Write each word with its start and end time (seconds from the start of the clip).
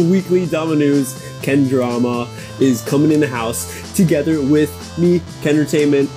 weekly 0.00 0.46
Dama 0.46 0.76
News. 0.76 1.14
Kendrama 1.42 2.28
is 2.60 2.82
coming 2.82 3.12
in 3.12 3.20
the 3.20 3.28
house 3.28 3.94
together 3.94 4.40
with 4.40 4.70
me, 4.98 5.20
Kendertainment, 5.42 6.08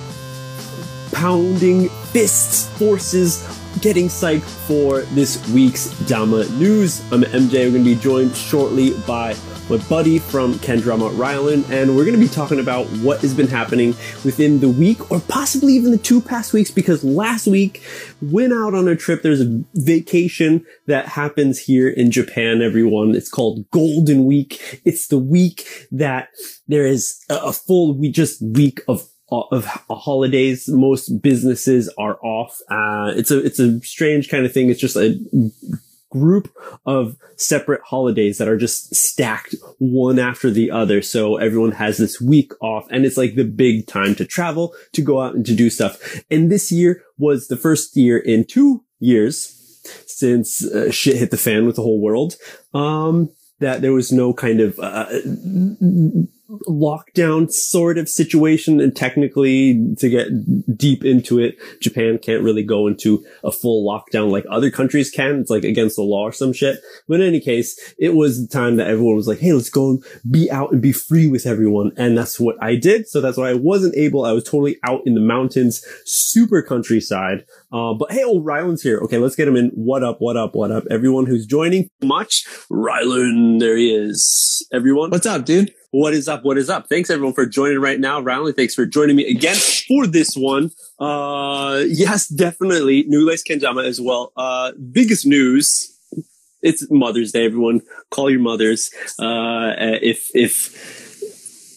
pounding 1.12 1.88
fists, 1.88 2.68
forces, 2.78 3.46
getting 3.80 4.06
psyched 4.06 4.42
for 4.66 5.02
this 5.14 5.46
week's 5.50 5.90
Dama 6.06 6.48
News. 6.50 7.00
I'm 7.12 7.22
MJ. 7.22 7.64
We're 7.66 7.70
going 7.72 7.84
to 7.84 7.94
be 7.94 7.94
joined 7.94 8.34
shortly 8.34 8.90
by 9.06 9.34
my 9.68 9.76
buddy 9.88 10.18
from 10.18 10.54
Kendrama 10.54 11.10
Rylan, 11.14 11.68
and 11.70 11.94
we're 11.94 12.04
going 12.04 12.18
to 12.18 12.20
be 12.20 12.28
talking 12.28 12.58
about 12.58 12.86
what 13.02 13.20
has 13.20 13.34
been 13.34 13.48
happening 13.48 13.88
within 14.24 14.60
the 14.60 14.68
week 14.68 15.10
or 15.10 15.20
possibly 15.20 15.74
even 15.74 15.90
the 15.90 15.98
two 15.98 16.22
past 16.22 16.54
weeks 16.54 16.70
because 16.70 17.04
last 17.04 17.46
week 17.46 17.82
went 18.22 18.52
out 18.52 18.74
on 18.74 18.88
a 18.88 18.96
trip. 18.96 19.22
There's 19.22 19.42
a 19.42 19.62
vacation 19.74 20.64
that 20.86 21.06
happens 21.06 21.58
here 21.58 21.88
in 21.88 22.10
Japan, 22.10 22.62
everyone. 22.62 23.14
It's 23.14 23.28
called 23.28 23.70
Golden 23.70 24.24
Week. 24.24 24.80
It's 24.86 25.08
the 25.08 25.18
week 25.18 25.86
that 25.90 26.28
there 26.66 26.86
is 26.86 27.22
a 27.28 27.52
full 27.52 27.92
we 27.92 28.10
just 28.10 28.40
week 28.40 28.80
of 28.88 29.06
of 29.30 29.66
holidays. 29.90 30.66
Most 30.68 31.20
businesses 31.20 31.92
are 31.98 32.18
off. 32.24 32.58
Uh, 32.70 33.12
it's 33.14 33.30
a, 33.30 33.44
it's 33.44 33.58
a 33.58 33.78
strange 33.82 34.30
kind 34.30 34.46
of 34.46 34.52
thing. 34.52 34.70
It's 34.70 34.80
just 34.80 34.96
a 34.96 35.18
group 36.10 36.52
of 36.86 37.16
separate 37.36 37.80
holidays 37.84 38.38
that 38.38 38.48
are 38.48 38.56
just 38.56 38.94
stacked 38.94 39.54
one 39.78 40.18
after 40.18 40.50
the 40.50 40.70
other. 40.70 41.02
So 41.02 41.36
everyone 41.36 41.72
has 41.72 41.98
this 41.98 42.20
week 42.20 42.52
off 42.60 42.86
and 42.90 43.04
it's 43.04 43.16
like 43.16 43.34
the 43.34 43.44
big 43.44 43.86
time 43.86 44.14
to 44.16 44.24
travel, 44.24 44.74
to 44.92 45.02
go 45.02 45.20
out 45.20 45.34
and 45.34 45.44
to 45.46 45.54
do 45.54 45.70
stuff. 45.70 46.22
And 46.30 46.50
this 46.50 46.72
year 46.72 47.02
was 47.18 47.48
the 47.48 47.56
first 47.56 47.96
year 47.96 48.18
in 48.18 48.44
two 48.44 48.84
years 48.98 49.54
since 50.06 50.64
uh, 50.64 50.90
shit 50.90 51.16
hit 51.16 51.30
the 51.30 51.36
fan 51.36 51.66
with 51.66 51.76
the 51.76 51.82
whole 51.82 52.00
world. 52.00 52.36
Um, 52.74 53.30
that 53.60 53.82
there 53.82 53.92
was 53.92 54.12
no 54.12 54.32
kind 54.32 54.60
of, 54.60 54.78
uh, 54.78 55.06
lockdown 56.48 57.50
sort 57.50 57.98
of 57.98 58.08
situation. 58.08 58.80
And 58.80 58.94
technically, 58.94 59.94
to 59.98 60.08
get 60.08 60.76
deep 60.76 61.04
into 61.04 61.38
it, 61.38 61.56
Japan 61.80 62.18
can't 62.18 62.42
really 62.42 62.62
go 62.62 62.86
into 62.86 63.24
a 63.44 63.52
full 63.52 63.86
lockdown 63.86 64.30
like 64.30 64.44
other 64.50 64.70
countries 64.70 65.10
can. 65.10 65.40
It's 65.40 65.50
like 65.50 65.64
against 65.64 65.96
the 65.96 66.02
law 66.02 66.22
or 66.22 66.32
some 66.32 66.52
shit. 66.52 66.80
But 67.06 67.20
in 67.20 67.26
any 67.26 67.40
case, 67.40 67.94
it 67.98 68.14
was 68.14 68.40
the 68.40 68.48
time 68.48 68.76
that 68.76 68.88
everyone 68.88 69.16
was 69.16 69.28
like, 69.28 69.38
Hey, 69.38 69.52
let's 69.52 69.70
go 69.70 69.98
be 70.30 70.50
out 70.50 70.72
and 70.72 70.80
be 70.80 70.92
free 70.92 71.26
with 71.26 71.46
everyone. 71.46 71.92
And 71.96 72.16
that's 72.16 72.40
what 72.40 72.56
I 72.62 72.76
did. 72.76 73.08
So 73.08 73.20
that's 73.20 73.36
why 73.36 73.50
I 73.50 73.54
wasn't 73.54 73.96
able. 73.96 74.24
I 74.24 74.32
was 74.32 74.44
totally 74.44 74.78
out 74.84 75.02
in 75.04 75.14
the 75.14 75.20
mountains, 75.20 75.84
super 76.04 76.62
countryside. 76.62 77.44
Uh, 77.72 77.94
but 77.94 78.12
hey, 78.12 78.24
old 78.24 78.44
Rylan's 78.44 78.82
here. 78.82 78.98
Okay, 79.00 79.18
let's 79.18 79.36
get 79.36 79.48
him 79.48 79.56
in. 79.56 79.70
What 79.74 80.02
up? 80.02 80.16
What 80.20 80.36
up? 80.36 80.54
What 80.54 80.70
up? 80.70 80.84
Everyone 80.90 81.26
who's 81.26 81.46
joining, 81.46 81.90
much. 82.02 82.46
Rylan, 82.70 83.60
there 83.60 83.76
he 83.76 83.94
is. 83.94 84.66
Everyone. 84.72 85.10
What's 85.10 85.26
up, 85.26 85.44
dude? 85.44 85.72
What 85.90 86.12
is 86.12 86.28
up? 86.28 86.44
What 86.44 86.58
is 86.58 86.68
up? 86.68 86.88
Thanks 86.88 87.08
everyone 87.08 87.32
for 87.32 87.46
joining 87.46 87.78
right 87.80 87.98
now. 87.98 88.20
Rylan, 88.20 88.54
thanks 88.54 88.74
for 88.74 88.84
joining 88.84 89.16
me 89.16 89.26
again 89.26 89.56
for 89.56 90.06
this 90.06 90.34
one. 90.36 90.70
Uh, 90.98 91.82
yes, 91.86 92.28
definitely. 92.28 93.04
New 93.04 93.26
Lace 93.26 93.42
Kenjama 93.42 93.86
as 93.86 93.98
well. 93.98 94.32
Uh, 94.36 94.72
biggest 94.92 95.24
news. 95.26 95.94
It's 96.60 96.86
Mother's 96.90 97.32
Day, 97.32 97.46
everyone. 97.46 97.80
Call 98.10 98.28
your 98.28 98.40
mothers. 98.40 98.90
Uh, 99.18 99.72
if, 99.78 100.28
if, 100.34 100.76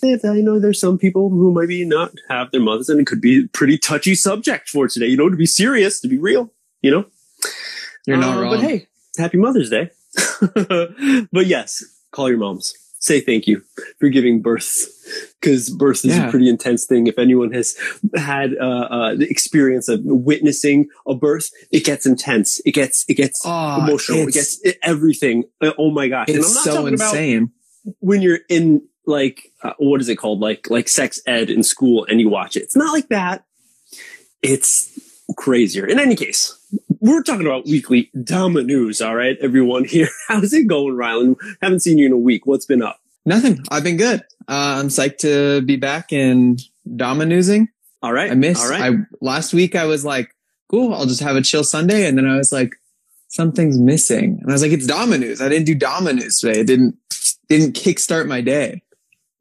if 0.04 0.26
I 0.26 0.42
know 0.42 0.60
there's 0.60 0.80
some 0.82 0.98
people 0.98 1.30
who 1.30 1.54
maybe 1.54 1.86
not 1.86 2.12
have 2.28 2.52
their 2.52 2.60
mothers 2.62 2.90
and 2.90 3.00
it 3.00 3.08
could 3.08 3.22
be 3.22 3.46
a 3.46 3.48
pretty 3.48 3.78
touchy 3.78 4.16
subject 4.16 4.68
for 4.68 4.90
today, 4.90 5.06
you 5.06 5.16
know, 5.16 5.30
to 5.30 5.38
be 5.38 5.46
serious, 5.46 6.02
to 6.02 6.10
be 6.10 6.18
real, 6.18 6.52
you 6.82 6.92
know? 6.92 7.06
You're 8.06 8.18
not 8.18 8.38
Uh, 8.38 8.42
wrong. 8.42 8.56
But 8.56 8.64
hey, 8.64 8.88
happy 9.18 9.38
Mother's 9.38 9.70
Day. 9.70 9.92
but 11.32 11.46
yes, 11.46 11.82
call 12.12 12.28
your 12.28 12.40
moms. 12.40 12.74
Say 13.04 13.20
thank 13.20 13.48
you 13.48 13.64
for 14.00 14.10
giving 14.10 14.42
birth 14.44 14.88
because 15.42 15.72
birth 15.72 16.06
is 16.06 16.16
Yeah. 16.16 16.28
a 16.28 16.30
pretty 16.32 16.48
intense 16.48 16.86
thing. 16.86 17.08
If 17.08 17.18
anyone 17.18 17.52
has 17.52 17.76
had 18.16 18.52
uh, 18.56 18.64
uh, 18.64 19.16
the 19.16 19.28
experience 19.28 19.90
of 19.90 20.02
witnessing 20.04 20.88
a 21.08 21.16
birth, 21.16 21.50
it 21.72 21.84
gets 21.84 22.06
intense. 22.06 22.62
It 22.64 22.74
gets 22.76 23.04
it 23.10 23.16
gets 23.16 23.42
Oh, 23.44 23.84
emotional. 23.84 24.28
It 24.28 24.34
gets 24.36 24.62
everything. 24.84 25.46
Uh, 25.60 25.72
Oh 25.80 25.90
my 25.90 26.10
gosh! 26.10 26.28
and 26.30 26.38
I'm 26.38 26.44
it's 26.44 26.54
not 26.54 26.64
so 26.64 26.76
talking 26.76 26.94
about 26.94 27.16
insane. 27.16 27.52
when 28.02 28.22
you're 28.22 28.40
in 28.50 28.88
like 29.08 29.52
uh, 29.64 29.74
what 29.80 30.00
is 30.00 30.08
it 30.08 30.18
called 30.18 30.40
like 30.40 30.70
like 30.70 30.88
sex 30.88 31.20
ed 31.26 31.50
in 31.50 31.64
school 31.64 32.06
and 32.08 32.22
you 32.22 32.30
watch 32.30 32.56
it 32.56 32.62
it's 32.62 32.76
not 32.76 32.94
like 32.94 33.10
that 33.10 33.44
it's 34.44 34.91
crazier 35.38 35.86
in 35.86 36.00
any 36.00 36.16
case 36.16 36.58
we're 37.00 37.24
talking 37.24 37.46
about 37.46 37.66
weekly 37.66 38.10
Dama 38.24 38.64
news 38.64 39.02
all 39.02 39.16
right 39.16 39.38
everyone 39.42 39.86
here 39.86 40.10
how's 40.28 40.54
it 40.54 40.68
going 40.68 40.96
rylan 40.96 41.36
haven't 41.62 41.82
seen 41.82 41.98
you 41.98 42.06
in 42.06 42.12
a 42.12 42.18
week 42.18 42.46
what's 42.46 42.66
been 42.66 42.82
up 42.82 43.02
Nothing. 43.26 43.64
I've 43.70 43.84
been 43.84 43.98
good. 43.98 44.22
Uh, 44.48 44.80
I'm 44.80 44.88
psyched 44.88 45.20
to 45.20 45.62
be 45.62 45.76
back 45.76 46.12
and 46.12 46.62
dominusing. 46.88 47.68
all 48.02 48.14
right 48.14 48.32
I 48.32 48.36
missed. 48.36 48.64
all 48.64 48.70
right 48.70 48.82
I 48.82 48.98
last 49.22 49.54
week 49.54 49.76
I 49.76 49.86
was 49.86 50.04
like, 50.04 50.36
cool. 50.70 50.94
I'll 50.94 51.06
just 51.06 51.22
have 51.22 51.36
a 51.36 51.42
chill 51.42 51.64
Sunday, 51.64 52.08
and 52.08 52.18
then 52.18 52.28
I 52.28 52.38
was 52.38 52.52
like, 52.52 52.76
something's 53.28 53.78
missing, 53.80 54.40
and 54.42 54.50
I 54.50 54.54
was 54.54 54.62
like, 54.62 54.72
it's 54.72 54.88
Dominus. 54.88 55.42
I 55.42 55.50
didn't 55.50 55.66
do 55.66 55.76
Dominus 55.76 56.42
today. 56.42 56.62
It 56.62 56.68
didn't 56.68 56.96
didn't 57.48 57.76
kickstart 57.76 58.28
my 58.28 58.42
day. 58.42 58.82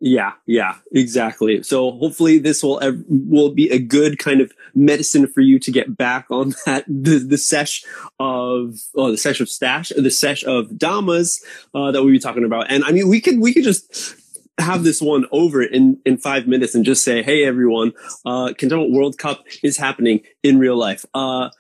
Yeah, 0.03 0.33
yeah, 0.47 0.77
exactly. 0.93 1.63
So 1.63 1.91
hopefully 1.93 2.39
this 2.39 2.63
will 2.63 2.81
will 3.09 3.51
be 3.51 3.71
a 3.71 3.79
good 3.79 4.19
kind 4.19 4.41
of 4.41 4.51
medicine 4.75 5.27
for 5.27 5.43
you 5.43 5.59
to 5.59 5.71
get 5.71 5.95
back 5.95 6.27
on 6.31 6.55
that 6.67 6.87
the 6.89 7.19
the 7.19 7.37
sesh 7.37 7.85
of 8.19 8.81
oh 8.95 9.11
the 9.11 9.19
sesh 9.19 9.41
of 9.41 9.51
stash 9.51 9.93
the 9.95 10.11
sesh 10.11 10.43
of 10.45 10.79
damas 10.79 11.45
uh, 11.75 11.91
that 11.93 12.03
we 12.03 12.13
were 12.13 12.19
talking 12.19 12.47
about. 12.47 12.71
And 12.71 12.83
I 12.85 12.93
mean 12.93 13.09
we 13.09 13.21
could 13.21 13.41
we 13.41 13.53
could 13.53 13.65
just 13.65 14.17
have 14.59 14.85
this 14.85 15.03
one 15.03 15.27
over 15.33 15.63
in 15.63 15.99
in 16.07 16.17
five 16.17 16.47
minutes 16.47 16.75
and 16.75 16.83
just 16.85 17.05
say 17.05 17.23
hey 17.23 17.45
everyone 17.45 17.93
uh 18.25 18.55
Kendama 18.59 18.91
World 18.91 19.19
Cup 19.19 19.45
is 19.63 19.77
happening 19.77 20.21
in 20.43 20.59
real 20.59 20.77
life. 20.77 21.05
Uh 21.13 21.51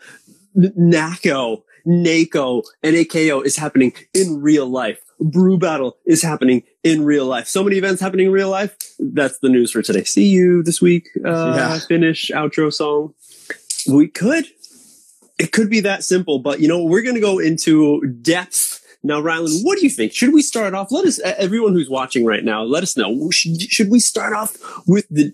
NAKO 1.91 2.63
and 2.83 2.95
AKO 2.95 3.45
is 3.45 3.57
happening 3.57 3.93
in 4.15 4.41
real 4.41 4.67
life. 4.67 5.01
Brew 5.21 5.59
Battle 5.59 5.99
is 6.07 6.23
happening 6.23 6.63
in 6.83 7.05
real 7.05 7.27
life. 7.27 7.47
So 7.49 7.63
many 7.65 7.77
events 7.77 8.01
happening 8.01 8.27
in 8.27 8.33
real 8.33 8.49
life. 8.49 8.75
That's 8.99 9.39
the 9.41 9.49
news 9.49 9.71
for 9.73 9.83
today. 9.83 10.05
See 10.05 10.29
you 10.29 10.63
this 10.63 10.81
week. 10.81 11.09
Uh, 11.25 11.55
Yeah. 11.57 11.79
Finish 11.81 12.31
outro 12.31 12.73
song. 12.73 13.13
We 13.89 14.09
could. 14.09 14.47
It 15.39 15.53
could 15.53 15.69
be 15.71 15.81
that 15.81 16.05
simple, 16.05 16.39
but 16.39 16.61
you 16.61 16.69
know, 16.69 16.83
we're 16.85 17.03
going 17.03 17.15
to 17.17 17.21
go 17.21 17.39
into 17.39 18.01
depth. 18.23 18.79
Now, 19.03 19.21
Rylan, 19.23 19.61
what 19.65 19.79
do 19.79 19.85
you 19.85 19.91
think? 19.91 20.13
Should 20.13 20.33
we 20.35 20.43
start 20.43 20.75
off? 20.75 20.93
Let 20.93 21.07
us, 21.07 21.19
everyone 21.21 21.73
who's 21.73 21.89
watching 21.89 22.25
right 22.27 22.45
now, 22.45 22.63
let 22.63 22.83
us 22.83 22.97
know. 22.97 23.31
Should, 23.31 23.61
should 23.63 23.91
we 23.91 23.99
start 24.01 24.35
off 24.35 24.59
with 24.87 25.07
the, 25.11 25.33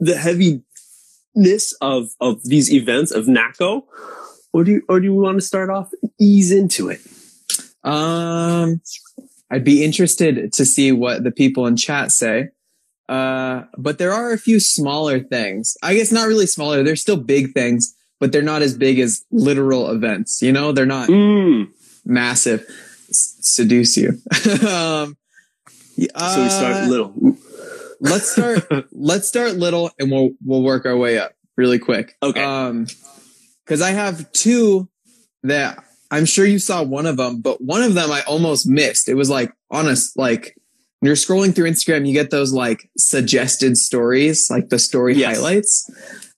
the 0.00 0.16
heaviness 0.16 1.72
of, 1.80 2.10
of 2.20 2.42
these 2.44 2.72
events 2.72 3.12
of 3.12 3.26
NAKO? 3.26 3.84
Or 4.54 4.62
do 4.64 4.70
you, 4.70 4.82
or 4.88 5.00
do 5.00 5.04
you 5.06 5.12
want 5.14 5.36
to 5.38 5.44
start 5.44 5.68
off 5.68 5.90
ease 6.18 6.52
into 6.52 6.88
it? 6.88 7.00
Um, 7.82 8.80
I'd 9.50 9.64
be 9.64 9.84
interested 9.84 10.52
to 10.52 10.64
see 10.64 10.92
what 10.92 11.24
the 11.24 11.30
people 11.32 11.66
in 11.66 11.76
chat 11.76 12.12
say. 12.12 12.50
Uh, 13.08 13.64
but 13.76 13.98
there 13.98 14.12
are 14.12 14.32
a 14.32 14.38
few 14.38 14.60
smaller 14.60 15.18
things. 15.20 15.76
I 15.82 15.94
guess 15.94 16.12
not 16.12 16.28
really 16.28 16.46
smaller. 16.46 16.82
They're 16.82 16.96
still 16.96 17.16
big 17.18 17.52
things, 17.52 17.94
but 18.20 18.32
they're 18.32 18.42
not 18.42 18.62
as 18.62 18.76
big 18.78 19.00
as 19.00 19.24
literal 19.32 19.90
events. 19.90 20.40
You 20.40 20.52
know, 20.52 20.72
they're 20.72 20.86
not 20.86 21.08
Mm. 21.08 21.68
massive. 22.06 22.64
S- 23.10 23.36
seduce 23.40 23.96
you. 23.96 24.08
um, 24.66 25.16
So 25.98 26.42
we 26.42 26.48
start 26.48 26.76
uh, 26.76 26.86
little. 26.88 27.36
let's 28.00 28.30
start 28.30 28.66
let's 28.92 29.28
start 29.28 29.54
little 29.56 29.90
and 29.98 30.10
we'll 30.10 30.30
we'll 30.44 30.62
work 30.62 30.86
our 30.86 30.96
way 30.96 31.18
up 31.18 31.34
really 31.56 31.78
quick. 31.78 32.16
Okay. 32.22 32.42
Um 32.42 32.86
cuz 33.66 33.80
I 33.80 33.90
have 33.90 34.30
two 34.32 34.88
that 35.42 35.82
I'm 36.10 36.24
sure 36.26 36.44
you 36.46 36.58
saw 36.58 36.82
one 36.82 37.06
of 37.06 37.16
them, 37.16 37.40
but 37.40 37.60
one 37.62 37.82
of 37.82 37.94
them 37.94 38.10
I 38.10 38.22
almost 38.22 38.66
missed. 38.68 39.08
It 39.08 39.14
was 39.14 39.30
like 39.30 39.52
honest 39.70 40.16
like 40.16 40.54
when 41.00 41.08
you're 41.08 41.16
scrolling 41.16 41.54
through 41.54 41.68
Instagram, 41.70 42.06
you 42.06 42.12
get 42.14 42.30
those 42.30 42.52
like 42.52 42.88
suggested 42.96 43.76
stories, 43.76 44.48
like 44.50 44.68
the 44.68 44.78
story 44.78 45.14
Yes. 45.16 45.36
highlights. 45.36 45.90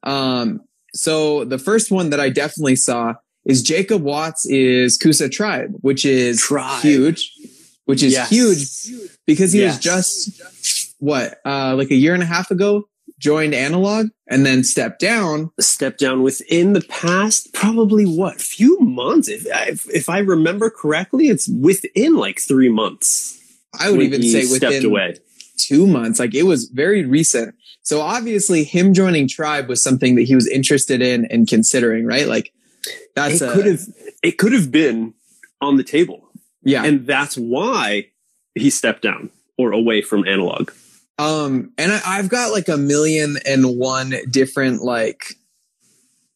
Um 0.02 0.60
so 0.94 1.44
the 1.44 1.58
first 1.58 1.90
one 1.90 2.10
that 2.10 2.20
I 2.20 2.30
definitely 2.30 2.76
saw 2.76 3.14
is 3.44 3.62
Jacob 3.62 4.02
Watts 4.02 4.46
is 4.46 4.98
Kusa 4.98 5.30
Tribe, 5.30 5.72
which 5.82 6.04
is 6.04 6.40
Tribe. 6.40 6.82
huge, 6.82 7.30
which 7.84 8.02
is 8.02 8.12
Yes. 8.14 8.30
huge 8.30 8.94
because 9.26 9.52
he 9.52 9.60
Yes. 9.60 9.76
was 9.76 9.84
just 9.84 10.92
what 10.98 11.38
uh 11.44 11.74
like 11.76 11.90
a 11.90 11.94
year 11.94 12.14
and 12.14 12.22
a 12.22 12.26
half 12.26 12.50
ago 12.50 12.88
joined 13.18 13.54
analog 13.54 14.08
and 14.28 14.44
then 14.44 14.62
stepped 14.64 15.00
down 15.00 15.50
Step 15.60 15.96
down 15.98 16.22
within 16.22 16.72
the 16.74 16.82
past, 16.82 17.52
probably 17.54 18.04
what 18.04 18.40
few 18.40 18.78
months. 18.80 19.28
If 19.28 19.46
if, 19.46 19.88
if 19.94 20.08
I 20.08 20.18
remember 20.18 20.70
correctly, 20.70 21.28
it's 21.28 21.48
within 21.48 22.16
like 22.16 22.40
three 22.40 22.68
months. 22.68 23.38
i 23.78 23.90
would 23.90 24.00
even 24.02 24.22
say 24.22 24.42
stepped 24.42 24.62
within 24.72 24.86
away. 24.86 25.14
two 25.58 25.86
months 25.86 26.18
like 26.18 26.34
it 26.34 26.44
was 26.44 26.68
very 26.68 27.04
recent 27.04 27.54
so 27.82 28.00
obviously 28.00 28.64
him 28.64 28.92
joining 28.94 29.28
tribe 29.28 29.68
was 29.68 29.82
something 29.82 30.14
that 30.16 30.22
he 30.22 30.34
was 30.34 30.46
interested 30.48 31.00
in 31.02 31.26
and 31.26 31.46
considering 31.48 32.06
right 32.06 32.26
like 32.26 32.52
that's 33.14 33.40
It 33.42 33.48
a- 33.48 33.52
could 33.52 33.66
have 33.66 33.80
it 34.22 34.38
could 34.38 34.52
have 34.52 34.70
been 34.70 35.12
on 35.60 35.76
the 35.76 35.84
table, 35.84 36.20
yeah 36.62 36.84
and 36.84 37.06
that's 37.06 37.36
why 37.36 38.08
he 38.54 38.70
stepped 38.70 39.02
down 39.02 39.30
or 39.58 39.72
away 39.72 40.00
from 40.02 40.26
analog? 40.26 40.70
Um, 41.18 41.72
and 41.78 41.92
I, 41.92 42.00
I've 42.04 42.28
got 42.28 42.52
like 42.52 42.68
a 42.68 42.76
million 42.76 43.36
and 43.46 43.78
one 43.78 44.14
different 44.30 44.82
like, 44.82 45.34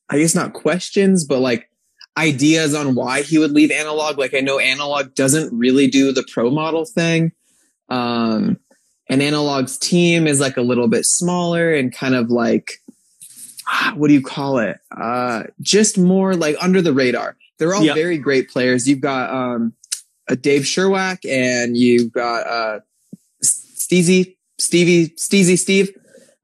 I 0.08 0.18
guess 0.18 0.34
not 0.34 0.52
questions, 0.54 1.24
but 1.24 1.40
like 1.40 1.68
ideas 2.16 2.74
on 2.74 2.94
why 2.94 3.22
he 3.22 3.38
would 3.38 3.52
leave 3.52 3.70
analog. 3.70 4.18
Like 4.18 4.34
I 4.34 4.40
know 4.40 4.58
analog 4.58 5.14
doesn't 5.14 5.56
really 5.56 5.86
do 5.86 6.12
the 6.12 6.26
pro 6.32 6.50
model 6.50 6.84
thing. 6.84 7.32
Um, 7.88 8.58
and 9.08 9.22
analog's 9.22 9.76
team 9.76 10.26
is 10.26 10.40
like 10.40 10.56
a 10.56 10.62
little 10.62 10.88
bit 10.88 11.04
smaller 11.04 11.72
and 11.74 11.92
kind 11.94 12.14
of 12.14 12.30
like, 12.30 12.72
what 13.94 14.08
do 14.08 14.14
you 14.14 14.22
call 14.22 14.58
it? 14.58 14.78
Uh, 14.96 15.44
just 15.60 15.98
more 15.98 16.34
like 16.34 16.56
under 16.60 16.80
the 16.80 16.92
radar. 16.92 17.36
They're 17.58 17.74
all 17.74 17.84
Yep. 17.84 17.94
very 17.96 18.16
great 18.18 18.48
players. 18.48 18.88
You've 18.88 19.00
got, 19.02 19.30
um, 19.30 19.74
a 20.28 20.36
Dave 20.36 20.62
Sherwack 20.62 21.28
and 21.28 21.76
you've 21.76 22.12
got, 22.12 22.46
uh, 22.46 22.80
Steezy, 23.44 24.36
Stevie, 24.60 25.08
Steezy 25.10 25.58
Steve. 25.58 25.90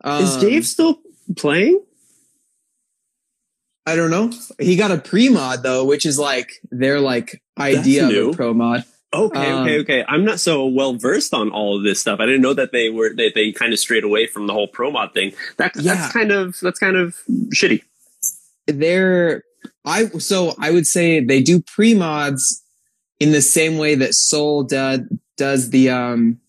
Um, 0.02 0.22
Is 0.22 0.36
Dave 0.38 0.66
still 0.66 1.00
playing? 1.36 1.80
I 3.86 3.94
don't 3.94 4.10
know. 4.10 4.32
He 4.58 4.76
got 4.76 4.90
a 4.90 4.98
pre 4.98 5.28
mod 5.28 5.62
though, 5.62 5.84
which 5.84 6.06
is 6.06 6.18
like 6.18 6.50
their 6.70 6.98
like 6.98 7.40
idea 7.58 8.08
of 8.08 8.34
a 8.34 8.36
pro 8.36 8.52
mod. 8.52 8.84
Okay, 9.14 9.50
Um, 9.52 9.62
okay, 9.62 9.78
okay. 9.80 10.04
I'm 10.08 10.24
not 10.24 10.40
so 10.40 10.66
well 10.66 10.94
versed 10.94 11.32
on 11.32 11.50
all 11.50 11.78
of 11.78 11.84
this 11.84 12.00
stuff. 12.00 12.18
I 12.18 12.26
didn't 12.26 12.42
know 12.42 12.54
that 12.54 12.72
they 12.72 12.90
were 12.90 13.14
that 13.14 13.32
they 13.34 13.52
kind 13.52 13.72
of 13.72 13.78
strayed 13.78 14.02
away 14.02 14.26
from 14.26 14.46
the 14.48 14.52
whole 14.52 14.66
pro 14.66 14.90
mod 14.90 15.14
thing. 15.14 15.32
That, 15.58 15.76
Yeah. 15.76 15.94
That's 15.94 16.12
kind 16.12 16.32
of 16.32 16.58
that's 16.60 16.80
kind 16.80 16.96
of 16.96 17.16
shitty. 17.54 17.82
They're 18.66 19.44
I 19.84 20.06
so 20.18 20.54
I 20.58 20.72
would 20.72 20.86
say 20.86 21.24
they 21.24 21.40
do 21.42 21.62
pre 21.62 21.94
mods 21.94 22.64
in 23.20 23.30
the 23.32 23.42
same 23.42 23.78
way 23.78 23.94
that 23.94 24.14
Soul 24.14 24.64
does 24.64 25.00
does 25.36 25.70
the 25.70 25.90
um 25.90 26.40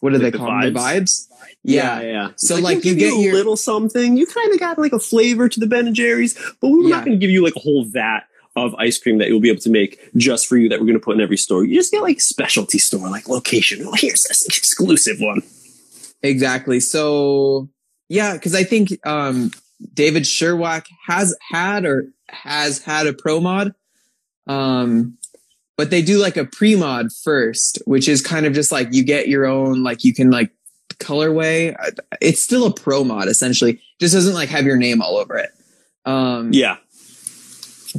what 0.00 0.10
do 0.10 0.16
Like 0.18 0.22
they 0.24 0.30
the 0.30 0.38
call 0.38 0.48
them? 0.60 0.72
The 0.74 0.78
vibes? 0.78 1.28
vibes. 1.28 1.28
Yeah. 1.62 2.00
yeah. 2.02 2.28
So, 2.36 2.54
Like, 2.56 2.62
like, 2.64 2.84
we'll 2.84 2.94
you 2.94 2.98
get 3.00 3.12
a 3.12 3.34
little 3.36 3.56
something. 3.56 4.16
You 4.16 4.26
kind 4.26 4.52
of 4.52 4.60
got 4.60 4.78
like 4.78 4.92
a 4.92 4.98
flavor 5.00 5.48
to 5.48 5.60
the 5.60 5.66
Ben 5.66 5.86
and 5.86 5.96
Jerry's, 5.96 6.34
but 6.60 6.68
we 6.68 6.76
were 6.78 6.82
Yeah. 6.88 6.96
not 6.96 7.04
going 7.04 7.18
to 7.18 7.20
give 7.20 7.30
you 7.30 7.42
like 7.42 7.56
a 7.56 7.60
whole 7.60 7.84
vat 7.84 8.20
of 8.54 8.74
ice 8.76 8.98
cream 8.98 9.18
that 9.18 9.28
you'll 9.28 9.40
be 9.40 9.50
able 9.50 9.60
to 9.60 9.70
make 9.70 9.98
just 10.16 10.46
for 10.46 10.56
you 10.56 10.68
that 10.68 10.78
we're 10.80 10.86
going 10.86 10.98
to 10.98 11.04
put 11.04 11.14
in 11.16 11.20
every 11.20 11.36
store. 11.36 11.64
You 11.64 11.74
just 11.74 11.92
get 11.92 12.02
like 12.02 12.20
specialty 12.20 12.78
store, 12.78 13.08
like 13.10 13.28
location. 13.28 13.84
Oh, 13.86 13.92
here's 13.96 14.22
this 14.22 14.46
exclusive 14.46 15.16
one. 15.20 15.42
Exactly. 16.22 16.80
So 16.80 17.68
yeah, 18.08 18.32
because 18.34 18.54
I 18.54 18.64
think 18.64 18.90
um 19.06 19.50
David 19.92 20.22
Sherwack 20.22 20.86
has 21.06 21.36
had 21.50 21.84
or 21.84 22.08
has 22.28 22.78
had 22.82 23.06
a 23.06 23.12
pro 23.12 23.40
mod. 23.40 23.74
Um 24.46 25.18
but 25.76 25.90
they 25.90 26.02
do 26.02 26.18
like 26.18 26.36
a 26.36 26.44
pre 26.44 26.76
mod 26.76 27.12
first, 27.12 27.80
which 27.86 28.08
is 28.08 28.22
kind 28.22 28.46
of 28.46 28.52
just 28.54 28.72
like 28.72 28.88
you 28.92 29.04
get 29.04 29.28
your 29.28 29.46
own 29.46 29.82
like 29.82 30.04
you 30.04 30.14
can 30.14 30.30
like 30.30 30.50
colorway. 30.98 31.74
It's 32.20 32.42
still 32.42 32.66
a 32.66 32.72
pro 32.72 33.04
mod 33.04 33.28
essentially. 33.28 33.80
Just 34.00 34.14
doesn't 34.14 34.34
like 34.34 34.48
have 34.48 34.64
your 34.64 34.76
name 34.76 35.02
all 35.02 35.16
over 35.16 35.36
it. 35.36 35.50
Um 36.04 36.50
Yeah. 36.52 36.76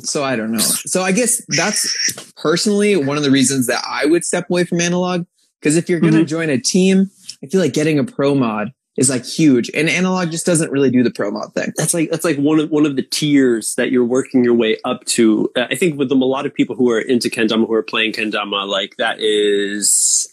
so 0.02 0.24
I 0.24 0.36
don't 0.36 0.52
know. 0.52 0.60
So 0.60 1.02
I 1.04 1.12
guess 1.12 1.42
that's 1.50 2.32
personally 2.36 2.96
one 2.96 3.18
of 3.18 3.24
the 3.24 3.32
reasons 3.32 3.68
that 3.68 3.84
I 3.88 4.06
would 4.06 4.24
step 4.24 4.50
away 4.50 4.64
from 4.64 4.82
analog. 4.82 5.26
Because 5.60 5.76
if 5.76 5.90
you're 5.90 6.00
going 6.00 6.14
to 6.14 6.24
join 6.24 6.52
a 6.52 6.60
team, 6.60 7.10
I 7.44 7.48
feel 7.48 7.60
like 7.60 7.74
getting 7.74 7.98
a 7.98 8.04
pro 8.04 8.36
mod 8.36 8.74
is 8.98 9.10
like 9.10 9.26
huge, 9.26 9.70
and 9.74 9.90
analog 9.90 10.32
just 10.32 10.46
doesn't 10.46 10.72
really 10.72 10.90
do 10.90 11.04
the 11.04 11.12
pro 11.12 11.32
mod 11.32 11.54
thing. 11.54 11.72
that's 11.78 11.94
like 11.94 12.10
that's 12.10 12.26
like 12.26 12.38
one 12.38 12.60
of 12.60 12.70
one 12.70 12.86
of 12.86 12.96
the 12.96 13.04
tiers 13.04 13.76
that 13.76 13.92
you're 13.92 14.06
working 14.06 14.44
your 14.44 14.54
way 14.56 14.78
up 14.84 15.06
to. 15.06 15.50
Uh, 15.56 15.68
I 15.70 15.76
think 15.76 15.98
with 15.98 16.10
them, 16.10 16.22
a 16.22 16.26
lot 16.26 16.46
of 16.46 16.54
people 16.54 16.76
who 16.76 16.90
are 16.92 17.00
into 17.00 17.30
kendama 17.30 17.68
who 17.68 17.74
are 17.74 17.84
playing 17.84 18.14
kendama, 18.14 18.68
like 18.68 18.98
that 18.98 19.20
is 19.20 20.28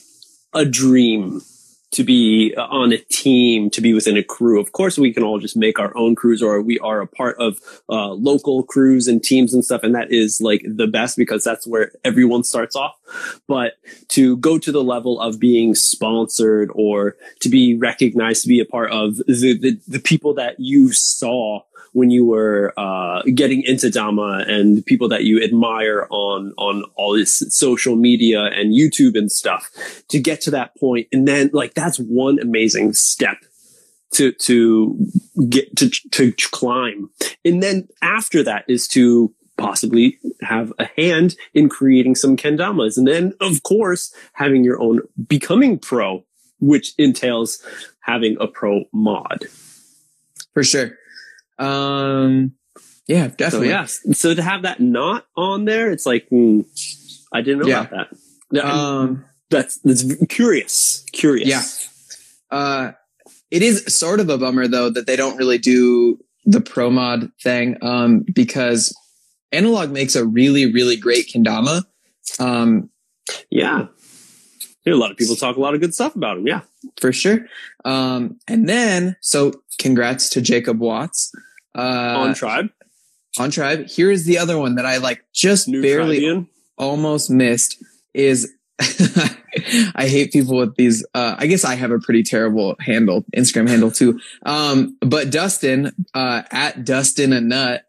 a 0.53 0.65
dream 0.65 1.43
to 1.95 2.03
be 2.03 2.55
on 2.57 2.93
a 2.93 2.99
team, 2.99 3.71
to 3.71 3.81
be 3.81 3.95
within 3.95 4.17
a 4.17 4.23
crew. 4.23 4.61
Of 4.61 4.73
course, 4.73 4.99
we 4.99 5.13
can 5.13 5.23
all 5.23 5.39
just 5.39 5.57
make 5.57 5.79
our 5.79 5.97
own 5.97 6.17
crews, 6.17 6.43
or 6.43 6.61
we 6.61 6.79
are 6.81 7.01
a 7.01 7.07
part 7.07 7.37
of 7.39 7.61
uh, 7.89 8.09
local 8.09 8.65
crews 8.65 9.07
and 9.07 9.23
teams 9.23 9.55
and 9.55 9.65
stuff, 9.65 9.85
and 9.85 9.95
that 9.95 10.13
is 10.13 10.41
like 10.41 10.65
the 10.67 10.89
best 10.89 11.17
because 11.17 11.45
that's 11.45 11.67
where 11.67 11.93
everyone 12.05 12.43
starts 12.43 12.75
off. 12.75 12.97
But 13.47 13.75
to 14.09 14.37
go 14.39 14.59
to 14.59 14.73
the 14.73 14.83
level 14.83 15.21
of 15.21 15.39
being 15.39 15.77
sponsored 15.77 16.71
or 16.75 17.17
to 17.41 17.49
be 17.49 17.77
recognized 17.77 18.43
to 18.43 18.49
be 18.49 18.61
a 18.61 18.65
part 18.65 18.91
of 18.91 19.19
the, 19.19 19.57
the, 19.57 19.81
the 19.87 20.01
people 20.01 20.35
that 20.35 20.59
you 20.59 20.93
saw 20.93 21.63
when 21.95 22.11
you 22.11 22.27
were 22.27 22.75
uh, 22.77 23.23
getting 23.35 23.63
into 23.63 23.89
Dama 23.89 24.45
and 24.49 24.85
people 24.85 25.09
that 25.09 25.25
you 25.25 25.41
admire 25.43 26.07
on 26.11 26.53
on 26.59 26.85
all 26.97 27.15
this 27.15 27.43
social 27.49 27.95
media 27.95 28.43
and 28.47 28.75
YouTube 28.75 29.17
and 29.17 29.31
stuff 29.31 29.71
to 30.09 30.19
get 30.19 30.41
to 30.43 30.51
that 30.51 30.77
point. 30.77 31.07
And 31.13 31.27
then 31.27 31.51
like 31.53 31.75
that's 31.75 31.99
one 31.99 32.39
amazing 32.41 32.93
step 32.95 33.39
to 34.15 34.33
to 34.33 34.99
get 35.49 35.77
to 35.77 35.89
to 35.89 36.33
climb. 36.51 37.11
And 37.45 37.63
then 37.63 37.89
after 38.03 38.43
that 38.43 38.65
is 38.69 38.89
to 38.89 39.33
possibly 39.57 40.19
have 40.43 40.73
a 40.81 40.87
hand 40.97 41.37
in 41.55 41.69
creating 41.69 42.17
some 42.17 42.37
kendamas. 42.37 42.99
And 42.99 43.07
then 43.07 43.35
of 43.41 43.63
course 43.63 44.13
having 44.33 44.65
your 44.65 44.83
own 44.83 45.01
becoming 45.29 45.79
pro 45.79 46.25
which 46.61 46.95
entails 46.99 47.63
having 48.01 48.37
a 48.41 48.47
pro 48.47 48.85
mod. 48.93 49.47
For 50.55 50.65
sure. 50.65 50.97
Um, 51.59 52.53
yeah, 53.07 53.29
so 53.29 53.35
definitely. 53.37 53.69
yeah 53.69 53.85
so 53.87 54.35
to 54.35 54.43
have 54.43 54.63
that 54.63 54.81
not 54.81 55.27
on 55.37 55.65
there 55.67 55.91
it's 55.93 56.07
like 56.07 56.27
hmm, 56.29 56.63
i 57.33 57.41
didn't 57.43 57.61
know 57.61 57.69
Yeah. 57.69 57.81
about 57.89 58.09
that 58.51 58.65
Um, 58.65 59.25
that's 59.51 59.79
that's 59.85 60.05
curious 60.27 61.05
curious 61.13 61.49
Yeah. 61.49 62.57
uh, 62.59 62.93
it 63.51 63.63
is 63.63 63.85
sort 63.97 64.21
of 64.21 64.29
a 64.31 64.39
bummer 64.39 64.67
though 64.69 64.91
that 64.91 65.07
they 65.07 65.17
don't 65.17 65.37
really 65.37 65.59
do 65.59 66.19
the 66.47 66.61
pro 66.61 66.91
mod 66.91 67.31
thing, 67.43 67.77
um, 67.83 68.25
because 68.35 68.95
analog 69.53 69.91
makes 69.91 70.15
a 70.15 70.27
really, 70.27 70.71
really 70.73 70.97
great 70.97 71.29
kendama. 71.29 71.85
Um, 72.39 72.91
yeah 73.51 73.87
a 74.93 74.97
lot 74.97 75.11
of 75.11 75.17
people 75.17 75.37
talk 75.37 75.57
a 75.57 75.61
lot 75.61 75.75
of 75.75 75.81
good 75.81 75.95
stuff 75.95 76.15
about 76.15 76.37
him 76.39 76.47
yeah 76.47 76.61
for 77.01 77.13
sure. 77.13 77.47
Um, 77.85 78.39
and 78.47 78.69
then, 78.69 79.17
so 79.21 79.53
congrats 79.79 80.29
to 80.31 80.41
Jacob 80.41 80.79
Watts. 80.79 81.33
Uh, 81.75 81.81
on 82.19 82.35
tribe 82.35 82.69
on 83.39 83.51
tribe. 83.51 83.87
Here's 83.89 84.25
the 84.25 84.39
other 84.39 84.59
one 84.59 84.77
that 84.77 84.87
I 84.87 84.99
like 84.99 85.25
just 85.33 85.69
new 85.69 85.83
barely 85.83 86.21
Tribian. 86.21 86.49
almost 86.79 87.31
missed 87.31 87.83
is 88.13 88.53
I 88.81 90.09
hate 90.09 90.33
people 90.33 90.57
with 90.57 90.77
these. 90.77 91.05
Uh, 91.15 91.37
I 91.39 91.47
guess 91.47 91.65
I 91.65 91.75
have 91.75 91.91
a 91.91 91.99
pretty 91.99 92.23
terrible 92.23 92.77
handle, 92.81 93.25
Instagram 93.37 93.69
handle 93.69 93.91
too. 93.91 94.21
Um, 94.45 94.97
but 95.01 95.31
Dustin, 95.31 95.93
uh, 96.13 96.43
at 96.51 96.85
Dustin 96.85 97.33
a 97.33 97.41
nut, 97.41 97.85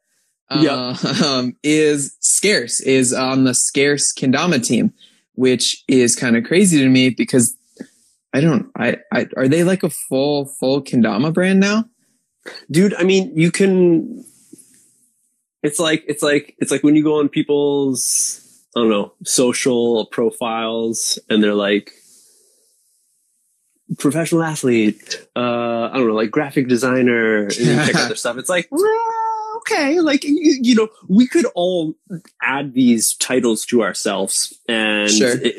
uh, 0.49 0.95
um, 1.23 1.57
is 1.63 2.15
scarce, 2.19 2.79
is 2.81 3.13
on 3.13 3.45
the 3.45 3.55
scarce 3.55 4.13
Kendama 4.13 4.63
team, 4.63 4.93
which 5.35 5.83
is 5.87 6.15
kind 6.15 6.35
of 6.35 6.43
crazy 6.43 6.79
to 6.79 6.89
me 6.89 7.09
because 7.09 7.55
I 8.33 8.41
don't, 8.41 8.69
I, 8.77 8.97
I, 9.13 9.27
are 9.37 9.47
they 9.47 9.63
like 9.63 9.83
a 9.83 9.89
full, 9.89 10.45
full 10.45 10.81
Kendama 10.81 11.33
brand 11.33 11.59
now? 11.59 11.85
dude 12.69 12.93
i 12.95 13.03
mean 13.03 13.31
you 13.35 13.51
can 13.51 14.23
it's 15.63 15.79
like 15.79 16.03
it's 16.07 16.21
like 16.21 16.55
it's 16.59 16.71
like 16.71 16.83
when 16.83 16.95
you 16.95 17.03
go 17.03 17.19
on 17.19 17.29
people's 17.29 18.41
i 18.75 18.79
don't 18.79 18.89
know 18.89 19.13
social 19.23 20.05
profiles 20.07 21.19
and 21.29 21.43
they're 21.43 21.53
like 21.53 21.91
professional 23.97 24.43
athlete 24.43 25.25
uh 25.35 25.89
i 25.91 25.91
don't 25.93 26.07
know 26.07 26.13
like 26.13 26.31
graphic 26.31 26.67
designer 26.67 27.43
and 27.43 27.57
you 27.57 27.77
pick 27.85 27.95
out 27.95 28.07
their 28.07 28.15
stuff 28.15 28.37
it's 28.37 28.49
like 28.49 28.67
okay 29.57 29.99
like 29.99 30.23
you, 30.23 30.57
you 30.61 30.75
know 30.75 30.87
we 31.07 31.27
could 31.27 31.45
all 31.55 31.93
add 32.41 32.73
these 32.73 33.13
titles 33.15 33.65
to 33.65 33.81
ourselves 33.83 34.53
and 34.67 35.09
Sure. 35.11 35.35
it- 35.41 35.55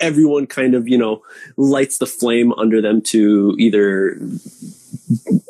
everyone 0.00 0.46
kind 0.46 0.74
of 0.74 0.88
you 0.88 0.98
know 0.98 1.22
lights 1.56 1.98
the 1.98 2.06
flame 2.06 2.52
under 2.54 2.80
them 2.80 3.00
to 3.02 3.54
either 3.58 4.18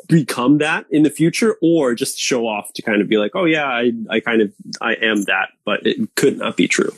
become 0.07 0.59
that 0.59 0.85
in 0.89 1.03
the 1.03 1.09
future 1.09 1.55
or 1.61 1.93
just 1.95 2.17
show 2.17 2.47
off 2.47 2.71
to 2.73 2.81
kind 2.81 3.01
of 3.01 3.09
be 3.09 3.17
like, 3.17 3.31
oh 3.35 3.45
yeah, 3.45 3.65
I, 3.65 3.91
I 4.09 4.19
kind 4.21 4.41
of, 4.41 4.53
I 4.81 4.93
am 4.95 5.23
that, 5.23 5.49
but 5.65 5.85
it 5.85 6.15
could 6.15 6.37
not 6.37 6.55
be 6.55 6.67
true. 6.67 6.91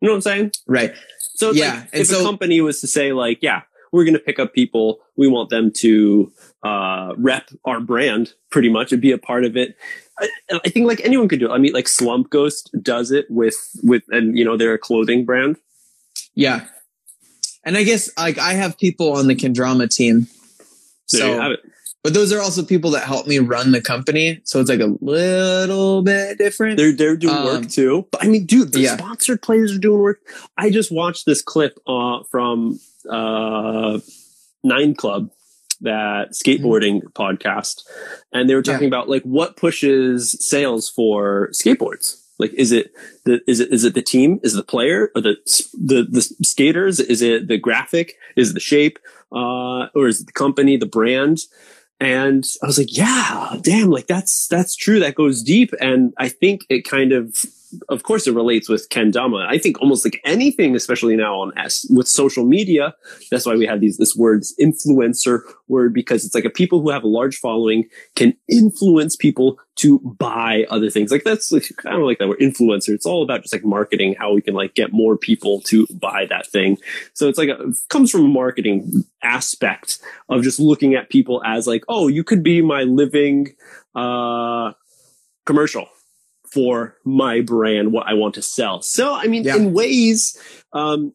You 0.00 0.08
know 0.08 0.12
what 0.12 0.16
I'm 0.16 0.20
saying? 0.22 0.52
Right. 0.66 0.92
So 1.18 1.52
Yeah, 1.52 1.76
like, 1.76 1.88
if 1.94 2.08
so- 2.08 2.20
a 2.20 2.24
company 2.24 2.60
was 2.60 2.80
to 2.82 2.86
say 2.86 3.12
like, 3.12 3.38
yeah, 3.40 3.62
we're 3.90 4.04
going 4.04 4.14
to 4.14 4.20
pick 4.20 4.38
up 4.38 4.52
people, 4.52 5.00
we 5.16 5.28
want 5.28 5.48
them 5.50 5.70
to, 5.76 6.30
uh, 6.62 7.14
rep 7.16 7.48
our 7.64 7.80
brand 7.80 8.34
pretty 8.50 8.68
much 8.68 8.92
and 8.92 9.00
be 9.00 9.12
a 9.12 9.18
part 9.18 9.44
of 9.44 9.56
it. 9.56 9.76
I, 10.22 10.60
I 10.64 10.68
think 10.68 10.86
like 10.86 11.00
anyone 11.04 11.28
could 11.28 11.40
do 11.40 11.50
it. 11.50 11.52
I 11.52 11.58
mean, 11.58 11.72
like 11.72 11.88
Slump 11.88 12.30
Ghost 12.30 12.70
does 12.82 13.10
it 13.10 13.26
with, 13.28 13.56
with, 13.82 14.02
and 14.08 14.38
you 14.38 14.44
know, 14.44 14.56
they're 14.56 14.74
a 14.74 14.78
clothing 14.78 15.24
brand. 15.24 15.56
Yeah. 16.34 16.66
And 17.64 17.76
I 17.76 17.84
guess 17.84 18.10
like 18.16 18.38
I 18.38 18.54
have 18.54 18.78
people 18.78 19.12
on 19.16 19.26
the 19.28 19.34
Kendrama 19.34 19.88
team. 19.94 20.26
There 21.12 21.20
so 21.20 21.34
you 21.34 21.40
have 21.40 21.52
it. 21.52 21.60
but 22.02 22.14
those 22.14 22.32
are 22.32 22.40
also 22.40 22.64
people 22.64 22.90
that 22.92 23.04
help 23.04 23.26
me 23.26 23.38
run 23.38 23.70
the 23.72 23.80
company. 23.80 24.40
So 24.44 24.60
it's 24.60 24.70
like 24.70 24.80
a 24.80 24.96
little 25.00 26.02
bit 26.02 26.38
different. 26.38 26.76
They're 26.76 26.92
they're 26.92 27.16
doing 27.16 27.36
Um, 27.36 27.44
work 27.44 27.68
too. 27.68 28.06
But 28.10 28.24
I 28.24 28.28
mean, 28.28 28.46
dude, 28.46 28.72
the 28.72 28.80
yeah. 28.80 28.96
sponsored 28.96 29.42
players 29.42 29.76
are 29.76 29.78
doing 29.78 30.00
work. 30.00 30.20
I 30.56 30.70
just 30.70 30.90
watched 30.90 31.26
this 31.26 31.42
clip 31.42 31.78
uh, 31.86 32.20
from 32.30 32.80
uh, 33.08 34.00
Nine 34.64 34.94
Club, 34.94 35.30
that 35.82 36.32
skateboarding 36.32 37.02
podcast, 37.12 37.82
and 38.32 38.48
they 38.48 38.54
were 38.54 38.62
talking 38.62 38.88
about 38.88 39.08
like 39.08 39.22
what 39.22 39.56
pushes 39.56 40.36
sales 40.40 40.88
for 40.88 41.50
skateboards. 41.52 42.20
Like, 42.38 42.54
is 42.54 42.72
it 42.72 42.92
the 43.24 43.40
is 43.46 43.60
it 43.60 43.72
is 43.72 43.84
it 43.84 43.94
the 43.94 44.02
team? 44.02 44.40
Is 44.42 44.54
it 44.54 44.56
the 44.56 44.62
player 44.64 45.12
or 45.14 45.20
the 45.20 45.36
the 45.74 46.04
the 46.08 46.22
skaters? 46.42 46.98
Is 46.98 47.22
it 47.22 47.48
the 47.48 47.58
graphic? 47.58 48.14
Is 48.36 48.50
it 48.50 48.54
the 48.54 48.60
shape? 48.60 48.98
Uh, 49.30 49.86
or 49.94 50.08
is 50.08 50.20
it 50.20 50.26
the 50.26 50.32
company, 50.32 50.76
the 50.76 50.86
brand? 50.86 51.38
And 52.00 52.44
I 52.62 52.66
was 52.66 52.78
like, 52.78 52.96
yeah, 52.96 53.56
damn, 53.60 53.90
like 53.90 54.08
that's 54.08 54.48
that's 54.48 54.74
true. 54.74 54.98
That 54.98 55.14
goes 55.14 55.42
deep, 55.42 55.72
and 55.80 56.12
I 56.18 56.28
think 56.28 56.62
it 56.68 56.82
kind 56.82 57.12
of, 57.12 57.46
of 57.88 58.02
course, 58.02 58.26
it 58.26 58.34
relates 58.34 58.68
with 58.68 58.88
kendama. 58.88 59.46
I 59.46 59.58
think 59.58 59.80
almost 59.80 60.04
like 60.04 60.20
anything, 60.24 60.74
especially 60.76 61.16
now 61.16 61.40
on 61.40 61.56
S 61.56 61.86
with 61.90 62.08
social 62.08 62.44
media. 62.44 62.94
That's 63.30 63.46
why 63.46 63.54
we 63.54 63.66
have 63.66 63.80
these 63.80 63.98
this 63.98 64.14
words 64.14 64.54
influencer 64.60 65.40
word 65.68 65.94
because 65.94 66.24
it's 66.24 66.34
like 66.34 66.44
a 66.44 66.50
people 66.50 66.80
who 66.80 66.90
have 66.90 67.02
a 67.02 67.08
large 67.08 67.38
following 67.38 67.88
can 68.14 68.34
influence 68.48 69.16
people 69.16 69.58
to 69.76 69.98
buy 70.00 70.66
other 70.68 70.90
things. 70.90 71.10
Like 71.10 71.24
that's 71.24 71.50
like, 71.50 71.68
don't 71.82 72.02
like 72.02 72.18
that 72.18 72.28
word 72.28 72.40
influencer. 72.40 72.90
It's 72.90 73.06
all 73.06 73.22
about 73.22 73.42
just 73.42 73.54
like 73.54 73.64
marketing, 73.64 74.14
how 74.18 74.34
we 74.34 74.42
can 74.42 74.54
like 74.54 74.74
get 74.74 74.92
more 74.92 75.16
people 75.16 75.60
to 75.62 75.86
buy 75.92 76.26
that 76.28 76.46
thing. 76.46 76.78
So 77.14 77.28
it's 77.28 77.38
like 77.38 77.48
a, 77.48 77.68
it 77.68 77.76
comes 77.88 78.10
from 78.10 78.24
a 78.26 78.28
marketing 78.28 79.04
aspect 79.22 79.98
of 80.28 80.42
just 80.42 80.60
looking 80.60 80.94
at 80.94 81.08
people 81.08 81.42
as 81.44 81.66
like, 81.66 81.84
oh, 81.88 82.08
you 82.08 82.22
could 82.22 82.42
be 82.42 82.60
my 82.60 82.82
living 82.82 83.54
uh, 83.94 84.72
commercial 85.46 85.88
for 86.52 86.96
my 87.04 87.40
brand, 87.40 87.92
what 87.92 88.06
I 88.06 88.14
want 88.14 88.34
to 88.34 88.42
sell. 88.42 88.82
So, 88.82 89.14
I 89.14 89.26
mean, 89.26 89.44
Yeah. 89.44 89.56
in 89.56 89.72
ways, 89.72 90.36
um, 90.72 91.12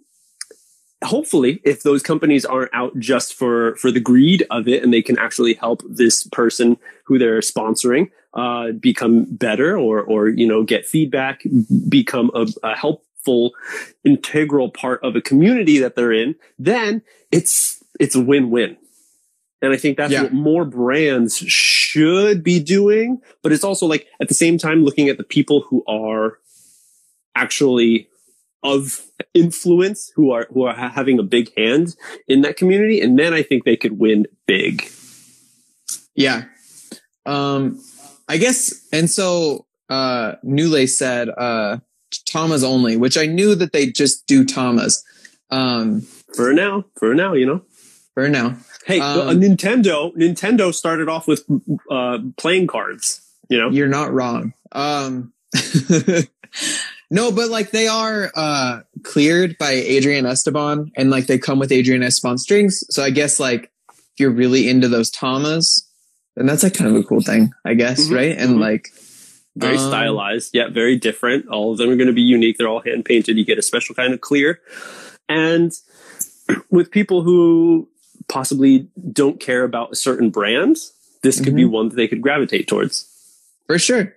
hopefully 1.03 1.61
if 1.63 1.83
those 1.83 2.01
companies 2.01 2.43
aren't 2.43 2.73
out 2.73 2.97
just 2.97 3.33
for 3.35 3.75
for 3.75 3.91
the 3.91 3.99
greed 3.99 4.45
of 4.49 4.67
it 4.67 4.83
and 4.83 4.91
they 4.91 5.01
can 5.01 5.17
actually 5.19 5.53
help 5.53 5.83
this 5.87 6.23
person 6.31 6.75
who 7.05 7.19
they're 7.19 7.39
sponsoring 7.39 8.09
uh, 8.33 8.71
become 8.71 9.25
better 9.29 9.77
or 9.77 10.01
or 10.01 10.27
you 10.29 10.47
know 10.47 10.63
get 10.63 10.87
feedback 10.87 11.43
become 11.87 12.31
a, 12.33 12.47
a 12.63 12.75
helpful 12.75 13.53
integral 14.03 14.71
part 14.71 14.99
of 15.03 15.15
a 15.15 15.21
community 15.21 15.77
that 15.77 15.95
they're 15.95 16.11
in 16.11 16.33
then 16.57 17.01
it's 17.31 17.83
it's 17.99 18.15
a 18.15 18.21
win-win 18.21 18.75
and 19.61 19.73
i 19.73 19.77
think 19.77 19.97
that's 19.97 20.11
Yeah. 20.13 20.23
what 20.23 20.33
more 20.33 20.65
brands 20.65 21.37
should 21.37 22.43
be 22.43 22.59
doing 22.59 23.19
but 23.43 23.51
it's 23.51 23.63
also 23.63 23.85
like 23.87 24.07
at 24.21 24.27
the 24.27 24.33
same 24.33 24.57
time 24.57 24.83
looking 24.83 25.09
at 25.09 25.17
the 25.17 25.23
people 25.23 25.61
who 25.69 25.83
are 25.87 26.37
actually 27.35 28.07
of 28.63 29.01
influence 29.33 30.11
who 30.15 30.31
are 30.31 30.47
who 30.51 30.63
are 30.63 30.73
ha- 30.75 30.89
having 30.89 31.19
a 31.19 31.23
big 31.23 31.51
hand 31.55 31.95
in 32.27 32.41
that 32.41 32.57
community 32.57 32.99
and 33.01 33.17
then 33.17 33.33
i 33.33 33.41
think 33.43 33.63
they 33.65 33.77
could 33.77 33.99
win 33.99 34.25
big 34.47 34.89
Yeah. 36.15 36.45
Um, 37.27 37.79
I 38.27 38.37
guess, 38.37 38.73
and 38.91 39.09
so, 39.09 39.67
uh, 39.89 40.33
Nule 40.43 40.87
said, 40.87 41.29
uh, 41.29 41.77
Tamas 42.25 42.63
only, 42.63 42.97
which 42.97 43.17
I 43.17 43.25
knew 43.25 43.53
that 43.55 43.71
they 43.71 43.91
just 43.91 44.25
do 44.27 44.43
Thomas. 44.45 45.03
um, 45.51 46.01
for 46.35 46.51
now 46.53 46.83
for 46.99 47.13
now 47.13 47.33
you 47.33 47.45
know 47.45 47.61
for 48.17 48.29
now. 48.29 48.57
hey 48.87 48.99
Um, 48.99 49.29
a 49.29 49.33
nintendo 49.33 50.11
nintendo 50.15 50.73
started 50.73 51.07
off 51.07 51.27
with 51.27 51.43
uh 51.91 52.17
playing 52.37 52.65
cards 52.65 53.21
you 53.47 53.59
know 53.59 53.69
You're 53.69 53.87
not 53.87 54.11
wrong. 54.11 54.53
Um, 54.71 55.33
no, 57.11 57.31
but 57.31 57.49
like 57.49 57.71
they 57.71 57.87
are, 57.87 58.31
uh, 58.35 58.81
cleared 59.03 59.57
by 59.57 59.71
Adrian 59.71 60.25
Esteban 60.25 60.91
and 60.97 61.09
like 61.09 61.27
they 61.27 61.37
come 61.37 61.59
with 61.59 61.71
Adrian 61.71 62.03
Esteban 62.03 62.37
strings. 62.39 62.83
So 62.89 63.03
I 63.03 63.09
guess 63.11 63.39
like 63.39 63.71
if 63.89 64.19
you're 64.19 64.31
really 64.31 64.67
into 64.67 64.87
those 64.89 65.09
Tamas, 65.09 65.87
then 66.35 66.45
that's 66.47 66.63
like 66.63 66.73
kind 66.73 66.89
of 66.89 66.97
a 66.97 67.03
cool 67.03 67.21
thing, 67.21 67.51
I 67.63 67.73
guess. 67.75 68.07
Mhm, 68.07 68.15
Right. 68.15 68.37
And 68.37 68.55
mhm. 68.57 68.59
like, 68.59 68.89
very 69.55 69.77
Um, 69.77 69.87
stylized 69.87 70.51
yeah 70.53 70.69
very 70.69 70.95
different 70.97 71.47
all 71.47 71.71
of 71.71 71.77
them 71.79 71.89
are 71.89 71.95
going 71.95 72.13
to 72.13 72.13
be 72.13 72.21
unique 72.21 72.57
they're 72.57 72.67
all 72.67 72.81
hand 72.81 73.05
painted 73.05 73.37
you 73.39 73.43
get 73.45 73.57
a 73.57 73.63
special 73.63 73.95
kind 73.95 74.13
of 74.13 74.21
clear 74.21 74.59
and 75.27 75.71
with 76.69 76.91
people 76.91 77.23
who 77.23 77.89
possibly 78.29 78.87
don't 79.11 79.39
care 79.39 79.63
about 79.63 79.91
a 79.93 79.95
certain 79.95 80.29
brand 80.29 80.77
this 81.23 81.39
could 81.41 81.55
be 81.55 81.63
Mm-hmm. 81.63 81.71
one 81.71 81.89
that 81.89 81.95
they 81.95 82.07
could 82.07 82.21
gravitate 82.21 82.67
towards 82.67 83.07
For 83.65 83.79
sure. 83.79 84.13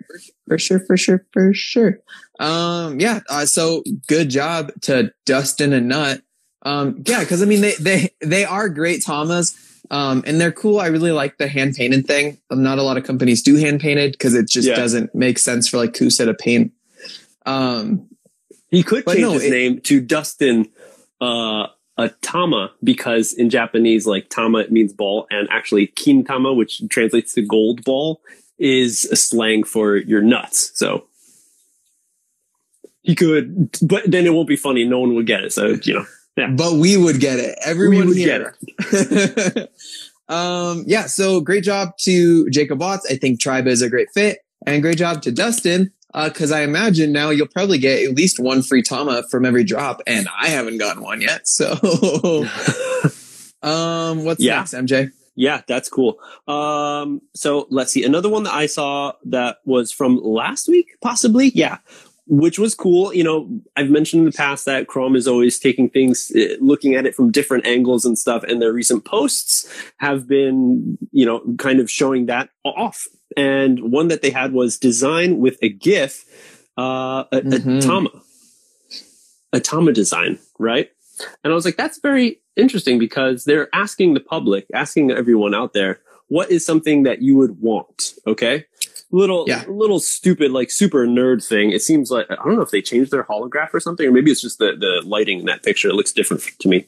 For 0.46 0.58
sure, 0.58 0.80
for 0.80 0.96
sure, 0.96 1.24
for 1.32 1.52
sure. 1.54 1.98
Um, 2.38 3.00
yeah. 3.00 3.20
Uh, 3.28 3.46
so 3.46 3.82
good 4.06 4.28
job 4.30 4.70
to 4.82 5.12
Dustin 5.26 5.72
and 5.72 5.88
Nut. 5.88 6.22
Um, 6.62 7.02
yeah, 7.06 7.24
cause 7.24 7.42
I 7.42 7.46
mean, 7.46 7.60
they, 7.62 7.74
they, 7.80 8.10
they 8.20 8.44
are 8.44 8.68
great 8.68 9.02
Tamas. 9.04 9.56
Um, 9.90 10.22
and 10.26 10.40
they're 10.40 10.52
cool. 10.52 10.78
I 10.78 10.86
really 10.88 11.10
like 11.10 11.38
the 11.38 11.48
hand 11.48 11.74
painted 11.74 12.06
thing. 12.06 12.38
Um, 12.50 12.62
Not 12.62 12.78
a 12.78 12.82
lot 12.82 12.96
of 12.96 13.02
companies 13.04 13.42
do 13.42 13.56
hand 13.56 13.80
painted 13.80 14.18
cause 14.20 14.34
it 14.34 14.48
just 14.48 14.68
Yeah. 14.68 14.76
doesn't 14.76 15.14
make 15.14 15.38
sense 15.38 15.66
for 15.68 15.78
like 15.78 15.92
Kusa 15.94 16.26
to 16.26 16.34
paint. 16.34 16.72
Um, 17.46 18.08
He 18.70 18.82
could 18.84 19.04
change 19.06 19.20
no, 19.20 19.32
his 19.32 19.44
it- 19.44 19.50
name 19.50 19.80
to 19.82 20.00
Dustin 20.00 20.68
uh, 21.20 21.66
Atama 22.08 22.70
because 22.82 23.32
in 23.32 23.50
Japanese, 23.50 24.06
like 24.06 24.28
Tama 24.28 24.58
it 24.58 24.72
means 24.72 24.92
ball, 24.92 25.26
and 25.30 25.48
actually 25.50 25.88
Kintama, 25.88 26.56
which 26.56 26.82
translates 26.88 27.34
to 27.34 27.42
gold 27.42 27.84
ball, 27.84 28.20
is 28.58 29.04
a 29.06 29.16
slang 29.16 29.64
for 29.64 29.96
your 29.96 30.22
nuts. 30.22 30.72
So 30.74 31.06
he 33.02 33.14
could, 33.14 33.76
but 33.82 34.10
then 34.10 34.26
it 34.26 34.32
won't 34.32 34.48
be 34.48 34.56
funny. 34.56 34.84
No 34.84 35.00
one 35.00 35.14
would 35.14 35.26
get 35.26 35.44
it. 35.44 35.52
So 35.52 35.76
you 35.82 35.94
know, 36.36 36.56
but 36.56 36.74
we 36.74 36.96
would 36.96 37.20
get 37.20 37.38
it. 37.38 37.58
Everyone 37.64 38.08
would 38.08 38.16
here. 38.16 38.54
um, 40.28 40.84
yeah. 40.86 41.06
So 41.06 41.40
great 41.40 41.64
job 41.64 41.96
to 41.98 42.48
Jacob 42.50 42.80
Watts. 42.80 43.06
I 43.10 43.16
think 43.16 43.40
Tribe 43.40 43.66
is 43.66 43.82
a 43.82 43.90
great 43.90 44.08
fit 44.12 44.38
and 44.66 44.82
great 44.82 44.98
job 44.98 45.22
to 45.22 45.32
Dustin. 45.32 45.92
Uh, 46.12 46.28
cause 46.30 46.50
I 46.52 46.62
imagine 46.62 47.12
now 47.12 47.30
you'll 47.30 47.46
probably 47.46 47.78
get 47.78 48.02
at 48.08 48.14
least 48.16 48.40
one 48.40 48.62
free 48.62 48.82
Tama 48.82 49.22
from 49.30 49.44
every 49.44 49.62
drop 49.64 50.00
and 50.06 50.26
I 50.40 50.48
haven't 50.48 50.78
gotten 50.78 51.02
one 51.02 51.20
yet. 51.20 51.46
So, 51.46 51.72
um, 53.62 54.24
what's 54.24 54.40
Yeah. 54.42 54.58
next, 54.58 54.74
MJ? 54.74 55.10
yeah, 55.36 55.62
that's 55.66 55.88
cool. 55.88 56.18
Um, 56.48 57.22
so 57.34 57.66
let's 57.70 57.92
see. 57.92 58.04
Another 58.04 58.28
one 58.28 58.42
that 58.44 58.52
I 58.54 58.66
saw 58.66 59.12
that 59.26 59.58
was 59.64 59.92
from 59.92 60.16
last 60.22 60.68
week, 60.68 60.88
possibly. 61.00 61.50
Yeah. 61.54 61.78
Which 62.32 62.60
was 62.60 62.76
cool. 62.76 63.12
You 63.12 63.24
know, 63.24 63.60
I've 63.76 63.90
mentioned 63.90 64.20
in 64.20 64.24
the 64.26 64.36
past 64.36 64.64
that 64.64 64.86
Krom 64.86 65.16
is 65.16 65.26
always 65.26 65.58
taking 65.58 65.90
things, 65.90 66.30
eh, 66.36 66.54
looking 66.60 66.94
at 66.94 67.04
it 67.04 67.16
from 67.16 67.32
different 67.32 67.66
angles 67.66 68.04
and 68.04 68.16
stuff. 68.16 68.44
And 68.44 68.62
their 68.62 68.72
recent 68.72 69.04
posts 69.04 69.68
have 69.96 70.28
been, 70.28 70.96
you 71.10 71.26
know, 71.26 71.42
kind 71.58 71.80
of 71.80 71.90
showing 71.90 72.26
that 72.26 72.50
off. 72.64 73.08
And 73.36 73.90
one 73.90 74.06
that 74.08 74.22
they 74.22 74.30
had 74.30 74.52
was 74.52 74.78
design 74.78 75.38
with 75.38 75.58
a 75.60 75.70
GIF, 75.70 76.24
uh, 76.78 77.24
a, 77.32 77.40
Mhm. 77.40 77.78
a 77.78 77.80
Tama, 77.80 78.10
a 79.52 79.58
Tama 79.60 79.92
design, 79.92 80.38
right? 80.60 80.88
And 81.42 81.52
I 81.52 81.56
was 81.56 81.64
like, 81.64 81.76
that's 81.76 81.98
very 81.98 82.40
interesting 82.54 83.00
because 83.00 83.44
they're 83.44 83.68
asking 83.74 84.14
the 84.14 84.20
public, 84.20 84.66
asking 84.72 85.10
everyone 85.10 85.54
out 85.54 85.72
there, 85.72 86.00
what 86.28 86.50
is 86.50 86.64
something 86.64 87.02
that 87.02 87.22
you 87.22 87.34
would 87.34 87.60
want? 87.60 88.14
Okay. 88.24 88.66
Little, 89.12 89.44
Yeah. 89.48 89.64
little 89.68 89.98
stupid, 89.98 90.52
like 90.52 90.70
super 90.70 91.04
nerd 91.06 91.44
thing. 91.46 91.72
It 91.72 91.82
seems 91.82 92.10
like, 92.12 92.30
I 92.30 92.36
don't 92.36 92.54
know 92.54 92.62
if 92.62 92.70
they 92.70 92.80
changed 92.80 93.10
their 93.10 93.24
holograph 93.24 93.74
or 93.74 93.80
something, 93.80 94.06
or 94.06 94.12
maybe 94.12 94.30
it's 94.30 94.40
just 94.40 94.58
the, 94.58 94.76
the 94.78 95.02
lighting 95.04 95.40
in 95.40 95.46
that 95.46 95.64
picture. 95.64 95.88
It 95.88 95.94
looks 95.94 96.12
different 96.12 96.42
to 96.60 96.68
me. 96.68 96.86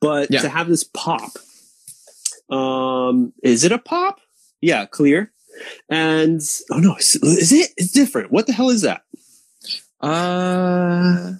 But 0.00 0.30
Yeah. 0.32 0.40
to 0.42 0.48
have 0.48 0.68
this 0.68 0.82
pop, 0.82 1.30
um, 2.50 3.32
is 3.44 3.62
it 3.62 3.70
a 3.70 3.78
pop? 3.78 4.20
Yeah, 4.60 4.84
clear. 4.86 5.30
And, 5.88 6.40
oh 6.72 6.78
no, 6.78 6.96
is, 6.96 7.14
is 7.16 7.52
it? 7.52 7.70
It's 7.76 7.92
different. 7.92 8.32
What 8.32 8.46
the 8.48 8.52
hell 8.52 8.70
is 8.70 8.82
that? 8.82 9.02
Uh, 10.00 11.34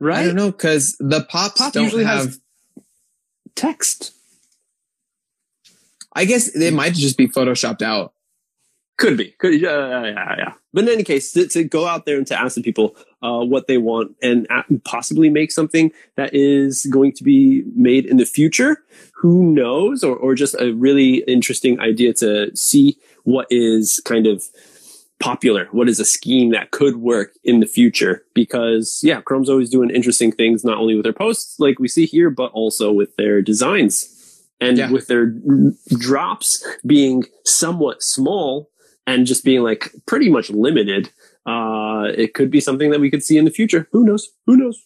Right? 0.00 0.18
I 0.20 0.24
don't 0.26 0.34
know. 0.34 0.50
Cause 0.50 0.96
the 0.98 1.22
pops 1.24 1.60
Pop 1.60 1.72
don't 1.74 1.84
usually 1.84 2.04
have, 2.04 2.24
has- 2.26 2.40
Text. 3.54 4.12
I 6.14 6.24
guess 6.24 6.48
it 6.48 6.72
might 6.72 6.94
just 6.94 7.16
be 7.18 7.28
photoshopped 7.28 7.82
out. 7.82 8.12
Could 9.02 9.16
be. 9.16 9.34
Could 9.38 9.60
yeah, 9.60 10.04
yeah, 10.04 10.34
yeah. 10.38 10.52
But 10.72 10.84
in 10.84 10.90
any 10.90 11.02
case, 11.04 11.32
to, 11.32 11.46
to 11.48 11.64
go 11.64 11.86
out 11.86 12.06
there 12.06 12.16
and 12.16 12.26
to 12.28 12.40
ask 12.40 12.54
the 12.54 12.62
people 12.62 12.96
uh, 13.20 13.40
what 13.44 13.66
they 13.66 13.76
want 13.78 14.14
and 14.22 14.46
possibly 14.84 15.28
make 15.28 15.50
something 15.52 15.90
that 16.16 16.30
is 16.32 16.86
going 16.86 17.12
to 17.14 17.24
be 17.24 17.64
made 17.74 18.06
in 18.06 18.16
the 18.16 18.24
future. 18.24 18.82
Who 19.14 19.52
knows? 19.52 20.02
Or, 20.04 20.16
or 20.16 20.34
just 20.34 20.54
a 20.60 20.72
really 20.72 21.24
interesting 21.26 21.80
idea 21.80 22.14
to 22.14 22.56
see 22.56 22.96
what 23.24 23.46
is 23.50 24.00
kind 24.04 24.26
of 24.26 24.44
popular. 25.20 25.66
What 25.72 25.88
is 25.88 26.00
a 26.00 26.04
scheme 26.04 26.50
that 26.52 26.70
could 26.70 26.96
work 26.96 27.32
in 27.44 27.60
the 27.60 27.66
future? 27.66 28.24
Because 28.34 29.00
yeah, 29.02 29.20
Krom's 29.20 29.50
always 29.50 29.70
doing 29.70 29.90
interesting 29.90 30.32
things, 30.32 30.64
not 30.64 30.78
only 30.78 30.94
with 30.94 31.04
their 31.04 31.12
posts 31.12 31.60
like 31.60 31.78
we 31.78 31.88
see 31.88 32.06
here, 32.06 32.30
but 32.30 32.50
also 32.52 32.92
with 32.92 33.14
their 33.16 33.42
designs. 33.42 34.08
And 34.60 34.78
Yeah. 34.78 34.92
with 34.92 35.08
their 35.08 35.34
drops 35.98 36.64
being 36.86 37.24
somewhat 37.44 38.00
small 38.00 38.70
and 39.06 39.26
just 39.26 39.44
being 39.44 39.62
like 39.62 39.92
pretty 40.06 40.30
much 40.30 40.50
limited, 40.50 41.10
uh, 41.46 42.04
it 42.16 42.34
could 42.34 42.50
be 42.50 42.60
something 42.60 42.90
that 42.90 43.00
we 43.00 43.10
could 43.10 43.22
see 43.22 43.38
in 43.38 43.44
the 43.44 43.50
future. 43.50 43.88
Who 43.92 44.04
knows? 44.04 44.30
Who 44.46 44.56
knows? 44.56 44.78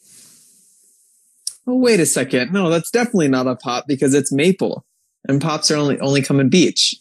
Oh, 1.67 1.77
wait 1.77 2.01
a 2.01 2.07
second. 2.07 2.53
No, 2.53 2.71
that's 2.71 2.91
definitely 2.91 3.29
not 3.29 3.47
a 3.47 3.57
pop 3.57 3.87
because 3.89 4.15
it's 4.15 4.33
maple, 4.33 4.87
and 5.29 5.41
pops 5.41 5.71
are 5.71 5.77
only 5.77 5.99
only 6.01 6.23
come 6.23 6.41
in 6.41 6.49
beach. 6.49 6.95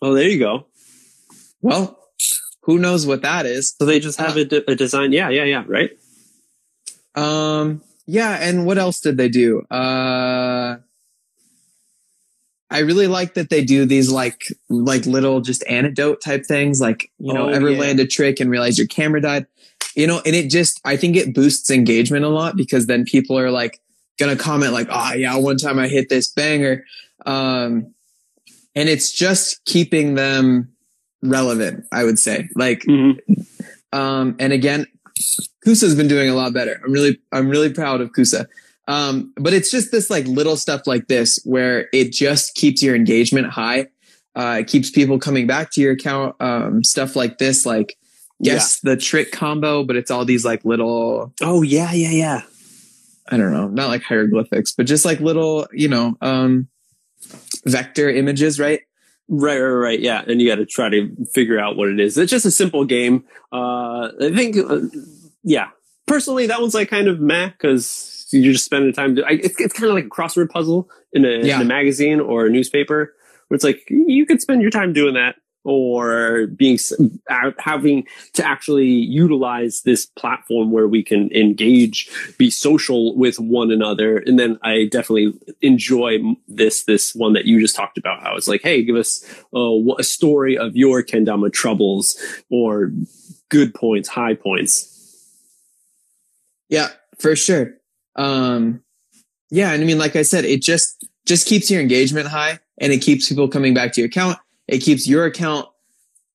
Oh, 0.00 0.14
there 0.14 0.28
you 0.28 0.38
go. 0.38 0.66
Well, 1.62 1.98
who 2.62 2.78
knows 2.78 3.06
what 3.06 3.22
that 3.22 3.46
is? 3.46 3.74
So 3.78 3.86
they 3.86 4.00
just 4.00 4.18
have 4.18 4.36
a, 4.36 4.44
de- 4.44 4.70
a 4.70 4.74
design. 4.74 5.12
Yeah, 5.12 5.30
yeah, 5.30 5.44
yeah. 5.44 5.64
Right. 5.66 5.90
Um, 7.14 7.82
yeah, 8.06 8.38
and 8.40 8.66
what 8.66 8.78
else 8.78 9.00
did 9.00 9.16
they 9.16 9.28
do? 9.28 9.62
Uh, 9.70 10.76
I 12.72 12.80
really 12.80 13.06
like 13.06 13.34
that 13.34 13.50
they 13.50 13.64
do 13.64 13.84
these 13.84 14.10
like 14.10 14.44
like 14.68 15.06
little 15.06 15.40
just 15.40 15.62
antidote 15.68 16.20
type 16.22 16.44
things, 16.46 16.80
like 16.80 17.10
you 17.18 17.32
know, 17.32 17.46
Oh, 17.48 17.52
ever 17.52 17.70
yeah. 17.70 17.78
land 17.80 18.00
a 18.00 18.06
trick 18.06 18.40
and 18.40 18.50
realize 18.50 18.78
your 18.78 18.86
camera 18.86 19.20
died, 19.20 19.46
you 19.94 20.06
know, 20.06 20.20
and 20.26 20.34
it 20.34 20.50
just 20.50 20.80
I 20.84 20.96
think 20.96 21.16
it 21.16 21.34
boosts 21.34 21.70
engagement 21.70 22.24
a 22.24 22.28
lot 22.28 22.56
because 22.56 22.86
then 22.86 23.04
people 23.04 23.38
are 23.38 23.50
like 23.50 23.80
gonna 24.18 24.36
comment 24.36 24.72
like, 24.72 24.88
oh 24.90 25.12
yeah, 25.14 25.36
one 25.36 25.56
time 25.58 25.78
I 25.78 25.88
hit 25.88 26.08
this 26.08 26.28
banger, 26.28 26.84
um, 27.26 27.92
and 28.74 28.88
it's 28.88 29.12
just 29.12 29.64
keeping 29.64 30.14
them 30.14 30.72
relevant. 31.22 31.84
I 31.92 32.04
would 32.04 32.18
say, 32.18 32.48
like 32.56 32.82
Mhm. 32.82 33.18
um, 33.92 34.34
and 34.38 34.52
again, 34.52 34.86
Kusa's 35.66 35.94
been 35.94 36.08
doing 36.08 36.28
a 36.28 36.34
lot 36.34 36.52
better. 36.52 36.80
I'm 36.84 36.92
really, 36.92 37.20
I'm 37.32 37.48
really 37.48 37.70
proud 37.72 38.00
of 38.00 38.10
Kusa. 38.12 38.46
Um, 38.88 39.32
but 39.36 39.52
it's 39.52 39.70
just 39.70 39.92
this 39.92 40.10
like 40.10 40.26
little 40.26 40.56
stuff 40.56 40.86
like 40.86 41.06
this 41.08 41.38
where 41.44 41.88
it 41.92 42.12
just 42.12 42.54
keeps 42.54 42.82
your 42.82 42.94
engagement 42.96 43.48
high. 43.48 43.88
Uh, 44.34 44.58
it 44.60 44.66
keeps 44.66 44.90
people 44.90 45.18
coming 45.18 45.46
back 45.46 45.70
to 45.72 45.80
your 45.80 45.92
account. 45.92 46.34
Um, 46.40 46.82
stuff 46.82 47.14
like 47.16 47.38
this, 47.38 47.64
like 47.64 47.96
guess 48.42 48.80
the 48.80 48.96
trick 48.96 49.30
combo, 49.30 49.84
but 49.84 49.96
it's 49.96 50.10
all 50.10 50.24
these 50.24 50.44
like 50.44 50.64
little, 50.64 51.32
Oh 51.40 51.62
yeah, 51.62 51.92
yeah, 51.92 52.10
yeah. 52.10 52.42
I 53.28 53.36
don't 53.36 53.52
know, 53.52 53.68
not 53.68 53.88
like 53.88 54.02
hieroglyphics, 54.02 54.72
but 54.72 54.86
just 54.86 55.04
like 55.04 55.20
little, 55.20 55.66
you 55.72 55.88
know, 55.88 56.16
um, 56.20 56.68
vector 57.64 58.10
images, 58.10 58.58
right? 58.58 58.80
Right, 59.28 59.60
right, 59.60 59.70
right. 59.70 60.00
Yeah, 60.00 60.22
and 60.26 60.40
you 60.42 60.48
got 60.48 60.56
to 60.56 60.66
try 60.66 60.88
to 60.88 61.14
figure 61.32 61.58
out 61.58 61.76
what 61.76 61.88
it 61.88 62.00
is. 62.00 62.18
It's 62.18 62.30
just 62.30 62.44
a 62.44 62.50
simple 62.50 62.84
game. 62.84 63.24
Uh, 63.52 64.10
I 64.20 64.34
think, 64.34 64.56
uh, 64.56 64.80
yeah. 65.44 65.68
Personally, 66.06 66.46
that 66.48 66.60
one's 66.60 66.74
like 66.74 66.90
kind 66.90 67.06
of 67.06 67.20
meh 67.20 67.48
because 67.48 68.21
you're 68.32 68.52
just 68.52 68.64
spending 68.64 68.92
time. 68.92 69.16
To, 69.16 69.24
I, 69.24 69.32
it's 69.32 69.60
it's 69.60 69.74
kind 69.74 69.88
of 69.88 69.94
like 69.94 70.06
a 70.06 70.08
crossword 70.08 70.50
puzzle 70.50 70.88
in 71.12 71.24
a, 71.24 71.44
Yeah. 71.44 71.56
in 71.56 71.62
a 71.62 71.64
magazine 71.64 72.20
or 72.20 72.46
a 72.46 72.50
newspaper, 72.50 73.14
where 73.48 73.56
it's 73.56 73.64
like 73.64 73.82
you 73.88 74.26
could 74.26 74.40
spend 74.40 74.62
your 74.62 74.70
time 74.70 74.92
doing 74.92 75.14
that, 75.14 75.36
or 75.64 76.48
being 76.48 76.76
having 77.58 78.04
to 78.32 78.44
actually 78.44 78.88
utilize 78.88 79.82
this 79.82 80.06
platform 80.06 80.72
where 80.72 80.88
we 80.88 81.04
can 81.04 81.30
engage, 81.32 82.10
be 82.36 82.50
social 82.50 83.16
with 83.16 83.38
one 83.38 83.70
another. 83.70 84.18
And 84.18 84.38
then 84.40 84.58
I 84.62 84.86
definitely 84.90 85.34
enjoy 85.60 86.18
this 86.48 86.82
this 86.84 87.14
one 87.14 87.34
that 87.34 87.44
you 87.44 87.60
just 87.60 87.76
talked 87.76 87.96
about. 87.96 88.22
How 88.22 88.34
it's 88.36 88.48
like, 88.48 88.62
hey, 88.62 88.82
give 88.82 88.96
us 88.96 89.24
uh, 89.54 89.78
a 89.98 90.02
story 90.02 90.58
of 90.58 90.74
your 90.74 91.02
kendama 91.04 91.52
troubles 91.52 92.16
or 92.50 92.90
good 93.50 93.72
points, 93.74 94.08
high 94.08 94.34
points. 94.34 94.88
Yeah, 96.68 96.88
for 97.18 97.36
sure. 97.36 97.74
Um, 98.16 98.82
yeah, 99.50 99.72
and 99.72 99.82
I 99.82 99.86
mean, 99.86 99.98
like 99.98 100.16
I 100.16 100.22
said, 100.22 100.44
it 100.44 100.62
just 100.62 101.06
just 101.26 101.46
keeps 101.46 101.70
your 101.70 101.80
engagement 101.80 102.28
high, 102.28 102.58
and 102.78 102.92
it 102.92 102.98
keeps 102.98 103.28
people 103.28 103.48
coming 103.48 103.74
back 103.74 103.92
to 103.92 104.00
your 104.00 104.08
account. 104.08 104.38
It 104.68 104.78
keeps 104.78 105.06
your 105.06 105.24
account 105.26 105.66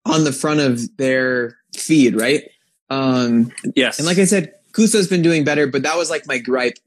on 0.06 0.24
the 0.24 0.32
front 0.32 0.60
of 0.60 0.96
their 0.98 1.58
feed, 1.76 2.16
right? 2.16 2.44
Um, 2.90 3.52
Yes, 3.76 3.98
and 4.00 4.08
like 4.08 4.18
I 4.18 4.26
said, 4.26 4.54
Kusa's 4.74 5.08
been 5.08 5.22
doing 5.22 5.44
better, 5.44 5.68
but 5.68 5.84
that 5.84 5.98
was 5.98 6.10
like 6.10 6.28
my 6.28 6.38
gripe, 6.38 6.78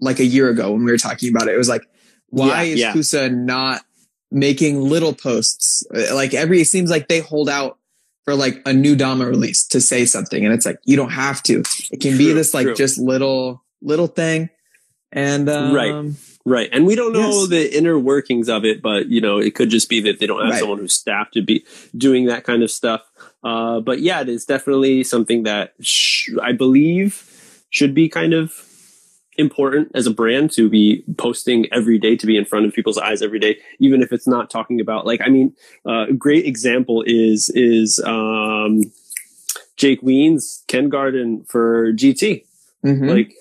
like 0.00 0.20
a 0.20 0.24
year 0.24 0.48
ago 0.48 0.72
when 0.72 0.84
we 0.84 0.90
were 0.90 0.98
talking 0.98 1.28
about 1.34 1.48
it. 1.48 1.54
It 1.54 1.58
was 1.58 1.68
like, 1.68 1.82
why 2.28 2.62
Yeah, 2.62 2.72
is 2.72 2.80
yeah. 2.80 2.92
Kusa 2.92 3.34
not 3.34 3.82
making 4.30 4.80
little 4.80 5.12
posts? 5.12 5.84
Uh, 5.94 6.14
Like 6.14 6.32
every, 6.34 6.60
it 6.60 6.66
seems 6.66 6.90
like 6.90 7.08
they 7.08 7.20
hold 7.20 7.48
out 7.48 7.78
for 8.24 8.34
like 8.34 8.62
a 8.64 8.72
new 8.72 8.94
Dama 8.96 9.26
release 9.26 9.66
to 9.68 9.80
say 9.80 10.06
something, 10.06 10.44
and 10.44 10.54
it's 10.54 10.64
like 10.64 10.78
you 10.84 10.96
don't 10.96 11.10
have 11.10 11.42
to. 11.44 11.62
It 11.90 12.00
can 12.00 12.16
be 12.16 12.32
this 12.32 12.54
like 12.54 12.66
true. 12.66 12.74
just 12.74 12.98
little 12.98 13.61
little 13.82 14.06
thing, 14.06 14.48
and 15.12 15.48
um, 15.48 15.74
Right. 15.74 16.12
Right. 16.44 16.68
And 16.72 16.86
we 16.86 16.96
don't 16.96 17.12
know 17.12 17.40
Yes. 17.42 17.48
the 17.50 17.76
inner 17.76 17.96
workings 17.98 18.48
of 18.48 18.64
it, 18.64 18.82
but 18.82 19.08
you 19.08 19.20
know, 19.20 19.38
it 19.38 19.54
could 19.54 19.70
just 19.70 19.88
be 19.88 20.00
that 20.00 20.18
they 20.18 20.26
don't 20.26 20.40
have 20.42 20.50
Right. 20.52 20.58
someone 20.60 20.78
who's 20.78 20.92
staffed 20.94 21.34
to 21.34 21.42
be 21.42 21.64
doing 21.96 22.26
that 22.26 22.42
kind 22.44 22.62
of 22.64 22.70
stuff. 22.70 23.02
Uh, 23.44 23.78
but 23.80 24.00
yeah, 24.00 24.20
it 24.22 24.28
is 24.28 24.44
definitely 24.44 25.04
something 25.04 25.44
that 25.44 25.74
sh- 25.80 26.30
I 26.42 26.50
believe 26.52 27.22
should 27.70 27.94
be 27.94 28.08
kind 28.08 28.34
of 28.34 28.52
important 29.38 29.90
as 29.94 30.06
a 30.06 30.10
brand 30.10 30.50
to 30.52 30.68
be 30.68 31.04
posting 31.16 31.72
every 31.72 31.98
day, 31.98 32.16
to 32.16 32.26
be 32.26 32.36
in 32.36 32.44
front 32.44 32.66
of 32.66 32.72
people's 32.74 32.98
eyes 32.98 33.22
every 33.22 33.38
day, 33.38 33.56
even 33.78 34.02
if 34.02 34.12
it's 34.12 34.26
not 34.26 34.50
talking 34.50 34.80
about 34.80 35.06
like, 35.06 35.20
I 35.24 35.28
mean, 35.28 35.54
uh, 35.88 36.06
a 36.08 36.12
great 36.12 36.44
example 36.44 37.02
is, 37.06 37.50
is, 37.54 38.00
um, 38.04 38.82
Jake 39.76 40.02
Ween's 40.02 40.64
Ken 40.68 40.88
Garden 40.88 41.44
for 41.48 41.92
GT 41.92 42.44
Mhm. 42.84 43.08
like 43.08 43.34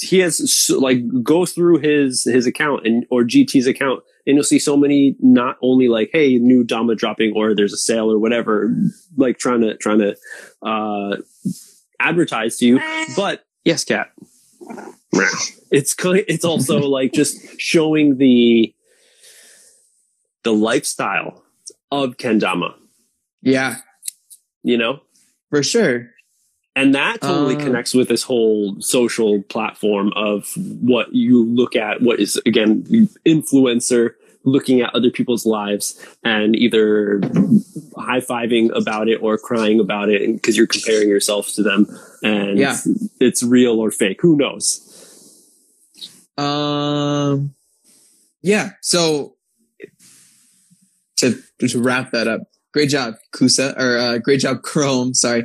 he 0.00 0.18
has 0.18 0.70
like 0.78 0.98
go 1.22 1.46
through 1.46 1.78
his 1.78 2.24
his 2.24 2.46
account 2.46 2.86
and 2.86 3.06
or 3.10 3.22
GT's 3.22 3.66
account 3.66 4.02
and 4.26 4.36
you'll 4.36 4.44
see 4.44 4.58
so 4.58 4.76
many 4.76 5.16
not 5.20 5.56
only 5.62 5.88
like 5.88 6.10
hey 6.12 6.38
new 6.38 6.64
Dama 6.64 6.94
dropping 6.94 7.34
or 7.36 7.54
there's 7.54 7.72
a 7.72 7.78
sale 7.78 8.10
or 8.10 8.18
whatever 8.18 8.74
like 9.16 9.38
trying 9.38 9.60
to 9.60 9.76
trying 9.76 9.98
to 9.98 10.16
uh 10.62 11.16
advertise 12.00 12.56
to 12.58 12.66
you. 12.66 12.80
But 13.16 13.44
yes 13.64 13.84
cat 13.84 14.12
it's 15.70 15.94
it's 16.00 16.44
also 16.44 16.80
like 16.80 17.12
just 17.12 17.38
showing 17.60 18.18
the 18.18 18.74
the 20.42 20.52
lifestyle 20.52 21.42
of 21.90 22.16
kendama. 22.16 22.74
Yeah, 23.42 23.76
you 24.62 24.76
know? 24.76 25.00
For 25.50 25.62
sure. 25.62 26.10
And 26.76 26.94
that 26.94 27.22
totally 27.22 27.56
Uh, 27.56 27.60
connects 27.60 27.94
with 27.94 28.08
this 28.08 28.22
whole 28.22 28.76
social 28.80 29.42
platform 29.42 30.12
of 30.14 30.52
what 30.56 31.14
you 31.14 31.42
look 31.42 31.74
at 31.74 32.02
what 32.02 32.20
is 32.20 32.36
again 32.46 32.84
influencer 33.26 34.10
looking 34.44 34.80
at 34.82 34.94
other 34.94 35.10
people's 35.10 35.44
lives 35.44 35.98
and 36.22 36.54
either 36.54 37.20
high-fiving 37.96 38.70
about 38.76 39.08
it 39.08 39.16
or 39.16 39.36
crying 39.38 39.80
about 39.80 40.08
it 40.08 40.20
because 40.34 40.56
you're 40.56 40.68
comparing 40.68 41.08
yourself 41.08 41.50
to 41.54 41.62
them 41.64 41.86
and 42.22 42.56
Yeah. 42.58 42.76
it's 43.20 43.42
real 43.42 43.80
or 43.80 43.90
fake 43.90 44.20
who 44.22 44.36
knows 44.36 44.82
Um, 46.38 47.54
yeah. 48.42 48.72
So 48.82 49.36
to 51.16 51.42
to 51.60 51.80
wrap 51.82 52.12
that 52.12 52.28
up, 52.28 52.42
great 52.74 52.90
job, 52.90 53.14
Kusa, 53.34 53.74
or 53.78 53.96
uh, 53.96 54.18
great 54.18 54.40
job, 54.40 54.60
Krom. 54.62 55.14
Sorry, 55.14 55.44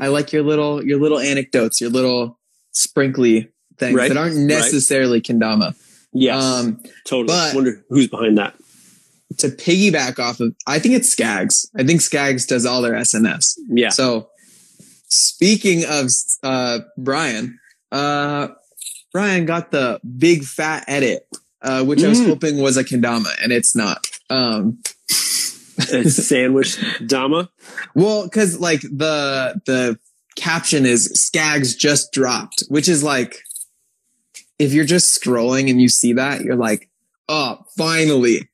I 0.00 0.08
like 0.08 0.32
your 0.32 0.42
little 0.42 0.84
your 0.84 0.98
little 1.00 1.18
anecdotes, 1.18 1.80
your 1.80 1.90
little 1.90 2.38
sprinkly 2.72 3.48
things 3.78 3.94
Right, 3.96 4.08
that 4.08 4.16
aren't 4.16 4.36
necessarily 4.36 5.20
kendama. 5.20 5.74
yes 6.12 6.42
Um, 6.42 6.82
totally 7.06 7.26
but- 7.28 7.54
wonder 7.54 7.84
who's 7.88 8.08
behind 8.08 8.38
that 8.38 8.54
to 9.38 9.48
piggyback 9.48 10.18
off 10.18 10.40
of, 10.40 10.54
I 10.66 10.78
think 10.80 10.94
it's 10.94 11.14
Skags. 11.14 11.66
I 11.78 11.84
think 11.84 12.00
Skags 12.00 12.46
does 12.46 12.66
all 12.66 12.82
their 12.82 12.94
SNS. 12.94 13.56
yeah 13.70 13.90
So 13.90 14.28
speaking 15.08 15.84
of 15.84 16.10
uh, 16.42 16.80
Brian, 16.98 17.58
uh, 17.92 18.48
Brian 19.12 19.44
got 19.46 19.70
the 19.70 20.00
big 20.18 20.44
fat 20.44 20.84
edit, 20.88 21.26
uh, 21.62 21.84
which 21.84 22.02
I 22.04 22.08
was 22.08 22.20
Mm. 22.20 22.26
hoping 22.26 22.58
was 22.58 22.76
a 22.76 22.84
kendama, 22.84 23.30
and 23.42 23.52
it's 23.52 23.74
not. 23.74 24.06
Um, 24.30 24.78
sandwich 26.10 26.78
dama 27.06 27.48
well, 27.94 28.24
because 28.24 28.58
like 28.60 28.82
the 28.82 29.60
the 29.66 29.98
caption 30.36 30.86
is 30.86 31.12
Skags 31.12 31.76
just 31.76 32.12
dropped, 32.12 32.62
which 32.68 32.88
is 32.88 33.02
like 33.02 33.42
if 34.58 34.72
you're 34.72 34.84
just 34.84 35.20
scrolling 35.20 35.70
and 35.70 35.80
you 35.80 35.88
see 35.88 36.14
that, 36.14 36.42
you're 36.42 36.56
like, 36.56 36.88
oh, 37.28 37.64
finally. 37.76 38.48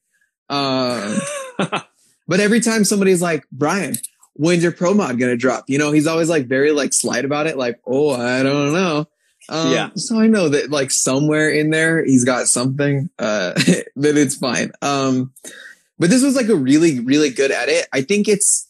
Um, 0.48 1.18
But 2.28 2.40
every 2.40 2.60
time 2.60 2.84
somebody's 2.84 3.22
like, 3.22 3.44
Brian, 3.52 3.94
when's 4.34 4.62
your 4.62 4.72
pro 4.72 4.94
mod 4.94 5.18
gonna 5.18 5.36
drop? 5.36 5.64
You 5.68 5.78
know, 5.78 5.92
he's 5.92 6.06
always 6.06 6.28
like 6.28 6.46
very 6.46 6.72
like 6.72 6.92
slight 6.92 7.24
about 7.24 7.46
it, 7.46 7.56
like, 7.56 7.80
oh, 7.86 8.10
I 8.10 8.42
don't 8.42 8.72
know. 8.72 9.06
Um, 9.48 9.72
Yeah. 9.72 9.90
So 9.94 10.18
I 10.18 10.26
know 10.26 10.48
that 10.48 10.70
like 10.70 10.90
somewhere 10.90 11.48
in 11.48 11.70
there 11.70 12.04
he's 12.04 12.24
got 12.24 12.48
something, 12.48 13.10
uh, 13.18 13.52
that 13.96 14.16
it's 14.16 14.36
fine. 14.36 14.72
Um, 14.82 15.32
but 15.98 16.10
this 16.10 16.22
was 16.22 16.36
like 16.36 16.48
a 16.48 16.56
really, 16.56 17.00
really 17.00 17.30
good 17.30 17.50
edit. 17.50 17.86
I 17.92 18.02
think 18.02 18.28
it's, 18.28 18.68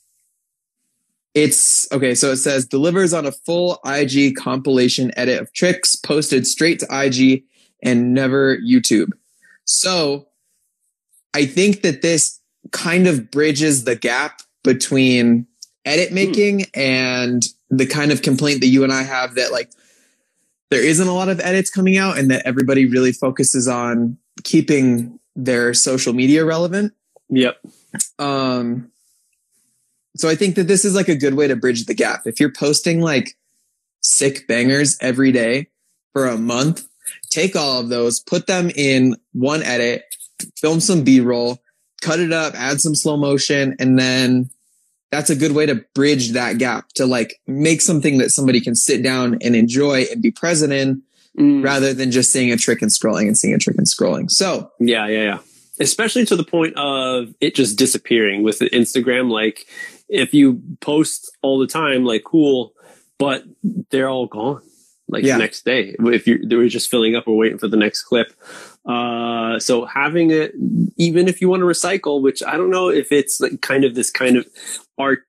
it's 1.34 1.90
okay. 1.92 2.14
So 2.14 2.32
it 2.32 2.36
says 2.36 2.66
delivers 2.66 3.12
on 3.12 3.26
a 3.26 3.32
full 3.32 3.78
IG 3.84 4.36
compilation 4.36 5.12
edit 5.18 5.40
of 5.40 5.52
tricks 5.52 5.96
posted 5.96 6.46
straight 6.46 6.78
to 6.80 6.86
IG 6.90 7.44
and 7.82 8.14
never 8.14 8.56
YouTube. 8.58 9.10
So 9.64 10.28
I 11.34 11.44
think 11.44 11.82
that 11.82 12.02
this 12.02 12.40
kind 12.72 13.06
of 13.06 13.30
bridges 13.30 13.84
the 13.84 13.96
gap 13.96 14.40
between 14.64 15.46
edit 15.84 16.12
making 16.12 16.60
mm. 16.60 16.70
and 16.74 17.46
the 17.70 17.86
kind 17.86 18.12
of 18.12 18.22
complaint 18.22 18.60
that 18.60 18.68
you 18.68 18.84
and 18.84 18.92
I 18.92 19.02
have 19.02 19.34
that 19.34 19.52
like 19.52 19.70
there 20.70 20.82
isn't 20.82 21.06
a 21.06 21.12
lot 21.12 21.28
of 21.28 21.40
edits 21.40 21.70
coming 21.70 21.96
out 21.96 22.18
and 22.18 22.30
that 22.30 22.44
everybody 22.44 22.86
really 22.86 23.12
focuses 23.12 23.68
on 23.68 24.18
keeping 24.42 25.18
their 25.36 25.74
social 25.74 26.12
media 26.12 26.44
relevant. 26.44 26.92
Yep. 27.30 27.58
Um 28.18 28.90
so 30.16 30.28
I 30.28 30.34
think 30.34 30.56
that 30.56 30.68
this 30.68 30.84
is 30.84 30.94
like 30.94 31.08
a 31.08 31.14
good 31.14 31.34
way 31.34 31.46
to 31.48 31.56
bridge 31.56 31.84
the 31.86 31.94
gap. 31.94 32.22
If 32.26 32.40
you're 32.40 32.52
posting 32.52 33.00
like 33.00 33.36
sick 34.00 34.46
bangers 34.48 34.96
every 35.00 35.30
day 35.32 35.68
for 36.12 36.26
a 36.26 36.38
month, 36.38 36.86
take 37.30 37.54
all 37.54 37.80
of 37.80 37.88
those, 37.90 38.20
put 38.20 38.46
them 38.46 38.70
in 38.74 39.16
one 39.32 39.62
edit, 39.62 40.04
film 40.56 40.80
some 40.80 41.04
B-roll, 41.04 41.58
cut 42.00 42.20
it 42.20 42.32
up, 42.32 42.54
add 42.54 42.80
some 42.80 42.94
slow 42.94 43.16
motion, 43.16 43.76
and 43.78 43.98
then 43.98 44.50
that's 45.10 45.30
a 45.30 45.36
good 45.36 45.52
way 45.52 45.66
to 45.66 45.84
bridge 45.94 46.32
that 46.32 46.58
gap 46.58 46.88
to 46.94 47.06
like 47.06 47.40
make 47.46 47.80
something 47.80 48.18
that 48.18 48.30
somebody 48.30 48.60
can 48.60 48.74
sit 48.74 49.02
down 49.02 49.38
and 49.42 49.54
enjoy 49.54 50.04
and 50.10 50.22
be 50.22 50.30
present 50.30 50.72
in 50.72 51.02
mm. 51.38 51.62
rather 51.64 51.94
than 51.94 52.10
just 52.10 52.32
seeing 52.32 52.52
a 52.52 52.56
trick 52.56 52.82
and 52.82 52.90
scrolling 52.90 53.26
and 53.26 53.38
seeing 53.38 53.54
a 53.54 53.58
trick 53.58 53.78
and 53.78 53.86
scrolling. 53.86 54.30
So 54.30 54.70
yeah, 54.80 55.06
yeah, 55.06 55.22
yeah. 55.22 55.38
Especially 55.80 56.24
to 56.26 56.36
the 56.36 56.44
point 56.44 56.74
of 56.76 57.34
it 57.40 57.54
just 57.54 57.78
disappearing 57.78 58.42
with 58.42 58.60
Instagram. 58.60 59.30
Like 59.30 59.66
if 60.08 60.32
you 60.32 60.62
post 60.80 61.30
all 61.42 61.58
the 61.58 61.66
time, 61.66 62.04
like 62.04 62.24
cool, 62.24 62.72
but 63.18 63.44
they're 63.90 64.08
all 64.08 64.26
gone 64.26 64.62
like 65.08 65.24
yeah. 65.24 65.34
the 65.34 65.38
next 65.38 65.64
day 65.64 65.94
if 66.00 66.26
you 66.26 66.46
they 66.46 66.56
were 66.56 66.68
just 66.68 66.90
filling 66.90 67.14
up 67.14 67.26
or 67.28 67.36
waiting 67.36 67.58
for 67.58 67.68
the 67.68 67.76
next 67.76 68.02
clip 68.02 68.32
uh, 68.86 69.58
so 69.58 69.84
having 69.84 70.30
it 70.30 70.52
even 70.96 71.28
if 71.28 71.40
you 71.40 71.48
want 71.48 71.60
to 71.60 71.66
recycle 71.66 72.20
which 72.20 72.42
i 72.42 72.56
don't 72.56 72.70
know 72.70 72.88
if 72.88 73.12
it's 73.12 73.40
like 73.40 73.60
kind 73.60 73.84
of 73.84 73.94
this 73.94 74.10
kind 74.10 74.36
of 74.36 74.46
art 74.98 75.20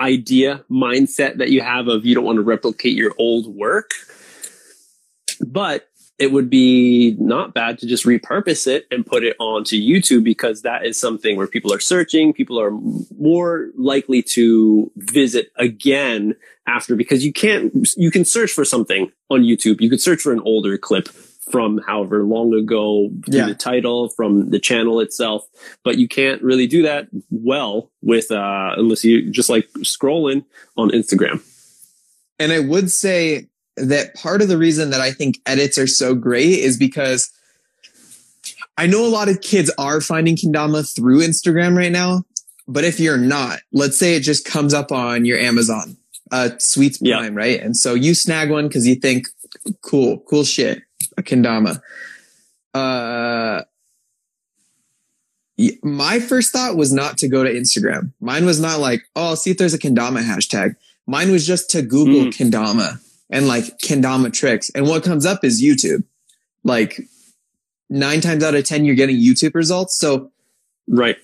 idea 0.00 0.64
mindset 0.70 1.38
that 1.38 1.50
you 1.50 1.60
have 1.60 1.88
of 1.88 2.04
you 2.04 2.14
don't 2.14 2.24
want 2.24 2.36
to 2.36 2.42
replicate 2.42 2.96
your 2.96 3.14
old 3.18 3.46
work 3.54 3.92
but 5.46 5.88
it 6.18 6.30
would 6.30 6.48
be 6.48 7.16
not 7.18 7.54
bad 7.54 7.78
to 7.78 7.86
just 7.86 8.04
repurpose 8.04 8.66
it 8.66 8.86
and 8.90 9.04
put 9.04 9.24
it 9.24 9.36
onto 9.40 9.76
YouTube 9.76 10.22
because 10.22 10.62
that 10.62 10.86
is 10.86 10.98
something 10.98 11.36
where 11.36 11.48
people 11.48 11.72
are 11.72 11.80
searching. 11.80 12.32
People 12.32 12.60
are 12.60 12.70
more 13.18 13.70
likely 13.76 14.22
to 14.22 14.90
visit 14.96 15.50
again 15.56 16.36
after 16.68 16.94
because 16.94 17.24
you 17.24 17.32
can't, 17.32 17.88
you 17.96 18.12
can 18.12 18.24
search 18.24 18.52
for 18.52 18.64
something 18.64 19.10
on 19.28 19.42
YouTube. 19.42 19.80
You 19.80 19.90
could 19.90 20.00
search 20.00 20.22
for 20.22 20.32
an 20.32 20.40
older 20.44 20.78
clip 20.78 21.08
from 21.50 21.78
however 21.86 22.24
long 22.24 22.54
ago 22.54 23.10
yeah. 23.26 23.46
the 23.46 23.54
title 23.54 24.08
from 24.08 24.48
the 24.50 24.58
channel 24.58 25.00
itself 25.00 25.46
but 25.84 25.98
you 25.98 26.08
can't 26.08 26.42
really 26.42 26.66
do 26.66 26.82
that 26.82 27.06
well 27.28 27.90
with 28.00 28.30
uh 28.30 28.70
unless 28.78 29.04
you 29.04 29.30
just 29.30 29.50
like 29.50 29.68
scrolling 29.80 30.42
on 30.78 30.88
instagram 30.90 31.42
and 32.38 32.50
i 32.50 32.58
would 32.58 32.90
say 32.90 33.46
that 33.76 34.14
part 34.14 34.42
of 34.42 34.48
the 34.48 34.58
reason 34.58 34.90
that 34.90 35.00
I 35.00 35.12
think 35.12 35.38
edits 35.46 35.78
are 35.78 35.86
so 35.86 36.14
great 36.14 36.60
is 36.60 36.76
because 36.76 37.30
I 38.76 38.86
know 38.86 39.06
a 39.06 39.08
lot 39.08 39.28
of 39.28 39.40
kids 39.40 39.70
are 39.78 40.00
finding 40.00 40.36
kendama 40.36 40.92
through 40.94 41.20
Instagram 41.20 41.76
right 41.76 41.92
now. 41.92 42.24
But 42.66 42.84
if 42.84 42.98
you're 42.98 43.18
not, 43.18 43.60
let's 43.72 43.98
say 43.98 44.16
it 44.16 44.20
just 44.20 44.46
comes 44.46 44.72
up 44.72 44.90
on 44.90 45.24
your 45.26 45.38
Amazon, 45.38 45.96
uh, 46.32 46.50
Sweets 46.58 46.98
Prime, 46.98 47.34
yeah. 47.34 47.38
right? 47.38 47.60
And 47.60 47.76
so 47.76 47.94
you 47.94 48.14
snag 48.14 48.50
one 48.50 48.68
because 48.68 48.86
you 48.86 48.94
think, 48.94 49.28
cool, 49.82 50.20
cool 50.20 50.44
shit, 50.44 50.82
a 51.18 51.22
kendama. 51.22 51.82
Uh, 52.72 53.62
my 55.82 56.18
first 56.20 56.52
thought 56.52 56.76
was 56.76 56.92
not 56.92 57.18
to 57.18 57.28
go 57.28 57.44
to 57.44 57.52
Instagram. 57.52 58.12
Mine 58.20 58.46
was 58.46 58.60
not 58.60 58.80
like, 58.80 59.02
oh, 59.14 59.28
I'll 59.28 59.36
see 59.36 59.50
if 59.50 59.58
there's 59.58 59.74
a 59.74 59.78
kendama 59.78 60.22
hashtag. 60.22 60.74
Mine 61.06 61.30
was 61.30 61.46
just 61.46 61.70
to 61.70 61.82
Google 61.82 62.32
mm. 62.32 62.34
kendama 62.34 62.98
and 63.34 63.48
like 63.48 63.64
kendama 63.78 64.32
tricks. 64.32 64.70
And 64.70 64.86
what 64.86 65.02
comes 65.02 65.26
up 65.26 65.44
is 65.44 65.60
YouTube. 65.60 66.04
Like 66.62 67.00
nine 67.90 68.20
times 68.20 68.44
out 68.44 68.54
of 68.54 68.64
10, 68.64 68.84
you're 68.84 68.94
getting 68.94 69.16
YouTube 69.16 69.56
results. 69.56 69.98
So, 69.98 70.30
right. 70.88 71.16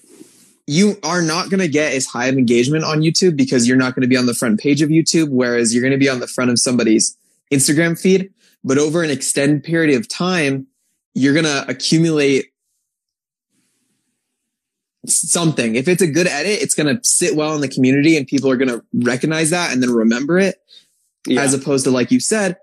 You 0.67 0.99
are 1.05 1.23
not 1.23 1.51
going 1.51 1.61
to 1.61 1.69
get 1.69 1.95
as 1.95 2.07
high 2.07 2.27
of 2.27 2.37
engagement 2.37 2.85
on 2.85 3.01
YouTube 3.01 3.37
because 3.37 3.67
you're 3.67 3.77
not 3.77 3.95
going 3.95 4.03
to 4.03 4.09
be 4.09 4.17
on 4.17 4.27
the 4.27 4.35
front 4.35 4.59
page 4.59 4.83
of 4.83 4.91
YouTube, 4.91 5.29
whereas 5.31 5.73
you're 5.73 5.83
going 5.83 5.93
to 5.93 5.99
be 5.99 6.09
on 6.09 6.19
the 6.19 6.27
front 6.27 6.51
of 6.51 6.59
somebody's 6.59 7.17
Instagram 7.53 7.99
feed. 7.99 8.33
But 8.65 8.77
over 8.77 9.03
an 9.03 9.11
extended 9.11 9.63
period 9.63 9.97
of 9.97 10.09
time, 10.09 10.67
you're 11.15 11.33
going 11.33 11.45
to 11.45 11.65
accumulate 11.69 12.47
something. 15.07 15.77
If 15.77 15.87
it's 15.87 16.03
a 16.03 16.07
good 16.09 16.27
edit, 16.27 16.61
it's 16.61 16.75
going 16.75 16.95
to 16.95 17.01
sit 17.05 17.37
well 17.37 17.55
in 17.55 17.61
the 17.61 17.69
community 17.69 18.17
and 18.17 18.27
people 18.27 18.51
are 18.51 18.57
going 18.57 18.69
to 18.69 18.85
recognize 18.93 19.51
that 19.51 19.73
and 19.73 19.83
then 19.83 19.91
remember 19.91 20.39
it 20.39 20.57
yeah. 21.27 21.43
as 21.43 21.55
opposed 21.55 21.85
to 21.85 21.91
like 21.91 22.11
you 22.11 22.21
said 22.21 22.57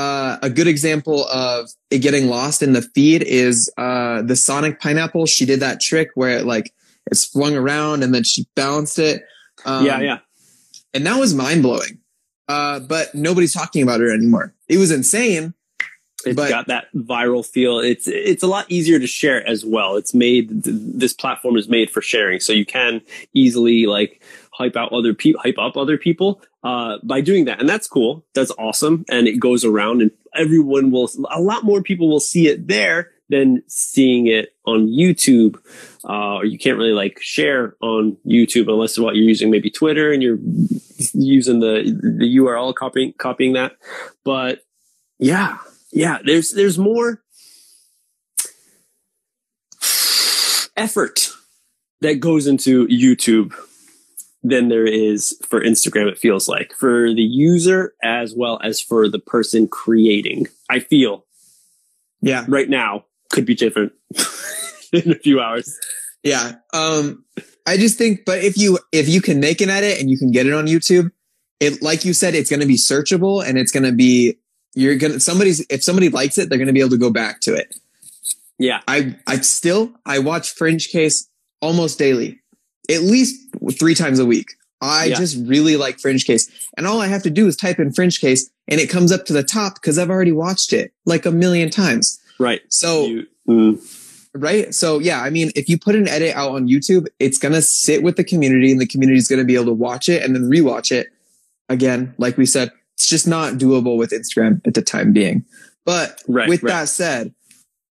uh, 0.00 0.38
a 0.42 0.48
good 0.48 0.66
example 0.66 1.26
of 1.26 1.68
it 1.90 1.98
getting 1.98 2.28
lost 2.28 2.62
in 2.62 2.72
the 2.72 2.80
feed 2.80 3.22
is 3.22 3.70
uh, 3.76 4.22
the 4.22 4.34
sonic 4.34 4.80
pineapple. 4.80 5.26
She 5.26 5.44
did 5.44 5.60
that 5.60 5.78
trick 5.78 6.08
where 6.14 6.38
it 6.38 6.46
like 6.46 6.72
it 7.10 7.16
swung 7.16 7.54
around 7.54 8.02
and 8.02 8.14
then 8.14 8.24
she 8.24 8.46
balanced 8.56 8.98
it. 8.98 9.22
Um, 9.66 9.84
yeah 9.84 10.00
yeah. 10.00 10.18
and 10.94 11.06
that 11.06 11.20
was 11.20 11.34
mind-blowing. 11.34 11.98
Uh, 12.48 12.80
but 12.80 13.14
nobody's 13.14 13.52
talking 13.52 13.82
about 13.82 14.00
it 14.00 14.10
anymore. 14.10 14.54
It 14.68 14.78
was 14.78 14.90
insane 14.90 15.52
it's 16.24 16.36
but, 16.36 16.48
got 16.48 16.66
that 16.68 16.86
viral 16.94 17.46
feel. 17.46 17.78
It's 17.78 18.06
it's 18.06 18.42
a 18.42 18.46
lot 18.46 18.66
easier 18.70 18.98
to 18.98 19.06
share 19.06 19.46
as 19.46 19.64
well. 19.64 19.96
It's 19.96 20.14
made 20.14 20.48
this 20.64 21.12
platform 21.12 21.56
is 21.56 21.68
made 21.68 21.90
for 21.90 22.02
sharing, 22.02 22.40
so 22.40 22.52
you 22.52 22.66
can 22.66 23.00
easily 23.32 23.86
like 23.86 24.22
hype 24.52 24.76
out 24.76 24.92
other 24.92 25.14
people, 25.14 25.40
hype 25.40 25.58
up 25.58 25.76
other 25.76 25.96
people 25.96 26.42
uh, 26.62 26.98
by 27.02 27.20
doing 27.20 27.46
that, 27.46 27.60
and 27.60 27.68
that's 27.68 27.88
cool. 27.88 28.24
That's 28.34 28.52
awesome, 28.58 29.04
and 29.08 29.26
it 29.26 29.40
goes 29.40 29.64
around, 29.64 30.02
and 30.02 30.10
everyone 30.34 30.90
will. 30.90 31.10
A 31.30 31.40
lot 31.40 31.64
more 31.64 31.82
people 31.82 32.08
will 32.08 32.20
see 32.20 32.48
it 32.48 32.68
there 32.68 33.10
than 33.30 33.62
seeing 33.68 34.26
it 34.26 34.54
on 34.66 34.88
YouTube. 34.88 35.56
Uh, 36.04 36.36
or 36.36 36.44
you 36.44 36.58
can't 36.58 36.76
really 36.76 36.92
like 36.92 37.18
share 37.20 37.76
on 37.80 38.16
YouTube 38.26 38.68
unless 38.68 38.98
what 38.98 39.14
you're 39.14 39.24
using 39.24 39.50
maybe 39.50 39.70
Twitter 39.70 40.12
and 40.12 40.22
you're 40.22 40.38
using 41.14 41.60
the 41.60 41.82
the 42.18 42.36
URL 42.36 42.74
copying 42.74 43.14
copying 43.16 43.54
that. 43.54 43.72
But 44.24 44.60
yeah, 45.18 45.58
yeah, 45.92 46.18
there's 46.24 46.50
there's 46.50 46.78
more 46.78 47.22
effort 50.76 51.30
that 52.00 52.20
goes 52.20 52.46
into 52.46 52.86
YouTube 52.88 53.54
than 54.42 54.68
there 54.68 54.86
is 54.86 55.38
for 55.46 55.60
Instagram, 55.60 56.08
it 56.08 56.18
feels 56.18 56.48
like 56.48 56.72
for 56.74 57.12
the 57.12 57.22
user 57.22 57.94
as 58.02 58.34
well 58.34 58.58
as 58.62 58.80
for 58.80 59.08
the 59.08 59.18
person 59.18 59.68
creating. 59.68 60.46
I 60.68 60.80
feel. 60.80 61.26
Yeah. 62.22 62.44
Right 62.48 62.68
now 62.68 63.04
could 63.30 63.46
be 63.46 63.54
different 63.54 63.92
in 64.92 65.12
a 65.12 65.16
few 65.16 65.40
hours. 65.40 65.78
Yeah. 66.22 66.52
Um, 66.72 67.24
I 67.66 67.76
just 67.76 67.98
think, 67.98 68.24
but 68.24 68.42
if 68.42 68.56
you, 68.56 68.78
if 68.92 69.08
you 69.08 69.20
can 69.20 69.40
make 69.40 69.60
an 69.60 69.70
edit 69.70 70.00
and 70.00 70.10
you 70.10 70.18
can 70.18 70.30
get 70.30 70.46
it 70.46 70.52
on 70.52 70.66
YouTube, 70.66 71.10
it, 71.60 71.82
like 71.82 72.04
you 72.04 72.12
said, 72.12 72.34
it's 72.34 72.50
going 72.50 72.60
to 72.60 72.66
be 72.66 72.76
searchable 72.76 73.46
and 73.46 73.58
it's 73.58 73.72
going 73.72 73.84
to 73.84 73.92
be, 73.92 74.38
you're 74.74 74.96
going 74.96 75.14
to, 75.14 75.20
somebody's, 75.20 75.64
if 75.68 75.82
somebody 75.82 76.08
likes 76.08 76.38
it, 76.38 76.48
they're 76.48 76.58
going 76.58 76.66
to 76.66 76.72
be 76.72 76.80
able 76.80 76.90
to 76.90 76.98
go 76.98 77.10
back 77.10 77.40
to 77.42 77.54
it. 77.54 77.76
Yeah. 78.58 78.80
I, 78.88 79.16
I 79.26 79.36
still, 79.38 79.92
I 80.04 80.18
watch 80.18 80.50
Fringe 80.50 80.88
Case 80.88 81.28
almost 81.60 81.98
daily 81.98 82.40
at 82.88 83.02
least 83.02 83.36
three 83.78 83.94
times 83.94 84.18
a 84.18 84.26
week. 84.26 84.54
I 84.80 85.06
yeah. 85.06 85.16
just 85.16 85.46
really 85.46 85.76
like 85.76 85.98
Fringe 85.98 86.24
Case. 86.24 86.50
And 86.76 86.86
all 86.86 87.00
I 87.00 87.06
have 87.06 87.22
to 87.24 87.30
do 87.30 87.46
is 87.46 87.56
type 87.56 87.78
in 87.78 87.92
Fringe 87.92 88.18
Case 88.18 88.50
and 88.68 88.80
it 88.80 88.88
comes 88.88 89.12
up 89.12 89.26
to 89.26 89.32
the 89.32 89.42
top 89.42 89.74
because 89.74 89.98
I've 89.98 90.10
already 90.10 90.32
watched 90.32 90.72
it 90.72 90.92
like 91.04 91.26
a 91.26 91.30
million 91.30 91.70
times. 91.70 92.18
Right. 92.38 92.62
So, 92.68 93.04
you, 93.04 93.26
mm. 93.46 94.28
right. 94.34 94.74
So, 94.74 94.98
yeah, 94.98 95.20
I 95.20 95.28
mean, 95.28 95.50
if 95.54 95.68
you 95.68 95.78
put 95.78 95.96
an 95.96 96.08
edit 96.08 96.34
out 96.34 96.52
on 96.52 96.66
YouTube, 96.66 97.08
it's 97.18 97.36
going 97.36 97.52
to 97.52 97.62
sit 97.62 98.02
with 98.02 98.16
the 98.16 98.24
community 98.24 98.72
and 98.72 98.80
the 98.80 98.86
community 98.86 99.18
is 99.18 99.28
going 99.28 99.40
to 99.40 99.44
be 99.44 99.54
able 99.54 99.66
to 99.66 99.72
watch 99.72 100.08
it 100.08 100.22
and 100.22 100.34
then 100.34 100.44
rewatch 100.44 100.92
it. 100.92 101.08
Again, 101.68 102.14
like 102.16 102.36
we 102.36 102.46
said, 102.46 102.72
it's 102.94 103.08
just 103.08 103.28
not 103.28 103.54
doable 103.54 103.96
with 103.96 104.10
Instagram 104.10 104.66
at 104.66 104.74
the 104.74 104.82
time 104.82 105.12
being. 105.12 105.44
But 105.84 106.22
right, 106.26 106.48
with 106.48 106.62
right. 106.62 106.70
that 106.70 106.88
said, 106.88 107.34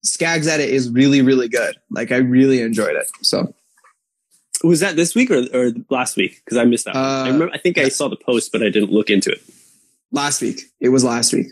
Skag's 0.04 0.48
edit 0.48 0.70
is 0.70 0.90
really, 0.90 1.22
really 1.22 1.50
good. 1.50 1.76
Like 1.92 2.12
I 2.12 2.18
really 2.18 2.62
enjoyed 2.62 2.96
it. 2.96 3.08
So 3.22 3.54
was 4.64 4.80
that 4.82 4.96
this 4.96 5.16
week 5.16 5.32
or, 5.32 5.46
or 5.54 5.72
last 5.90 6.18
week? 6.18 6.42
Because 6.44 6.58
I 6.58 6.66
missed 6.66 6.86
that. 6.86 6.96
Uh, 6.96 7.24
I 7.24 7.30
remember. 7.30 7.54
I 7.54 7.58
think 7.58 7.78
I 7.78 7.90
saw 7.90 8.08
the 8.08 8.18
post, 8.18 8.52
but 8.52 8.62
I 8.62 8.70
didn't 8.70 8.92
look 8.92 9.10
into 9.10 9.32
it. 9.32 9.42
Last 10.12 10.42
week. 10.42 10.64
It 10.80 10.90
was 10.90 11.04
last 11.04 11.34
week. 11.34 11.48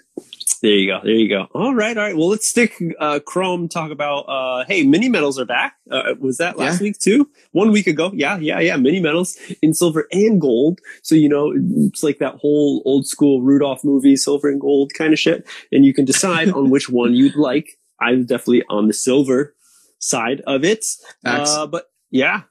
There 0.61 0.71
you 0.71 0.87
go. 0.87 0.99
There 1.03 1.13
you 1.13 1.29
go. 1.29 1.47
All 1.53 1.75
right. 1.75 1.95
All 1.95 2.03
right. 2.03 2.17
Well, 2.17 2.29
let's 2.29 2.47
stick 2.47 2.81
uh, 2.99 3.19
Krom. 3.19 3.69
Talk 3.69 3.91
about. 3.91 4.21
Uh, 4.21 4.65
hey, 4.65 4.83
mini 4.83 5.07
metals 5.07 5.37
are 5.39 5.45
back. 5.45 5.75
Uh, 5.91 6.15
was 6.19 6.37
that 6.37 6.57
last 6.57 6.81
yeah. 6.81 6.85
week 6.85 6.97
too? 6.97 7.29
One 7.51 7.71
week 7.71 7.85
ago. 7.85 8.11
Yeah. 8.13 8.37
Yeah. 8.39 8.59
Yeah. 8.59 8.75
Mini 8.77 8.99
metals 8.99 9.37
in 9.61 9.73
silver 9.75 10.07
and 10.11 10.41
gold. 10.41 10.79
So 11.03 11.13
you 11.13 11.29
know, 11.29 11.53
it's 11.55 12.01
like 12.01 12.17
that 12.17 12.35
whole 12.35 12.81
old 12.85 13.05
school 13.05 13.41
Rudolph 13.41 13.83
movie, 13.83 14.15
silver 14.15 14.49
and 14.49 14.59
gold 14.59 14.93
kind 14.95 15.13
of 15.13 15.19
shit. 15.19 15.47
And 15.71 15.85
you 15.85 15.93
can 15.93 16.05
decide 16.05 16.49
on 16.49 16.71
which 16.71 16.89
one 16.89 17.13
you'd 17.13 17.35
like. 17.35 17.77
I'm 17.99 18.25
definitely 18.25 18.63
on 18.69 18.87
the 18.87 18.93
silver 18.93 19.55
side 19.99 20.41
of 20.47 20.63
it. 20.63 20.85
Uh, 21.23 21.67
but 21.67 21.89
yeah, 22.09 22.43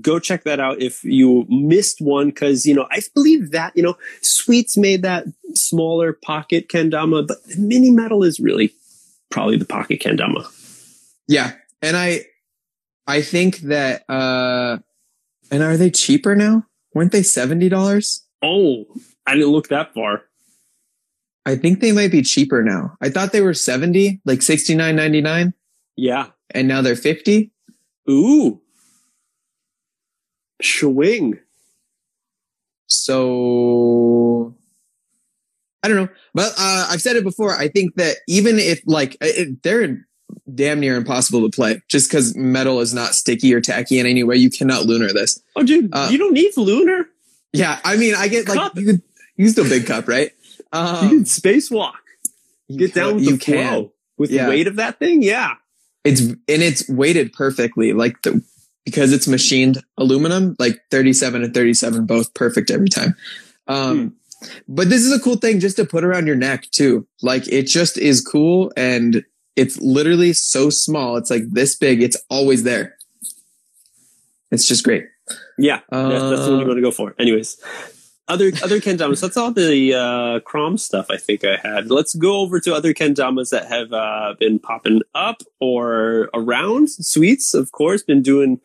go 0.00 0.18
check 0.18 0.44
that 0.44 0.58
out 0.60 0.80
if 0.82 1.04
you 1.04 1.46
missed 1.48 2.00
one 2.00 2.28
because 2.28 2.66
you 2.66 2.74
know 2.74 2.86
I 2.90 3.00
believe 3.14 3.50
that 3.52 3.76
you 3.76 3.82
know 3.82 3.96
Sweets 4.22 4.76
made 4.76 5.02
that 5.02 5.24
smaller 5.54 6.12
pocket 6.12 6.68
kendama, 6.68 7.26
but 7.26 7.42
the 7.46 7.56
mini 7.58 7.90
metal 7.90 8.22
is 8.24 8.38
really 8.40 8.72
probably 9.30 9.56
the 9.56 9.64
pocket 9.66 10.00
kendama. 10.00 10.46
Yeah. 11.28 11.52
And 11.82 11.96
I, 11.96 12.24
I 13.06 13.20
think 13.22 13.58
that, 13.58 14.02
uh, 14.08 14.78
and 15.50 15.62
are 15.62 15.76
they 15.76 15.90
cheaper 15.90 16.34
now? 16.34 16.64
Weren't 16.94 17.12
they 17.12 17.20
$70? 17.20 18.20
Oh, 18.42 18.84
I 19.26 19.34
didn't 19.34 19.50
look 19.50 19.68
that 19.68 19.92
far. 19.94 20.22
I 21.46 21.56
think 21.56 21.80
they 21.80 21.92
might 21.92 22.10
be 22.10 22.22
cheaper 22.22 22.62
now. 22.62 22.96
I 23.00 23.10
thought 23.10 23.32
they 23.32 23.42
were 23.42 23.54
70, 23.54 24.20
like 24.24 24.40
69.99 24.40 25.52
Yeah. 25.96 26.26
and 26.50 26.66
now 26.66 26.80
they're 26.82 26.96
50. 26.96 27.52
Ooh. 28.10 28.60
Swing. 30.62 31.38
So 32.86 34.54
I 35.82 35.88
don't 35.88 35.96
know, 35.96 36.08
but 36.34 36.52
uh, 36.58 36.86
I've 36.90 37.00
said 37.02 37.16
it 37.16 37.24
before. 37.24 37.54
I 37.54 37.68
think 37.68 37.94
that 37.96 38.16
even 38.26 38.58
if 38.58 38.80
like 38.86 39.16
it, 39.20 39.62
they're 39.62 40.06
damn 40.54 40.80
near 40.80 40.96
impossible 40.96 41.48
to 41.48 41.54
play, 41.54 41.80
just 41.88 42.10
because 42.10 42.34
metal 42.36 42.80
is 42.80 42.92
not 42.92 43.14
sticky 43.14 43.54
or 43.54 43.60
tacky 43.60 43.98
in 43.98 44.06
any 44.06 44.24
way, 44.24 44.36
you 44.36 44.50
cannot 44.50 44.82
lunar 44.84 45.12
this. 45.12 45.40
Oh, 45.56 45.62
dude, 45.62 45.90
Uh, 45.92 46.08
you 46.10 46.18
don't 46.18 46.32
need 46.34 46.56
lunar. 46.56 47.08
Yeah, 47.52 47.78
I 47.84 47.96
mean, 47.96 48.14
I 48.14 48.28
get 48.28 48.48
like 48.48 48.74
you 48.74 48.84
could 48.86 49.02
use 49.36 49.54
the 49.54 49.64
big 49.64 49.86
cup, 49.86 50.08
right? 50.08 50.32
you 50.50 50.78
Um, 50.78 51.08
can 51.08 51.24
spacewalk. 51.24 51.92
you 52.68 52.78
Get 52.78 52.94
down 52.94 53.14
with 53.16 53.24
you 53.24 53.36
the 53.36 53.44
flow. 53.44 53.54
can. 53.54 53.90
With 54.18 54.30
Yeah. 54.30 54.44
the 54.44 54.50
weight 54.50 54.66
of 54.66 54.76
that 54.76 54.98
thing, 54.98 55.22
yeah. 55.22 55.54
It's 56.04 56.20
and 56.20 56.38
it's 56.48 56.88
weighted 56.88 57.32
perfectly, 57.32 57.92
like 57.92 58.20
the 58.22 58.42
because 58.88 59.12
it's 59.12 59.28
machined 59.28 59.82
aluminum, 59.98 60.56
like 60.58 60.80
37 60.90 61.42
and 61.44 61.52
37, 61.52 62.06
both 62.06 62.32
perfect 62.32 62.70
every 62.70 62.88
time. 62.88 63.14
Um, 63.66 64.16
but 64.66 64.88
this 64.88 65.02
is 65.04 65.12
a 65.12 65.20
cool 65.20 65.36
thing 65.36 65.60
just 65.60 65.76
to 65.76 65.84
put 65.84 66.04
around 66.04 66.26
your 66.26 66.36
neck 66.36 66.70
too. 66.70 67.06
Like 67.20 67.46
it 67.48 67.64
just 67.66 67.98
is 67.98 68.22
cool 68.22 68.72
and 68.78 69.22
it's 69.56 69.78
literally 69.80 70.32
so 70.32 70.70
small. 70.70 71.16
It's 71.18 71.30
like 71.30 71.42
this 71.50 71.76
big. 71.76 72.02
It's 72.02 72.16
always 72.30 72.62
there. 72.62 72.96
It's 74.50 74.66
just 74.66 74.84
great. 74.84 75.04
Yeah. 75.58 75.80
That- 75.90 76.08
that's 76.08 76.44
the 76.46 76.50
one 76.52 76.60
Uh, 76.60 76.60
you 76.62 76.66
want 76.68 76.78
to 76.78 76.82
go 76.82 76.90
for. 76.90 77.14
Anyways, 77.18 77.60
other 78.28 78.52
other 78.62 78.80
kendamas. 78.80 79.20
That's 79.20 79.36
all 79.36 79.52
the 79.52 79.94
uh, 79.94 80.40
Krom 80.40 80.76
stuff 80.76 81.06
I 81.10 81.16
think 81.16 81.44
I 81.44 81.56
had. 81.56 81.90
Let's 81.90 82.14
go 82.14 82.40
over 82.40 82.60
to 82.60 82.74
other 82.74 82.94
kendamas 82.94 83.50
that 83.50 83.66
have 83.66 83.92
uh, 83.92 84.34
been 84.38 84.58
popping 84.58 85.00
up 85.14 85.42
or 85.60 86.28
around. 86.34 86.90
Sweets, 86.90 87.54
of 87.54 87.72
course, 87.72 88.02
been 88.02 88.22
doing 88.22 88.60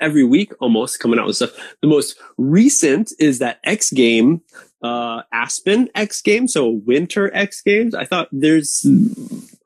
every 0.00 0.24
week 0.24 0.52
almost 0.60 1.00
coming 1.00 1.18
out 1.18 1.26
with 1.26 1.36
stuff. 1.36 1.52
The 1.80 1.88
most 1.88 2.16
recent 2.36 3.12
is 3.18 3.38
that 3.38 3.60
X 3.64 3.90
game, 3.90 4.42
uh, 4.84 5.22
Aspen 5.32 5.88
X 5.94 6.20
Games, 6.22 6.52
so 6.52 6.68
Winter 6.68 7.30
X 7.34 7.62
Games. 7.62 7.94
I 7.94 8.04
thought 8.04 8.28
there's. 8.30 8.86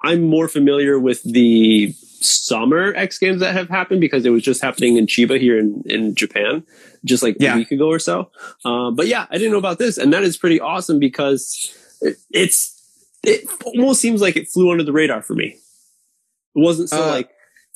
I'm 0.03 0.23
more 0.23 0.47
familiar 0.49 0.99
with 0.99 1.23
the 1.25 1.93
summer 2.21 2.93
X 2.95 3.19
Games 3.19 3.41
that 3.41 3.53
have 3.55 3.69
happened 3.69 4.01
because 4.01 4.25
it 4.25 4.31
was 4.31 4.43
just 4.43 4.63
happening 4.63 4.97
in 4.97 5.07
Chiba 5.07 5.41
here 5.41 5.59
in, 5.59 5.83
in 5.87 6.15
Japan, 6.15 6.65
just 7.05 7.23
like 7.23 7.37
Yeah. 7.41 7.55
a 7.55 7.57
week 7.57 7.71
ago 7.73 7.89
or 7.89 7.99
so. 7.99 8.31
Uh, 8.65 8.91
but 8.93 9.07
yeah, 9.09 9.27
I 9.31 9.39
didn't 9.39 9.53
know 9.53 9.59
about 9.59 9.79
this, 9.79 9.99
and 9.99 10.13
that 10.13 10.23
is 10.23 10.37
pretty 10.39 10.61
awesome 10.61 10.99
because 11.01 11.75
it, 12.01 12.17
it's 12.31 12.75
it 13.25 13.49
almost 13.65 14.01
seems 14.01 14.21
like 14.23 14.37
it 14.37 14.49
flew 14.49 14.71
under 14.71 14.85
the 14.85 14.93
radar 14.93 15.23
for 15.23 15.35
me. 15.35 15.57
It 16.55 16.61
wasn't 16.61 16.91
so 16.91 17.03
Uh, 17.03 17.09
like 17.09 17.31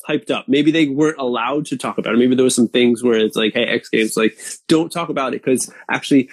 hyped 0.08 0.30
up. 0.32 0.48
Maybe 0.48 0.70
they 0.72 0.86
weren't 0.88 1.18
allowed 1.18 1.66
to 1.66 1.76
talk 1.76 1.98
about 1.98 2.14
it. 2.14 2.18
Maybe 2.18 2.34
there 2.34 2.44
was 2.44 2.54
some 2.56 2.66
things 2.68 3.02
where 3.04 3.18
it's 3.18 3.36
like, 3.36 3.52
hey, 3.54 3.64
X 3.64 3.88
Games, 3.88 4.16
like 4.16 4.36
don't 4.68 4.90
talk 4.90 5.08
about 5.08 5.34
it 5.34 5.42
because 5.44 5.72
actually, 5.90 6.28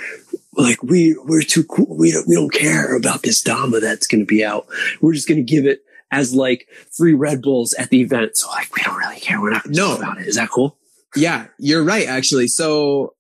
like 0.64 0.82
we 0.84 1.16
we're 1.26 1.42
too 1.42 1.64
cool. 1.64 1.98
We 1.98 2.12
don't 2.12 2.28
we 2.28 2.36
don't 2.36 2.52
care 2.54 2.96
about 2.96 3.24
this 3.24 3.42
Dama 3.42 3.80
that's 3.80 4.08
going 4.08 4.22
to 4.22 4.26
be 4.26 4.44
out. 4.44 4.68
We're 5.02 5.14
just 5.14 5.28
going 5.28 5.44
to 5.46 5.52
give 5.52 5.66
it 5.66 5.84
as 6.12 6.34
like 6.34 6.68
free 6.92 7.14
Red 7.14 7.42
Bulls 7.42 7.74
at 7.76 7.90
the 7.90 8.02
event. 8.02 8.36
So 8.38 8.48
like 8.50 8.74
we 8.76 8.82
don't 8.84 8.98
really 8.98 9.20
care. 9.20 9.40
We're 9.42 9.52
not 9.52 9.64
going 9.64 9.76
to 9.76 9.80
No. 9.82 9.96
about 9.98 10.20
it. 10.20 10.28
Is 10.28 10.36
that 10.36 10.50
cool? 10.50 10.78
Yeah, 11.16 11.48
you're 11.58 11.84
right, 11.84 12.08
actually. 12.08 12.48
So 12.48 13.14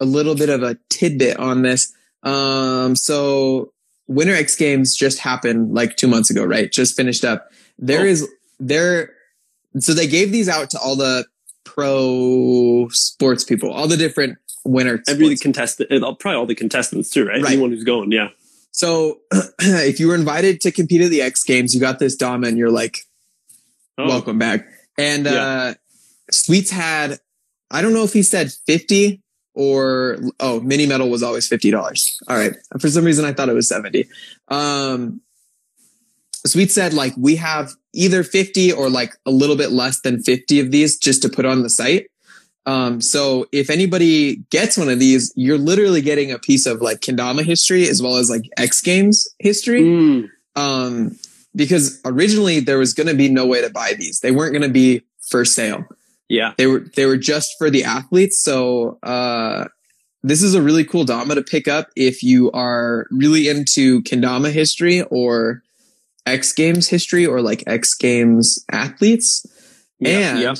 a 0.00 0.04
little 0.04 0.34
bit 0.34 0.48
of 0.48 0.62
a 0.62 0.76
tidbit 0.90 1.38
on 1.38 1.62
this. 1.62 1.92
Um, 2.22 2.96
so 2.96 3.72
Winter 4.08 4.34
X 4.34 4.56
Games 4.56 4.94
just 4.94 5.18
happened 5.18 5.74
like 5.74 5.96
two 5.96 6.08
months 6.08 6.30
ago, 6.30 6.44
right? 6.44 6.70
Just 6.72 6.96
finished 6.96 7.24
up. 7.24 7.50
There 7.78 8.02
Oh. 8.02 8.04
is 8.06 8.28
there. 8.60 9.10
So 9.78 9.92
they 9.94 10.06
gave 10.06 10.30
these 10.32 10.48
out 10.48 10.70
to 10.70 10.78
all 10.78 10.96
the 10.96 11.24
pro 11.64 12.88
sports 12.90 13.44
people, 13.44 13.70
all 13.72 13.88
the 13.88 13.96
different 13.96 14.38
winter. 14.64 15.02
Every 15.08 15.26
sports. 15.26 15.42
contestant, 15.42 15.90
and 15.90 16.02
probably 16.18 16.36
all 16.38 16.46
the 16.46 16.54
contestants 16.54 17.10
too, 17.10 17.26
right? 17.26 17.42
Right. 17.42 17.52
Anyone 17.52 17.70
who's 17.70 17.84
going, 17.84 18.10
yeah. 18.12 18.28
So 18.72 19.20
if 19.60 20.00
you 20.00 20.08
were 20.08 20.14
invited 20.14 20.60
to 20.62 20.72
compete 20.72 21.00
at 21.02 21.10
the 21.10 21.22
X 21.22 21.44
Games, 21.44 21.74
you 21.74 21.80
got 21.80 21.98
this 21.98 22.16
Dom 22.16 22.42
and 22.44 22.58
you're 22.58 22.70
like, 22.72 22.98
Oh, 23.96 24.08
welcome 24.08 24.38
back. 24.38 24.66
And 24.98 25.26
Yeah. 25.26 25.32
uh 25.34 25.74
Sweets 26.32 26.70
had 26.70 27.20
I 27.70 27.82
don't 27.82 27.92
know 27.92 28.02
if 28.04 28.12
he 28.12 28.22
said 28.22 28.52
50 28.66 29.20
or 29.54 30.18
oh, 30.40 30.58
mini 30.60 30.86
metal 30.86 31.08
was 31.08 31.22
always 31.22 31.48
$50. 31.48 32.12
All 32.28 32.36
right. 32.36 32.54
For 32.80 32.88
some 32.88 33.04
reason 33.04 33.24
I 33.24 33.32
thought 33.32 33.48
it 33.48 33.54
was 33.54 33.68
70. 33.68 34.06
Um 34.48 35.20
Sweets 36.46 36.74
said 36.74 36.92
like 36.92 37.14
we 37.16 37.36
have 37.36 37.70
either 37.92 38.22
50 38.24 38.72
or 38.72 38.90
like 38.90 39.14
a 39.24 39.30
little 39.30 39.56
bit 39.56 39.70
less 39.70 40.00
than 40.00 40.22
50 40.22 40.60
of 40.60 40.70
these 40.72 40.98
just 40.98 41.22
to 41.22 41.28
put 41.28 41.44
on 41.46 41.62
the 41.62 41.70
site. 41.70 42.08
Um, 42.66 43.00
so 43.00 43.46
if 43.52 43.68
anybody 43.68 44.36
gets 44.50 44.78
one 44.78 44.88
of 44.88 44.98
these, 44.98 45.32
you're 45.36 45.58
literally 45.58 46.00
getting 46.00 46.32
a 46.32 46.38
piece 46.38 46.64
of 46.66 46.80
like 46.80 47.00
Kendama 47.00 47.44
history 47.44 47.88
as 47.88 48.00
well 48.00 48.16
as 48.16 48.30
like 48.30 48.48
X 48.56 48.80
Games 48.80 49.28
history 49.38 49.82
Mm, 49.82 50.30
um, 50.56 51.18
because 51.54 52.00
originally 52.04 52.60
there 52.60 52.78
was 52.78 52.94
going 52.94 53.06
to 53.06 53.14
be 53.14 53.28
no 53.28 53.46
way 53.46 53.60
to 53.60 53.70
buy 53.70 53.92
these. 53.98 54.20
They 54.20 54.30
weren't 54.30 54.52
going 54.52 54.62
to 54.62 54.72
be 54.72 55.02
for 55.28 55.44
sale. 55.44 55.84
yeah. 56.28 56.54
They 56.56 56.66
were 56.66 56.80
they 56.96 57.06
were 57.06 57.18
just 57.18 57.54
for 57.58 57.70
the 57.70 57.84
athletes. 57.84 58.42
So 58.42 58.98
uh, 59.02 59.66
this 60.22 60.42
is 60.42 60.54
a 60.54 60.62
really 60.62 60.84
cool 60.84 61.04
Dama 61.04 61.34
to 61.34 61.42
pick 61.42 61.68
up 61.68 61.88
if 61.96 62.22
you 62.22 62.50
are 62.52 63.06
really 63.10 63.48
into 63.48 64.02
Kendama 64.02 64.50
history 64.50 65.02
or 65.02 65.62
X 66.26 66.52
Games 66.52 66.88
history 66.88 67.26
or 67.26 67.42
like 67.42 67.62
X 67.66 67.94
Games 67.94 68.64
athletes. 68.72 69.44
And 70.02 70.40
yeah. 70.40 70.54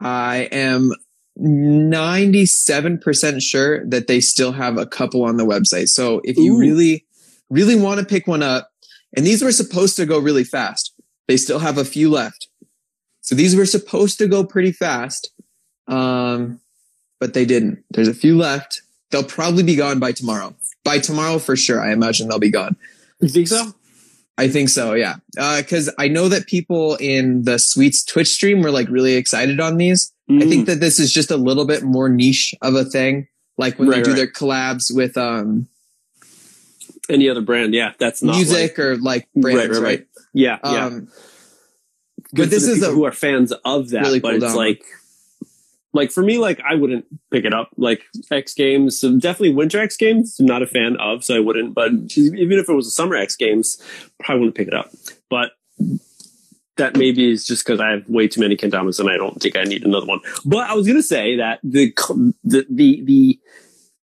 I 0.00 0.48
am 0.52 0.92
97% 1.38 3.42
sure 3.42 3.84
that 3.86 4.06
they 4.06 4.20
still 4.20 4.52
have 4.52 4.78
a 4.78 4.86
couple 4.86 5.24
on 5.24 5.36
the 5.36 5.44
website. 5.44 5.88
So 5.88 6.20
if 6.24 6.36
you 6.36 6.54
Ooh. 6.54 6.58
really, 6.58 7.04
really 7.50 7.78
want 7.78 8.00
to 8.00 8.06
pick 8.06 8.26
one 8.26 8.42
up, 8.42 8.70
and 9.16 9.26
these 9.26 9.42
were 9.42 9.52
supposed 9.52 9.96
to 9.96 10.06
go 10.06 10.18
really 10.18 10.44
fast, 10.44 10.94
they 11.28 11.36
still 11.36 11.58
have 11.58 11.78
a 11.78 11.84
few 11.84 12.10
left. 12.10 12.48
So 13.20 13.34
these 13.34 13.56
were 13.56 13.66
supposed 13.66 14.18
to 14.18 14.28
go 14.28 14.44
pretty 14.44 14.72
fast, 14.72 15.30
um, 15.88 16.60
but 17.18 17.34
they 17.34 17.44
didn't. 17.44 17.84
There's 17.90 18.08
a 18.08 18.14
few 18.14 18.36
left. 18.36 18.82
They'll 19.10 19.24
probably 19.24 19.62
be 19.62 19.76
gone 19.76 19.98
by 19.98 20.12
tomorrow. 20.12 20.54
By 20.84 21.00
tomorrow 21.00 21.38
for 21.38 21.56
sure. 21.56 21.80
I 21.80 21.92
imagine 21.92 22.28
they'll 22.28 22.38
be 22.38 22.50
gone. 22.50 22.76
You 23.20 23.28
think 23.28 23.48
so? 23.48 23.72
I 24.38 24.48
think 24.48 24.68
so, 24.68 24.94
yeah. 24.94 25.16
Because 25.34 25.92
I 25.98 26.08
know 26.08 26.28
that 26.28 26.46
people 26.46 26.96
in 26.96 27.44
the 27.44 27.58
Sweets 27.58 28.04
Twitch 28.04 28.28
stream 28.28 28.62
were 28.62 28.70
like 28.70 28.88
really 28.88 29.14
excited 29.14 29.60
on 29.60 29.76
these. 29.76 30.12
I 30.28 30.32
Mm. 30.32 30.48
think 30.48 30.66
that 30.66 30.80
this 30.80 30.98
is 30.98 31.12
just 31.12 31.30
a 31.30 31.36
little 31.36 31.64
bit 31.66 31.82
more 31.84 32.08
niche 32.08 32.54
of 32.62 32.74
a 32.74 32.84
thing. 32.84 33.28
Like 33.58 33.78
when 33.78 33.88
they 33.88 34.02
do 34.02 34.10
right. 34.10 34.16
their 34.16 34.26
collabs 34.26 34.94
with 34.94 35.16
um, 35.16 35.68
any 37.08 37.28
other 37.28 37.40
brand, 37.40 37.74
yeah, 37.74 37.92
that's 37.98 38.22
not 38.22 38.36
music 38.36 38.76
like- 38.76 38.78
or 38.78 38.96
like 38.96 39.28
brands, 39.34 39.68
right, 39.68 39.70
right? 39.70 39.82
right. 39.82 40.06
Yeah, 40.34 40.58
yeah. 40.64 40.86
Um, 40.86 41.08
Good 42.34 42.42
but 42.42 42.50
this 42.50 42.64
is 42.66 42.82
a 42.82 42.90
who 42.90 43.04
are 43.04 43.12
fans 43.12 43.52
of 43.64 43.90
that. 43.90 44.02
really 44.02 44.18
but 44.20 44.32
cool 44.32 44.42
it's 44.42 44.52
download. 44.52 44.56
like, 44.56 44.82
like 45.92 46.10
for 46.10 46.22
me, 46.22 46.38
like 46.38 46.60
I 46.68 46.74
wouldn't 46.74 47.06
pick 47.30 47.44
it 47.44 47.54
up. 47.54 47.70
Like 47.76 48.02
X 48.30 48.52
Games, 48.52 49.00
definitely 49.00 49.54
Winter 49.54 49.80
X 49.80 49.96
Games. 49.96 50.36
I'm 50.40 50.46
not 50.46 50.60
a 50.62 50.66
fan 50.66 50.96
of, 50.98 51.22
so 51.24 51.34
I 51.36 51.40
wouldn't. 51.40 51.72
But 51.74 51.92
even 52.16 52.58
if 52.58 52.68
it 52.68 52.72
was 52.74 52.88
a 52.88 52.90
Summer 52.90 53.14
X 53.14 53.36
Games, 53.36 53.80
probably 54.18 54.40
wouldn't 54.40 54.56
pick 54.56 54.68
it 54.68 54.74
up. 54.74 54.90
But 55.30 55.52
that 56.76 56.96
maybe 56.96 57.30
is 57.30 57.46
just 57.46 57.64
because 57.64 57.80
I 57.80 57.90
have 57.90 58.08
way 58.08 58.28
too 58.28 58.40
many 58.40 58.56
Kendamas 58.56 59.00
and 59.00 59.10
I 59.10 59.16
don't 59.16 59.40
think 59.40 59.56
I 59.56 59.64
need 59.64 59.84
another 59.84 60.06
one. 60.06 60.20
But 60.44 60.68
I 60.70 60.74
was 60.74 60.86
gonna 60.86 61.02
say 61.02 61.36
that 61.36 61.60
the 61.62 61.92
the 62.44 62.66
the, 62.68 63.02
the 63.04 63.40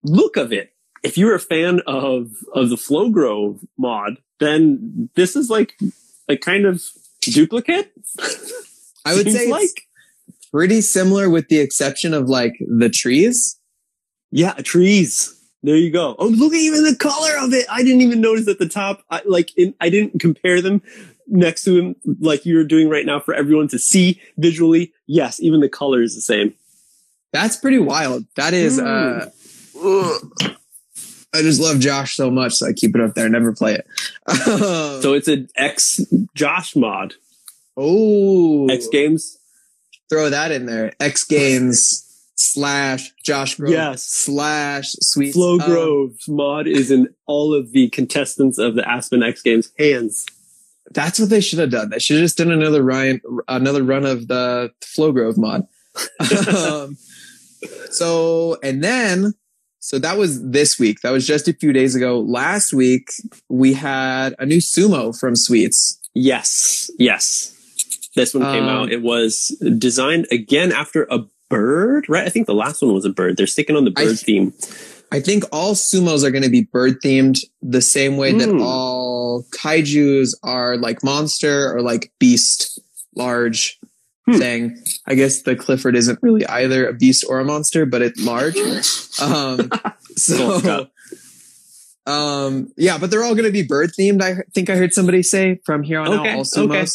look 0.03 0.37
of 0.37 0.51
it. 0.51 0.71
If 1.03 1.17
you're 1.17 1.35
a 1.35 1.39
fan 1.39 1.81
of 1.85 2.31
of 2.53 2.69
the 2.69 2.77
Flow 2.77 3.09
Grove 3.09 3.59
mod, 3.77 4.17
then 4.39 5.09
this 5.15 5.35
is 5.35 5.49
like 5.49 5.77
a 6.27 6.37
kind 6.37 6.65
of 6.65 6.81
duplicate. 7.21 7.91
I 9.05 9.13
would 9.13 9.31
say 9.31 9.49
like 9.49 9.87
it's 10.27 10.45
pretty 10.51 10.81
similar 10.81 11.29
with 11.29 11.49
the 11.49 11.59
exception 11.59 12.13
of 12.13 12.29
like 12.29 12.55
the 12.59 12.89
trees. 12.89 13.59
yeah, 14.31 14.53
trees. 14.53 15.39
There 15.65 15.77
you 15.77 15.91
go. 15.91 16.15
Oh, 16.19 16.27
look 16.27 16.53
at 16.53 16.59
even 16.59 16.83
the 16.83 16.95
color 16.95 17.31
of 17.39 17.53
it. 17.53 17.65
I 17.69 17.83
didn't 17.83 18.01
even 18.01 18.19
notice 18.19 18.49
at 18.49 18.59
the 18.59 18.67
top. 18.67 19.01
I, 19.09 19.21
like, 19.25 19.57
in, 19.57 19.73
I 19.79 19.89
didn't 19.89 20.19
compare 20.19 20.61
them 20.61 20.81
next 21.27 21.63
to 21.65 21.77
him, 21.77 21.95
like 22.19 22.45
you're 22.45 22.63
doing 22.65 22.89
right 22.89 23.05
now 23.05 23.19
for 23.19 23.33
everyone 23.33 23.67
to 23.69 23.79
see 23.79 24.21
visually. 24.37 24.93
Yes, 25.07 25.39
even 25.41 25.59
the 25.59 25.69
color 25.69 26.01
is 26.01 26.15
the 26.15 26.21
same. 26.21 26.53
That's 27.31 27.55
pretty 27.57 27.79
wild. 27.79 28.25
That 28.35 28.53
is, 28.53 28.79
uh. 28.79 29.29
I 31.35 31.41
just 31.41 31.59
love 31.59 31.79
Josh 31.79 32.15
so 32.15 32.29
much, 32.29 32.53
so 32.53 32.67
I 32.67 32.73
keep 32.73 32.95
it 32.95 33.01
up 33.01 33.15
there. 33.15 33.27
Never 33.27 33.53
play 33.53 33.75
it. 33.75 33.87
So 35.03 35.13
it's 35.13 35.27
an 35.27 35.49
X 35.55 35.99
Josh 36.35 36.75
mod. 36.75 37.15
oh, 37.75 38.67
X 38.69 38.87
Games. 38.87 39.37
throw 40.09 40.29
that 40.29 40.51
in 40.51 40.65
there. 40.67 40.93
X 40.99 41.23
Games 41.25 42.05
slash 42.35 43.11
Josh 43.23 43.55
Grove 43.55 43.71
Yes. 43.71 44.03
slash 44.03 44.91
Sweet 45.01 45.33
Flow 45.33 45.53
um, 45.59 45.59
Grove 45.69 46.11
mod 46.27 46.67
is 46.67 46.91
in 46.91 47.09
all 47.25 47.53
of 47.53 47.71
the 47.71 47.89
contestants 47.89 48.57
of 48.59 48.75
the 48.75 48.87
Aspen 48.87 49.23
X 49.23 49.41
Games 49.41 49.71
hands. 49.79 50.25
That's 50.91 51.19
what 51.19 51.29
they 51.29 51.41
should 51.41 51.59
have 51.59 51.71
done. 51.71 51.89
They 51.89 51.99
should 51.99 52.17
have 52.17 52.25
just 52.25 52.37
done 52.37 52.51
another 52.51 52.83
Ryan, 52.83 53.21
another 53.47 53.83
run 53.83 54.05
of 54.05 54.27
the 54.27 54.71
Flow 54.81 55.11
Grove 55.11 55.37
mod. 55.37 55.65
um, 56.47 56.97
so, 57.89 58.57
and 58.63 58.83
then, 58.83 59.33
so 59.79 59.99
that 59.99 60.17
was 60.17 60.43
this 60.49 60.79
week. 60.79 61.01
That 61.01 61.11
was 61.11 61.25
just 61.25 61.47
a 61.47 61.53
few 61.53 61.73
days 61.73 61.95
ago. 61.95 62.19
Last 62.19 62.73
week, 62.73 63.09
we 63.49 63.73
had 63.73 64.35
a 64.39 64.45
new 64.45 64.57
sumo 64.57 65.17
from 65.17 65.35
Sweets. 65.35 65.99
Yes, 66.13 66.91
yes. 66.99 67.49
This 68.15 68.33
one 68.33 68.43
came 68.43 68.63
Um, 68.63 68.69
out. 68.69 68.91
It 68.91 69.01
was 69.01 69.57
designed 69.77 70.27
again 70.31 70.71
after 70.71 71.07
a 71.09 71.25
bird, 71.49 72.07
right? 72.07 72.25
I 72.25 72.29
think 72.29 72.45
the 72.47 72.53
last 72.53 72.81
one 72.81 72.93
was 72.93 73.05
a 73.05 73.09
bird. 73.09 73.37
They're 73.37 73.47
sticking 73.47 73.75
on 73.75 73.85
the 73.85 73.93
I 73.97 74.05
bird 74.05 74.19
theme. 74.19 74.53
I 75.13 75.19
think 75.19 75.43
all 75.51 75.75
sumos 75.75 76.23
are 76.23 76.31
going 76.31 76.43
to 76.43 76.49
be 76.49 76.63
bird 76.63 76.99
themed 77.03 77.37
the 77.61 77.81
same 77.81 78.17
way 78.17 78.33
that 78.33 78.49
Hmm. 78.49 78.61
all 78.61 79.45
kaijus 79.51 80.33
are 80.41 80.75
like 80.75 81.03
monster 81.03 81.71
or 81.71 81.81
like 81.83 82.11
beast 82.19 82.79
large 83.15 83.77
Hmm. 84.25 84.37
thing. 84.37 84.83
I 85.05 85.13
guess 85.15 85.43
the 85.43 85.55
Clifford 85.55 85.95
isn't 85.95 86.17
really 86.23 86.45
either 86.47 86.87
a 86.87 86.93
beast 86.93 87.25
or 87.29 87.39
a 87.39 87.45
monster, 87.45 87.85
but 87.85 88.01
it's 88.01 88.19
large. 88.23 88.57
um, 89.21 89.69
so, 90.15 90.87
um, 92.05 92.69
yeah, 92.77 92.97
but 92.97 93.11
they're 93.11 93.23
all 93.23 93.35
going 93.35 93.45
to 93.45 93.51
be 93.51 93.63
bird 93.63 93.91
themed. 93.97 94.21
I 94.21 94.43
think 94.53 94.69
I 94.69 94.75
heard 94.75 94.93
somebody 94.93 95.23
say 95.23 95.59
from 95.65 95.83
here 95.83 95.99
on 95.99 96.07
Okay, 96.07 96.29
out, 96.31 96.37
all 96.37 96.43
sumos. 96.43 96.71
okay. 96.71 96.85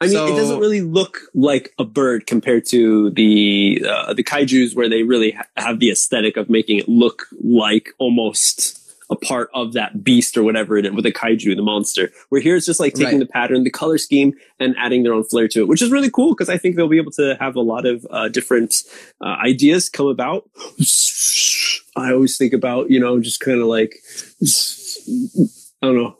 I 0.00 0.06
mean, 0.06 0.16
it 0.32 0.36
doesn't 0.36 0.58
really 0.60 0.80
look 0.80 1.18
like 1.34 1.74
a 1.78 1.84
bird 1.84 2.26
compared 2.26 2.64
to 2.66 3.10
the 3.10 3.84
uh, 3.86 4.14
the 4.14 4.24
kaiju's, 4.24 4.74
where 4.74 4.88
they 4.88 5.02
really 5.02 5.32
ha- 5.32 5.44
have 5.56 5.78
the 5.78 5.90
aesthetic 5.90 6.36
of 6.38 6.48
making 6.48 6.78
it 6.78 6.88
look 6.88 7.26
like 7.42 7.90
almost 7.98 8.78
a 9.10 9.16
part 9.16 9.50
of 9.54 9.72
that 9.72 10.04
beast 10.04 10.36
or 10.38 10.42
whatever 10.44 10.78
it 10.78 10.86
is 10.86 10.92
with 10.92 11.04
the 11.04 11.12
kaiju, 11.12 11.54
the 11.56 11.62
monster. 11.62 12.10
Where 12.28 12.40
here 12.40 12.56
it's 12.56 12.64
just 12.64 12.78
like 12.80 12.94
taking 12.94 13.18
Right. 13.18 13.26
the 13.26 13.26
pattern, 13.26 13.64
the 13.64 13.70
color 13.70 13.98
scheme, 13.98 14.34
and 14.58 14.74
adding 14.78 15.02
their 15.02 15.12
own 15.12 15.24
flair 15.24 15.48
to 15.48 15.60
it, 15.62 15.68
which 15.68 15.82
is 15.82 15.90
really 15.90 16.10
cool 16.10 16.32
because 16.32 16.48
I 16.48 16.56
think 16.56 16.76
they'll 16.76 16.88
be 16.88 16.96
able 16.96 17.10
to 17.12 17.36
have 17.40 17.56
a 17.56 17.60
lot 17.60 17.84
of 17.86 18.06
uh, 18.08 18.28
different 18.28 18.84
uh, 19.20 19.36
ideas 19.44 19.88
come 19.88 20.06
about. 20.06 20.48
I 21.96 22.12
always 22.12 22.36
think 22.38 22.52
about 22.52 22.88
you 22.90 23.00
know 23.00 23.20
just 23.20 23.40
kind 23.40 23.60
of 23.60 23.66
like 23.66 23.96
I 25.82 25.86
don't 25.86 25.96
know 25.96 26.16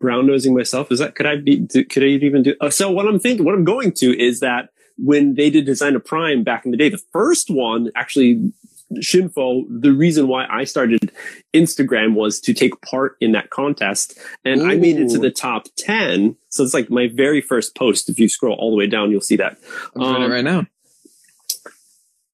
brown 0.00 0.26
nosing 0.26 0.54
myself. 0.54 0.90
Is 0.92 0.98
that 0.98 1.14
could 1.14 1.26
I 1.26 1.36
be? 1.36 1.56
do- 1.56 1.84
Could 1.84 2.02
I 2.02 2.06
even 2.06 2.42
do? 2.42 2.54
Uh, 2.60 2.70
so 2.70 2.90
what 2.90 3.06
I'm 3.06 3.18
thinking, 3.18 3.44
what 3.44 3.54
I'm 3.54 3.64
going 3.64 3.92
to 3.92 4.18
is 4.18 4.40
that 4.40 4.70
when 4.98 5.34
they 5.34 5.50
did 5.50 5.64
design 5.66 5.94
a 5.96 6.00
prime 6.00 6.42
back 6.42 6.64
in 6.64 6.70
the 6.70 6.76
day, 6.76 6.88
the 6.88 7.02
first 7.12 7.50
one 7.50 7.90
actually. 7.94 8.52
Shinfo, 8.98 9.64
the 9.68 9.90
reason 9.90 10.28
why 10.28 10.46
I 10.48 10.62
started 10.62 11.10
Instagram 11.52 12.14
was 12.14 12.38
to 12.42 12.54
take 12.54 12.80
part 12.82 13.16
in 13.20 13.32
that 13.32 13.50
contest 13.50 14.16
and 14.44 14.62
I 14.62 14.76
made 14.76 14.96
it 15.00 15.08
to 15.08 15.18
the 15.18 15.32
top 15.32 15.66
10. 15.76 16.36
So 16.50 16.62
it's 16.62 16.72
like 16.72 16.88
my 16.88 17.08
very 17.08 17.40
first 17.40 17.74
post. 17.74 18.08
If 18.08 18.20
you 18.20 18.28
scroll 18.28 18.54
all 18.54 18.70
the 18.70 18.76
way 18.76 18.86
down, 18.86 19.10
you'll 19.10 19.20
see 19.22 19.34
that. 19.38 19.58
I'm 19.96 20.02
doing 20.02 20.14
Um, 20.14 20.22
it 20.22 20.28
right 20.28 20.44
now. 20.44 20.66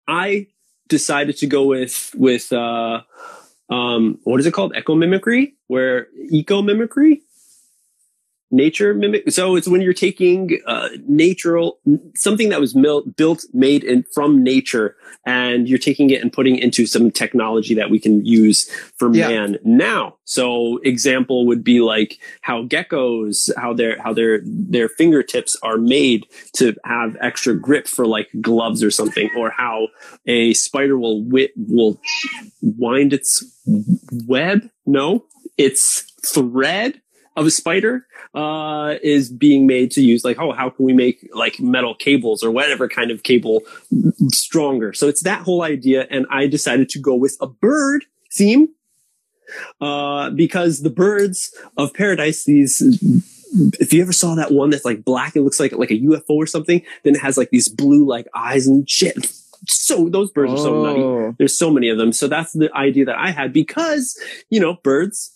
I 0.06 0.48
decided 0.88 1.38
to 1.38 1.46
go 1.46 1.64
with 1.64 2.10
with 2.16 2.52
uh 2.52 3.00
um 3.70 4.18
what 4.24 4.38
is 4.38 4.44
it 4.46 4.52
called 4.52 4.74
echo 4.76 4.94
mimicry 4.94 5.54
where 5.68 6.08
eco 6.30 6.60
mimicry 6.60 7.22
nature 8.52 8.92
mimic 8.94 9.30
so 9.30 9.56
it's 9.56 9.66
when 9.66 9.80
you're 9.80 9.94
taking 9.94 10.60
uh 10.66 10.88
natural 11.08 11.78
something 12.14 12.50
that 12.50 12.60
was 12.60 12.74
mil- 12.74 13.02
built 13.16 13.44
made 13.54 13.82
in 13.82 14.04
from 14.14 14.42
nature 14.42 14.94
and 15.24 15.68
you're 15.68 15.78
taking 15.78 16.10
it 16.10 16.20
and 16.20 16.32
putting 16.32 16.56
it 16.56 16.62
into 16.62 16.86
some 16.86 17.10
technology 17.10 17.74
that 17.74 17.88
we 17.90 17.98
can 17.98 18.24
use 18.24 18.70
for 18.98 19.12
Yeah. 19.12 19.28
man 19.28 19.58
now 19.64 20.16
so 20.24 20.78
example 20.84 21.46
would 21.46 21.64
be 21.64 21.80
like 21.80 22.18
how 22.42 22.64
geckos 22.64 23.50
how 23.56 23.72
their 23.72 23.98
how 24.02 24.12
their 24.12 24.40
their 24.44 24.88
fingertips 24.88 25.56
are 25.62 25.78
made 25.78 26.26
to 26.54 26.74
have 26.84 27.16
extra 27.20 27.54
grip 27.58 27.86
for 27.88 28.06
like 28.06 28.28
gloves 28.40 28.82
or 28.84 28.90
something 28.90 29.30
or 29.36 29.50
how 29.50 29.88
a 30.26 30.52
spider 30.54 30.98
will 30.98 31.22
wit 31.24 31.52
will 31.56 31.98
wind 32.60 33.12
its 33.14 33.42
web 34.26 34.68
no 34.86 35.24
its 35.56 36.02
thread 36.24 37.00
of 37.36 37.46
a 37.46 37.50
spider 37.50 38.06
uh, 38.34 38.94
is 39.02 39.30
being 39.30 39.66
made 39.66 39.90
to 39.90 40.02
use 40.02 40.24
like 40.24 40.38
oh 40.38 40.52
how 40.52 40.70
can 40.70 40.84
we 40.84 40.92
make 40.92 41.28
like 41.34 41.60
metal 41.60 41.94
cables 41.94 42.42
or 42.42 42.50
whatever 42.50 42.88
kind 42.88 43.10
of 43.10 43.22
cable 43.22 43.62
stronger 44.28 44.92
so 44.92 45.08
it's 45.08 45.22
that 45.22 45.42
whole 45.42 45.62
idea 45.62 46.06
and 46.10 46.26
i 46.30 46.46
decided 46.46 46.88
to 46.88 46.98
go 46.98 47.14
with 47.14 47.36
a 47.40 47.46
bird 47.46 48.04
theme 48.32 48.68
uh, 49.82 50.30
because 50.30 50.80
the 50.80 50.90
birds 50.90 51.54
of 51.76 51.92
paradise 51.92 52.44
these 52.44 52.80
if 53.78 53.92
you 53.92 54.02
ever 54.02 54.12
saw 54.12 54.34
that 54.34 54.50
one 54.50 54.70
that's 54.70 54.84
like 54.84 55.04
black, 55.04 55.36
it 55.36 55.42
looks 55.42 55.60
like 55.60 55.72
like 55.72 55.90
a 55.90 56.00
UFO 56.00 56.30
or 56.30 56.46
something. 56.46 56.82
Then 57.02 57.14
it 57.14 57.20
has 57.20 57.36
like 57.36 57.50
these 57.50 57.68
blue 57.68 58.06
like 58.06 58.26
eyes 58.34 58.66
and 58.66 58.88
shit. 58.88 59.26
So 59.68 60.08
those 60.08 60.30
birds 60.30 60.52
are 60.52 60.58
so 60.58 60.82
nutty. 60.82 61.00
Oh. 61.00 61.34
There's 61.38 61.56
so 61.56 61.70
many 61.70 61.88
of 61.88 61.98
them. 61.98 62.12
So 62.12 62.28
that's 62.28 62.52
the 62.52 62.74
idea 62.74 63.04
that 63.04 63.18
I 63.18 63.30
had 63.30 63.52
because 63.52 64.18
you 64.50 64.58
know 64.58 64.74
birds 64.82 65.30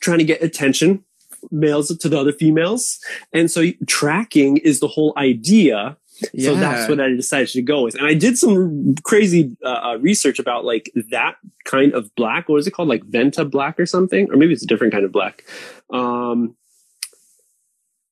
trying 0.00 0.18
to 0.18 0.24
get 0.24 0.42
attention, 0.42 1.04
males 1.50 1.96
to 1.96 2.08
the 2.08 2.18
other 2.18 2.32
females, 2.32 2.98
and 3.32 3.50
so 3.50 3.64
tracking 3.86 4.58
is 4.58 4.80
the 4.80 4.88
whole 4.88 5.12
idea. 5.16 5.96
So 6.38 6.54
that's 6.54 6.86
what 6.86 7.00
I 7.00 7.08
decided 7.08 7.48
to 7.48 7.62
go 7.62 7.82
with. 7.82 7.94
And 7.94 8.06
I 8.06 8.12
did 8.12 8.36
some 8.36 8.94
crazy 9.04 9.56
uh, 9.64 9.68
uh, 9.68 9.98
research 10.00 10.38
about 10.38 10.66
like 10.66 10.92
that 11.10 11.36
kind 11.64 11.94
of 11.94 12.14
black. 12.14 12.46
What 12.48 12.58
is 12.58 12.66
it 12.66 12.72
called? 12.72 12.88
Like 12.88 13.04
Vantablack 13.04 13.78
or 13.78 13.86
something? 13.86 14.30
Or 14.30 14.36
maybe 14.36 14.52
it's 14.52 14.62
a 14.62 14.66
different 14.66 14.92
kind 14.92 15.04
of 15.04 15.12
black. 15.12 15.44
Um, 15.88 16.56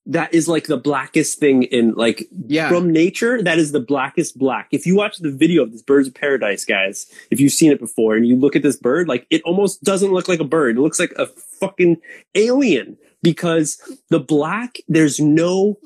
that 0.08 0.32
is 0.32 0.48
like 0.48 0.66
the 0.66 0.78
blackest 0.78 1.38
thing 1.38 1.64
in 1.64 1.92
like 1.92 2.26
yeah. 2.46 2.70
from 2.70 2.90
nature. 2.90 3.42
That 3.42 3.58
is 3.58 3.72
the 3.72 3.80
blackest 3.80 4.38
black. 4.38 4.68
If 4.72 4.86
you 4.86 4.96
watch 4.96 5.18
the 5.18 5.30
video 5.30 5.62
of 5.62 5.72
this 5.72 5.82
birds 5.82 6.08
of 6.08 6.14
paradise, 6.14 6.64
guys, 6.64 7.06
if 7.30 7.40
you've 7.40 7.52
seen 7.52 7.70
it 7.70 7.78
before 7.78 8.16
and 8.16 8.26
you 8.26 8.34
look 8.34 8.56
at 8.56 8.62
this 8.62 8.76
bird, 8.76 9.06
like 9.06 9.26
it 9.28 9.42
almost 9.42 9.84
doesn't 9.84 10.10
look 10.10 10.26
like 10.26 10.40
a 10.40 10.44
bird. 10.44 10.78
It 10.78 10.80
looks 10.80 10.98
like 10.98 11.12
a 11.18 11.26
fucking 11.26 11.98
alien 12.34 12.96
because 13.22 13.80
the 14.10 14.20
black, 14.20 14.78
there's 14.88 15.18
no 15.20 15.78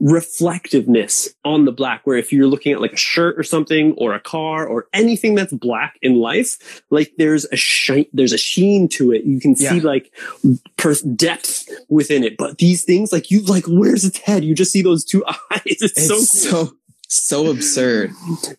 reflectiveness 0.00 1.28
on 1.44 1.64
the 1.64 1.72
black 1.72 2.06
where 2.06 2.16
if 2.18 2.32
you're 2.32 2.46
looking 2.48 2.72
at 2.72 2.80
like 2.80 2.92
a 2.92 2.96
shirt 2.96 3.38
or 3.38 3.42
something 3.42 3.92
or 3.96 4.12
a 4.12 4.20
car 4.20 4.66
or 4.66 4.86
anything 4.92 5.34
that's 5.34 5.52
black 5.52 5.96
in 6.02 6.16
life 6.16 6.82
like 6.90 7.12
there's 7.16 7.44
a 7.46 7.56
shine 7.56 8.04
there's 8.12 8.32
a 8.32 8.36
sheen 8.38 8.88
to 8.88 9.12
it. 9.12 9.24
You 9.24 9.40
can 9.40 9.54
see 9.56 9.64
Yeah. 9.76 9.82
like 9.82 10.12
per- 10.76 10.94
depth 11.14 11.68
within 11.88 12.24
it. 12.24 12.36
But 12.36 12.58
these 12.58 12.84
things 12.84 13.12
like 13.12 13.30
you 13.30 13.42
like 13.42 13.64
where's 13.66 14.04
its 14.04 14.18
head? 14.18 14.44
You 14.44 14.54
just 14.54 14.72
see 14.72 14.82
those 14.82 15.04
two 15.04 15.24
eyes. 15.50 15.62
It's, 15.64 15.82
It's 15.82 16.06
so 16.08 16.18
so, 16.18 16.72
so 17.08 17.50
absurd. 17.50 18.10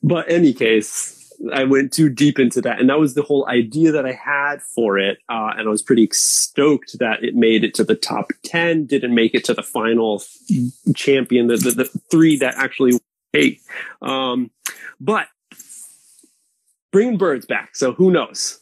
but 0.02 0.26
any 0.32 0.54
case 0.54 1.25
I 1.54 1.64
went 1.64 1.94
too 1.94 2.10
deep 2.10 2.40
into 2.40 2.62
that, 2.62 2.80
and 2.80 2.90
that 2.90 3.00
was 3.00 3.14
the 3.14 3.22
whole 3.22 3.48
idea 3.48 3.92
that 3.92 4.06
I 4.06 4.14
had 4.14 4.62
for 4.62 4.98
it. 4.98 5.20
Uh, 5.30 5.52
and 5.58 5.68
I 5.68 5.72
was 5.72 5.82
pretty 5.82 6.08
stoked 6.12 6.98
that 7.00 7.24
it 7.24 7.36
made 7.36 7.64
it 7.64 7.74
to 7.76 7.84
the 7.84 7.96
top 7.96 8.32
ten. 8.44 8.86
Didn't 8.86 9.14
make 9.14 9.34
it 9.36 9.44
to 9.46 9.54
the 9.54 9.64
final 9.64 10.24
champion, 10.96 11.48
the 11.48 11.58
the, 11.58 11.72
the 11.72 11.86
three 12.12 12.38
that 12.38 12.56
actually 12.58 13.00
hey. 13.34 13.60
Um, 14.02 14.52
but 15.00 15.28
bringing 16.92 17.18
birds 17.18 17.46
back, 17.46 17.76
so 17.76 17.92
who 17.94 18.12
knows? 18.12 18.60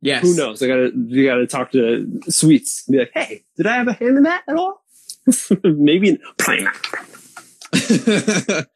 Yes. 0.00 0.22
Who 0.22 0.36
knows? 0.36 0.62
I 0.62 0.68
gotta 0.68 0.92
you 0.94 1.26
gotta 1.26 1.46
talk 1.46 1.72
to 1.72 2.20
Sweets. 2.28 2.84
and 2.86 2.92
Be 2.92 2.98
like, 3.00 3.10
hey, 3.14 3.44
did 3.56 3.66
I 3.66 3.74
have 3.76 3.88
a 3.88 3.92
hand 3.92 4.16
in 4.16 4.22
that 4.24 4.42
at 4.46 4.56
all? 4.56 4.84
Maybe 5.64 6.18
probably 6.38 6.64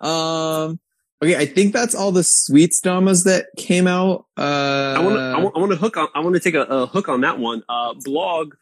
not. 0.00 0.08
um. 0.08 0.80
Okay, 1.22 1.36
I 1.36 1.44
think 1.46 1.72
that's 1.74 1.94
all 1.94 2.12
the 2.12 2.24
sweets 2.24 2.80
dramas 2.80 3.24
that 3.24 3.46
came 3.58 3.86
out. 3.86 4.24
Uh, 4.38 4.94
I 4.96 5.00
want 5.00 5.16
to. 5.16 5.20
I 5.54 5.58
want 5.58 5.70
to 5.72 5.76
hook 5.76 5.96
on. 5.96 6.08
I 6.14 6.20
want 6.20 6.34
to 6.34 6.40
take 6.40 6.54
a, 6.54 6.62
a 6.62 6.86
hook 6.86 7.08
on 7.08 7.20
that 7.20 7.38
one. 7.38 7.62
Uh, 7.68 7.92
blog, 8.04 8.54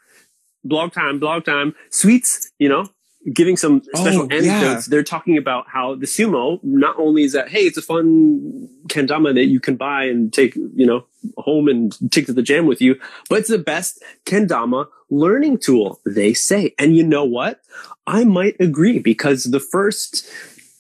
blog 0.65 0.93
time, 0.93 1.21
blog 1.21 1.45
time. 1.45 1.75
Sweets. 1.91 2.51
You 2.59 2.69
know, 2.69 2.89
giving 3.33 3.57
some 3.57 3.83
special 3.95 4.23
Oh, 4.23 4.29
anecdotes. 4.31 4.45
yeah. 4.47 4.81
They're 4.89 5.05
talking 5.05 5.39
about 5.39 5.67
how 5.69 5.95
the 5.95 6.07
sumo 6.07 6.59
not 6.65 6.99
only 6.99 7.23
is 7.23 7.33
that 7.33 7.49
hey, 7.49 7.61
it's 7.61 7.77
a 7.79 7.83
fun 7.83 8.69
kendama 8.89 9.35
that 9.35 9.45
you 9.47 9.61
can 9.61 9.77
buy 9.77 10.05
and 10.05 10.33
take 10.33 10.57
you 10.57 10.85
know 10.87 11.05
home 11.37 11.69
and 11.69 11.95
take 12.11 12.27
to 12.27 12.33
the 12.33 12.43
jam 12.43 12.67
with 12.67 12.81
you, 12.81 12.99
but 13.31 13.39
it's 13.39 13.49
the 13.51 13.59
best 13.59 14.03
kendama 14.27 14.87
learning 15.11 15.59
tool. 15.59 16.01
They 16.05 16.35
say, 16.35 16.75
and 16.77 16.97
you 16.97 17.05
know 17.05 17.25
what? 17.25 17.61
I 18.09 18.25
might 18.25 18.57
agree 18.61 18.99
because 18.99 19.45
the 19.45 19.61
first 19.61 20.29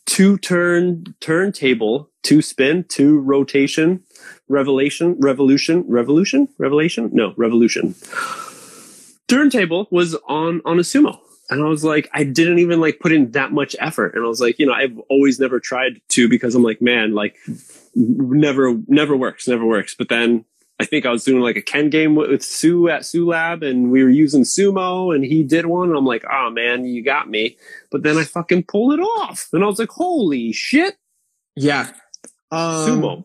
two 0.09 0.39
turn 0.39 1.05
turntable, 1.21 2.11
two 2.23 2.41
spin, 2.41 2.85
two 2.89 3.21
rotation, 3.21 4.03
revelation, 4.49 5.15
revolution, 5.21 5.85
revolution, 5.87 6.49
revelation, 6.59 7.11
no 7.13 7.35
revolution. 7.37 7.95
Turntable 9.29 9.87
was 9.91 10.17
on 10.27 10.63
on 10.65 10.79
a 10.79 10.83
sumo. 10.83 11.19
And 11.51 11.63
i 11.63 11.67
was 11.67 11.83
like 11.85 12.11
i 12.13 12.25
didn't 12.25 12.59
even 12.59 12.81
like 12.81 13.01
put 13.01 13.13
in 13.13 13.31
that 13.33 13.53
much 13.53 13.77
effort. 13.79 14.15
And 14.15 14.25
i 14.25 14.29
was 14.29 14.41
like 14.41 14.59
you 14.59 14.67
know 14.67 14.73
i've 14.73 14.99
always 15.11 15.39
never 15.39 15.61
tried 15.61 16.01
to 16.09 16.29
because 16.29 16.55
i'm 16.55 16.63
like 16.63 16.81
man 16.81 17.15
like 17.15 17.37
never 17.95 18.75
never 18.87 19.17
works 19.17 19.47
never 19.47 19.67
works. 19.67 19.95
But 19.95 20.09
then 20.09 20.45
i 20.81 20.85
think 20.85 21.05
i 21.07 21.11
was 21.11 21.24
doing 21.24 21.43
like 21.43 21.57
a 21.57 21.62
ken 21.62 21.91
game 21.91 22.14
with, 22.14 22.31
with 22.31 22.43
sue 22.43 22.89
at 22.89 23.03
Sulab 23.03 23.68
and 23.68 23.91
we 23.91 24.03
were 24.03 24.11
using 24.11 24.43
sumo 24.43 25.14
and 25.14 25.24
he 25.24 25.43
did 25.43 25.66
one 25.66 25.89
and 25.89 25.97
i'm 25.99 26.07
like 26.07 26.24
oh 26.31 26.51
man 26.51 26.85
you 26.85 27.03
got 27.03 27.29
me 27.29 27.57
but 27.91 28.03
then 28.03 28.16
i 28.16 28.24
fucking 28.24 28.62
pulled 28.64 28.95
it 28.95 29.01
off 29.03 29.49
and 29.53 29.62
i 29.64 29.66
was 29.66 29.79
like 29.79 29.91
holy 29.91 30.53
shit 30.53 30.97
Yeah. 31.57 31.91
Um, 32.51 32.87
sumo 32.89 33.24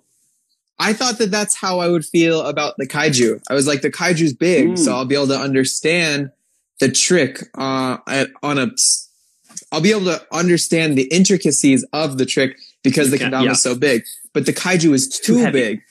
I 0.80 0.91
thought 0.91 1.20
that 1.20 1.32
that's 1.32 1.56
how 1.56 1.80
I 1.80 1.88
would 1.88 2.04
feel 2.04 2.41
about 2.41 2.74
the 2.78 2.88
kaiju. 2.88 3.41
I 3.49 3.54
was 3.54 3.68
like, 3.68 3.82
the 3.84 3.91
kaiju's 3.91 4.34
big, 4.34 4.70
Mm. 4.70 4.78
so 4.78 4.91
I'll 4.93 5.06
be 5.06 5.16
able 5.16 5.28
to 5.28 5.38
understand 5.39 6.32
the 6.80 6.89
trick 6.91 7.43
uh, 7.56 7.97
at- 8.08 8.32
on 8.41 8.58
a. 8.58 8.72
I'll 9.72 9.82
be 9.82 9.91
able 9.91 10.06
to 10.06 10.26
understand 10.32 10.97
the 10.97 11.04
intricacies 11.04 11.86
of 11.93 12.18
the 12.18 12.26
trick 12.26 12.58
because 12.84 13.12
the 13.12 13.18
kendama 13.20 13.45
yeah. 13.45 13.51
is 13.51 13.62
so 13.62 13.76
big. 13.76 14.04
But 14.34 14.45
the 14.47 14.51
kaiju 14.51 14.93
is 14.93 15.08
too, 15.08 15.38
heavy. 15.38 15.51
big, 15.51 15.80
too 15.80 15.84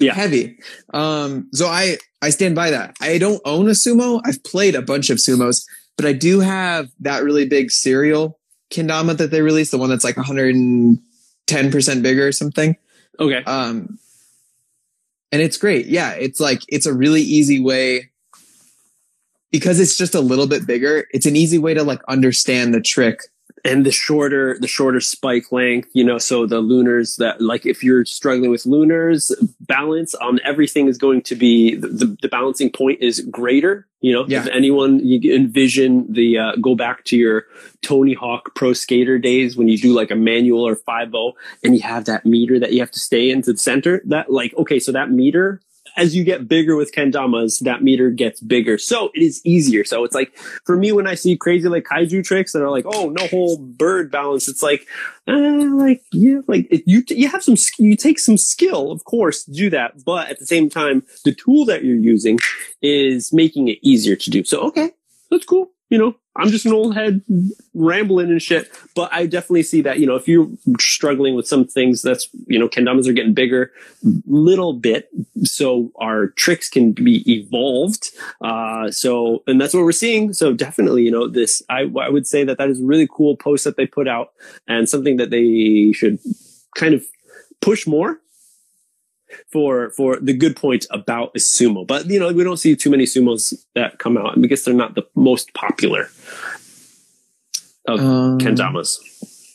Yeah. 0.00 0.14
heavy. 0.14 0.58
Um, 0.94 1.48
so 1.52 1.66
I 1.66 1.98
I 2.22 2.30
stand 2.30 2.54
by 2.54 2.70
that. 2.70 2.96
I 3.00 3.18
don't 3.18 3.40
own 3.44 3.68
a 3.68 3.72
sumo. 3.72 4.20
I've 4.24 4.42
played 4.44 4.74
a 4.74 4.82
bunch 4.82 5.10
of 5.10 5.18
sumos, 5.18 5.64
but 5.96 6.06
I 6.06 6.12
do 6.12 6.40
have 6.40 6.88
that 7.00 7.22
really 7.22 7.46
big 7.46 7.70
serial 7.70 8.38
kendama 8.70 9.16
that 9.16 9.30
they 9.30 9.40
released, 9.42 9.70
the 9.70 9.78
one 9.78 9.90
that's 9.90 10.04
like 10.04 10.16
110 10.16 11.70
percent 11.70 12.02
bigger 12.02 12.26
or 12.26 12.32
something. 12.32 12.76
okay 13.18 13.42
Um, 13.44 13.98
and 15.32 15.42
it's 15.42 15.56
great. 15.56 15.86
Yeah, 15.86 16.12
it's 16.12 16.40
like 16.40 16.60
it's 16.68 16.86
a 16.86 16.94
really 16.94 17.22
easy 17.22 17.60
way 17.60 18.10
because 19.50 19.80
it's 19.80 19.96
just 19.96 20.14
a 20.14 20.20
little 20.20 20.46
bit 20.46 20.66
bigger. 20.66 21.06
It's 21.12 21.26
an 21.26 21.36
easy 21.36 21.58
way 21.58 21.74
to 21.74 21.82
like 21.82 22.00
understand 22.08 22.74
the 22.74 22.80
trick. 22.80 23.20
And 23.64 23.84
the 23.84 23.90
shorter 23.90 24.56
the 24.60 24.66
shorter 24.66 25.00
spike 25.00 25.50
length 25.52 25.88
you 25.92 26.04
know 26.04 26.18
so 26.18 26.46
the 26.46 26.60
lunars 26.60 27.16
that 27.16 27.40
like 27.40 27.66
if 27.66 27.82
you're 27.82 28.04
struggling 28.04 28.50
with 28.50 28.64
lunars 28.66 29.32
balance 29.60 30.14
on 30.16 30.40
everything 30.44 30.88
is 30.88 30.98
going 30.98 31.22
to 31.22 31.34
be 31.34 31.74
the, 31.76 32.16
the, 32.20 32.28
balancing 32.28 32.70
point 32.70 33.00
is 33.00 33.20
greater 33.30 33.86
you 34.00 34.12
know 34.12 34.24
Yeah. 34.28 34.40
if 34.40 34.48
anyone 34.48 35.00
you 35.06 35.34
envision 35.34 36.12
the 36.12 36.38
uh, 36.38 36.52
go 36.60 36.74
back 36.74 37.04
to 37.04 37.16
your 37.16 37.46
tony 37.82 38.14
hawk 38.14 38.54
pro 38.54 38.72
skater 38.72 39.18
days 39.18 39.56
when 39.56 39.68
you 39.68 39.78
do 39.78 39.94
like 39.94 40.10
a 40.10 40.16
manual 40.16 40.66
or 40.66 40.76
5 40.76 41.14
and 41.64 41.74
you 41.74 41.80
have 41.80 42.04
that 42.04 42.26
meter 42.26 42.58
that 42.58 42.72
you 42.72 42.80
have 42.80 42.90
to 42.90 43.00
stay 43.00 43.30
into 43.30 43.52
the 43.52 43.58
center 43.58 44.02
that 44.06 44.30
like 44.30 44.54
okay 44.56 44.78
so 44.78 44.92
that 44.92 45.10
meter 45.10 45.60
as 45.98 46.14
you 46.14 46.24
get 46.24 46.48
bigger 46.48 46.76
with 46.76 46.92
kendamas, 46.94 47.58
that 47.64 47.82
meter 47.82 48.10
gets 48.10 48.40
bigger. 48.40 48.78
So 48.78 49.10
it 49.14 49.22
is 49.22 49.44
easier. 49.44 49.84
So 49.84 50.04
it's 50.04 50.14
like 50.14 50.34
for 50.64 50.76
me 50.76 50.92
when 50.92 51.06
I 51.06 51.14
see 51.14 51.36
crazy 51.36 51.68
like 51.68 51.84
kaiju 51.84 52.24
tricks 52.24 52.52
that 52.52 52.62
are 52.62 52.70
like, 52.70 52.84
oh, 52.86 53.10
no 53.10 53.26
whole 53.26 53.58
bird 53.58 54.10
balance. 54.10 54.48
It's 54.48 54.62
like, 54.62 54.86
uh, 55.26 55.74
like 55.74 56.02
yeah, 56.12 56.38
like 56.46 56.68
you 56.86 57.02
you 57.08 57.28
have 57.28 57.42
some 57.42 57.56
you 57.78 57.96
take 57.96 58.18
some 58.18 58.38
skill, 58.38 58.92
of 58.92 59.04
course, 59.04 59.44
to 59.44 59.50
do 59.50 59.70
that. 59.70 60.04
But 60.04 60.30
at 60.30 60.38
the 60.38 60.46
same 60.46 60.70
time, 60.70 61.02
the 61.24 61.34
tool 61.34 61.64
that 61.66 61.84
you're 61.84 61.96
using 61.96 62.38
is 62.80 63.32
making 63.32 63.68
it 63.68 63.78
easier 63.82 64.16
to 64.16 64.30
do. 64.30 64.44
So 64.44 64.60
okay, 64.68 64.92
that's 65.30 65.44
cool. 65.44 65.72
You 65.90 65.98
know, 65.98 66.16
I'm 66.36 66.50
just 66.50 66.66
an 66.66 66.72
old 66.72 66.94
head 66.94 67.22
rambling 67.74 68.30
and 68.30 68.40
shit. 68.40 68.70
But 68.94 69.12
I 69.12 69.26
definitely 69.26 69.64
see 69.64 69.80
that, 69.82 69.98
you 69.98 70.06
know, 70.06 70.14
if 70.14 70.28
you're 70.28 70.48
struggling 70.78 71.34
with 71.34 71.48
some 71.48 71.66
things 71.66 72.02
that's, 72.02 72.28
you 72.46 72.58
know, 72.58 72.68
kendamas 72.68 73.08
are 73.08 73.12
getting 73.12 73.34
bigger 73.34 73.72
little 74.26 74.72
bit. 74.72 75.08
So 75.42 75.90
our 75.96 76.28
tricks 76.28 76.68
can 76.68 76.92
be 76.92 77.24
evolved. 77.30 78.10
Uh, 78.40 78.90
so, 78.90 79.42
and 79.46 79.60
that's 79.60 79.74
what 79.74 79.82
we're 79.84 79.92
seeing. 79.92 80.32
So 80.32 80.52
definitely, 80.52 81.02
you 81.02 81.10
know, 81.10 81.26
this, 81.26 81.62
I, 81.68 81.90
I 82.00 82.08
would 82.08 82.26
say 82.26 82.44
that 82.44 82.58
that 82.58 82.68
is 82.68 82.80
a 82.80 82.84
really 82.84 83.08
cool 83.10 83.36
post 83.36 83.64
that 83.64 83.76
they 83.76 83.86
put 83.86 84.06
out 84.06 84.32
and 84.68 84.88
something 84.88 85.16
that 85.16 85.30
they 85.30 85.92
should 85.92 86.18
kind 86.76 86.94
of 86.94 87.04
push 87.60 87.86
more 87.86 88.20
for 89.52 89.90
for 89.90 90.18
the 90.20 90.32
good 90.32 90.56
point 90.56 90.86
about 90.90 91.30
a 91.34 91.38
sumo. 91.38 91.86
But 91.86 92.06
you 92.06 92.18
know, 92.18 92.32
we 92.32 92.44
don't 92.44 92.56
see 92.56 92.74
too 92.76 92.90
many 92.90 93.04
sumos 93.04 93.54
that 93.74 93.98
come 93.98 94.16
out, 94.16 94.32
and 94.34 94.42
because 94.42 94.64
they're 94.64 94.74
not 94.74 94.94
the 94.94 95.06
most 95.14 95.52
popular 95.54 96.10
of 97.86 98.00
Um, 98.00 98.38
kendamas. 98.38 98.98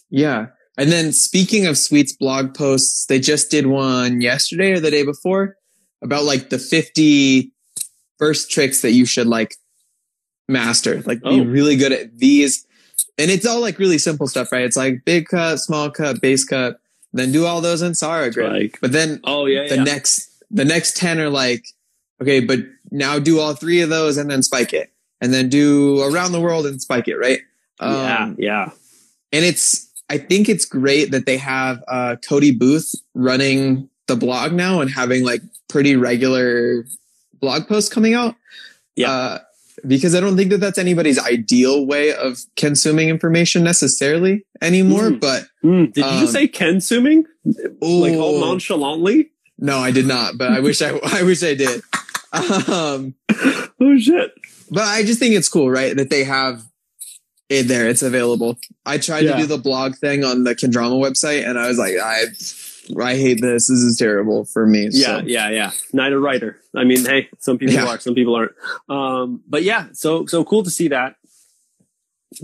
Yeah. 0.09 0.47
And 0.77 0.91
then 0.91 1.11
speaking 1.11 1.67
of 1.67 1.77
Sweet's 1.77 2.13
blog 2.13 2.55
posts, 2.55 3.05
they 3.05 3.19
just 3.19 3.51
did 3.51 3.67
one 3.67 4.21
yesterday 4.21 4.71
or 4.71 4.79
the 4.79 4.89
day 4.89 5.03
before 5.03 5.55
about 6.01 6.23
like 6.23 6.49
the 6.49 6.57
50 6.57 7.51
first 8.17 8.49
tricks 8.49 8.81
that 8.81 8.91
you 8.91 9.05
should 9.05 9.27
like 9.27 9.55
master, 10.47 11.01
like 11.05 11.21
be 11.21 11.29
Oh. 11.41 11.43
really 11.45 11.75
good 11.75 11.91
at 11.91 12.17
these. 12.17 12.65
And 13.19 13.29
it's 13.29 13.45
all 13.45 13.61
like 13.61 13.77
really 13.77 13.99
simple 13.99 14.27
stuff, 14.27 14.51
right? 14.51 14.63
It's 14.65 14.75
like 14.77 15.05
big 15.05 15.27
cut, 15.27 15.57
small 15.59 15.91
cut, 15.91 16.19
base 16.21 16.43
cut, 16.43 16.77
then 17.13 17.31
do 17.31 17.45
all 17.45 17.61
those 17.61 17.81
in 17.81 17.93
grid. 17.93 18.51
Like, 18.51 18.79
But 18.81 18.91
then 18.91 19.19
oh 19.23 19.45
yeah, 19.45 19.67
the 19.67 19.77
yeah. 19.77 19.83
next 19.83 20.29
the 20.51 20.65
next 20.65 20.97
10 20.97 21.19
are 21.19 21.29
like 21.29 21.65
okay 22.21 22.39
but 22.39 22.59
now 22.91 23.17
do 23.17 23.39
all 23.39 23.55
three 23.55 23.81
of 23.81 23.89
those 23.89 24.17
and 24.17 24.29
then 24.29 24.43
spike 24.43 24.71
it 24.73 24.91
and 25.19 25.33
then 25.33 25.49
do 25.49 26.01
around 26.03 26.31
the 26.31 26.39
world 26.39 26.65
and 26.67 26.79
spike 26.81 27.07
it 27.07 27.15
right 27.17 27.39
yeah, 27.81 28.23
um, 28.23 28.35
yeah. 28.37 28.69
and 29.31 29.43
it's 29.43 29.89
i 30.09 30.17
think 30.17 30.47
it's 30.47 30.63
great 30.65 31.09
that 31.11 31.25
they 31.25 31.37
have 31.37 31.83
uh, 31.87 32.15
cody 32.27 32.51
booth 32.51 32.93
running 33.15 33.89
the 34.07 34.15
blog 34.15 34.53
now 34.53 34.79
and 34.79 34.91
having 34.91 35.23
like 35.25 35.41
pretty 35.69 35.95
regular 35.95 36.85
blog 37.39 37.67
posts 37.67 37.91
coming 37.91 38.13
out 38.13 38.35
Yeah. 38.95 39.11
uh, 39.11 39.39
because 39.87 40.15
i 40.15 40.19
don't 40.19 40.35
think 40.37 40.49
that 40.49 40.59
that's 40.59 40.77
anybody's 40.77 41.19
ideal 41.19 41.85
way 41.85 42.13
of 42.13 42.39
consuming 42.55 43.09
information 43.09 43.63
necessarily 43.63 44.45
anymore 44.61 45.09
Mm. 45.11 45.19
but 45.19 45.45
Mm, 45.63 45.93
did 45.93 46.01
you 46.01 46.11
Um, 46.11 46.19
just 46.19 46.33
say 46.33 46.47
kensuming? 46.47 47.23
Like 47.81 48.13
all 48.13 48.39
nonchalantly? 48.39 49.29
no 49.59 49.77
i 49.77 49.91
did 49.91 50.05
not 50.07 50.37
but 50.37 50.51
i 50.51 50.59
wish 50.59 50.81
i 50.81 50.89
i 51.03 51.23
wish 51.23 51.43
i 51.43 51.53
did 51.55 51.81
um 52.69 53.13
Oh 53.79 53.97
shit. 53.97 54.31
But 54.71 54.83
I 54.83 55.03
just 55.03 55.19
think 55.19 55.35
it's 55.35 55.49
cool, 55.49 55.69
right? 55.69 55.95
That 55.95 56.09
they 56.09 56.23
have 56.23 56.63
it 57.49 57.63
there. 57.67 57.87
It's 57.89 58.01
available. 58.01 58.57
I 58.85 58.97
tried 58.97 59.25
Yeah. 59.25 59.33
to 59.33 59.39
do 59.41 59.45
the 59.45 59.57
blog 59.57 59.95
thing 59.95 60.23
on 60.23 60.45
the 60.45 60.55
Kendrama 60.55 60.95
website 60.99 61.45
and 61.47 61.59
I 61.59 61.67
was 61.67 61.77
like, 61.77 61.95
I 62.01 62.23
I 62.99 63.15
hate 63.15 63.39
this. 63.41 63.67
This 63.67 63.79
is 63.79 63.97
terrible 63.97 64.45
for 64.45 64.65
me. 64.65 64.89
Yeah, 64.91 65.19
So, 65.19 65.23
yeah, 65.25 65.49
yeah. 65.49 65.71
Not 65.93 66.11
a 66.11 66.19
writer. 66.19 66.59
I 66.75 66.83
mean, 66.83 67.05
hey, 67.05 67.29
some 67.39 67.57
people 67.57 67.75
Yeah. 67.75 67.87
are, 67.87 67.99
some 67.99 68.13
people 68.15 68.35
aren't. 68.35 68.53
Um, 68.89 69.41
but 69.47 69.63
yeah, 69.63 69.87
so 69.93 70.25
so 70.25 70.43
cool 70.43 70.63
to 70.63 70.69
see 70.69 70.89
that. 70.89 71.15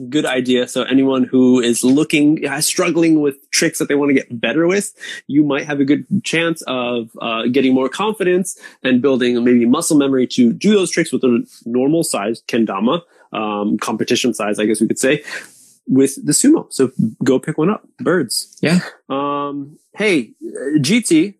Good 0.07 0.25
idea. 0.25 0.67
So 0.67 0.83
anyone 0.83 1.23
who 1.23 1.59
is 1.59 1.83
looking, 1.83 2.45
uh, 2.47 2.61
struggling 2.61 3.21
with 3.21 3.37
tricks 3.49 3.79
that 3.79 3.87
they 3.87 3.95
want 3.95 4.09
to 4.11 4.13
get 4.13 4.39
better 4.39 4.67
with, 4.67 4.93
you 5.25 5.43
might 5.43 5.65
have 5.65 5.79
a 5.79 5.83
good 5.85 6.05
chance 6.23 6.61
of 6.67 7.09
uh, 7.19 7.47
getting 7.51 7.73
more 7.73 7.89
confidence 7.89 8.55
and 8.83 9.01
building 9.01 9.43
maybe 9.43 9.65
muscle 9.65 9.97
memory 9.97 10.27
to 10.27 10.53
do 10.53 10.73
those 10.73 10.91
tricks 10.91 11.11
with 11.11 11.23
a 11.23 11.43
normal 11.65 12.03
size 12.03 12.43
kendama, 12.47 13.01
um, 13.33 13.79
competition 13.79 14.31
size, 14.31 14.59
I 14.59 14.65
guess 14.67 14.79
we 14.79 14.85
could 14.87 14.99
say, 14.99 15.23
with 15.87 16.23
the 16.23 16.33
sumo. 16.33 16.71
So 16.71 16.91
go 17.23 17.39
pick 17.39 17.57
one 17.57 17.71
up. 17.71 17.81
Birds. 17.97 18.55
Yeah. 18.61 18.81
Um, 19.09 19.79
hey, 19.99 20.31
uh, 20.41 20.79
GT, 20.79 21.35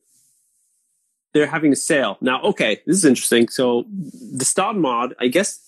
they're 1.34 1.48
having 1.48 1.72
a 1.72 1.78
sale 1.78 2.18
now. 2.20 2.42
Okay, 2.42 2.82
this 2.86 2.98
is 2.98 3.06
interesting. 3.06 3.48
So 3.48 3.86
the 3.90 4.44
Stodd 4.44 4.76
mod, 4.76 5.16
I 5.18 5.30
guess 5.30 5.62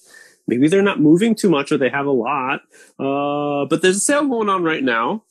maybe 0.46 0.68
they're 0.68 0.82
not 0.82 1.00
moving 1.00 1.34
too 1.34 1.50
much 1.50 1.72
or 1.72 1.78
they 1.78 1.90
have 1.90 2.06
a 2.06 2.12
lot. 2.12 2.64
Uh, 3.00 3.66
but 3.66 3.82
there's 3.82 3.96
a 3.96 4.02
sale 4.02 4.28
going 4.28 4.50
on 4.50 4.64
right 4.64 4.84
now. 4.84 5.24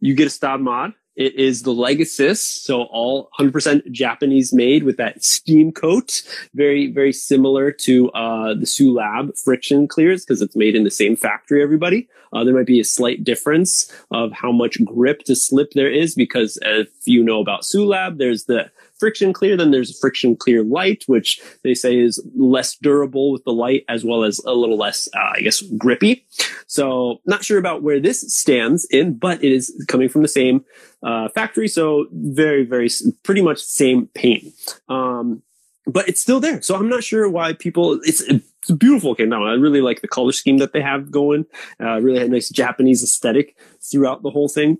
You 0.00 0.16
get 0.16 0.26
a 0.26 0.30
Stodd 0.30 0.60
mod. 0.60 0.94
It 1.16 1.34
is 1.36 1.62
the 1.62 1.72
Legacy, 1.72 2.34
so 2.34 2.82
all 2.84 3.30
100% 3.38 3.90
Japanese 3.92 4.52
made 4.52 4.82
with 4.82 4.96
that 4.96 5.24
steam 5.24 5.70
coat. 5.70 6.22
Very, 6.54 6.90
very 6.90 7.12
similar 7.12 7.70
to 7.70 8.10
uh, 8.10 8.54
the 8.54 8.66
Sulab 8.66 9.38
friction 9.38 9.86
clears 9.86 10.24
because 10.24 10.42
it's 10.42 10.56
made 10.56 10.74
in 10.74 10.82
the 10.82 10.90
same 10.90 11.14
factory, 11.14 11.62
everybody. 11.62 12.08
Uh, 12.32 12.42
there 12.42 12.54
might 12.54 12.66
be 12.66 12.80
a 12.80 12.84
slight 12.84 13.22
difference 13.22 13.90
of 14.10 14.32
how 14.32 14.50
much 14.50 14.84
grip 14.84 15.22
to 15.22 15.36
slip 15.36 15.70
there 15.72 15.90
is 15.90 16.16
because 16.16 16.58
if 16.62 16.88
you 17.04 17.22
know 17.22 17.40
about 17.40 17.62
Sulab, 17.62 18.18
there's 18.18 18.44
the 18.46 18.70
friction 18.98 19.32
clear. 19.32 19.56
Then 19.56 19.70
there's 19.70 19.90
a 19.90 19.98
friction 20.00 20.36
clear 20.36 20.62
light, 20.62 21.04
which 21.06 21.40
they 21.62 21.74
say 21.74 21.98
is 21.98 22.24
less 22.36 22.76
durable 22.76 23.32
with 23.32 23.44
the 23.44 23.52
light 23.52 23.84
as 23.88 24.04
well 24.04 24.24
as 24.24 24.40
a 24.46 24.52
little 24.52 24.76
less, 24.76 25.08
uh, 25.14 25.32
I 25.36 25.40
guess, 25.40 25.62
grippy. 25.78 26.26
So 26.66 27.20
not 27.26 27.44
sure 27.44 27.58
about 27.58 27.82
where 27.82 28.00
this 28.00 28.20
stands 28.34 28.84
in, 28.86 29.18
but 29.18 29.42
it 29.42 29.52
is 29.52 29.84
coming 29.88 30.08
from 30.08 30.22
the 30.22 30.28
same 30.28 30.64
uh, 31.02 31.28
factory. 31.28 31.68
So 31.68 32.06
very, 32.12 32.64
very, 32.64 32.88
pretty 33.22 33.42
much 33.42 33.58
same 33.58 34.08
paint. 34.14 34.44
Um, 34.88 35.42
but 35.86 36.08
it's 36.08 36.20
still 36.20 36.40
there. 36.40 36.62
So 36.62 36.76
I'm 36.76 36.88
not 36.88 37.04
sure 37.04 37.28
why 37.28 37.52
people, 37.52 38.00
it's, 38.04 38.22
it's 38.22 38.70
a 38.70 38.74
beautiful 38.74 39.14
kendama. 39.14 39.50
I 39.50 39.54
really 39.54 39.82
like 39.82 40.00
the 40.00 40.08
color 40.08 40.32
scheme 40.32 40.58
that 40.58 40.72
they 40.72 40.80
have 40.80 41.10
going. 41.10 41.44
Uh, 41.78 42.00
really 42.00 42.18
had 42.18 42.28
a 42.28 42.32
nice 42.32 42.48
Japanese 42.48 43.02
aesthetic 43.02 43.54
throughout 43.82 44.22
the 44.22 44.30
whole 44.30 44.48
thing. 44.48 44.78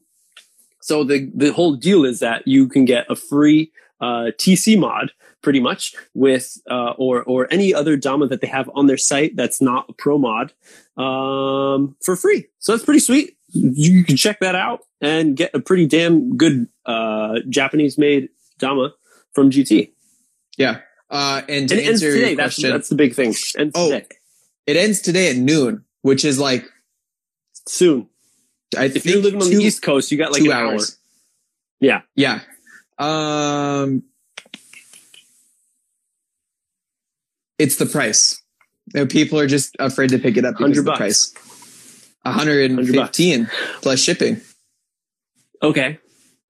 So 0.80 1.04
the, 1.04 1.30
the 1.34 1.52
whole 1.52 1.76
deal 1.76 2.04
is 2.04 2.20
that 2.20 2.46
you 2.46 2.68
can 2.68 2.84
get 2.84 3.10
a 3.10 3.16
free, 3.16 3.70
uh, 4.04 4.30
TC 4.42 4.78
mod 4.78 5.06
pretty 5.42 5.60
much 5.60 5.94
with, 6.14 6.46
uh, 6.70 6.92
or, 7.04 7.22
or 7.24 7.40
any 7.52 7.72
other 7.74 7.96
Dama 7.96 8.26
that 8.28 8.40
they 8.40 8.46
have 8.46 8.68
on 8.74 8.86
their 8.86 8.96
site 8.96 9.36
that's 9.36 9.60
not 9.60 9.82
a 9.90 9.92
pro 9.92 10.16
mod, 10.18 10.52
um, 10.96 11.96
for 12.04 12.16
free. 12.16 12.46
So 12.58 12.72
that's 12.72 12.84
pretty 12.84 13.00
sweet. 13.00 13.36
You 13.52 14.04
can 14.04 14.16
check 14.16 14.40
that 14.40 14.54
out 14.54 14.80
and 15.00 15.36
get 15.36 15.50
a 15.54 15.60
pretty 15.60 15.86
damn 15.86 16.36
good, 16.36 16.66
uh, 16.86 17.40
Japanese 17.48 17.98
made 17.98 18.28
Dama 18.58 18.94
from 19.34 19.50
GT. 19.50 19.90
Yeah. 20.56 20.80
Uh, 21.10 21.42
and 21.48 21.68
to 21.68 21.74
And 21.74 21.82
it 21.82 21.86
ends 21.88 22.02
answer 22.02 22.12
today. 22.14 22.26
your 22.28 22.36
That's, 22.36 22.54
question, 22.56 22.70
that's 22.70 22.88
the 22.88 22.94
big 22.96 23.14
thing. 23.14 23.34
And 23.58 23.70
Oh. 23.74 23.90
today. 23.90 24.06
it 24.66 24.76
ends 24.76 25.00
today 25.00 25.30
at 25.30 25.36
noon, 25.36 25.84
which 26.02 26.24
is 26.24 26.38
like 26.38 26.64
Soon. 27.68 28.08
I 28.76 28.86
If 28.86 28.92
think 28.94 29.04
you're 29.06 29.22
living 29.22 29.40
on 29.42 29.48
two, 29.48 29.58
the 29.58 29.64
East 29.64 29.82
Coast, 29.82 30.10
you 30.12 30.18
got 30.18 30.32
like 30.32 30.42
two 30.42 30.50
an 30.50 30.56
hour. 30.56 30.72
hours. 30.72 30.98
Yeah. 31.80 32.02
Yeah. 32.16 32.40
Um, 32.98 34.02
it's 37.58 37.76
the 37.76 37.86
price. 37.86 38.40
People 39.08 39.38
are 39.40 39.46
just 39.46 39.74
afraid 39.78 40.10
to 40.10 40.18
pick 40.18 40.36
it 40.36 40.44
up 40.44 40.54
because 40.58 40.76
100 40.76 40.78
of 40.78 40.84
the 40.84 40.90
bucks. 40.90 40.98
price. 41.32 41.34
115 42.22 43.50
plus 43.82 44.00
shipping. 44.00 44.40
Okay. 45.62 45.98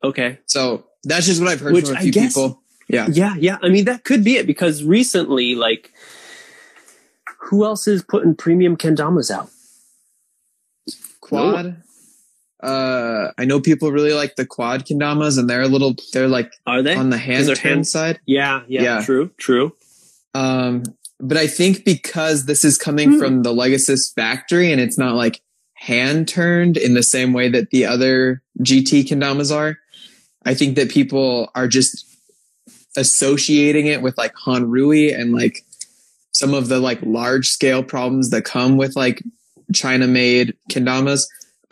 Okay. 0.03 0.39
So 0.47 0.87
that's 1.05 1.27
just 1.27 1.41
what 1.41 1.51
I've 1.51 1.61
heard 1.61 1.73
Which 1.75 1.87
from 1.87 1.97
a 1.97 2.01
few 2.01 2.13
guess- 2.13 2.35
people. 2.35 2.61
Yeah. 2.89 3.07
Yeah. 3.11 3.35
Yeah. 3.39 3.59
I 3.63 3.69
mean, 3.69 3.87
that 3.87 4.05
could 4.05 4.23
be 4.25 4.37
it 4.37 4.47
because 4.47 4.85
recently, 4.85 5.55
like, 5.55 5.93
who 7.39 7.65
else 7.65 7.87
is 7.89 8.03
putting 8.03 8.35
premium 8.35 8.77
kendamas 8.77 9.31
out? 9.31 9.51
Quad. 11.21 11.83
Uh, 12.65 13.31
I 13.37 13.45
know 13.45 13.61
people 13.61 13.93
really 13.93 14.15
like 14.15 14.37
the 14.37 14.47
quad 14.47 14.87
kendamas 14.87 15.39
and 15.39 15.49
they're 15.51 15.63
a 15.63 15.69
little, 15.69 15.95
they're 16.13 16.29
like 16.29 16.51
Are 16.67 16.81
they? 16.83 16.95
on 16.95 17.11
the 17.11 17.19
hand 17.19 17.47
turn 17.47 17.57
hand- 17.57 17.87
side. 17.89 18.21
yeah, 18.27 18.63
yeah. 18.69 18.83
Yeah. 18.83 19.01
True. 19.03 19.31
True. 19.39 19.77
Um, 20.35 20.83
but 21.21 21.37
I 21.37 21.47
think 21.47 21.85
because 21.85 22.47
this 22.47 22.65
is 22.65 22.77
coming 22.79 23.13
Hmm. 23.13 23.19
from 23.19 23.43
the 23.43 23.53
Legacy 23.53 23.95
factory 24.17 24.73
and 24.73 24.81
it's 24.81 24.99
not 24.99 25.15
like 25.15 25.41
hand 25.75 26.27
turned 26.27 26.77
in 26.77 26.95
the 26.95 27.03
same 27.03 27.33
way 27.35 27.49
that 27.51 27.71
the 27.71 27.85
other 27.87 28.43
GT 28.63 29.05
kendamas 29.07 29.55
are, 29.55 29.79
I 30.47 30.55
think 30.55 30.77
that 30.77 30.91
people 30.91 31.51
are 31.55 31.69
just 31.69 32.07
associating 32.97 33.87
it 33.87 34.03
with 34.03 34.17
like 34.17 34.35
Hanrui 34.35 35.15
and 35.19 35.33
like 35.33 35.65
some 36.33 36.55
of 36.55 36.69
the 36.69 36.79
like 36.81 36.99
large 37.03 37.49
scale 37.49 37.83
problems 37.83 38.31
that 38.31 38.45
come 38.45 38.77
with 38.77 38.97
like 38.97 39.23
China 39.73 40.07
made 40.07 40.55
kendamas. 40.71 41.25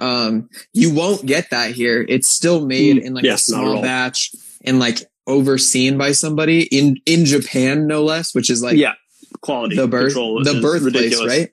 Um, 0.03 0.49
you 0.73 0.93
won't 0.93 1.25
get 1.25 1.51
that 1.51 1.71
here. 1.73 2.05
It's 2.09 2.29
still 2.29 2.67
made 2.67 2.97
Mm, 2.97 3.03
in 3.07 3.15
like 3.15 3.25
yes, 3.25 3.49
a 3.49 3.53
small 3.53 3.81
batch 3.83 4.33
and 4.65 4.79
like 4.79 4.99
overseen 5.27 5.97
by 5.99 6.13
somebody 6.13 6.63
in 6.63 6.99
in 7.07 7.25
Japan, 7.25 7.87
no 7.87 8.03
less, 8.03 8.35
which 8.35 8.51
is 8.51 8.63
like 8.63 8.77
yeah. 8.77 8.95
Quality. 9.41 9.77
the 9.77 9.89
birth 9.89 10.13
control 10.13 10.45
the 10.45 10.61
birthplace, 10.61 10.83
ridiculous. 10.95 11.29
right? 11.29 11.51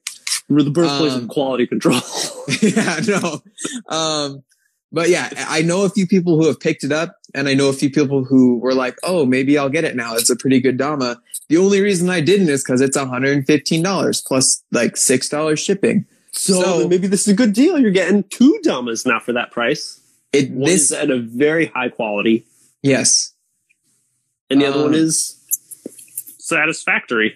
The 0.50 0.70
birthplace 0.72 1.14
Um, 1.14 1.24
of 1.24 1.28
quality 1.30 1.66
control. 1.68 2.02
yeah, 2.62 3.00
no. 3.08 3.42
Um, 3.88 4.44
but 4.92 5.10
yeah, 5.10 5.30
I 5.48 5.62
know 5.62 5.84
a 5.86 5.90
few 5.90 6.08
people 6.08 6.38
who 6.40 6.48
have 6.48 6.60
picked 6.60 6.84
it 6.84 6.92
up, 6.92 7.16
and 7.36 7.48
I 7.48 7.54
know 7.54 7.70
a 7.70 7.74
few 7.74 7.92
people 7.92 8.24
who 8.26 8.58
were 8.60 8.74
like, 8.74 8.98
"Oh, 9.04 9.26
maybe 9.26 9.58
I'll 9.58 9.70
get 9.70 9.84
it 9.86 9.96
now. 9.96 10.16
It's 10.16 10.30
a 10.32 10.36
pretty 10.36 10.60
good 10.60 10.78
Dama." 10.78 11.22
The 11.50 11.58
only 11.58 11.82
reason 11.82 12.10
I 12.10 12.22
didn't 12.22 12.50
is 12.50 12.64
because 12.64 12.82
it's 12.82 12.98
one 12.98 13.08
hundred 13.10 13.38
and 13.38 13.46
fifteen 13.46 13.84
dollars 13.84 14.22
plus 14.26 14.64
like 14.72 14.98
six 14.98 15.30
dollars 15.30 15.60
shipping. 15.60 16.06
So, 16.32 16.62
So- 16.62 16.88
maybe 16.88 17.08
this 17.08 17.22
is 17.22 17.28
a 17.28 17.36
good 17.36 17.54
deal. 17.54 17.78
You're 17.80 17.92
getting 17.92 18.24
two 18.24 18.60
damas 18.64 19.06
now 19.06 19.20
for 19.20 19.34
that 19.34 19.52
price. 19.52 20.00
It 20.32 20.52
One 20.52 20.66
this 20.70 20.84
is 20.84 20.92
at 20.92 21.10
a 21.10 21.18
very 21.20 21.66
high 21.68 21.90
quality, 21.90 22.46
yes, 22.84 23.34
and 24.50 24.62
the 24.62 24.66
other 24.68 24.78
Um, 24.80 24.86
one 24.92 24.94
is 24.94 25.36
satisfactory. 26.38 27.36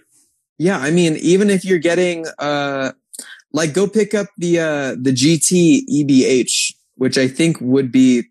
yeah. 0.57 0.77
I 0.77 0.91
mean, 0.91 1.15
even 1.17 1.49
if 1.49 1.65
you're 1.65 1.79
getting 1.79 2.25
uh, 2.39 2.91
like 3.51 3.73
go 3.73 3.87
pick 3.87 4.13
up 4.13 4.27
the 4.37 4.59
uh 4.59 4.95
the 5.01 5.11
GT 5.11 5.85
EBH, 5.89 6.73
which 6.95 7.17
I 7.17 7.27
think 7.27 7.57
would 7.61 7.91
be. 7.91 8.23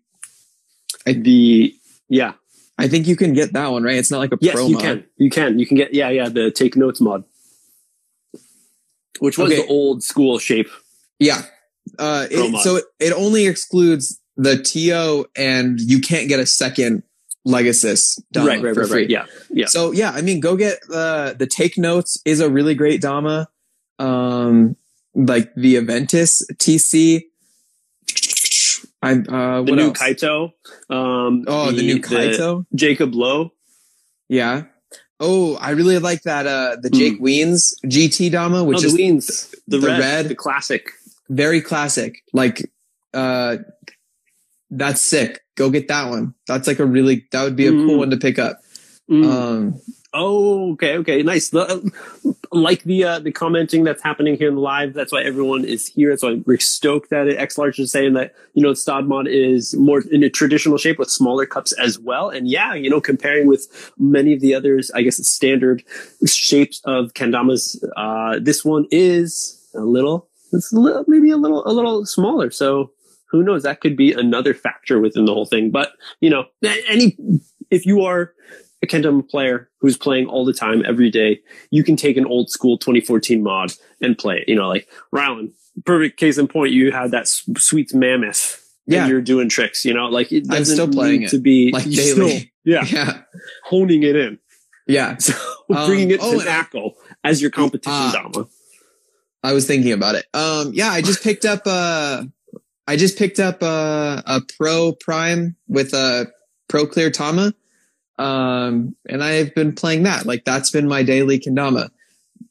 I, 1.05 1.11
The 1.13 1.73
yeah, 2.07 2.33
I 2.77 2.87
think 2.87 3.07
you 3.07 3.17
can 3.17 3.33
get 3.33 3.51
that 3.53 3.67
one 3.71 3.83
right. 3.83 3.97
It's 3.97 4.09
not 4.11 4.19
like 4.19 4.31
a 4.31 4.37
yes, 4.39 4.55
pro 4.55 4.67
you 4.67 4.77
can. 4.77 5.03
You 5.17 5.29
can. 5.29 5.59
You 5.59 5.65
can 5.65 5.75
get 5.75 5.93
yeah, 5.93 6.09
yeah. 6.09 6.29
The 6.29 6.51
take 6.51 6.77
notes 6.77 7.01
mod, 7.01 7.25
which 9.19 9.37
was 9.37 9.51
Okay. 9.51 9.61
the 9.61 9.67
old 9.67 10.03
school 10.03 10.39
shape. 10.39 10.69
Yeah. 11.19 11.41
Uh, 11.99 12.27
it, 12.31 12.61
so 12.63 12.77
it, 12.77 12.85
it 12.99 13.13
only 13.13 13.45
excludes 13.47 14.19
the 14.37 14.57
TO 14.57 15.25
and 15.35 15.79
you 15.79 15.99
can't 15.99 16.27
get 16.27 16.39
a 16.39 16.45
second 16.45 17.03
Legacy 17.45 18.21
Dama 18.31 18.47
right, 18.47 18.63
right, 18.63 18.73
for 18.73 18.81
right, 18.81 18.89
free. 18.89 19.01
right. 19.01 19.09
Yeah, 19.09 19.25
yeah. 19.51 19.65
So 19.67 19.91
yeah, 19.91 20.11
I 20.11 20.21
mean, 20.21 20.39
go 20.39 20.55
get 20.55 20.77
uh, 20.91 21.33
the 21.33 21.45
Take 21.45 21.77
Notes 21.77 22.17
is 22.25 22.39
a 22.39 22.49
really 22.49 22.73
great 22.73 23.01
Dama. 23.01 23.49
Um, 23.99 24.75
like 25.13 25.53
the 25.55 25.75
Aventus 25.75 26.41
TC. 26.55 27.23
I 29.01 29.11
uh, 29.13 29.61
The 29.63 29.71
new 29.75 29.87
else? 29.89 29.99
Kaito. 30.01 30.53
Um, 30.89 31.43
Oh, 31.47 31.71
the, 31.71 31.81
new 31.85 31.99
Kaito. 31.99 32.65
Jacob 32.73 33.13
Lowe. 33.13 33.51
yeah. 34.29 34.63
Oh, 35.25 35.55
I 35.55 35.69
really 35.71 35.99
like 35.99 36.23
that. 36.23 36.45
Uh, 36.45 36.75
the 36.81 36.89
Jake 36.89 37.21
Weens 37.21 37.73
GT 37.85 38.29
Dama, 38.29 38.61
which 38.65 38.79
oh, 38.83 38.87
is 38.87 38.93
the 38.93 39.01
Weens, 39.03 39.55
the, 39.69 39.77
the 39.77 39.87
red, 39.87 39.99
red. 39.99 40.27
the 40.27 40.35
classic. 40.35 40.89
very 41.29 41.61
classic. 41.61 42.21
Like, 42.33 42.69
uh, 43.13 43.57
that's 44.69 44.99
sick. 44.99 45.39
Go 45.55 45.69
get 45.69 45.87
that 45.87 46.09
one. 46.09 46.33
That's 46.45 46.67
like 46.67 46.79
a 46.79 46.85
really, 46.85 47.25
that 47.31 47.43
would 47.43 47.55
be 47.55 47.67
a 47.67 47.71
Mm. 47.71 47.87
cool 47.87 47.99
one 47.99 48.09
to 48.09 48.17
pick 48.17 48.37
up. 48.37 48.59
Mm. 49.09 49.25
Um, 49.25 49.81
Oh, 50.15 50.73
okay, 50.73 50.97
okay, 50.97 51.23
nice. 51.23 51.49
The, 51.49 51.61
uh, 51.61 52.31
like 52.51 52.83
the 52.83 53.03
uh, 53.03 53.19
the 53.19 53.31
commenting 53.31 53.83
that's 53.83 54.03
happening 54.03 54.37
here 54.37 54.47
in 54.47 54.55
the 54.55 54.61
live. 54.61 54.93
That's 54.93 55.11
why 55.11 55.23
everyone 55.23 55.65
is 55.65 55.87
here. 55.87 56.11
That's 56.11 56.21
why 56.21 56.39
we're 56.45 56.59
stoked 56.59 57.09
that 57.09 57.27
it, 57.27 57.37
X 57.39 57.57
Large 57.57 57.79
is 57.79 57.91
saying 57.91 58.13
that 58.13 58.35
you 58.53 58.61
know 58.61 58.73
Stodmod 58.73 59.27
is 59.27 59.73
more 59.73 60.03
in 60.11 60.23
a 60.23 60.29
traditional 60.29 60.77
shape 60.77 60.99
with 60.99 61.09
smaller 61.09 61.47
cups 61.47 61.71
as 61.73 61.97
well. 61.97 62.29
And 62.29 62.47
yeah, 62.47 62.75
you 62.75 62.91
know, 62.91 63.01
comparing 63.01 63.47
with 63.47 63.67
many 63.97 64.33
of 64.33 64.41
the 64.41 64.53
others, 64.53 64.91
I 64.91 65.01
guess 65.01 65.17
standard 65.27 65.83
shapes 66.27 66.79
of 66.85 67.13
kendamas. 67.13 67.83
Uh, 67.97 68.37
this 68.39 68.63
one 68.63 68.85
is 68.91 69.59
a 69.73 69.81
little, 69.81 70.29
it's 70.51 70.71
a 70.71 70.79
little, 70.79 71.03
maybe 71.07 71.31
a 71.31 71.37
little, 71.37 71.67
a 71.67 71.73
little 71.73 72.05
smaller. 72.05 72.51
So 72.51 72.91
who 73.31 73.41
knows? 73.41 73.63
That 73.63 73.81
could 73.81 73.97
be 73.97 74.13
another 74.13 74.53
factor 74.53 74.99
within 74.99 75.25
the 75.25 75.33
whole 75.33 75.47
thing. 75.47 75.71
But 75.71 75.93
you 76.21 76.29
know, 76.29 76.45
any 76.87 77.17
if 77.71 77.87
you 77.87 78.01
are 78.03 78.33
a 78.83 78.87
Kendama 78.87 79.27
player 79.27 79.69
who's 79.79 79.97
playing 79.97 80.27
all 80.27 80.45
the 80.45 80.53
time, 80.53 80.83
every 80.85 81.09
day, 81.09 81.39
you 81.71 81.83
can 81.83 81.95
take 81.95 82.17
an 82.17 82.25
old 82.25 82.49
school 82.51 82.77
2014 82.77 83.41
mod 83.41 83.71
and 84.01 84.17
play 84.17 84.37
it. 84.39 84.49
You 84.49 84.55
know, 84.55 84.67
like 84.67 84.87
Rylan, 85.13 85.51
perfect 85.85 86.19
case 86.19 86.37
in 86.37 86.47
point. 86.47 86.71
You 86.73 86.91
had 86.91 87.11
that 87.11 87.27
sweet 87.27 87.93
mammoth. 87.95 88.59
Yeah. 88.85 89.03
And 89.03 89.11
you're 89.11 89.21
doing 89.21 89.47
tricks, 89.47 89.85
you 89.85 89.93
know, 89.93 90.07
like 90.07 90.33
it 90.33 90.43
I'm 90.49 90.57
doesn't 90.57 90.75
still 90.75 90.89
playing 90.89 91.21
need 91.21 91.27
it, 91.27 91.29
to 91.29 91.39
be 91.39 91.71
like, 91.71 91.85
daily. 91.85 92.39
still- 92.39 92.49
yeah, 92.65 92.83
yeah. 92.91 93.21
honing 93.63 94.03
it 94.03 94.15
in. 94.17 94.39
Yeah. 94.87 95.15
So 95.19 95.33
Um, 95.73 95.87
bringing 95.87 96.11
it 96.11 96.19
oh, 96.21 96.37
to 96.37 96.43
Knuckle 96.45 96.95
as 97.23 97.41
your 97.41 97.49
competition 97.49 97.93
Uh, 97.93 98.11
Dama. 98.11 98.47
I 99.41 99.53
was 99.53 99.65
thinking 99.65 99.93
about 99.93 100.15
it. 100.15 100.25
Um, 100.33 100.71
yeah, 100.73 100.89
I 100.89 101.01
just 101.01 101.23
picked 101.23 101.45
up, 101.45 101.61
uh, 101.65 102.25
I 102.85 102.97
just 102.97 103.17
picked 103.17 103.39
up, 103.39 103.63
uh, 103.63 104.21
a 104.25 104.41
pro 104.57 104.91
prime 104.91 105.55
with 105.69 105.93
a 105.93 106.27
pro 106.67 106.85
clear 106.85 107.09
Tama. 107.09 107.53
Um, 108.19 108.95
and 109.09 109.23
I've 109.23 109.53
been 109.55 109.73
playing 109.73 110.03
that. 110.03 110.25
Like 110.25 110.45
that's 110.45 110.69
been 110.71 110.87
my 110.87 111.03
daily 111.03 111.39
kendama. 111.39 111.89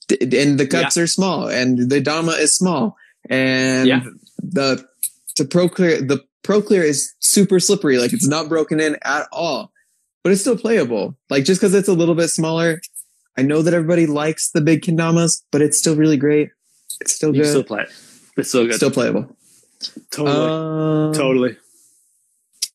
D- 0.09 0.19
and 0.41 0.59
the 0.59 0.67
cups 0.67 0.97
are 0.97 1.07
small 1.07 1.47
and 1.49 1.89
the 1.91 2.01
Dama 2.01 2.33
is 2.33 2.55
small 2.57 2.97
and 3.31 3.87
Yeah. 3.87 4.03
the, 4.43 4.85
to 5.37 5.45
pro 5.45 5.69
clear, 5.69 6.03
the 6.03 6.25
pro 6.43 6.61
clear 6.61 6.83
is 6.83 7.15
super 7.21 7.61
slippery. 7.61 7.99
Like 7.99 8.13
it's 8.13 8.27
not 8.27 8.49
broken 8.49 8.81
in 8.81 8.97
at 9.05 9.29
all, 9.33 9.71
but 10.25 10.33
it's 10.33 10.41
still 10.41 10.59
playable. 10.59 11.17
Like 11.31 11.45
just 11.45 11.61
cause 11.61 11.73
it's 11.75 11.89
a 11.89 11.93
little 11.95 12.17
bit 12.17 12.29
smaller. 12.29 12.81
I 13.39 13.43
know 13.43 13.63
that 13.63 13.73
everybody 13.73 14.07
likes 14.07 14.51
the 14.51 14.61
big 14.61 14.83
kendamas, 14.83 15.43
but 15.53 15.63
it's 15.63 15.79
still 15.79 15.95
really 15.97 16.17
great. 16.17 16.51
It's 17.01 17.13
still 17.15 17.35
You 17.35 17.43
good. 17.43 17.49
still 17.51 17.65
play 17.65 17.83
it. 17.83 17.89
It's 18.37 18.49
still 18.49 18.67
good. 18.67 18.75
Still 18.75 18.91
playable. 18.91 19.35
totally. 20.11 20.37
Um, 20.37 21.13
totally. 21.15 21.57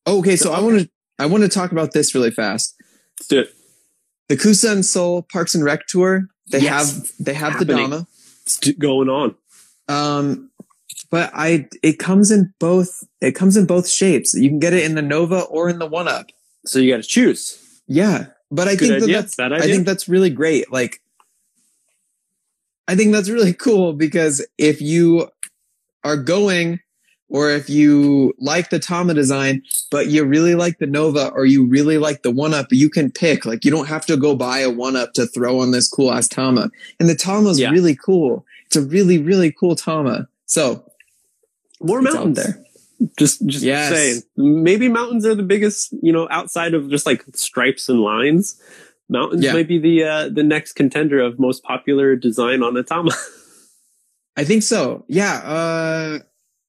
Okay, 0.07 0.35
so 0.37 0.53
I 0.53 0.61
want 0.61 0.79
to 0.79 0.89
I 1.19 1.25
want 1.25 1.43
to 1.43 1.49
talk 1.49 1.71
about 1.71 1.91
this 1.91 2.15
really 2.15 2.31
fast. 2.31 2.75
Let's 3.19 3.27
do 3.27 3.39
it. 3.41 3.53
The 4.29 4.35
Kusa 4.37 4.71
and 4.71 4.85
Seoul 4.85 5.21
Parks 5.23 5.55
and 5.55 5.63
Rec 5.63 5.87
tour. 5.87 6.27
They 6.51 6.59
Yes. 6.59 6.93
have 6.95 7.11
they 7.19 7.33
have 7.33 7.53
the 7.53 7.59
Happening. 7.73 7.89
Dama. 7.89 8.07
It's 8.45 8.59
going 8.73 9.09
on. 9.09 9.35
Um, 9.87 10.49
but 11.09 11.31
I 11.33 11.67
it 11.83 11.99
comes 11.99 12.31
in 12.31 12.53
both. 12.59 13.03
It 13.21 13.33
comes 13.33 13.57
in 13.57 13.65
both 13.65 13.87
shapes. 13.87 14.33
You 14.33 14.49
can 14.49 14.59
get 14.59 14.73
it 14.73 14.83
in 14.83 14.95
the 14.95 15.01
Nova 15.01 15.41
or 15.41 15.69
in 15.69 15.79
the 15.79 15.87
One 15.87 16.07
Up. 16.07 16.27
So 16.65 16.79
you 16.79 16.91
got 16.91 17.01
to 17.03 17.07
choose. 17.07 17.57
Yeah, 17.87 18.27
but 18.51 18.67
I 18.67 18.75
Good 18.75 18.89
think 18.89 18.99
that 19.05 19.11
that's 19.11 19.35
Bad 19.35 19.53
I 19.53 19.61
think 19.61 19.85
that's 19.85 20.09
really 20.09 20.29
great. 20.29 20.71
Like, 20.71 21.01
I 22.87 22.95
think 22.95 23.13
that's 23.13 23.29
really 23.29 23.53
cool 23.65 23.93
because 23.93 24.45
if 24.57 24.81
you 24.81 25.29
are 26.03 26.17
going, 26.17 26.79
or 27.29 27.49
if 27.51 27.69
you 27.69 28.33
like 28.39 28.69
the 28.69 28.79
Tama 28.79 29.13
design, 29.13 29.61
but 29.91 30.07
you 30.07 30.23
really 30.23 30.55
like 30.55 30.79
the 30.79 30.87
Nova, 30.87 31.29
or 31.29 31.45
you 31.45 31.65
really 31.65 31.97
like 31.97 32.23
the 32.23 32.31
One 32.31 32.53
Up, 32.53 32.67
you 32.71 32.89
can 32.89 33.11
pick. 33.11 33.45
Like, 33.45 33.65
you 33.65 33.71
don't 33.71 33.87
have 33.87 34.05
to 34.05 34.15
go 34.17 34.35
buy 34.35 34.59
a 34.59 34.69
One 34.69 34.95
Up 34.95 35.13
to 35.13 35.25
throw 35.27 35.59
on 35.59 35.71
this 35.71 35.89
cool 35.89 36.11
ass 36.11 36.27
Tama. 36.27 36.69
And 36.99 37.09
the 37.09 37.15
Tama's 37.15 37.59
Yeah. 37.59 37.71
really 37.71 37.95
cool. 37.95 38.45
It's 38.65 38.75
a 38.75 38.81
really 38.81 39.17
really 39.17 39.51
cool 39.51 39.75
Tama. 39.75 40.27
So 40.45 40.83
More 41.81 42.01
mountains. 42.01 42.37
there. 42.37 42.63
Just, 43.17 43.45
just 43.45 43.63
Yes. 43.63 43.91
saying. 43.93 44.21
Maybe 44.37 44.89
mountains 44.89 45.25
are 45.25 45.35
the 45.35 45.43
biggest. 45.43 45.93
You 46.01 46.11
know, 46.11 46.27
outside 46.31 46.73
of 46.73 46.89
just 46.89 47.05
like 47.05 47.23
stripes 47.33 47.89
and 47.89 47.99
lines, 48.01 48.59
mountains 49.09 49.43
Yeah. 49.43 49.53
might 49.53 49.67
be 49.67 49.77
the 49.79 50.03
uh, 50.03 50.29
the 50.29 50.43
next 50.43 50.73
contender 50.73 51.19
of 51.19 51.37
most 51.39 51.61
popular 51.63 52.15
design 52.15 52.63
on 52.63 52.75
a 52.77 52.83
Tama. 52.83 53.11
I 54.37 54.43
think 54.43 54.63
so. 54.63 55.03
Yeah. 55.07 55.35
Uh, 55.43 56.19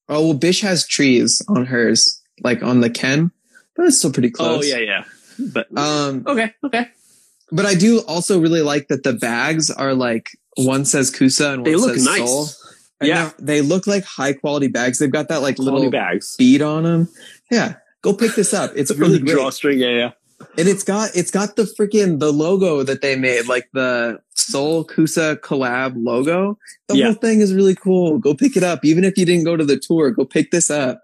oh 0.08 0.24
well, 0.28 0.34
Bish 0.34 0.60
has 0.62 0.86
trees 0.86 1.42
on 1.48 1.66
hers, 1.66 2.20
like 2.42 2.62
on 2.62 2.80
the 2.80 2.90
Ken, 2.90 3.30
but 3.76 3.86
it's 3.86 3.98
still 3.98 4.12
pretty 4.12 4.30
close. 4.30 4.64
Oh 4.64 4.76
yeah, 4.76 4.78
yeah. 4.84 5.04
But 5.52 5.66
Um, 5.76 6.24
okay, 6.26 6.52
okay. 6.64 6.88
but 7.52 7.64
I 7.66 7.74
do 7.74 8.00
also 8.00 8.40
really 8.40 8.62
like 8.62 8.88
that 8.88 9.02
the 9.04 9.12
bags 9.12 9.70
are 9.70 9.94
like 9.94 10.30
one 10.56 10.84
says 10.84 11.10
Kusa 11.12 11.52
and 11.54 11.62
one 11.62 11.70
They 11.70 11.76
look 11.76 11.94
says 11.94 12.04
nice. 12.04 12.18
Soul. 12.28 12.48
And 13.00 13.08
Yeah. 13.08 13.30
they're- 13.38 13.62
look 13.62 13.86
like 13.86 14.02
high 14.02 14.32
quality 14.32 14.66
bags. 14.66 14.98
They've 14.98 15.08
got 15.12 15.28
that 15.28 15.40
like 15.40 15.54
Quality 15.54 15.76
little 15.76 15.90
bags. 15.92 16.34
bead 16.36 16.62
on 16.62 16.82
them. 16.82 17.08
Yeah, 17.48 17.74
go 18.02 18.12
pick 18.12 18.34
this 18.34 18.52
up. 18.52 18.72
It's 18.74 18.90
really 18.96 19.18
the 19.18 19.24
great, 19.24 19.34
drawstring. 19.34 19.78
Yeah, 19.78 19.90
yeah. 19.90 20.10
And 20.56 20.68
it's 20.68 20.82
got 20.84 21.10
it's 21.14 21.30
got 21.30 21.56
the 21.56 21.62
freaking 21.64 22.18
the 22.20 22.32
logo 22.32 22.82
that 22.82 23.02
they 23.02 23.16
made, 23.16 23.46
like 23.46 23.68
the 23.72 24.20
Soul 24.34 24.84
Kusa 24.84 25.36
collab 25.36 25.94
logo. 25.96 26.58
The 26.88 26.96
Yeah. 26.96 27.04
whole 27.06 27.14
thing 27.14 27.40
is 27.40 27.52
really 27.54 27.74
cool. 27.74 28.18
Go 28.18 28.34
pick 28.34 28.56
it 28.56 28.62
up, 28.62 28.84
even 28.84 29.04
if 29.04 29.18
you 29.18 29.24
didn't 29.26 29.44
go 29.44 29.56
to 29.56 29.64
the 29.64 29.76
tour. 29.78 30.10
Go 30.10 30.24
pick 30.24 30.50
this 30.50 30.70
up. 30.70 31.02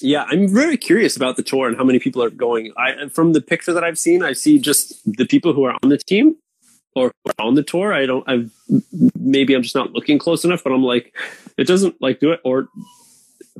Yeah, 0.00 0.24
I'm 0.28 0.48
very 0.48 0.76
curious 0.76 1.16
about 1.16 1.36
the 1.36 1.42
tour 1.42 1.68
and 1.68 1.76
how 1.76 1.84
many 1.84 1.98
people 1.98 2.22
are 2.22 2.30
going. 2.30 2.72
I 2.76 3.08
from 3.08 3.32
the 3.32 3.40
picture 3.40 3.72
that 3.72 3.84
I've 3.84 3.98
seen, 3.98 4.22
I 4.22 4.32
see 4.32 4.58
just 4.58 4.94
the 5.06 5.24
people 5.26 5.52
who 5.54 5.64
are 5.64 5.76
on 5.82 5.88
the 5.88 5.98
team 5.98 6.36
or 6.94 7.12
who 7.24 7.30
are 7.30 7.46
on 7.46 7.54
the 7.54 7.62
tour. 7.62 7.92
I 7.92 8.04
don't. 8.04 8.24
I've 8.28 8.50
maybe 9.18 9.54
I'm 9.54 9.62
just 9.62 9.74
not 9.74 9.92
looking 9.92 10.18
close 10.18 10.44
enough, 10.44 10.62
but 10.62 10.72
I'm 10.72 10.82
like, 10.82 11.14
it 11.56 11.66
doesn't 11.66 12.00
like 12.02 12.20
do 12.20 12.32
it. 12.32 12.40
Or 12.44 12.68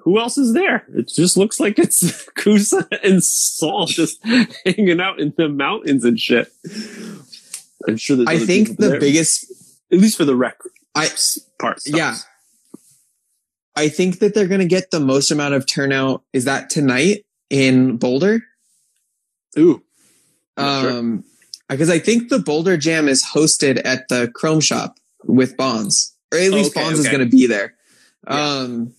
who 0.03 0.19
else 0.19 0.37
is 0.37 0.53
there? 0.53 0.85
It 0.95 1.09
just 1.09 1.37
looks 1.37 1.61
like 1.61 1.79
it's 1.79 2.03
Kusa 2.37 2.87
and 3.03 3.23
Saul 3.23 3.87
just 3.87 4.25
hanging 4.67 5.01
out 5.01 5.21
in 5.21 5.33
the 5.37 5.49
mountains 5.49 6.05
and 6.05 6.19
shit. 6.19 6.53
I'm 7.87 7.97
sure. 7.97 8.25
I 8.27 8.39
think 8.39 8.77
the 8.79 8.89
there. 8.89 9.01
biggest 9.01 9.51
at 9.93 9.99
least 9.99 10.17
for 10.17 10.25
the 10.25 10.37
rec 10.37 10.59
I 10.95 11.09
part. 11.59 11.81
Yeah. 11.87 12.17
I 13.77 13.89
think 13.89 14.21
that 14.21 14.35
they're 14.35 14.47
going 14.47 14.61
to 14.61 14.67
get 14.67 14.91
the 14.91 15.01
most 15.01 15.31
amount 15.31 15.55
of 15.55 15.67
turnout. 15.67 16.23
Is 16.33 16.45
that 16.45 16.71
tonight 16.71 17.25
in 17.51 17.97
Boulder? 17.97 18.41
Ooh. 19.59 19.83
Um, 20.57 21.25
because 21.69 21.91
I 21.91 21.99
think 21.99 22.29
the 22.29 22.39
Boulder 22.39 22.77
Jam 22.77 23.09
is 23.09 23.25
hosted 23.25 23.81
at 23.85 24.09
the 24.09 24.31
Chrome 24.33 24.61
Shop 24.61 24.99
with 25.25 25.57
Bonds, 25.57 26.15
or 26.33 26.39
at 26.39 26.53
least 26.53 26.77
Okay, 26.77 26.85
Bonds 26.85 27.01
is 27.01 27.09
going 27.09 27.21
to 27.21 27.27
be 27.27 27.47
there. 27.47 27.75
Yeah. 28.29 28.51
Um, 28.51 28.95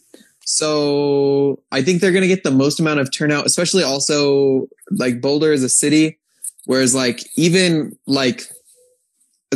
so 0.46 1.60
I 1.72 1.82
think 1.82 2.00
they're 2.00 2.12
going 2.12 2.22
to 2.22 2.28
get 2.28 2.44
the 2.44 2.52
most 2.52 2.80
amount 2.80 3.00
of 3.00 3.12
turnout, 3.12 3.48
especially 3.48 3.84
also 3.84 4.68
like 4.92 5.20
Boulder 5.20 5.52
is 5.52 5.64
a 5.64 5.70
city, 5.70 6.20
whereas 6.66 6.94
like 6.94 7.22
even 7.36 7.98
like, 8.06 8.44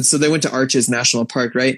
so 0.02 0.18
they 0.18 0.30
went 0.30 0.44
to 0.44 0.52
Arches 0.52 0.90
National 0.90 1.26
Park, 1.26 1.54
right? 1.54 1.78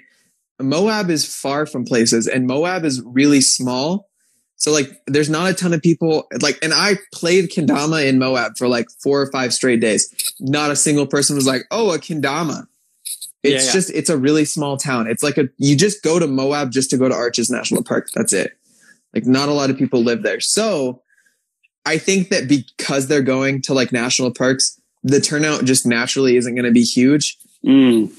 Moab 0.62 1.09
is 1.09 1.26
far 1.26 1.66
from 1.66 1.84
places 1.84 2.26
and 2.26 2.47
Moab 2.47 2.86
is 2.86 3.01
really 3.01 3.41
small. 3.41 4.07
So 4.55 4.72
like 4.72 4.91
there's 5.07 5.30
not 5.30 5.49
a 5.49 5.53
ton 5.53 5.74
of 5.74 5.82
people 5.82 6.28
like 6.39 6.59
and 6.62 6.72
I 6.74 6.97
played 7.14 7.49
Kendama 7.49 8.07
in 8.07 8.20
Moab 8.20 8.57
for 8.57 8.68
like 8.68 8.86
four 9.03 9.20
or 9.20 9.32
five 9.32 9.53
straight 9.53 9.82
days. 9.82 10.34
Not 10.39 10.70
a 10.70 10.76
single 10.76 11.07
person 11.07 11.36
was 11.36 11.47
like, 11.47 11.64
"Oh, 11.72 11.91
a 11.91 11.97
Kendama." 11.97 12.68
It's 13.41 13.64
Yeah, 13.64 13.68
yeah. 13.68 13.74
just 13.74 13.89
it's 13.89 14.09
a 14.12 14.20
really 14.20 14.45
small 14.45 14.78
town. 14.78 15.07
It's 15.07 15.24
like 15.24 15.39
a 15.39 15.49
you 15.57 15.76
just 15.76 16.03
go 16.03 16.20
to 16.20 16.28
Moab 16.28 16.72
just 16.72 16.91
to 16.91 16.97
go 16.97 17.09
to 17.09 17.16
Arches 17.16 17.49
National 17.49 17.84
Park. 17.84 18.09
That's 18.14 18.34
it. 18.34 18.55
Like 19.14 19.26
not 19.26 19.49
a 19.49 19.53
lot 19.53 19.70
of 19.70 19.78
people 19.78 20.03
live 20.03 20.24
there. 20.24 20.39
So 20.39 21.01
I 21.86 21.97
think 21.97 22.30
that 22.30 22.47
because 22.47 23.07
they're 23.07 23.22
going 23.22 23.62
to 23.64 23.74
like 23.74 23.91
national 23.91 24.32
parks, 24.34 24.80
the 25.03 25.20
turnout 25.20 25.66
just 25.66 25.86
naturally 25.86 26.38
isn't 26.38 26.53
going 26.55 26.66
to 26.66 26.72
be 26.72 26.84
huge 26.84 27.38
Mm. 27.66 28.12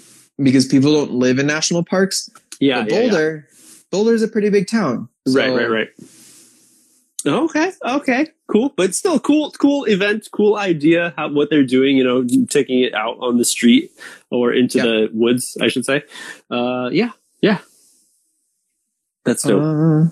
because 0.43 0.67
people 0.67 0.93
don't 0.93 1.13
live 1.15 1.39
in 1.41 1.47
national 1.49 1.85
parks. 1.85 2.31
Yeah, 2.61 2.83
But 2.83 2.91
yeah, 2.93 2.99
yeah. 3.01 3.09
Boulder, 3.11 3.49
Boulder 3.91 4.15
is 4.15 4.23
a 4.23 4.29
pretty 4.29 4.51
big 4.51 4.69
town. 4.69 5.09
Right, 5.27 5.51
right, 5.53 5.69
right. 5.71 5.89
Okay, 7.25 7.71
okay, 7.85 8.27
cool. 8.51 8.73
But 8.77 8.95
still, 8.97 9.21
cool, 9.21 9.53
cool 9.53 9.85
event, 9.85 10.29
cool 10.33 10.57
idea. 10.57 11.15
How 11.17 11.29
what 11.29 11.51
they're 11.51 11.65
doing, 11.65 11.97
you 11.97 12.03
know, 12.05 12.25
taking 12.51 12.81
it 12.81 12.95
out 12.95 13.17
on 13.21 13.39
the 13.39 13.45
street 13.45 13.91
or 14.31 14.53
into 14.53 14.79
Yeah. 14.79 14.85
the 14.85 15.11
woods, 15.13 15.57
I 15.61 15.69
should 15.69 15.85
say. 15.85 16.03
Uh, 16.51 16.89
yeah, 16.93 17.11
yeah. 17.41 17.59
That's 19.25 19.45
dope. 19.45 19.63
Uh, 19.63 20.11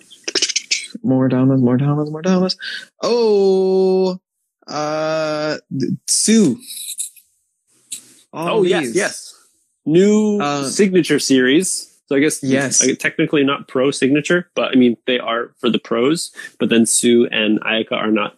more 1.03 1.28
Damas, 1.28 1.61
more 1.61 1.76
Damas, 1.76 2.11
more 2.11 2.22
Damas. 2.22 2.57
Oh, 3.03 4.18
uh, 4.66 5.59
Sue. 6.07 6.59
All 8.32 8.59
oh 8.59 8.62
yes, 8.62 8.84
these. 8.86 8.97
yes. 8.97 9.34
New 9.86 10.38
Uh, 10.41 10.64
signature 10.68 11.18
series. 11.18 11.86
So 12.07 12.16
I 12.16 12.20
guess 12.20 12.43
Yes. 12.43 12.82
I- 12.82 12.95
technically 12.95 13.45
not 13.45 13.68
pro 13.68 13.91
signature, 13.91 14.51
but 14.55 14.70
I 14.72 14.74
mean 14.76 14.97
they 15.07 15.18
are 15.18 15.53
for 15.61 15.70
the 15.70 15.78
pros. 15.78 16.30
But 16.59 16.68
then 16.68 16.86
Sue 16.86 17.26
and 17.30 17.61
Ayaka 17.62 17.93
are 17.93 18.11
not. 18.11 18.36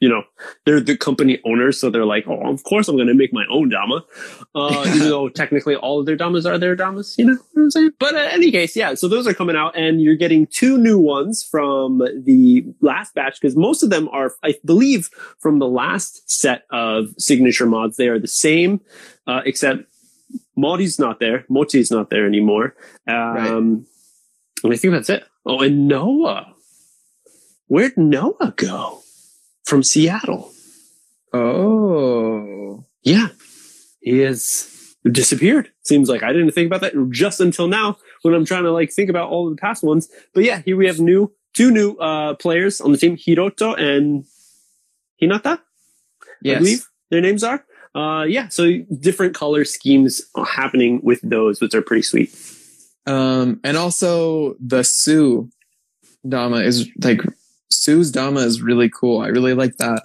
You 0.00 0.08
know, 0.08 0.22
they're 0.64 0.80
the 0.80 0.96
company 0.96 1.40
owners, 1.44 1.80
so 1.80 1.90
they're 1.90 2.04
like, 2.04 2.24
"Oh, 2.28 2.40
of 2.52 2.62
course 2.62 2.86
I'm 2.86 2.94
going 2.96 3.08
to 3.08 3.14
make 3.14 3.32
my 3.32 3.44
own 3.50 3.68
dama," 3.68 4.04
uh, 4.54 4.84
even 4.94 5.08
though 5.08 5.28
technically 5.28 5.74
all 5.74 5.98
of 6.00 6.06
their 6.06 6.14
damas 6.14 6.46
are 6.46 6.56
their 6.56 6.76
damas. 6.76 7.16
You 7.18 7.24
know 7.26 7.36
what 7.52 7.62
I'm 7.62 7.70
saying? 7.70 7.90
But 7.98 8.14
uh, 8.14 8.28
any 8.30 8.52
case, 8.52 8.76
yeah. 8.76 8.94
So 8.94 9.08
those 9.08 9.26
are 9.26 9.34
coming 9.34 9.56
out, 9.56 9.76
and 9.76 10.00
you're 10.00 10.14
getting 10.16 10.46
two 10.46 10.78
new 10.78 10.98
ones 11.00 11.42
from 11.42 11.98
the 12.24 12.64
last 12.80 13.14
batch 13.14 13.40
because 13.40 13.56
most 13.56 13.82
of 13.82 13.90
them 13.90 14.08
are, 14.10 14.34
I 14.44 14.54
believe, 14.64 15.10
from 15.40 15.58
the 15.58 15.68
last 15.68 16.30
set 16.30 16.62
of 16.70 17.08
signature 17.18 17.66
mods. 17.66 17.96
They 17.96 18.06
are 18.08 18.20
the 18.20 18.28
same, 18.28 18.80
uh, 19.26 19.40
except 19.44 19.82
Modi's 20.56 20.98
not 21.00 21.18
there. 21.18 21.44
Moti's 21.48 21.90
not 21.90 22.10
there 22.10 22.24
anymore. 22.26 22.76
Um, 23.08 23.86
And 24.62 24.72
I 24.72 24.76
think 24.76 24.92
that's 24.92 25.10
it. 25.10 25.24
Oh, 25.46 25.60
and 25.60 25.88
Noah. 25.88 26.54
Where'd 27.66 27.96
Noah 27.96 28.54
go? 28.56 29.02
From 29.68 29.82
Seattle. 29.82 30.50
Oh, 31.34 32.82
Yeah. 33.02 33.28
He 34.00 34.20
has 34.20 34.94
disappeared. 35.04 35.70
Seems 35.82 36.08
like 36.08 36.22
I 36.22 36.32
didn't 36.32 36.52
think 36.52 36.68
about 36.68 36.80
that 36.80 36.94
just 37.10 37.38
until 37.38 37.68
now 37.68 37.98
when 38.22 38.32
I'm 38.32 38.46
trying 38.46 38.62
to 38.62 38.72
like 38.72 38.90
think 38.90 39.10
about 39.10 39.28
all 39.28 39.46
of 39.46 39.54
the 39.54 39.60
past 39.60 39.84
ones. 39.84 40.08
But 40.32 40.44
yeah, 40.44 40.62
here 40.64 40.74
we 40.78 40.86
have 40.86 41.00
new 41.00 41.30
two 41.52 41.70
new 41.70 41.96
uh 41.96 42.32
players 42.36 42.80
on 42.80 42.92
the 42.92 42.98
team, 42.98 43.18
Hiroto 43.18 43.78
and 43.78 44.24
Hinata. 45.20 45.58
I 45.58 46.26
yes. 46.40 46.58
believe 46.60 46.88
their 47.10 47.20
names 47.20 47.44
are. 47.44 47.62
Uh, 47.94 48.24
yeah, 48.24 48.48
so 48.48 48.78
different 48.98 49.34
color 49.34 49.66
schemes 49.66 50.22
happening 50.46 51.00
with 51.02 51.20
those, 51.22 51.60
which 51.60 51.74
are 51.74 51.82
pretty 51.82 52.02
sweet. 52.02 52.34
Um, 53.06 53.60
and 53.64 53.76
also 53.76 54.54
the 54.60 54.82
Sue 54.82 55.50
Dama 56.26 56.60
is 56.60 56.88
like 57.02 57.20
Sue's 57.70 58.10
Dama 58.10 58.40
is 58.40 58.62
really 58.62 58.88
cool. 58.88 59.20
I 59.20 59.28
really 59.28 59.54
like 59.54 59.76
that. 59.78 60.02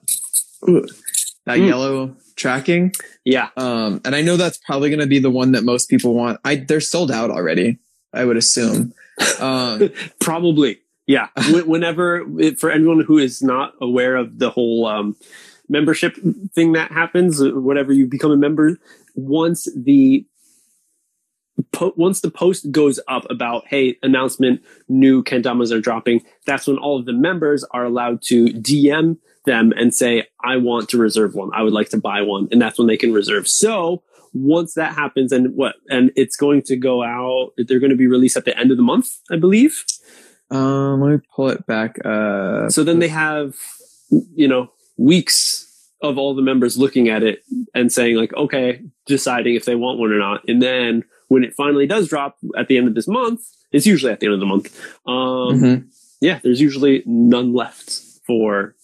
That 1.46 1.58
Mm. 1.60 1.68
yellow 1.68 2.16
tracking. 2.36 2.94
Yeah, 3.26 3.50
Um, 3.58 4.02
and 4.06 4.16
I 4.16 4.22
know 4.22 4.38
that's 4.38 4.58
probably 4.66 4.90
going 4.90 5.00
to 5.02 5.08
be 5.08 5.20
the 5.20 5.30
one 5.30 5.52
that 5.54 5.64
most 5.64 5.90
people 5.90 6.14
want. 6.14 6.40
I 6.46 6.56
they're 6.56 6.80
sold 6.82 7.12
out 7.12 7.32
already. 7.32 7.78
I 8.14 8.26
would 8.26 8.38
assume. 8.38 8.94
Um, 9.40 9.92
probably. 10.20 10.80
Yeah, 11.06 11.28
whenever 11.66 12.26
for 12.58 12.72
anyone 12.72 13.02
who 13.02 13.20
is 13.20 13.44
not 13.44 13.74
aware 13.80 14.16
of 14.16 14.40
the 14.40 14.50
whole 14.50 14.88
um, 14.88 15.16
membership 15.70 16.18
thing 16.56 16.72
that 16.74 16.92
happens, 16.92 17.40
whenever 17.40 17.94
you 17.94 18.08
become 18.08 18.32
a 18.32 18.38
member, 18.38 18.80
once 19.16 19.68
the 19.76 20.26
po- 21.72 21.94
once 21.96 22.22
the 22.22 22.32
post 22.32 22.72
goes 22.72 23.00
up 23.08 23.26
about 23.30 23.66
hey 23.68 23.98
announcement 24.04 24.62
new 24.90 25.24
kendamas 25.24 25.72
are 25.72 25.82
dropping 25.82 26.22
that's 26.46 26.68
when 26.68 26.78
all 26.78 27.00
of 27.00 27.06
the 27.06 27.14
members 27.14 27.64
are 27.72 27.86
allowed 27.86 28.22
to 28.22 28.46
dm 28.48 29.18
them 29.46 29.74
and 29.76 29.94
say 29.94 30.26
i 30.44 30.58
want 30.58 30.90
to 30.90 30.98
reserve 30.98 31.36
one. 31.36 31.50
I 31.54 31.62
would 31.62 31.74
like 31.74 31.90
to 31.90 31.98
buy 31.98 32.22
one. 32.22 32.48
And 32.52 32.62
that's 32.62 32.78
when 32.78 32.88
they 32.88 32.98
can 32.98 33.14
reserve. 33.14 33.48
So 33.48 34.04
once 34.34 34.74
that 34.74 34.96
happens 34.96 35.32
and 35.32 35.56
what 35.56 35.76
and 35.90 36.12
it's 36.16 36.36
going 36.36 36.62
to 36.64 36.76
go 36.76 37.04
out 37.04 37.52
they're 37.56 37.80
going 37.80 37.92
to 37.92 37.96
be 37.96 38.08
released 38.08 38.36
at 38.36 38.46
the 38.46 38.58
end 38.58 38.72
of 38.72 38.78
the 38.78 38.84
month 38.84 39.20
i 39.30 39.36
believe. 39.36 39.86
Um, 40.50 41.02
let 41.02 41.12
me 41.12 41.20
pull 41.36 41.50
it 41.50 41.66
back. 41.66 41.98
Uh, 42.06 42.70
so 42.70 42.84
then 42.84 43.00
they 43.00 43.08
have 43.08 43.56
you 44.36 44.48
know 44.48 44.72
weeks 44.98 45.70
of 46.02 46.18
all 46.18 46.36
the 46.36 46.42
members 46.42 46.78
looking 46.78 47.10
at 47.10 47.24
it 47.24 47.44
and 47.74 47.92
saying 47.92 48.16
like 48.16 48.34
okay 48.36 48.82
deciding 49.06 49.56
if 49.56 49.66
they 49.66 49.76
want 49.76 50.00
one 50.00 50.12
or 50.12 50.20
not. 50.20 50.42
And 50.48 50.62
then 50.62 51.04
when 51.34 51.44
it 51.44 51.54
finally 51.56 51.88
does 51.88 52.08
drop 52.08 52.38
at 52.58 52.68
the 52.68 52.78
end 52.78 52.88
of 52.88 52.96
this 52.96 53.08
month 53.08 53.42
it's 53.72 53.86
usually 53.94 54.12
at 54.14 54.20
the 54.20 54.28
end 54.28 54.34
of 54.36 54.40
the 54.40 54.46
month 54.54 54.68
um 55.08 55.54
mhm. 55.62 55.78
yeah 56.22 56.38
there's 56.44 56.62
usually 56.62 57.04
none 57.06 57.54
left 57.54 57.88
for 58.28 58.76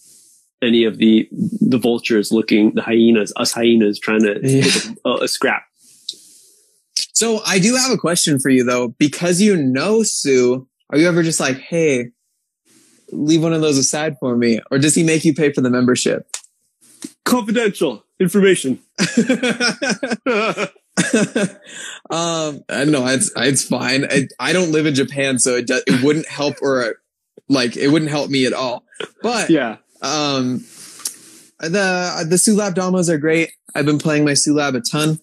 any 0.61 0.83
of 0.89 0.97
the 0.97 1.27
the 1.73 1.77
vultures 1.77 2.31
looking 2.31 2.73
the 2.75 2.81
hyenas 2.81 3.31
us 3.37 3.51
hyenas 3.53 3.99
trying 3.99 4.23
to 4.27 4.33
Yeah. 4.43 4.63
take 4.63 4.97
a, 5.05 5.11
a 5.25 5.27
scrap 5.27 5.63
So 7.13 7.41
I 7.45 7.59
do 7.59 7.75
have 7.75 7.91
a 7.91 7.97
question 7.97 8.39
for 8.39 8.49
you 8.49 8.63
though, 8.63 8.85
because 9.05 9.41
you 9.41 9.53
know 9.57 10.03
Sue. 10.03 10.67
Are 10.89 10.97
you 10.97 11.05
ever 11.11 11.21
just 11.21 11.39
like, 11.39 11.57
hey, 11.71 12.11
leave 13.11 13.43
one 13.43 13.53
of 13.53 13.61
those 13.61 13.77
aside 13.77 14.13
for 14.21 14.37
me, 14.37 14.59
or 14.71 14.79
does 14.79 14.95
he 14.95 15.03
make 15.03 15.25
you 15.27 15.33
pay 15.33 15.51
for 15.53 15.61
the 15.61 15.69
membership? 15.69 16.19
confidential 17.25 18.03
information 18.19 18.79
um, 22.09 22.63
I 22.69 22.85
know 22.85 23.05
it's 23.07 23.31
it's 23.35 23.63
fine. 23.63 24.05
I, 24.05 24.27
I 24.39 24.53
don't 24.53 24.71
live 24.71 24.85
in 24.85 24.95
Japan, 24.95 25.39
so 25.39 25.55
it 25.55 25.67
do, 25.67 25.79
it 25.87 26.03
wouldn't 26.03 26.27
help 26.27 26.55
or 26.61 26.95
like 27.47 27.77
it 27.77 27.89
wouldn't 27.89 28.11
help 28.11 28.29
me 28.29 28.45
at 28.45 28.53
all. 28.53 28.83
But 29.21 29.49
yeah 29.49 29.77
um, 30.01 30.59
the 31.59 32.25
the 32.27 32.35
Sulab 32.37 32.73
Damas 32.75 33.09
are 33.09 33.17
great. 33.17 33.51
I've 33.75 33.85
been 33.85 33.99
playing 33.99 34.25
my 34.25 34.31
Sulab 34.33 34.75
a 34.75 34.81
ton. 34.81 35.19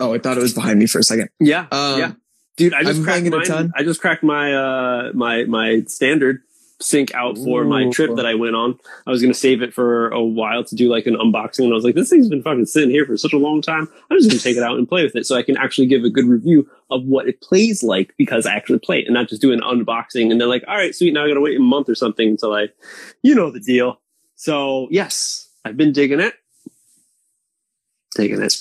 Oh, 0.00 0.12
I 0.14 0.18
thought 0.18 0.36
it 0.36 0.42
was 0.42 0.54
behind 0.54 0.78
me 0.78 0.86
for 0.86 0.98
a 0.98 1.02
second. 1.04 1.28
yeah 1.40 1.66
Um, 1.70 1.98
yeah 2.00 2.12
dude 2.56 2.74
i 2.74 2.82
just 2.82 3.02
cracked 3.02 3.22
playing 3.22 3.26
it 3.26 3.32
a 3.32 3.36
mine. 3.38 3.46
ton. 3.46 3.72
i 3.76 3.82
just 3.82 3.98
cracked 4.02 4.22
my 4.22 4.52
uh 4.52 5.10
my 5.14 5.44
my 5.44 5.82
standard 5.86 6.42
sync 6.82 7.14
out 7.14 7.36
for 7.38 7.64
my 7.64 7.84
Ooh. 7.84 7.92
trip 7.92 8.14
that 8.16 8.26
i 8.26 8.34
went 8.34 8.56
on 8.56 8.78
i 9.06 9.10
was 9.10 9.22
going 9.22 9.32
to 9.32 9.38
save 9.38 9.62
it 9.62 9.72
for 9.72 10.08
a 10.10 10.22
while 10.22 10.64
to 10.64 10.74
do 10.74 10.90
like 10.90 11.06
an 11.06 11.14
unboxing 11.14 11.64
and 11.64 11.72
i 11.72 11.74
was 11.74 11.84
like 11.84 11.94
this 11.94 12.10
thing's 12.10 12.28
been 12.28 12.42
fucking 12.42 12.66
sitting 12.66 12.90
here 12.90 13.06
for 13.06 13.16
such 13.16 13.32
a 13.32 13.38
long 13.38 13.62
time 13.62 13.88
i'm 14.10 14.18
just 14.18 14.28
going 14.28 14.38
to 14.38 14.44
take 14.44 14.56
it 14.56 14.62
out 14.62 14.78
and 14.78 14.88
play 14.88 15.02
with 15.02 15.16
it 15.16 15.26
so 15.26 15.36
i 15.36 15.42
can 15.42 15.56
actually 15.56 15.86
give 15.86 16.04
a 16.04 16.10
good 16.10 16.26
review 16.26 16.68
of 16.90 17.04
what 17.04 17.28
it 17.28 17.40
plays 17.40 17.82
like 17.82 18.14
because 18.18 18.46
i 18.46 18.54
actually 18.54 18.78
play 18.78 18.98
it 18.98 19.06
and 19.06 19.14
not 19.14 19.28
just 19.28 19.40
do 19.40 19.52
an 19.52 19.60
unboxing 19.60 20.30
and 20.30 20.40
they're 20.40 20.48
like 20.48 20.64
all 20.68 20.76
right 20.76 20.94
sweet 20.94 21.14
now 21.14 21.24
i 21.24 21.28
gotta 21.28 21.40
wait 21.40 21.56
a 21.56 21.60
month 21.60 21.88
or 21.88 21.94
something 21.94 22.28
until 22.28 22.54
i 22.54 22.68
you 23.22 23.34
know 23.34 23.50
the 23.50 23.60
deal 23.60 24.00
so 24.34 24.88
yes 24.90 25.48
i've 25.64 25.76
been 25.76 25.92
digging 25.92 26.20
it 26.20 26.34
digging 28.14 28.42
it 28.42 28.52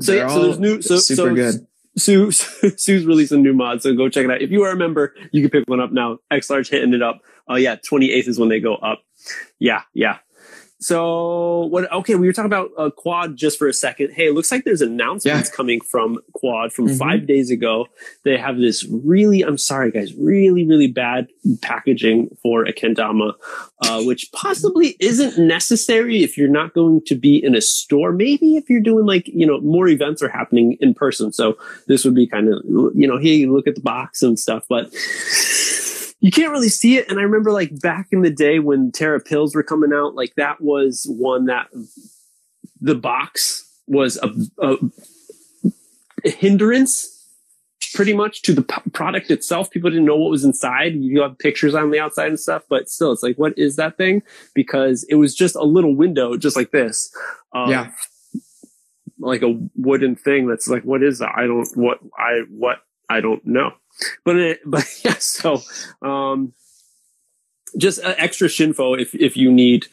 so 0.00 0.12
They're 0.12 0.26
yeah, 0.26 0.28
so 0.28 0.42
there's 0.42 0.58
new 0.58 0.82
so 0.82 0.96
super 0.98 1.30
so 1.30 1.34
good. 1.34 1.66
Sue 1.96 2.30
Sue's 2.76 3.06
releasing 3.06 3.38
a 3.38 3.42
new 3.42 3.54
mod, 3.54 3.82
so 3.82 3.94
go 3.94 4.08
check 4.08 4.24
it 4.24 4.30
out. 4.30 4.42
If 4.42 4.50
you 4.50 4.62
are 4.64 4.70
a 4.70 4.76
member, 4.76 5.14
you 5.32 5.42
can 5.42 5.50
pick 5.50 5.68
one 5.68 5.80
up 5.80 5.92
now. 5.92 6.18
X 6.30 6.50
large 6.50 6.68
hitting 6.68 6.92
it 6.92 7.02
up. 7.02 7.22
Oh 7.48 7.56
yeah, 7.56 7.76
28th 7.76 8.28
is 8.28 8.38
when 8.38 8.48
they 8.48 8.60
go 8.60 8.74
up. 8.76 9.02
Yeah, 9.58 9.82
yeah. 9.94 10.18
So 10.78 11.66
what? 11.70 11.90
Okay, 11.90 12.16
we 12.16 12.26
were 12.26 12.34
talking 12.34 12.52
about 12.52 12.70
uh, 12.76 12.90
Quad 12.90 13.34
just 13.34 13.58
for 13.58 13.66
a 13.66 13.72
second. 13.72 14.10
Hey, 14.12 14.26
it 14.26 14.34
looks 14.34 14.52
like 14.52 14.64
there's 14.64 14.82
announcements 14.82 15.48
coming 15.50 15.80
from 15.80 16.18
Quad 16.34 16.70
from 16.70 16.86
Mhm. 16.88 16.98
five 16.98 17.26
days 17.26 17.50
ago. 17.50 17.86
They 18.24 18.36
have 18.36 18.58
this 18.58 18.84
really, 18.84 19.40
I'm 19.40 19.56
sorry 19.56 19.90
guys, 19.90 20.12
really, 20.14 20.66
really 20.66 20.86
bad 20.86 21.28
packaging 21.62 22.28
for 22.42 22.66
a 22.66 22.74
kendama, 22.74 23.32
uh, 23.88 24.02
which 24.02 24.30
possibly 24.32 24.96
isn't 25.00 25.38
necessary 25.38 26.22
if 26.22 26.36
you're 26.36 26.46
not 26.46 26.74
going 26.74 27.00
to 27.06 27.14
be 27.14 27.42
in 27.42 27.54
a 27.54 27.62
store. 27.62 28.12
Maybe 28.12 28.56
if 28.58 28.68
you're 28.68 28.82
doing 28.82 29.06
like 29.06 29.28
you 29.28 29.46
know 29.46 29.60
more 29.62 29.88
events 29.88 30.22
are 30.22 30.28
happening 30.28 30.76
in 30.82 30.92
person. 30.92 31.32
So 31.32 31.56
this 31.86 32.04
would 32.04 32.14
be 32.14 32.26
kind 32.26 32.52
of 32.52 32.62
you 32.94 33.08
know 33.08 33.16
hey, 33.16 33.46
look 33.46 33.66
at 33.66 33.76
the 33.76 33.80
box 33.80 34.22
and 34.22 34.38
stuff, 34.38 34.66
but 34.68 34.92
you 36.20 36.30
can't 36.30 36.52
really 36.52 36.68
see 36.68 36.96
it. 36.96 37.08
And 37.10 37.18
I 37.18 37.22
remember 37.22 37.52
like 37.52 37.78
back 37.80 38.08
in 38.10 38.22
the 38.22 38.30
day 38.30 38.58
when 38.58 38.90
Terra 38.92 39.20
pills 39.20 39.54
were 39.54 39.62
coming 39.62 39.92
out, 39.92 40.14
like 40.14 40.34
that 40.36 40.60
was 40.60 41.06
one 41.08 41.46
that 41.46 41.68
the 42.80 42.94
box 42.94 43.62
was 43.86 44.18
a, 44.22 44.30
a, 44.60 44.76
a 46.24 46.30
hindrance 46.30 47.12
pretty 47.94 48.12
much 48.12 48.42
to 48.42 48.52
the 48.52 48.62
p- 48.62 48.90
product 48.92 49.30
itself. 49.30 49.70
People 49.70 49.90
didn't 49.90 50.04
know 50.04 50.16
what 50.16 50.30
was 50.30 50.44
inside. 50.44 50.94
You 50.96 51.22
have 51.22 51.38
pictures 51.38 51.74
on 51.74 51.90
the 51.90 52.00
outside 52.00 52.28
and 52.28 52.40
stuff, 52.40 52.64
but 52.68 52.88
still, 52.88 53.12
it's 53.12 53.22
like, 53.22 53.36
what 53.36 53.56
is 53.56 53.76
that 53.76 53.96
thing? 53.96 54.22
Because 54.54 55.04
it 55.08 55.14
was 55.14 55.34
just 55.34 55.56
a 55.56 55.62
little 55.62 55.94
window, 55.94 56.36
just 56.36 56.56
like 56.56 56.72
this. 56.72 57.14
of 57.52 57.70
Yeah. 57.70 57.90
Like 59.18 59.42
a 59.42 59.58
wooden 59.74 60.14
thing 60.14 60.46
that's 60.46 60.68
like, 60.68 60.82
what 60.82 61.02
is 61.02 61.20
that? 61.20 61.32
I 61.34 61.46
don't, 61.46 61.68
what, 61.74 62.00
I, 62.18 62.42
what, 62.50 62.78
I 63.08 63.20
don't 63.20 63.44
know. 63.46 63.72
But, 64.24 64.36
it, 64.36 64.60
but 64.66 64.84
yeah, 65.04 65.14
so, 65.18 65.60
um, 66.02 66.52
just 67.78 68.02
uh, 68.02 68.14
extra 68.16 68.48
shinfo 68.48 69.00
if, 69.00 69.14
if 69.14 69.36
you 69.36 69.52
need, 69.52 69.86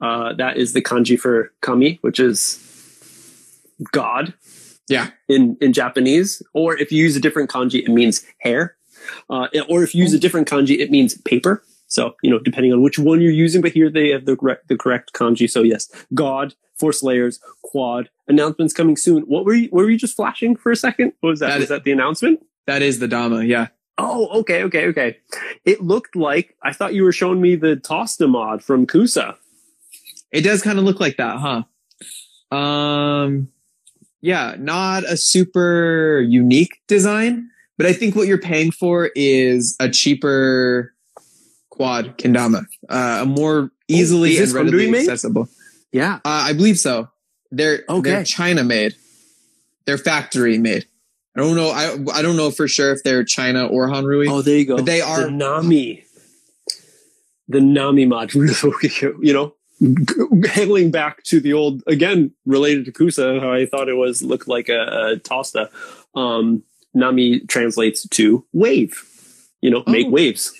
uh, 0.00 0.32
that 0.34 0.56
is 0.56 0.72
the 0.72 0.82
kanji 0.82 1.18
for 1.18 1.52
kami, 1.60 1.98
which 2.02 2.18
is 2.20 2.58
God 3.92 4.34
Yeah. 4.88 5.10
in, 5.28 5.56
in 5.60 5.72
Japanese. 5.72 6.42
Or 6.52 6.76
if 6.76 6.90
you 6.90 7.02
use 7.02 7.16
a 7.16 7.20
different 7.20 7.50
kanji, 7.50 7.82
it 7.82 7.88
means 7.90 8.24
hair. 8.40 8.76
Uh, 9.30 9.46
or 9.68 9.82
if 9.82 9.94
you 9.94 10.02
use 10.02 10.12
a 10.12 10.18
different 10.18 10.48
kanji, 10.48 10.78
it 10.78 10.90
means 10.90 11.16
paper. 11.22 11.62
So, 11.86 12.14
you 12.22 12.30
know, 12.30 12.38
depending 12.38 12.72
on 12.72 12.82
which 12.82 12.98
one 12.98 13.20
you're 13.20 13.32
using, 13.32 13.62
but 13.62 13.72
here 13.72 13.88
they 13.90 14.10
have 14.10 14.26
the 14.26 14.36
correct, 14.36 14.68
the 14.68 14.76
correct 14.76 15.12
kanji. 15.14 15.48
So 15.50 15.62
yes, 15.62 15.88
God, 16.14 16.54
Force 16.78 17.02
Layers, 17.02 17.40
Quad, 17.62 18.10
announcements 18.26 18.74
coming 18.74 18.96
soon. 18.96 19.22
What 19.22 19.44
were 19.44 19.54
you, 19.54 19.68
were 19.72 19.88
you 19.88 19.96
just 19.96 20.14
flashing 20.16 20.54
for 20.56 20.70
a 20.70 20.76
second? 20.76 21.12
What 21.20 21.30
was 21.30 21.40
that? 21.40 21.48
That 21.48 21.60
was 21.60 21.68
that 21.70 21.84
the 21.84 21.92
announcement? 21.92 22.44
That 22.68 22.82
is 22.82 22.98
the 22.98 23.08
Dama. 23.08 23.44
Yeah. 23.44 23.68
Oh, 23.96 24.28
okay, 24.40 24.62
okay, 24.64 24.84
okay. 24.88 25.16
It 25.64 25.82
looked 25.82 26.14
like, 26.14 26.54
I 26.62 26.74
thought 26.74 26.92
you 26.92 27.02
were 27.02 27.12
showing 27.12 27.40
me 27.40 27.56
the 27.56 27.76
Tosta 27.76 28.28
mod 28.28 28.62
from 28.62 28.86
Kusa. 28.86 29.36
It 30.30 30.42
does 30.42 30.60
kind 30.60 30.78
of 30.78 30.84
look 30.84 31.00
like 31.00 31.16
that, 31.16 31.38
huh? 31.38 32.56
Um, 32.56 33.48
yeah, 34.20 34.54
not 34.58 35.04
a 35.04 35.16
super 35.16 36.20
unique 36.20 36.82
design, 36.88 37.48
but 37.78 37.86
I 37.86 37.94
think 37.94 38.14
what 38.14 38.28
you're 38.28 38.36
paying 38.36 38.70
for 38.70 39.10
is 39.16 39.74
a 39.80 39.88
cheaper 39.88 40.92
quad 41.70 42.18
kendama, 42.18 42.66
uh, 42.90 43.20
a 43.22 43.24
more 43.24 43.70
easily 43.88 44.32
is 44.32 44.38
this 44.40 44.54
and 44.54 44.66
readily 44.66 44.90
made? 44.90 45.00
accessible. 45.00 45.48
Yeah. 45.90 46.16
Uh, 46.16 46.44
I 46.48 46.52
believe 46.52 46.78
so. 46.78 47.08
They're 47.50 47.84
Okay. 47.88 48.10
they're 48.10 48.24
China 48.24 48.62
made. 48.62 48.94
They're 49.86 49.96
factory 49.96 50.58
made. 50.58 50.86
I 51.38 51.40
don't 51.40 51.54
know. 51.56 51.70
I 51.70 52.18
I 52.18 52.22
don't 52.22 52.36
know 52.36 52.50
for 52.50 52.66
sure 52.66 52.92
if 52.92 53.04
they're 53.04 53.22
China 53.22 53.66
or 53.66 53.86
Hanrui. 53.86 54.26
Oh, 54.28 54.42
there 54.42 54.56
you 54.58 54.64
go. 54.66 54.76
But 54.76 54.86
they 54.86 55.00
are- 55.00 55.22
the 55.24 55.30
Nami. 55.30 56.04
The 57.48 57.60
Nami 57.60 58.04
mod, 58.06 58.34
you 58.34 59.32
know, 59.32 59.54
g- 59.80 60.48
hailing 60.50 60.90
back 60.90 61.22
to 61.24 61.40
the 61.40 61.52
old 61.54 61.82
again 61.86 62.32
related 62.44 62.84
to 62.86 62.92
Kusa, 62.92 63.40
how 63.40 63.52
I 63.52 63.64
thought 63.66 63.88
it 63.88 63.94
was 63.94 64.20
looked 64.22 64.48
like 64.48 64.68
a, 64.68 64.80
a 65.14 65.16
Tosta. 65.20 65.70
Um, 66.14 66.62
Nami 66.92 67.40
translates 67.46 68.06
to 68.08 68.44
wave. 68.52 69.02
You 69.62 69.70
know, 69.70 69.82
make 69.86 70.06
Oh. 70.08 70.10
waves. 70.10 70.52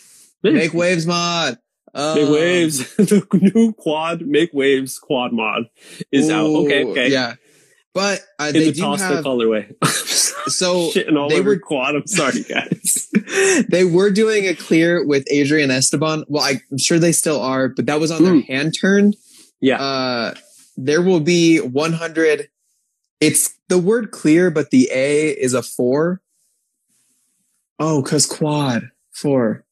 Make 0.42 0.72
waves 0.72 1.06
mod. 1.06 1.58
Um, 1.94 2.14
Make 2.18 2.30
waves. 2.30 2.94
the 2.96 3.50
new 3.54 3.72
quad 3.74 4.22
make 4.22 4.50
waves 4.54 4.98
quad 4.98 5.32
mod 5.32 5.64
is 6.12 6.30
out. 6.30 6.46
Okay, 6.46 6.84
okay. 6.84 7.10
Yeah. 7.10 7.34
But 7.98 8.24
uh, 8.38 8.52
they 8.52 8.70
the 8.70 8.72
do 8.72 8.82
have 8.94 9.24
colorway. 9.24 9.74
so 10.48 10.90
shitting 10.92 11.18
all 11.18 11.28
they 11.28 11.40
over 11.40 11.50
were 11.50 11.58
quad. 11.58 11.96
I'm 11.96 12.06
sorry, 12.06 12.44
guys. 12.44 13.08
they 13.68 13.84
were 13.84 14.10
doing 14.10 14.46
a 14.46 14.54
clear 14.54 15.04
with 15.04 15.24
Adrian 15.32 15.72
Esteban. 15.72 16.22
Well, 16.28 16.44
I'm 16.44 16.78
sure 16.78 17.00
they 17.00 17.10
still 17.10 17.40
are, 17.40 17.68
but 17.68 17.86
that 17.86 17.98
was 17.98 18.12
on 18.12 18.20
Mm. 18.20 18.24
their 18.24 18.40
hand 18.56 18.74
turn. 18.80 19.14
Yeah. 19.60 19.82
Uh, 19.82 20.34
there 20.76 21.02
will 21.02 21.18
be 21.18 21.58
100. 21.58 22.48
It's 23.20 23.56
the 23.68 23.78
word 23.78 24.12
clear, 24.12 24.52
but 24.52 24.70
the 24.70 24.88
A 24.92 25.30
is 25.30 25.52
a 25.54 25.62
four. 25.64 26.20
Oh, 27.80 28.02
cause 28.04 28.26
quad 28.26 28.90
four. 29.12 29.64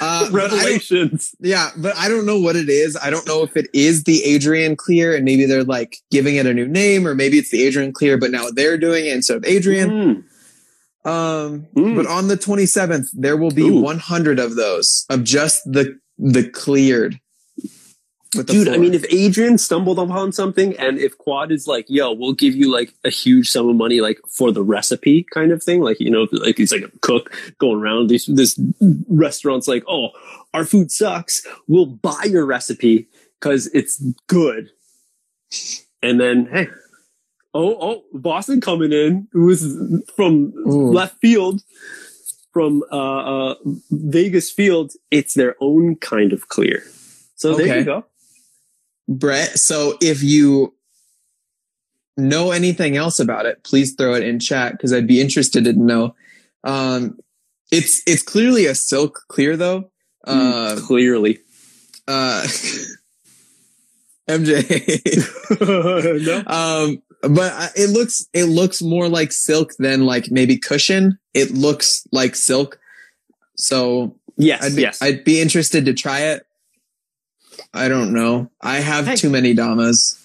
Uh, 0.00 0.24
but 0.30 0.32
Revelations. 0.32 1.34
yeah, 1.40 1.70
but 1.76 1.96
I 1.96 2.08
don't 2.08 2.26
know 2.26 2.38
what 2.38 2.56
it 2.56 2.68
is. 2.68 2.96
I 3.00 3.10
don't 3.10 3.26
know 3.26 3.42
if 3.42 3.56
it 3.56 3.68
is 3.72 4.04
the 4.04 4.22
Adrian 4.24 4.76
Clear 4.76 5.14
and 5.14 5.24
maybe 5.24 5.46
they're 5.46 5.64
like 5.64 5.96
giving 6.10 6.36
it 6.36 6.46
a 6.46 6.52
new 6.52 6.66
name 6.68 7.06
or 7.06 7.14
maybe 7.14 7.38
it's 7.38 7.50
the 7.50 7.62
Adrian 7.62 7.92
Clear, 7.92 8.18
but 8.18 8.30
now 8.30 8.50
they're 8.50 8.76
doing 8.76 9.06
it 9.06 9.14
instead 9.14 9.36
of 9.38 9.44
Adrian. 9.46 9.90
Mm. 9.90 10.24
Um, 11.10 11.66
Mm. 11.76 11.96
but 11.96 12.06
on 12.06 12.28
the 12.28 12.36
27th, 12.36 13.08
there 13.14 13.36
will 13.36 13.50
be 13.50 13.62
Ooh. 13.68 13.80
100 13.80 14.38
of 14.38 14.56
those 14.56 15.06
of 15.10 15.22
just 15.24 15.62
the, 15.70 15.98
the 16.18 16.48
cleared. 16.50 17.18
Dude, 18.42 18.68
I 18.68 18.76
mean, 18.76 18.94
if 18.94 19.04
Adrian 19.12 19.58
stumbled 19.58 19.98
upon 19.98 20.32
something 20.32 20.76
and 20.76 20.98
if 20.98 21.16
Quad 21.18 21.52
is 21.52 21.66
like, 21.66 21.86
yo, 21.88 22.12
we'll 22.12 22.32
give 22.32 22.54
you 22.54 22.72
like 22.72 22.92
a 23.04 23.10
huge 23.10 23.50
sum 23.50 23.68
of 23.68 23.76
money, 23.76 24.00
like 24.00 24.20
for 24.28 24.50
the 24.50 24.62
recipe 24.62 25.24
kind 25.32 25.52
of 25.52 25.62
thing, 25.62 25.82
like, 25.82 26.00
you 26.00 26.10
know, 26.10 26.26
like 26.32 26.58
he's 26.58 26.72
like 26.72 26.82
a 26.82 26.98
cook 27.00 27.32
going 27.58 27.80
around 27.80 28.08
these, 28.08 28.26
this 28.26 28.58
restaurant's 29.08 29.68
like, 29.68 29.84
oh, 29.88 30.08
our 30.52 30.64
food 30.64 30.90
sucks. 30.90 31.46
We'll 31.68 31.86
buy 31.86 32.24
your 32.24 32.44
recipe 32.44 33.08
because 33.40 33.68
it's 33.68 34.02
good. 34.26 34.70
And 36.02 36.20
then, 36.20 36.48
hey, 36.50 36.68
oh, 37.54 37.76
oh, 37.80 38.04
Boston 38.12 38.60
coming 38.60 38.92
in, 38.92 39.28
who 39.32 39.46
was 39.46 40.02
from 40.16 40.52
Ooh. 40.66 40.92
left 40.92 41.18
field, 41.20 41.62
from 42.52 42.82
uh, 42.92 43.50
uh, 43.50 43.54
Vegas 43.90 44.50
field. 44.50 44.92
It's 45.10 45.34
their 45.34 45.56
own 45.60 45.96
kind 45.96 46.32
of 46.32 46.48
clear. 46.48 46.82
So 47.36 47.54
there 47.54 47.78
you 47.78 47.84
go. 47.84 48.04
Brett, 49.08 49.58
so 49.58 49.96
if 50.00 50.22
you 50.22 50.74
know 52.16 52.50
anything 52.52 52.96
else 52.96 53.18
about 53.18 53.44
it, 53.46 53.62
please 53.64 53.94
throw 53.94 54.14
it 54.14 54.22
in 54.22 54.38
chat 54.38 54.72
because 54.72 54.92
I'd 54.92 55.06
be 55.06 55.20
interested 55.20 55.64
to 55.64 55.72
know. 55.72 56.14
Um, 56.62 57.18
it's 57.70 58.02
it's 58.06 58.22
clearly 58.22 58.66
a 58.66 58.74
silk 58.74 59.24
clear 59.28 59.56
though. 59.56 59.90
Uh, 60.26 60.76
Clearly. 60.86 61.40
uh, 62.08 62.46
MJ. 64.28 64.64
no. 66.26 66.42
um, 66.46 67.02
but 67.20 67.72
it 67.76 67.90
looks 67.90 68.26
it 68.32 68.44
looks 68.44 68.80
more 68.80 69.08
like 69.08 69.32
silk 69.32 69.72
than 69.78 70.06
like 70.06 70.30
maybe 70.30 70.56
cushion. 70.56 71.18
It 71.34 71.50
looks 71.52 72.06
like 72.12 72.36
silk. 72.36 72.78
So 73.56 74.16
Yes. 74.36 74.64
I'd 74.64 74.74
be, 74.76 74.82
yes. 74.82 75.00
I'd 75.02 75.24
be 75.24 75.40
interested 75.40 75.84
to 75.84 75.94
try 75.94 76.20
it. 76.20 76.44
I 77.74 77.88
don't 77.88 78.12
know. 78.12 78.50
I 78.62 78.78
have 78.80 79.06
Hey. 79.06 79.16
too 79.16 79.30
many 79.30 79.52
damas. 79.54 80.18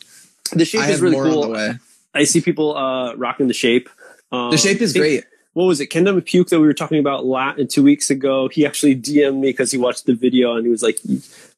the 0.54 0.66
shape 0.66 0.82
I 0.82 0.86
is 0.86 0.92
have 0.92 1.02
really 1.02 1.16
more 1.16 1.26
on 1.26 1.30
the 1.32 1.36
cool. 1.42 1.52
way. 1.52 1.74
I 2.16 2.24
see 2.24 2.42
people 2.42 2.76
uh, 2.78 3.14
rocking 3.16 3.48
the 3.48 3.54
shape. 3.54 3.90
Um, 4.32 4.52
The 4.52 4.58
shape 4.58 4.82
is 4.82 4.94
think- 4.94 5.04
great. 5.04 5.24
What 5.54 5.66
was 5.66 5.82
it? 5.82 5.88
Kendall 5.88 6.22
Puke 6.22 6.48
that 6.50 6.60
we 6.60 6.68
were 6.68 6.74
talking 6.76 7.00
about 7.00 7.26
la- 7.26 7.54
two 7.68 7.84
weeks 7.84 8.10
ago. 8.12 8.48
He 8.50 8.66
actually 8.66 8.96
DM'd 8.96 9.36
me 9.42 9.50
because 9.50 9.72
he 9.72 9.78
watched 9.80 10.06
the 10.06 10.14
video 10.14 10.56
and 10.56 10.64
he 10.66 10.70
was 10.72 10.82
like, 10.84 11.00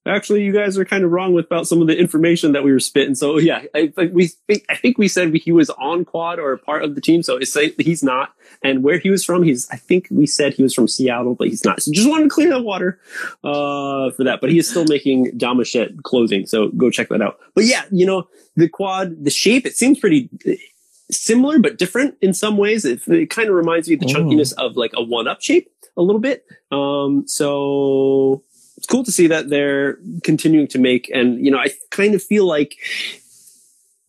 "Actually, 0.05 0.43
you 0.43 0.51
guys 0.51 0.77
are 0.77 0.85
kind 0.85 1.03
of 1.03 1.11
wrong 1.11 1.33
with 1.33 1.45
about 1.45 1.67
some 1.67 1.81
of 1.81 1.87
the 1.87 1.97
information 1.97 2.51
that 2.53 2.63
we 2.63 2.71
were 2.71 2.79
spitting." 2.79 3.15
So 3.15 3.37
yeah, 3.37 3.63
I, 3.75 3.91
I- 3.97 4.05
we 4.13 4.27
think, 4.27 4.65
I 4.69 4.75
think 4.75 4.97
we 4.97 5.07
said 5.07 5.33
he 5.33 5.51
was 5.51 5.69
on 5.71 6.05
quad 6.05 6.39
or 6.39 6.53
a 6.53 6.57
part 6.57 6.83
of 6.83 6.95
the 6.95 7.01
team. 7.01 7.23
So 7.23 7.37
it's 7.37 7.53
he's 7.77 8.03
not. 8.03 8.33
And 8.63 8.83
where 8.83 8.97
he 8.99 9.09
was 9.09 9.23
from, 9.25 9.43
he's 9.43 9.67
I 9.71 9.77
think 9.77 10.07
we 10.11 10.25
said 10.27 10.53
he 10.53 10.63
was 10.63 10.73
from 10.73 10.87
Seattle, 10.87 11.35
but 11.35 11.47
he's 11.47 11.63
not. 11.65 11.81
So 11.81 11.91
just 11.91 12.09
wanted 12.09 12.23
to 12.25 12.29
clear 12.29 12.49
the 12.49 12.61
water 12.61 12.99
uh, 13.43 14.11
for 14.11 14.23
that. 14.25 14.39
But 14.41 14.51
he 14.51 14.57
is 14.59 14.69
still 14.69 14.85
making 14.85 15.31
Damashet 15.37 16.03
clothing, 16.03 16.45
so 16.45 16.69
go 16.69 16.89
check 16.89 17.09
that 17.09 17.21
out. 17.21 17.39
But 17.55 17.65
yeah, 17.65 17.83
you 17.91 18.05
know 18.05 18.27
the 18.55 18.67
quad, 18.69 19.23
the 19.23 19.29
shape, 19.31 19.65
it 19.65 19.75
seems 19.77 19.99
pretty 19.99 20.29
similar 21.09 21.59
but 21.59 21.77
different 21.77 22.15
in 22.21 22.33
some 22.33 22.57
ways. 22.57 22.85
It, 22.85 23.07
it 23.07 23.29
kind 23.29 23.49
of 23.49 23.55
reminds 23.55 23.87
me 23.87 23.95
of 23.95 23.99
the 24.01 24.07
Oh. 24.07 24.09
chunkiness 24.13 24.53
of 24.57 24.75
like 24.77 24.91
a 24.95 25.03
one-up 25.03 25.41
shape 25.41 25.69
a 25.97 26.01
little 26.01 26.21
bit. 26.21 26.45
Um, 26.71 27.23
so 27.27 28.43
it's 28.81 28.87
cool 28.87 29.03
to 29.03 29.11
see 29.11 29.27
that 29.27 29.49
they're 29.49 29.99
continuing 30.23 30.67
to 30.69 30.79
make, 30.79 31.07
and 31.13 31.45
you 31.45 31.51
know, 31.51 31.59
I 31.59 31.69
kind 31.91 32.15
of 32.15 32.23
feel 32.23 32.47
like 32.47 32.77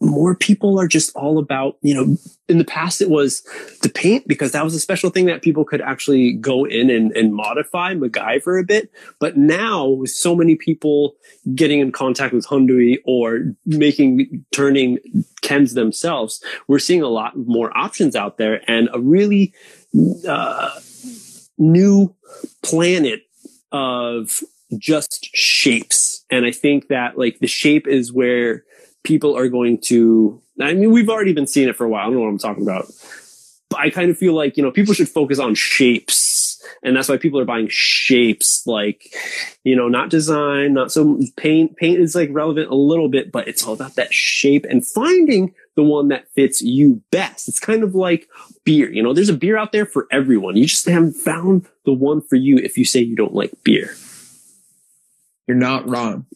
more 0.01 0.35
people 0.35 0.81
are 0.81 0.89
just 0.89 1.15
all 1.15 1.39
about, 1.39 1.77
you 1.83 1.95
know, 1.95 2.17
in 2.49 2.57
the 2.57 2.65
past 2.65 3.03
it 3.03 3.11
was 3.11 3.43
the 3.83 3.91
paint 3.91 4.27
because 4.27 4.53
that 4.53 4.65
was 4.65 4.75
a 4.75 4.81
special 4.81 5.11
thing 5.11 5.27
that 5.27 5.43
people 5.43 5.63
could 5.63 5.83
actually 5.83 6.33
go 6.33 6.65
in 6.65 6.89
and, 6.89 7.13
and 7.13 7.35
modify 7.35 7.95
MacGyver 7.95 8.59
a 8.59 8.65
bit. 8.65 8.91
But 9.21 9.37
now 9.37 9.87
with 9.87 10.11
so 10.11 10.35
many 10.35 10.57
people 10.57 11.15
getting 11.55 11.81
in 11.81 11.93
contact 11.93 12.33
with 12.33 12.47
Hyundai 12.47 12.97
or 13.05 13.55
making, 13.67 14.45
turning 14.53 14.99
Kens 15.43 15.75
themselves, 15.75 16.43
we're 16.67 16.79
seeing 16.79 17.03
a 17.03 17.09
lot 17.09 17.37
more 17.37 17.77
options 17.77 18.17
out 18.17 18.39
there 18.39 18.63
and 18.67 18.89
a 18.95 18.99
really, 18.99 19.53
uh, 20.27 20.71
new 21.59 22.15
planet 22.63 23.23
of 23.71 24.41
just 24.79 25.29
shapes. 25.35 26.25
And 26.31 26.47
I 26.47 26.51
think 26.51 26.89
that 26.89 27.19
like 27.19 27.39
the 27.39 27.47
shape 27.47 27.87
is 27.87 28.13
where 28.13 28.65
people 29.05 29.37
are 29.37 29.49
going 29.49 29.79
to, 29.87 30.41
I 30.61 30.75
mean, 30.75 30.91
we've 30.91 31.09
already 31.09 31.33
been 31.33 31.47
seeing 31.47 31.69
it 31.69 31.77
for 31.77 31.85
a 31.85 31.89
while. 31.89 32.03
I 32.03 32.05
don't 32.05 32.15
know 32.15 32.21
what 32.21 32.29
I'm 32.29 32.39
talking 32.39 32.63
about. 32.63 32.87
But 33.69 33.81
I 33.81 33.91
kind 33.91 34.11
of 34.11 34.19
feel 34.19 34.35
like, 34.35 34.57
you 34.57 34.63
know, 34.63 34.71
people 34.71 34.93
should 34.93 35.09
focus 35.09 35.39
on 35.39 35.55
shapes. 35.55 36.63
And 36.83 36.97
that's 36.97 37.09
why 37.09 37.17
people 37.17 37.41
are 37.41 37.45
buying 37.45 37.69
shapes, 37.71 38.67
like, 38.67 39.15
you 39.65 39.75
know, 39.75 39.89
not 39.89 40.11
design, 40.11 40.75
not 40.75 40.93
so 40.93 41.21
paint. 41.37 41.77
Paint 41.77 41.99
is 41.99 42.15
like 42.15 42.29
relevant 42.33 42.71
a 42.71 42.75
little 42.75 43.09
bit, 43.09 43.33
but 43.33 43.49
it's 43.49 43.65
all 43.65 43.73
about 43.73 43.95
that 43.95 44.13
shape 44.13 44.67
and 44.69 44.87
finding 44.87 45.55
the 45.75 45.83
one 45.83 46.09
that 46.09 46.29
fits 46.35 46.61
you 46.61 47.03
best. 47.11 47.49
It's 47.49 47.61
kind 47.61 47.83
of 47.83 47.95
like 47.95 48.29
beer. 48.65 48.93
You 48.93 49.03
know, 49.03 49.15
there's 49.15 49.29
a 49.29 49.35
beer 49.35 49.57
out 49.57 49.73
there 49.73 49.87
for 49.87 50.07
everyone. 50.11 50.57
You 50.57 50.67
just 50.67 50.87
haven't 50.87 51.15
found 51.15 51.67
the 51.85 51.93
one 51.95 52.21
for 52.21 52.37
you 52.37 52.59
if 52.59 52.77
you 52.77 52.85
say 52.85 53.01
you 53.01 53.17
don't 53.17 53.35
like 53.35 53.53
beer. 53.65 53.95
You're 55.47 55.57
not 55.57 55.89
wrong. 55.89 56.27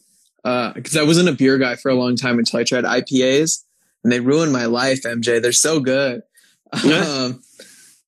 Because 0.43 0.95
I 0.95 1.03
wasn't 1.03 1.29
a 1.29 1.33
beer 1.33 1.57
guy 1.57 1.75
for 1.75 1.89
a 1.89 1.95
long 1.95 2.15
time 2.15 2.39
until 2.39 2.59
I 2.59 2.63
tried 2.63 2.83
IPAs, 2.85 3.63
and 4.03 4.11
they 4.13 4.19
ruined 4.21 4.53
my 4.53 4.65
life. 4.65 5.03
MJ, 5.03 5.41
they're 5.41 5.51
so 5.51 5.79
good. 5.79 6.21
Yeah. 6.83 7.01
Um, 7.01 7.41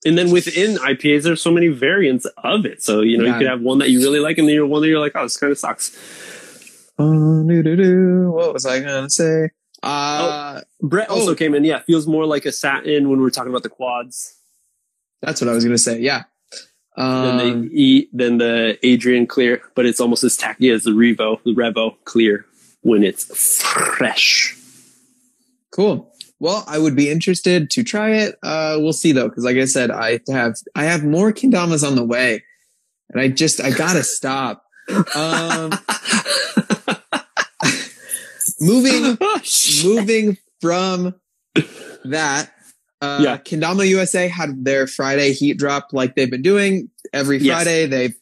And 0.06 0.18
then 0.18 0.32
within 0.32 0.78
IPAs, 0.78 1.24
there's 1.24 1.42
so 1.42 1.52
many 1.52 1.68
variants 1.68 2.26
of 2.42 2.66
it. 2.66 2.82
So, 2.82 3.02
you 3.02 3.18
know, 3.18 3.26
Yeah. 3.26 3.34
you 3.34 3.38
could 3.40 3.48
have 3.48 3.60
one 3.62 3.80
that 3.80 3.90
you 3.90 4.00
really 4.00 4.20
like 4.22 4.38
and 4.38 4.48
then 4.48 4.56
you're 4.56 4.66
one 4.66 4.82
that 4.82 4.88
you're 4.88 5.00
like, 5.00 5.12
oh, 5.16 5.24
this 5.24 5.36
kind 5.36 5.52
of 5.52 5.58
sucks. 5.60 5.92
uh, 6.98 7.04
doo-doo-doo. 7.04 8.32
what 8.32 8.54
was 8.54 8.66
I 8.66 8.80
gonna 8.80 9.10
say? 9.10 9.50
Uh, 9.84 10.62
Brett 10.82 11.10
also 11.10 11.32
Oh. 11.32 11.36
came 11.36 11.54
in. 11.54 11.66
Yeah, 11.66 11.80
feels 11.80 12.08
more 12.08 12.26
like 12.26 12.46
a 12.46 12.52
satin 12.54 13.10
when 13.10 13.20
we're 13.20 13.30
talking 13.30 13.50
about 13.50 13.64
the 13.64 13.70
quads 13.70 14.36
that's 15.22 15.42
what 15.42 15.50
I 15.50 15.54
was 15.54 15.66
gonna 15.66 15.78
say. 15.78 16.00
Yeah. 16.00 16.24
Um, 17.00 17.70
the 17.70 17.72
E 17.72 18.10
than 18.12 18.40
the 18.40 18.78
Adrian 18.84 19.26
clear, 19.26 19.62
but 19.74 19.86
it's 19.86 20.02
almost 20.02 20.26
as 20.26 20.36
tacky 20.36 20.70
as 20.70 20.84
the 20.84 20.92
Revo, 20.92 21.42
the 21.44 21.56
Revo 21.56 21.96
clear 22.04 22.46
when 22.82 23.04
it's 23.04 23.64
fresh. 23.64 24.56
Cool. 25.72 26.14
Well, 26.40 26.64
I 26.68 26.78
would 26.78 26.96
be 26.96 27.10
interested 27.10 27.70
to 27.72 27.84
try 27.84 28.12
it. 28.12 28.38
Uh, 28.44 28.78
we'll 28.80 28.94
see 28.94 29.14
though, 29.14 29.30
because 29.30 29.46
like 29.46 29.58
I 29.58 29.66
said, 29.66 29.92
I 29.92 30.20
have 30.30 30.56
I 30.76 30.84
have 30.84 31.04
more 31.04 31.32
kendamas 31.32 31.88
on 31.88 31.96
the 31.96 32.04
way, 32.04 32.44
and 33.10 33.22
I 33.22 33.30
just 33.30 33.62
I 33.62 33.72
gotta 33.72 34.04
stop. 34.04 34.66
Um, 35.16 35.72
moving 38.60 39.18
moving 39.84 40.38
from 40.60 41.16
that, 42.06 42.52
uh, 43.02 43.20
Yeah. 43.24 43.38
Kendama 43.38 43.88
USA 43.88 44.28
had 44.28 44.64
their 44.66 44.88
Friday 44.88 45.34
heat 45.34 45.58
drop 45.58 45.90
like 45.94 46.16
they've 46.16 46.30
been 46.32 46.42
doing 46.42 46.90
every 47.14 47.38
Yes. 47.38 47.56
Friday. 47.64 47.86
They've 47.88 48.16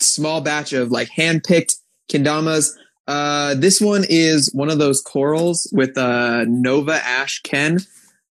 small 0.00 0.40
batch 0.40 0.72
of 0.72 0.90
like 0.90 1.08
hand 1.08 1.44
picked 1.44 1.76
kendamas. 2.10 2.70
Uh, 3.06 3.54
this 3.54 3.80
one 3.80 4.04
is 4.08 4.50
one 4.52 4.68
of 4.70 4.78
those 4.78 5.00
corals 5.00 5.66
with 5.72 5.96
a 5.96 6.44
Nova 6.46 6.94
Ash 7.04 7.40
Ken. 7.42 7.78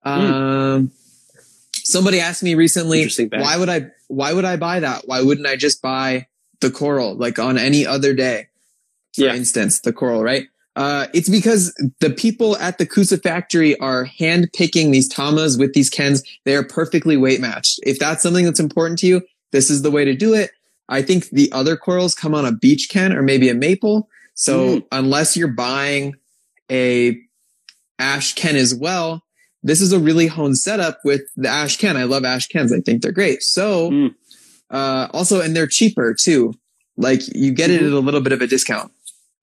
Um, 0.04 0.92
somebody 1.76 2.20
asked 2.20 2.42
me 2.44 2.56
recently, 2.56 3.08
why 3.32 3.58
would 3.58 3.70
I, 3.70 3.88
why 4.08 4.34
would 4.34 4.46
I 4.46 4.58
buy 4.58 4.80
that? 4.80 5.04
Why 5.08 5.22
wouldn't 5.22 5.46
I 5.48 5.56
just 5.56 5.82
buy 5.82 6.28
the 6.60 6.72
coral 6.72 7.16
like 7.16 7.38
on 7.40 7.58
any 7.58 7.86
other 7.86 8.14
day? 8.14 8.48
For 9.16 9.26
Yeah. 9.26 9.36
instance, 9.36 9.80
the 9.82 9.94
coral, 9.94 10.24
right? 10.24 10.48
Uh, 10.76 11.08
it's 11.14 11.30
because 11.30 11.74
the 12.00 12.10
people 12.10 12.58
at 12.58 12.78
the 12.80 12.86
Kusa 12.86 13.22
factory 13.22 13.78
are 13.80 14.06
hand 14.06 14.50
picking 14.54 14.92
these 14.92 15.08
tamas 15.08 15.58
with 15.58 15.74
these 15.74 15.90
kens. 15.90 16.24
They 16.46 16.56
are 16.56 16.64
perfectly 16.64 17.16
weight 17.16 17.40
matched. 17.40 17.80
If 17.84 18.00
that's 18.00 18.24
something 18.24 18.44
that's 18.46 18.60
important 18.60 18.98
to 19.00 19.08
you, 19.08 19.22
this 19.52 19.70
is 19.70 19.84
the 19.84 19.92
way 19.92 20.04
to 20.04 20.16
do 20.16 20.34
it. 20.34 20.50
I 20.90 21.02
think 21.04 21.30
the 21.30 21.52
other 21.52 21.78
corals 21.78 22.16
come 22.16 22.34
on 22.34 22.46
a 22.46 22.52
beach 22.52 22.90
ken 22.90 23.14
or 23.14 23.22
maybe 23.22 23.50
a 23.50 23.54
maple. 23.54 24.10
So 24.34 24.78
Mm. 24.78 24.86
unless 24.92 25.38
you're 25.38 25.48
buying 25.48 26.16
a 26.72 27.20
ash 28.00 28.34
ken 28.34 28.56
as 28.56 28.74
well, 28.74 29.24
this 29.62 29.80
is 29.80 29.94
a 29.94 30.00
really 30.00 30.28
honed 30.28 30.58
setup 30.58 31.00
with 31.06 31.22
the 31.36 31.48
ash 31.50 31.78
ken. 31.78 31.96
I 31.96 32.04
love 32.04 32.26
ash 32.26 32.48
kens. 32.48 32.74
I 32.74 32.80
think 32.80 33.02
they're 33.04 33.12
great. 33.12 33.44
So, 33.44 33.92
Mm. 33.92 34.16
uh, 34.72 35.08
also, 35.14 35.40
and 35.40 35.56
they're 35.56 35.68
cheaper 35.68 36.16
too. 36.16 36.54
Like 36.98 37.22
you 37.34 37.52
get 37.52 37.70
it 37.70 37.82
Mhm. 37.82 37.88
at 37.88 37.94
a 37.94 38.00
little 38.00 38.22
bit 38.22 38.34
of 38.34 38.42
a 38.42 38.48
discount, 38.48 38.92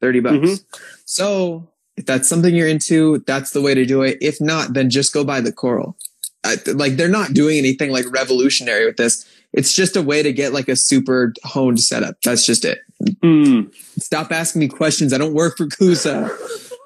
30 0.00 0.20
bucks. 0.20 0.36
Mhm. 0.36 0.64
So 1.10 1.68
if 1.96 2.06
that's 2.06 2.28
something 2.28 2.54
you're 2.54 2.68
into, 2.68 3.18
that's 3.26 3.50
the 3.50 3.60
way 3.60 3.74
to 3.74 3.84
do 3.84 4.02
it. 4.02 4.16
If 4.20 4.40
not, 4.40 4.74
then 4.74 4.90
just 4.90 5.12
go 5.12 5.24
buy 5.24 5.40
the 5.40 5.50
coral. 5.50 5.96
I, 6.44 6.56
like 6.66 6.92
they're 6.92 7.08
not 7.08 7.34
doing 7.34 7.58
anything 7.58 7.90
like 7.90 8.04
revolutionary 8.12 8.86
with 8.86 8.96
this. 8.96 9.26
It's 9.52 9.74
just 9.74 9.96
a 9.96 10.02
way 10.02 10.22
to 10.22 10.32
get 10.32 10.52
like 10.52 10.68
a 10.68 10.76
super 10.76 11.34
honed 11.42 11.80
setup. 11.80 12.14
That's 12.22 12.46
just 12.46 12.64
it. 12.64 12.78
Hmm. 13.24 13.62
Stop 13.98 14.30
asking 14.30 14.60
me 14.60 14.68
questions. 14.68 15.12
I 15.12 15.18
don't 15.18 15.34
work 15.34 15.56
for 15.56 15.66
Kusa. 15.66 16.30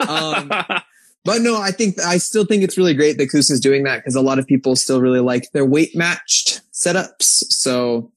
Um, 0.08 0.48
but 1.24 1.42
no, 1.42 1.60
I 1.60 1.70
think 1.70 2.00
I 2.00 2.16
still 2.16 2.46
think 2.46 2.62
it's 2.62 2.78
really 2.78 2.94
great 2.94 3.18
that 3.18 3.28
Kusa 3.28 3.50
is 3.50 3.60
doing 3.60 3.82
that 3.82 3.96
because 3.96 4.14
a 4.14 4.22
lot 4.22 4.38
of 4.38 4.46
people 4.46 4.74
still 4.74 5.02
really 5.02 5.20
like 5.20 5.52
their 5.52 5.66
weight 5.66 5.94
matched 5.94 6.62
setups. 6.72 7.44
So 7.50 8.10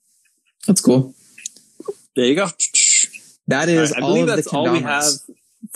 that's 0.68 0.80
cool. 0.80 1.14
there 2.16 2.28
you 2.28 2.36
go. 2.36 2.48
That 3.50 3.68
is 3.68 3.92
I 3.92 4.00
all 4.00 4.14
believe 4.14 4.28
that's 4.28 4.48
all 4.48 4.72
we 4.72 4.80
have 4.80 5.04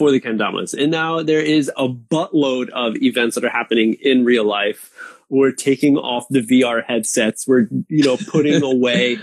for 0.01 0.09
the 0.09 0.19
kendamas. 0.19 0.73
And 0.73 0.91
now 0.91 1.21
there 1.21 1.43
is 1.43 1.69
a 1.77 1.87
buttload 1.87 2.69
of 2.69 2.95
events 3.03 3.35
that 3.35 3.43
are 3.43 3.49
happening 3.49 3.97
in 4.01 4.25
real 4.25 4.43
life. 4.43 4.89
We're 5.29 5.51
taking 5.51 5.95
off 5.95 6.25
the 6.31 6.41
VR 6.41 6.83
headsets. 6.83 7.47
We're, 7.47 7.67
you 7.87 8.03
know, 8.03 8.17
putting 8.17 8.63
away, 8.73 9.19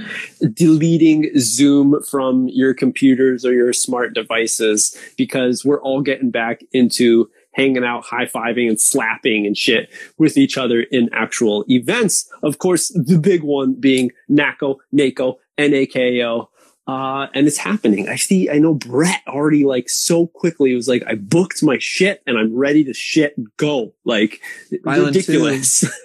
deleting 0.53 1.33
Zoom 1.37 2.01
from 2.09 2.47
your 2.47 2.75
computers 2.75 3.45
or 3.45 3.53
your 3.53 3.73
smart 3.73 4.15
devices 4.15 4.97
because 5.17 5.65
we're 5.65 5.83
all 5.83 6.01
getting 6.01 6.31
back 6.31 6.61
into 6.71 7.29
hanging 7.55 7.83
out, 7.83 8.05
high 8.05 8.27
fiving 8.27 8.69
and 8.69 8.81
slapping 8.81 9.49
and 9.49 9.59
shit 9.59 9.91
with 10.17 10.37
each 10.37 10.57
other 10.57 10.83
in 10.93 11.11
actual 11.13 11.65
events. 11.69 12.31
Of 12.45 12.59
course, 12.59 12.91
the 12.91 13.19
big 13.19 13.43
one 13.43 13.75
being 13.75 14.13
NAKO, 14.31 14.77
NACO, 14.93 15.41
NAKO. 15.59 16.49
Uh, 16.89 17.27
and 17.35 17.47
it's 17.47 17.59
happening. 17.59 18.09
I 18.09 18.17
see, 18.17 18.49
I 18.49 18.59
know 18.59 18.73
Brett 18.75 19.21
already 19.29 19.65
like 19.67 19.91
so 19.91 20.27
quickly 20.27 20.75
was 20.75 20.89
like, 20.89 21.05
I 21.07 21.17
booked 21.17 21.63
my 21.63 21.77
shit 21.79 22.23
and 22.27 22.39
I'm 22.39 22.57
ready 22.57 22.83
to 22.85 22.95
shit 22.95 23.35
go. 23.59 23.93
Like 24.07 24.41
Island 24.87 25.15
ridiculous. 25.15 25.85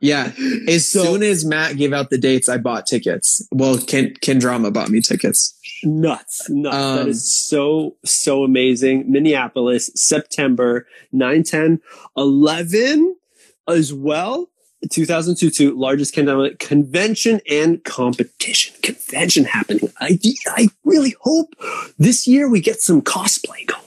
Yeah. 0.00 0.32
As 0.66 0.90
So- 0.90 1.04
soon 1.04 1.22
as 1.22 1.44
Matt 1.44 1.76
gave 1.76 1.92
out 1.92 2.10
the 2.10 2.18
dates, 2.18 2.48
I 2.48 2.56
bought 2.58 2.86
tickets. 2.86 3.46
Well, 3.52 3.78
Ken, 3.78 4.14
Kendrama 4.20 4.72
bought 4.72 4.88
me 4.88 5.00
tickets. 5.00 5.56
nuts, 5.84 6.50
nuts. 6.50 6.76
that 6.76 7.00
Um, 7.02 7.08
is 7.08 7.48
so, 7.48 7.96
so 8.04 8.42
amazing. 8.42 9.12
Minneapolis, 9.12 9.92
September 9.94 10.88
9, 11.12 11.44
10, 11.44 11.80
11 12.16 13.16
as 13.68 13.92
well. 13.94 14.50
2022 14.90 15.76
largest 15.78 16.12
convention 16.14 17.40
and 17.50 17.82
competition 17.84 18.74
convention 18.82 19.44
happening. 19.44 19.90
I, 20.00 20.18
I 20.48 20.68
really 20.84 21.14
hope 21.20 21.54
this 21.98 22.26
year 22.26 22.48
we 22.50 22.60
get 22.60 22.80
some 22.80 23.00
cosplay 23.02 23.66
going. 23.66 23.78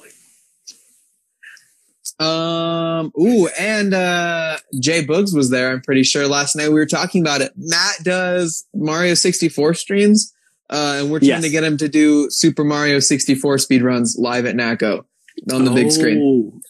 Um, 2.18 3.12
ooh, 3.20 3.48
and, 3.60 3.94
uh, 3.94 4.58
Jay 4.80 5.04
Boogs 5.06 5.36
was 5.36 5.50
there. 5.50 5.72
I'm 5.72 5.82
pretty 5.82 6.04
sure 6.04 6.28
last 6.28 6.56
night 6.56 6.70
we 6.70 6.76
were 6.76 6.86
talking 6.86 7.22
about 7.22 7.42
it. 7.42 7.52
Matt 7.58 8.04
does 8.04 8.66
Mario 8.74 9.16
64 9.16 9.74
streams. 9.74 10.32
Uh, 10.70 11.00
and 11.00 11.12
we're 11.12 11.20
trying 11.20 11.30
Yes. 11.30 11.44
to 11.44 11.50
get 11.50 11.64
him 11.64 11.78
to 11.78 11.88
do 11.88 12.30
Super 12.32 12.64
Mario 12.64 13.00
64 13.00 13.58
speed 13.60 13.84
runs 13.84 14.16
live 14.18 14.46
at 14.46 14.56
NAKO 14.56 15.06
on 15.54 15.66
the 15.66 15.72
big 15.72 15.92
screen. 15.92 16.20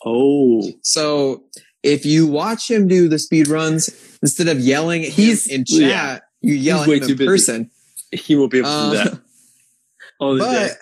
Oh, 0.03 0.61
oh. 0.63 0.73
So 0.81 1.43
if 1.85 2.05
you 2.05 2.27
watch 2.27 2.69
him 2.69 2.87
do 2.87 3.07
the 3.07 3.19
speed 3.19 3.47
runs, 3.47 3.89
instead 4.21 4.47
of 4.47 4.59
yelling 4.59 5.03
He's- 5.03 5.47
in 5.47 5.65
chat, 5.65 5.79
yeah. 5.79 6.19
you 6.41 6.53
yell 6.55 6.81
at 6.81 6.87
him 6.89 6.93
in 6.95 6.99
busy. 7.01 7.25
person. 7.25 7.71
he 8.11 8.35
won't 8.35 8.51
be 8.51 8.59
able 8.59 8.69
to 8.69 8.75
do 8.75 8.97
Uh, 8.97 9.03
that 9.03 9.19
on 10.19 10.37
the 10.37 10.43
but 10.43 10.77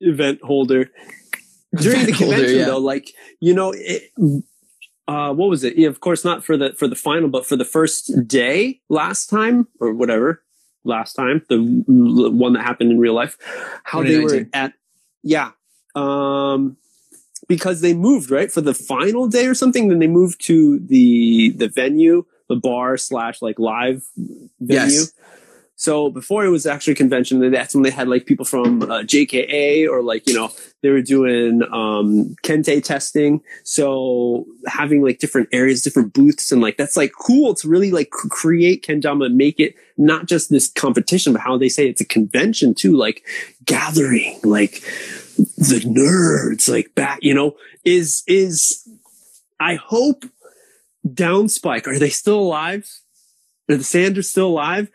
event 0.00 0.40
holder 0.42 0.90
during 1.76 2.06
the 2.06 2.12
Event 2.12 2.16
holder, 2.16 2.34
convention 2.36 2.58
yeah. 2.58 2.64
though 2.66 2.78
like 2.78 3.12
you 3.40 3.52
know 3.54 3.72
it, 3.76 4.02
uh 5.08 5.32
what 5.34 5.48
was 5.48 5.64
it 5.64 5.76
yeah, 5.76 5.88
of 5.88 6.00
course 6.00 6.24
not 6.24 6.44
for 6.44 6.56
the 6.56 6.72
for 6.74 6.86
the 6.88 6.94
final 6.96 7.28
but 7.28 7.46
for 7.46 7.56
the 7.56 7.64
first 7.64 8.10
day 8.28 8.80
last 8.88 9.26
time 9.30 9.66
or 9.80 9.92
whatever 9.94 10.42
last 10.84 11.14
time 11.14 11.42
the 11.48 11.56
l- 11.88 12.30
one 12.32 12.52
that 12.52 12.62
happened 12.62 12.90
in 12.92 12.98
real 12.98 13.14
life 13.14 13.36
how 13.84 14.02
they 14.02 14.18
were 14.20 14.46
at 14.52 14.72
yeah 15.22 15.50
um 15.94 16.76
because 17.48 17.80
they 17.80 17.94
moved 17.94 18.30
right 18.30 18.52
for 18.52 18.60
the 18.60 18.74
final 18.74 19.26
day 19.26 19.46
or 19.46 19.54
something 19.54 19.88
then 19.88 19.98
they 19.98 20.06
moved 20.06 20.40
to 20.44 20.78
the 20.80 21.50
the 21.56 21.68
venue 21.68 22.24
the 22.48 22.56
bar 22.56 22.96
slash 22.96 23.42
like 23.42 23.58
live 23.58 24.04
venue 24.60 25.02
Yes. 25.02 25.12
so 25.76 26.10
before 26.10 26.44
it 26.44 26.48
was 26.50 26.66
actually 26.66 26.94
a 26.94 26.96
convention, 26.96 27.38
then 27.40 27.52
that's 27.52 27.72
when 27.74 27.84
they 27.84 27.90
had 27.90 28.08
like 28.08 28.26
people 28.26 28.44
from 28.44 28.82
uh, 28.82 29.02
JKA 29.02 29.88
or 29.88 30.02
like 30.02 30.26
you 30.26 30.34
know 30.34 30.50
they 30.82 30.90
were 30.90 31.02
doing 31.02 31.62
um, 31.72 32.34
kente 32.42 32.82
testing. 32.82 33.40
So 33.62 34.44
having 34.66 35.02
like 35.04 35.18
different 35.20 35.48
areas, 35.52 35.82
different 35.82 36.12
booths, 36.14 36.50
and 36.50 36.60
like 36.60 36.78
that's 36.78 36.96
like 36.96 37.12
cool 37.20 37.54
to 37.54 37.68
really 37.68 37.92
like 37.92 38.10
create 38.10 38.84
kendama 38.84 39.26
and 39.26 39.36
make 39.36 39.60
it 39.60 39.74
not 39.96 40.26
just 40.26 40.50
this 40.50 40.68
competition, 40.68 41.32
but 41.32 41.42
how 41.42 41.56
they 41.56 41.68
say 41.68 41.86
it's 41.88 42.00
a 42.00 42.04
convention 42.06 42.74
too, 42.74 42.96
like 42.96 43.22
gathering, 43.64 44.40
like 44.42 44.82
the 45.38 45.80
nerds, 45.86 46.68
like 46.68 46.94
back, 46.94 47.20
you 47.22 47.34
know, 47.34 47.56
is 47.84 48.22
is 48.26 48.88
I 49.60 49.76
hope 49.76 50.24
Downspike 51.06 51.86
are 51.86 51.98
they 51.98 52.10
still 52.10 52.40
alive? 52.40 52.88
Are 53.70 53.76
the 53.76 53.84
Sanders 53.84 54.30
still 54.30 54.48
alive? 54.48 54.90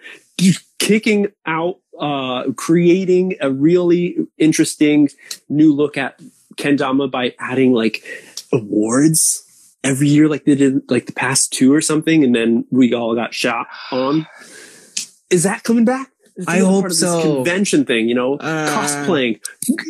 kicking 0.79 1.27
out, 1.45 1.79
uh, 1.99 2.43
creating 2.57 3.35
a 3.39 3.49
really 3.49 4.17
interesting 4.37 5.09
new 5.47 5.73
look 5.73 5.97
at 5.97 6.19
Kendama 6.55 7.09
by 7.09 7.33
adding 7.39 7.71
like 7.71 8.03
awards 8.51 9.75
every 9.83 10.07
year, 10.07 10.27
like 10.27 10.43
they 10.43 10.55
did 10.55 10.89
like 10.91 11.05
the 11.05 11.13
past 11.13 11.53
two 11.53 11.73
or 11.73 11.81
something, 11.81 12.23
and 12.23 12.35
then 12.35 12.65
we 12.69 12.93
all 12.93 13.15
got 13.15 13.33
shot 13.33 13.67
on. 13.91 14.27
Is 15.29 15.43
that 15.43 15.63
coming 15.63 15.85
back? 15.85 16.12
I 16.47 16.59
hope 16.59 16.81
part 16.81 16.85
of 16.85 16.89
this 16.91 16.99
so. 16.99 17.35
Convention 17.35 17.85
thing, 17.85 18.09
you 18.09 18.15
know, 18.15 18.35
Uh, 18.35 18.67
cosplaying. 18.67 19.39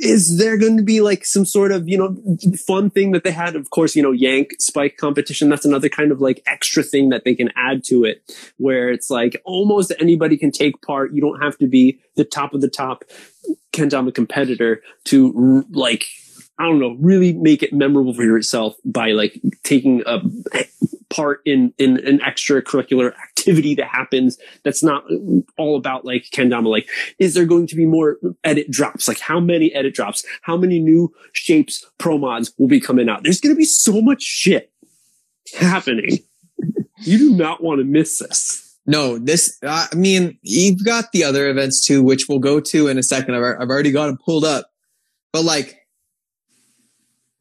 Is 0.02 0.38
there 0.38 0.58
going 0.58 0.78
to 0.78 0.84
be 0.84 1.02
like 1.02 1.26
some 1.26 1.46
sort 1.46 1.72
of 1.72 1.88
you 1.88 1.98
know 1.98 2.18
fun 2.68 2.90
thing 2.90 3.12
that 3.12 3.24
they 3.24 3.32
had? 3.32 3.56
Of 3.56 3.70
course, 3.70 3.96
you 3.96 4.04
know, 4.04 4.12
Yank 4.12 4.56
Spike 4.60 4.98
competition. 4.98 5.50
That's 5.50 5.66
another 5.66 5.90
kind 5.90 6.12
of 6.12 6.20
like 6.22 6.42
extra 6.46 6.84
thing 6.84 7.10
that 7.10 7.24
they 7.24 7.36
can 7.36 7.50
add 7.56 7.84
to 7.86 8.04
it, 8.04 8.24
where 8.58 8.90
it's 8.90 9.10
like 9.10 9.42
almost 9.46 9.94
anybody 10.00 10.38
can 10.38 10.52
take 10.52 10.82
part. 10.82 11.14
You 11.14 11.22
don't 11.22 11.42
have 11.42 11.58
to 11.60 11.68
be 11.68 12.00
the 12.16 12.26
top 12.26 12.54
of 12.54 12.62
the 12.62 12.70
top 12.70 13.06
kendama 13.72 14.14
competitor 14.14 14.82
to 15.06 15.66
like 15.72 16.06
I 16.60 16.66
don't 16.66 16.80
know, 16.80 16.96
really 17.00 17.34
make 17.34 17.64
it 17.64 17.74
memorable 17.74 18.14
for 18.14 18.24
yourself 18.24 18.76
by 18.86 19.12
like 19.12 19.42
taking 19.64 20.04
a 20.06 20.22
part 21.14 21.42
in 21.46 21.74
in 21.78 22.06
an 22.06 22.20
extracurricular 22.20 23.14
activity 23.22 23.76
that 23.76 23.88
happens 23.88 24.38
that's 24.64 24.84
not 24.84 25.04
all 25.58 25.76
about 25.78 26.06
like 26.06 26.26
kendama. 26.34 26.68
Like 26.68 26.90
is 27.20 27.34
there 27.34 27.46
going 27.46 27.68
to 27.68 27.76
be 27.76 27.86
more 27.86 28.18
edit 28.44 28.72
drops? 28.72 29.08
Like 29.08 29.20
how 29.20 29.40
many 29.40 29.74
edit 29.74 29.94
drops? 29.94 30.26
How 30.42 30.58
many 30.58 30.80
new 30.80 31.14
shapes 31.34 31.86
pro 31.98 32.18
mods 32.18 32.54
will 32.58 32.68
be 32.68 32.80
coming 32.80 33.10
out? 33.10 33.24
There's 33.24 33.40
going 33.40 33.56
to 33.56 33.60
be 33.60 33.66
so 33.66 34.02
much 34.02 34.24
shit 34.24 34.72
happening. 35.58 36.20
You 37.06 37.18
do 37.18 37.36
not 37.36 37.62
want 37.62 37.80
to 37.80 37.84
miss 37.84 38.20
this. 38.20 38.78
No, 38.86 39.18
this, 39.18 39.58
I 39.64 39.88
mean, 39.94 40.38
you've 40.42 40.86
got 40.86 41.12
the 41.12 41.24
other 41.24 41.50
events 41.50 41.86
too, 41.86 42.04
which 42.04 42.28
we'll 42.30 42.40
go 42.40 42.62
to 42.62 42.88
in 42.88 42.98
a 42.98 43.04
second. 43.04 43.36
I've, 43.36 43.44
I've 43.60 43.70
already 43.70 43.92
got 43.92 44.08
them 44.08 44.18
pulled 44.24 44.46
up, 44.46 44.70
but 45.34 45.44
like, 45.44 45.83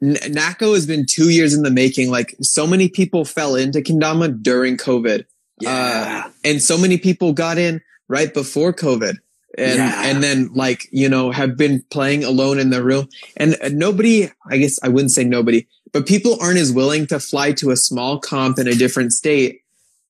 NAKO 0.03 0.75
has 0.75 0.87
been 0.87 1.07
two 1.07 1.29
years 1.31 1.55
in 1.55 1.63
the 1.63 1.71
making. 1.71 2.11
Like, 2.11 2.35
so 2.43 2.67
many 2.67 2.89
people 2.89 3.25
fell 3.25 3.55
into 3.55 3.81
Kendama 3.81 4.43
during 4.43 4.77
COVID. 4.77 5.25
yeah 5.61 6.29
and 6.45 6.61
so 6.61 6.77
many 6.77 6.99
people 6.99 7.33
got 7.33 7.57
in 7.57 7.81
right 8.09 8.35
before 8.35 8.73
COVID. 8.73 9.17
And, 9.59 9.77
Yeah. 9.79 10.03
and 10.07 10.23
then 10.23 10.51
like, 10.55 10.89
you 10.91 11.09
know, 11.09 11.31
have 11.31 11.57
been 11.57 11.85
playing 11.91 12.25
alone 12.25 12.59
in 12.59 12.71
their 12.71 12.83
room 12.83 13.07
and 13.37 13.57
uh, 13.63 13.69
nobody, 13.69 14.29
I 14.51 14.57
guess 14.57 14.79
I 14.83 14.89
wouldn't 14.89 15.13
say 15.13 15.23
nobody, 15.25 15.67
but 15.93 16.07
people 16.07 16.37
aren't 16.41 16.59
as 16.59 16.73
willing 16.73 17.07
to 17.09 17.21
fly 17.21 17.53
to 17.53 17.71
a 17.71 17.77
small 17.77 18.19
comp 18.19 18.59
in 18.59 18.67
a 18.67 18.75
different 18.75 19.13
state 19.13 19.61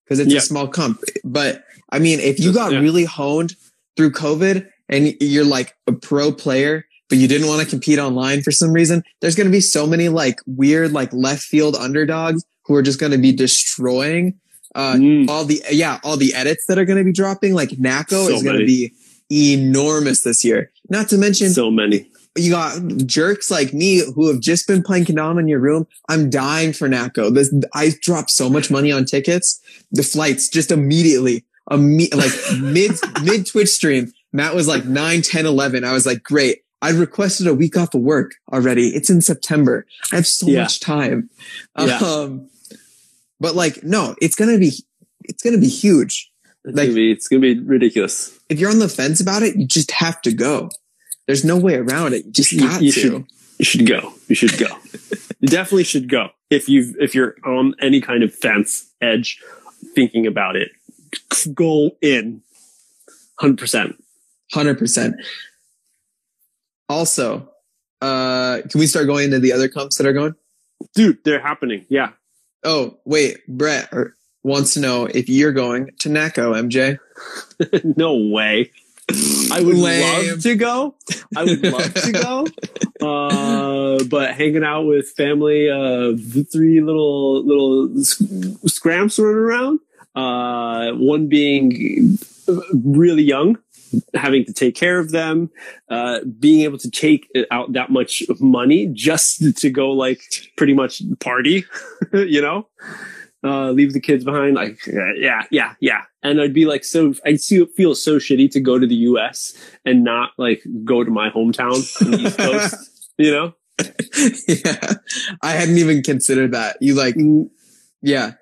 because 0.04 0.20
it's 0.20 0.32
Yeah. 0.32 0.38
a 0.38 0.42
small 0.42 0.68
comp. 0.68 1.02
But 1.24 1.64
I 1.90 1.98
mean, 1.98 2.18
if 2.20 2.38
you 2.40 2.52
got 2.52 2.72
Yeah. 2.72 2.78
really 2.80 3.04
honed 3.04 3.56
through 3.96 4.12
COVID 4.12 4.66
and 4.88 5.14
you're 5.20 5.44
like 5.44 5.74
a 5.86 5.92
pro 5.92 6.32
player, 6.32 6.86
but 7.12 7.18
you 7.18 7.28
didn't 7.28 7.46
want 7.46 7.60
to 7.60 7.66
compete 7.68 7.98
online 7.98 8.40
for 8.42 8.50
some 8.50 8.72
reason, 8.72 9.04
there's 9.20 9.34
going 9.36 9.46
to 9.46 9.52
be 9.52 9.60
so 9.60 9.86
many 9.86 10.08
like 10.08 10.40
weird, 10.46 10.92
like 10.92 11.12
left 11.12 11.42
field 11.42 11.76
underdogs 11.76 12.42
who 12.64 12.74
are 12.74 12.80
just 12.80 12.98
going 12.98 13.12
to 13.12 13.18
be 13.18 13.32
destroying 13.32 14.32
uh, 14.74 14.94
Mm. 14.94 15.28
all 15.28 15.44
the 15.44 15.60
yeah 15.70 16.00
all 16.02 16.16
the 16.16 16.32
edits 16.32 16.64
that 16.68 16.78
are 16.78 16.86
going 16.86 16.96
to 16.96 17.04
be 17.04 17.12
dropping 17.12 17.52
like 17.52 17.68
NAKO 17.72 18.28
So 18.28 18.34
is 18.34 18.42
going 18.42 18.58
to 18.60 18.64
be 18.64 18.92
enormous 19.30 20.22
this 20.22 20.42
year. 20.42 20.70
Not 20.88 21.08
to 21.10 21.18
mention 21.18 21.50
so 21.50 21.70
many. 21.70 22.08
you 22.36 22.50
got 22.50 22.80
jerks 23.06 23.50
like 23.50 23.74
me 23.74 24.02
who 24.14 24.28
have 24.28 24.40
just 24.40 24.66
been 24.66 24.82
playing 24.82 25.04
Kendama 25.04 25.40
in 25.40 25.48
your 25.48 25.58
room. 25.60 25.86
I'm 26.08 26.30
dying 26.30 26.72
for 26.72 26.88
NAKO. 26.88 27.34
this 27.34 27.52
i 27.74 27.90
dropped 28.00 28.30
so 28.30 28.48
much 28.48 28.70
money 28.70 28.90
on 28.90 29.04
tickets. 29.04 29.60
The 29.90 30.02
flights 30.02 30.48
just 30.48 30.70
immediately 30.70 31.44
imme- 31.70 32.14
like 32.14 32.32
mid 32.62 32.92
mid 33.22 33.46
twitch 33.46 33.68
stream 33.68 34.12
matt 34.32 34.54
was 34.54 34.66
like 34.66 34.84
9 34.86 35.20
10 35.22 35.44
11 35.46 35.84
i 35.84 35.92
was 35.92 36.06
like 36.06 36.22
great 36.22 36.61
I 36.82 36.90
requested 36.90 37.46
a 37.46 37.54
week 37.54 37.76
off 37.76 37.94
of 37.94 38.00
work 38.02 38.32
already. 38.52 38.88
It's 38.88 39.08
in 39.08 39.20
September. 39.22 39.86
I 40.12 40.16
have 40.16 40.26
so 40.26 40.48
Yeah. 40.48 40.62
much 40.62 40.80
time. 40.80 41.30
Yeah. 41.78 41.96
Um, 41.98 42.48
but 43.40 43.54
like, 43.54 43.82
no, 43.84 44.14
it's 44.20 44.34
gonna 44.34 44.58
be, 44.58 44.72
it's 45.24 45.42
gonna 45.42 45.58
be 45.58 45.68
huge. 45.68 46.28
it's, 46.64 46.76
Like- 46.76 46.88
gonna 46.88 46.94
be, 46.96 47.10
it's 47.12 47.28
gonna 47.28 47.40
be 47.40 47.58
ridiculous 47.58 48.32
If 48.48 48.58
you're 48.58 48.70
on 48.70 48.78
the 48.80 48.88
fence 48.88 49.20
about 49.20 49.42
it, 49.42 49.56
you 49.56 49.66
just 49.66 49.90
have 49.92 50.20
to 50.22 50.32
go. 50.32 50.70
There's 51.26 51.44
no 51.44 51.56
way 51.56 51.76
around 51.76 52.12
it. 52.14 52.26
You 52.26 52.32
just 52.32 52.52
You- 52.52 52.60
got 52.60 52.82
you 52.82 52.92
to. 52.92 53.00
should. 53.00 53.24
you 53.58 53.64
should 53.64 53.86
go 53.86 54.12
you 54.28 54.34
should 54.34 54.58
go 54.58 54.66
you 55.38 55.46
definitely 55.46 55.84
should 55.84 56.08
go 56.08 56.30
if 56.50 56.68
you 56.68 56.94
if 57.00 57.14
you're 57.14 57.36
on 57.44 57.74
any 57.80 58.00
kind 58.00 58.24
of 58.24 58.34
fence 58.34 58.86
edge 59.00 59.38
thinking 59.94 60.26
about 60.26 60.56
it 60.56 60.70
go 61.54 61.96
in 62.02 62.42
100% 63.40 63.94
Hundred 64.52 64.78
percent. 64.78 65.14
Also, 66.92 67.48
Uh, 68.02 68.60
can 68.68 68.80
we 68.80 68.86
start 68.86 69.06
going 69.06 69.26
into 69.26 69.38
the 69.38 69.52
other 69.52 69.68
comps 69.68 69.96
that 69.96 70.06
are 70.06 70.12
going? 70.12 70.34
Dude, 70.94 71.18
they're 71.24 71.40
happening. 71.40 71.86
Yeah. 71.88 72.10
Oh, 72.64 72.98
wait, 73.04 73.46
Brett 73.46 73.88
wants 74.42 74.74
to 74.74 74.80
know 74.80 75.06
if 75.06 75.28
you're 75.28 75.52
going 75.52 75.90
to 76.00 76.08
NAKO, 76.08 76.52
MJ. 76.68 76.98
no 77.96 78.16
way. 78.16 78.72
I 79.52 79.60
would 79.62 79.76
Lame. 79.76 80.28
love 80.30 80.42
to 80.42 80.56
go. 80.56 80.94
I 81.36 81.44
would 81.44 81.62
love 81.62 81.94
to 81.94 82.12
go. 82.12 82.46
Uh, 83.02 83.98
but 84.04 84.32
hanging 84.36 84.62
out 84.62 84.82
with 84.82 85.08
family, 85.16 85.68
uh, 85.68 86.12
the 86.14 86.46
three 86.52 86.80
little 86.80 87.44
little 87.44 88.04
sc- 88.04 88.22
scramps 88.68 89.18
running 89.18 89.38
around. 89.38 89.80
Uh, 90.14 90.92
one 90.92 91.26
being 91.26 92.16
really 92.72 93.24
young, 93.24 93.58
having 94.14 94.44
to 94.44 94.52
take 94.52 94.74
care 94.74 94.98
of 94.98 95.10
them, 95.10 95.50
uh, 95.88 96.20
being 96.38 96.62
able 96.62 96.78
to 96.78 96.90
take 96.90 97.28
out 97.50 97.72
that 97.72 97.90
much 97.90 98.22
money 98.40 98.86
just 98.86 99.56
to 99.58 99.70
go 99.70 99.90
like 99.90 100.20
pretty 100.56 100.74
much 100.74 101.02
party, 101.20 101.64
you 102.12 102.40
know, 102.40 102.68
uh, 103.44 103.70
leave 103.70 103.92
the 103.92 104.00
kids 104.00 104.24
behind. 104.24 104.54
Like, 104.54 104.78
yeah, 104.86 105.42
yeah, 105.50 105.74
yeah. 105.80 106.02
And 106.22 106.40
I'd 106.40 106.54
be 106.54 106.66
like, 106.66 106.84
so 106.84 107.14
I'd 107.26 107.40
see, 107.40 107.64
feel 107.76 107.94
so 107.94 108.18
shitty 108.18 108.50
to 108.52 108.60
go 108.60 108.78
to 108.78 108.86
the 108.86 108.94
U.S. 108.94 109.54
and 109.84 110.04
not 110.04 110.30
like 110.38 110.62
go 110.84 111.02
to 111.02 111.10
my 111.10 111.30
hometown 111.30 111.74
on 112.04 112.10
the 112.12 112.18
East 112.18 112.38
Coast, 112.38 113.10
you 113.18 113.30
know? 113.32 113.54
yeah, 114.48 114.94
I 115.42 115.52
hadn't 115.52 115.78
even 115.78 116.02
considered 116.02 116.52
that. 116.52 116.76
You 116.80 116.94
like, 116.94 117.16
yeah, 118.00 118.32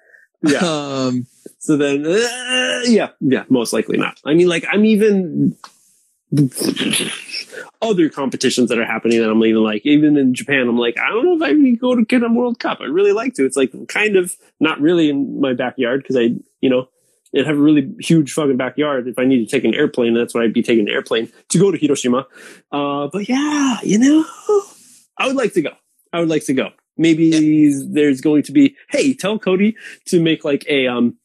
Yeah. 0.42 0.58
Um, 0.58 1.26
So 1.60 1.76
then, 1.76 2.06
uh, 2.06 2.80
yeah, 2.84 3.10
yeah, 3.20 3.44
most 3.50 3.74
likely 3.74 3.98
not. 3.98 4.18
I 4.24 4.32
mean, 4.32 4.48
like, 4.48 4.64
I'm 4.72 4.84
even 4.86 5.56
other 7.82 8.08
competitions 8.08 8.70
that 8.70 8.78
are 8.78 8.84
happening 8.86 9.20
that 9.20 9.28
I'm 9.28 9.44
even 9.44 9.62
like, 9.62 9.84
even 9.84 10.16
in 10.16 10.32
Japan, 10.32 10.68
I'm 10.68 10.78
like, 10.78 10.98
I 10.98 11.10
don't 11.10 11.24
know 11.24 11.36
if 11.36 11.42
I 11.42 11.50
can 11.50 11.74
go 11.74 11.94
to 11.94 12.02
Kendama 12.02 12.34
World 12.34 12.58
Cup. 12.58 12.78
I'd 12.80 12.88
really 12.88 13.12
like 13.12 13.34
to. 13.34 13.44
It's 13.44 13.58
like 13.58 13.72
kind 13.88 14.16
of 14.16 14.34
not 14.58 14.80
really 14.80 15.10
in 15.10 15.38
my 15.38 15.52
backyard 15.52 16.02
because 16.02 16.16
I, 16.16 16.30
you 16.62 16.70
know, 16.70 16.88
I'd 17.36 17.46
have 17.46 17.58
a 17.58 17.60
really 17.60 17.94
huge 18.00 18.32
fucking 18.32 18.56
backyard 18.56 19.06
if 19.06 19.18
I 19.18 19.26
need 19.26 19.46
to 19.46 19.50
take 19.50 19.64
an 19.64 19.74
airplane. 19.74 20.14
That's 20.14 20.34
why 20.34 20.44
I'd 20.44 20.54
be 20.54 20.62
taking 20.62 20.88
an 20.88 20.94
airplane 20.94 21.30
to 21.50 21.58
go 21.58 21.70
to 21.70 21.76
Hiroshima. 21.76 22.26
Uh, 22.72 23.08
but 23.12 23.28
yeah, 23.28 23.76
you 23.82 23.98
know, 23.98 24.24
I 25.18 25.26
would 25.26 25.36
like 25.36 25.52
to 25.54 25.62
go. 25.62 25.72
I 26.10 26.20
would 26.20 26.30
like 26.30 26.46
to 26.46 26.54
go. 26.54 26.70
Maybe 26.96 27.72
there's 27.84 28.20
going 28.22 28.44
to 28.44 28.52
be, 28.52 28.76
hey, 28.88 29.14
tell 29.14 29.38
Cody 29.38 29.76
to 30.06 30.22
make 30.22 30.44
like 30.44 30.64
a, 30.68 30.86
um, 30.86 31.16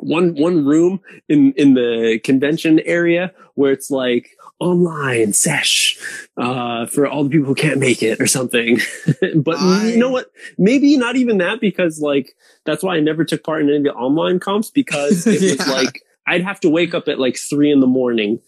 one 0.00 0.34
one 0.34 0.64
room 0.64 1.00
in 1.28 1.52
in 1.52 1.74
the 1.74 2.20
convention 2.24 2.80
area 2.80 3.32
where 3.54 3.72
it's 3.72 3.90
like 3.90 4.30
online 4.58 5.32
sesh 5.32 5.98
uh 6.36 6.84
for 6.86 7.06
all 7.06 7.24
the 7.24 7.30
people 7.30 7.46
who 7.46 7.54
can't 7.54 7.80
make 7.80 8.02
it 8.02 8.20
or 8.20 8.26
something 8.26 8.78
but 9.36 9.56
I- 9.58 9.88
you 9.88 9.96
know 9.98 10.10
what 10.10 10.30
maybe 10.58 10.96
not 10.96 11.16
even 11.16 11.38
that 11.38 11.60
because 11.60 12.00
like 12.00 12.34
that's 12.66 12.82
why 12.82 12.96
i 12.96 13.00
never 13.00 13.24
took 13.24 13.42
part 13.42 13.62
in 13.62 13.68
any 13.68 13.78
of 13.78 13.84
the 13.84 13.94
online 13.94 14.38
comps 14.38 14.70
because 14.70 15.26
it 15.26 15.40
was 15.58 15.68
like 15.68 16.02
i'd 16.26 16.42
have 16.42 16.60
to 16.60 16.68
wake 16.68 16.94
up 16.94 17.08
at 17.08 17.18
like 17.18 17.36
three 17.38 17.70
in 17.72 17.80
the 17.80 17.86
morning 17.86 18.40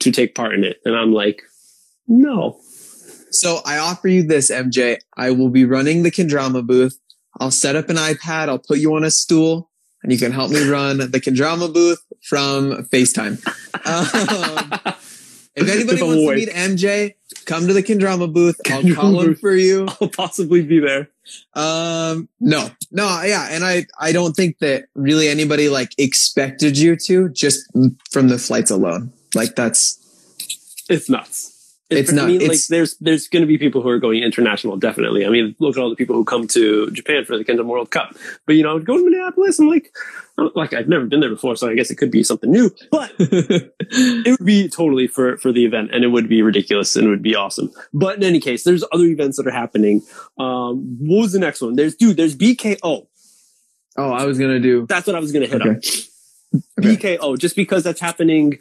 to 0.00 0.10
take 0.10 0.34
part 0.34 0.54
in 0.54 0.64
it 0.64 0.78
and 0.84 0.96
i'm 0.96 1.12
like 1.12 1.42
no 2.08 2.58
so 3.34 3.60
I 3.64 3.78
offer 3.78 4.08
you 4.08 4.22
this, 4.24 4.50
MJ. 4.50 4.98
I 5.16 5.30
will 5.30 5.48
be 5.48 5.64
running 5.64 6.02
the 6.02 6.10
Kendrama 6.10 6.66
booth. 6.66 6.98
I'll 7.40 7.50
set 7.50 7.76
up 7.76 7.88
an 7.88 7.96
iPad. 7.96 8.50
I'll 8.50 8.58
put 8.58 8.76
you 8.78 8.94
on 8.94 9.04
a 9.04 9.10
stool 9.10 9.70
and 10.02 10.12
you 10.12 10.18
can 10.18 10.32
help 10.32 10.50
me 10.50 10.68
run 10.68 10.98
the 10.98 11.20
Kendrama 11.20 11.72
booth 11.72 12.02
from 12.22 12.84
FaceTime. 12.86 13.44
Um, 13.86 14.94
if 15.54 15.68
anybody 15.68 16.02
wants 16.02 16.22
to 16.22 16.34
meet 16.34 16.48
MJ, 16.48 17.14
come 17.44 17.66
to 17.66 17.72
the 17.72 17.82
Kendrama 17.82 18.32
booth. 18.32 18.60
I'll 18.70 18.94
call 18.94 19.20
him 19.20 19.34
for 19.34 19.54
you. 19.54 19.86
i'll 20.00 20.08
possibly 20.08 20.62
be 20.62 20.80
there 20.80 21.10
Um, 21.54 22.28
no, 22.40 22.70
no, 22.90 23.22
yeah, 23.22 23.48
and 23.50 23.64
I, 23.64 23.86
I 24.00 24.12
don't 24.12 24.34
think 24.34 24.58
that 24.58 24.86
really 24.94 25.28
anybody 25.28 25.68
like 25.68 25.92
expected 25.98 26.78
you 26.78 26.96
to 26.96 27.28
just 27.30 27.70
from 28.10 28.28
the 28.28 28.38
flights 28.38 28.70
alone. 28.70 29.12
Like 29.34 29.54
that's 29.54 29.98
It's 30.88 31.08
nuts. 31.08 31.61
It's 31.96 32.12
I 32.12 32.16
not- 32.16 32.26
mean, 32.28 32.46
like 32.46 32.66
there's 32.68 32.96
there's 32.98 33.28
going 33.28 33.42
to 33.42 33.46
be 33.46 33.58
people 33.58 33.82
who 33.82 33.88
are 33.88 33.98
going 33.98 34.22
international. 34.22 34.76
Definitely. 34.76 35.24
I 35.26 35.28
mean, 35.30 35.54
look 35.58 35.76
at 35.76 35.80
all 35.82 35.90
the 35.90 35.96
people 35.96 36.16
who 36.16 36.24
come 36.24 36.46
to 36.48 36.90
Japan 36.90 37.24
for 37.24 37.36
the 37.38 37.44
Kendama 37.44 37.66
World 37.66 37.90
Cup. 37.90 38.14
But 38.46 38.56
you 38.56 38.62
know, 38.62 38.70
I 38.70 38.74
would 38.74 38.86
go 38.86 38.96
to 38.96 39.04
Minneapolis 39.04 39.58
and 39.58 39.68
like, 39.68 39.92
I'm- 40.38 40.50
like 40.54 40.72
I've 40.72 40.88
never 40.88 41.06
been 41.06 41.20
there 41.20 41.30
before, 41.30 41.56
so 41.56 41.68
I 41.68 41.74
guess 41.74 41.90
it 41.90 41.96
could 41.96 42.10
be 42.10 42.22
something 42.24 42.50
new. 42.50 42.70
But 42.90 43.12
it 43.18 44.38
would 44.38 44.46
be 44.46 44.68
totally 44.68 45.06
for 45.06 45.36
for 45.38 45.52
the 45.52 45.64
event, 45.64 45.90
and 45.92 46.04
it 46.04 46.08
would 46.08 46.28
be 46.28 46.42
ridiculous, 46.42 46.96
and 46.96 47.06
it 47.06 47.10
would 47.10 47.22
be 47.22 47.34
awesome. 47.34 47.70
But 47.92 48.16
in 48.16 48.24
any 48.24 48.40
case, 48.40 48.64
there's 48.64 48.84
other 48.92 49.04
events 49.04 49.36
that 49.36 49.46
are 49.46 49.50
happening. 49.50 50.02
Um, 50.38 50.96
what 51.00 51.22
was 51.22 51.32
the 51.32 51.38
next 51.38 51.60
one? 51.60 51.74
There's 51.76 51.94
dude. 51.94 52.16
There's 52.16 52.34
BKO. 52.36 53.06
oh, 53.98 54.10
I 54.12 54.24
was 54.24 54.38
gonna 54.38 54.60
do. 54.60 54.86
That's 54.88 55.06
what 55.06 55.16
I 55.16 55.20
was 55.20 55.32
going 55.32 55.44
to 55.46 55.50
hit 55.50 55.60
Okay. 55.60 55.70
up. 55.76 56.62
BKO, 56.80 57.38
just 57.38 57.56
because 57.56 57.82
that's 57.82 58.00
happening 58.00 58.58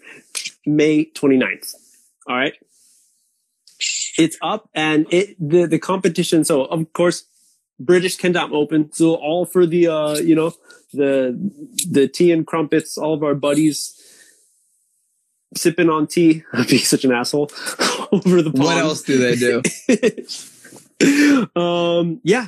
May 0.65 1.05
29th. 1.05 1.75
All 2.27 2.35
right. 2.37 2.53
It's 4.21 4.37
up 4.41 4.69
and 4.75 5.07
it 5.11 5.35
the 5.39 5.65
the 5.65 5.79
competition. 5.79 6.43
So 6.43 6.65
of 6.65 6.93
course, 6.93 7.25
British 7.79 8.17
Kendama 8.17 8.53
Open. 8.53 8.91
So 8.93 9.15
all 9.15 9.45
for 9.45 9.65
the 9.65 9.87
uh, 9.87 10.17
you 10.17 10.35
know, 10.35 10.53
the 10.93 11.33
the 11.89 12.07
tea 12.07 12.31
and 12.31 12.45
crumpets, 12.45 12.97
all 12.99 13.15
of 13.15 13.23
our 13.23 13.33
buddies 13.33 13.97
sipping 15.55 15.89
on 15.89 16.05
tea. 16.05 16.43
I'm 16.53 16.65
being 16.69 16.83
such 16.83 17.03
an 17.03 17.11
asshole 17.11 17.51
over 18.11 18.43
the 18.43 18.51
pond. 18.51 18.63
What 18.63 18.77
else 18.77 19.01
do 19.01 19.17
they 19.17 19.35
do? 19.35 19.61
um, 21.59 22.21
yeah. 22.23 22.47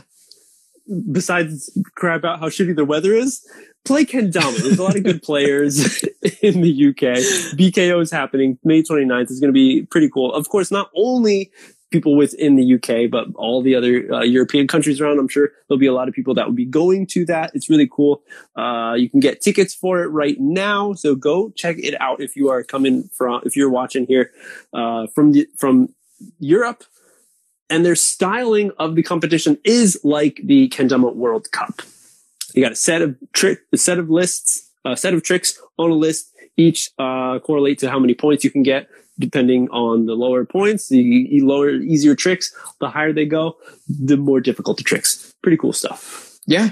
Besides 1.12 1.76
cry 1.96 2.16
about 2.16 2.40
how 2.40 2.50
shitty 2.50 2.76
the 2.76 2.86
weather 2.86 3.14
is, 3.14 3.48
play 3.86 4.06
Kendama. 4.06 4.58
There's 4.58 4.80
a 4.80 4.84
lot 4.84 4.96
of 4.96 5.04
good 5.04 5.22
players 5.22 6.04
in 6.42 6.62
the 6.62 6.88
UK. 6.90 7.20
BKO 7.58 8.02
is 8.02 8.12
happening 8.12 8.58
May 8.64 8.82
29th. 8.82 9.24
It's 9.24 9.40
going 9.40 9.50
to 9.50 9.54
be 9.54 9.84
pretty 9.84 10.10
cool. 10.10 10.34
Of 10.34 10.50
course, 10.50 10.72
not 10.72 10.90
only 10.96 11.52
people 11.94 12.16
within 12.18 12.56
the 12.56 12.74
UK, 12.74 13.10
but 13.10 13.28
all 13.36 13.62
the 13.62 13.76
other 13.76 14.12
uh, 14.12 14.22
European 14.24 14.68
countries 14.68 15.00
around. 15.00 15.20
I'm 15.20 15.28
sure 15.28 15.52
there'll 15.68 15.80
be 15.80 15.86
a 15.86 15.94
lot 15.94 16.08
of 16.08 16.14
people 16.16 16.34
that 16.34 16.48
will 16.48 16.56
be 16.56 16.66
going 16.66 17.06
to 17.08 17.26
that. 17.28 17.52
It's 17.54 17.70
really 17.70 17.88
cool. 17.88 18.24
Uh, 18.56 18.96
you 18.98 19.10
can 19.10 19.20
get 19.20 19.42
tickets 19.42 19.76
for 19.76 20.02
it 20.02 20.08
right 20.08 20.36
now. 20.40 20.94
So 20.94 21.14
go 21.16 21.52
check 21.52 21.78
it 21.78 21.94
out 22.02 22.20
if 22.20 22.36
you 22.36 22.50
are 22.50 22.64
coming 22.64 23.10
from, 23.16 23.42
if 23.46 23.56
you're 23.56 23.70
watching 23.70 24.08
here, 24.08 24.32
uh, 24.74 25.06
from 25.14 25.34
the, 25.34 25.48
from 25.56 25.94
Europe 26.40 26.84
and 27.70 27.86
their 27.86 27.96
styling 27.96 28.72
of 28.80 28.96
the 28.96 29.04
competition 29.04 29.58
is 29.64 30.00
like 30.04 30.42
the 30.44 30.70
Kendama 30.70 31.14
World 31.16 31.52
Cup. 31.52 31.82
You 32.54 32.62
got 32.64 32.72
a 32.72 32.76
set 32.76 33.02
of 33.02 33.16
trick, 33.34 33.60
a 33.74 33.78
set 33.78 33.98
of 34.00 34.10
lists, 34.10 34.70
a 34.86 34.96
set 34.96 35.14
of 35.14 35.24
tricks 35.24 35.60
on 35.78 35.90
a 35.92 35.94
list. 35.96 36.30
Each 36.56 36.92
uh, 37.00 37.40
correlate 37.40 37.80
to 37.80 37.90
how 37.90 37.98
many 38.00 38.14
points 38.14 38.44
you 38.44 38.52
can 38.52 38.62
get, 38.62 38.88
depending 39.18 39.70
on 39.70 40.06
the 40.06 40.14
lower 40.14 40.46
points. 40.46 40.88
The 40.90 41.28
lower, 41.42 41.72
easier 41.72 42.16
tricks, 42.16 42.54
the 42.80 42.90
higher 42.90 43.12
they 43.12 43.26
go, 43.26 43.58
the 43.88 44.18
more 44.18 44.40
difficult 44.40 44.78
the 44.78 44.84
tricks. 44.84 45.34
Pretty 45.42 45.58
cool 45.58 45.74
stuff. 45.74 46.38
Yeah. 46.46 46.70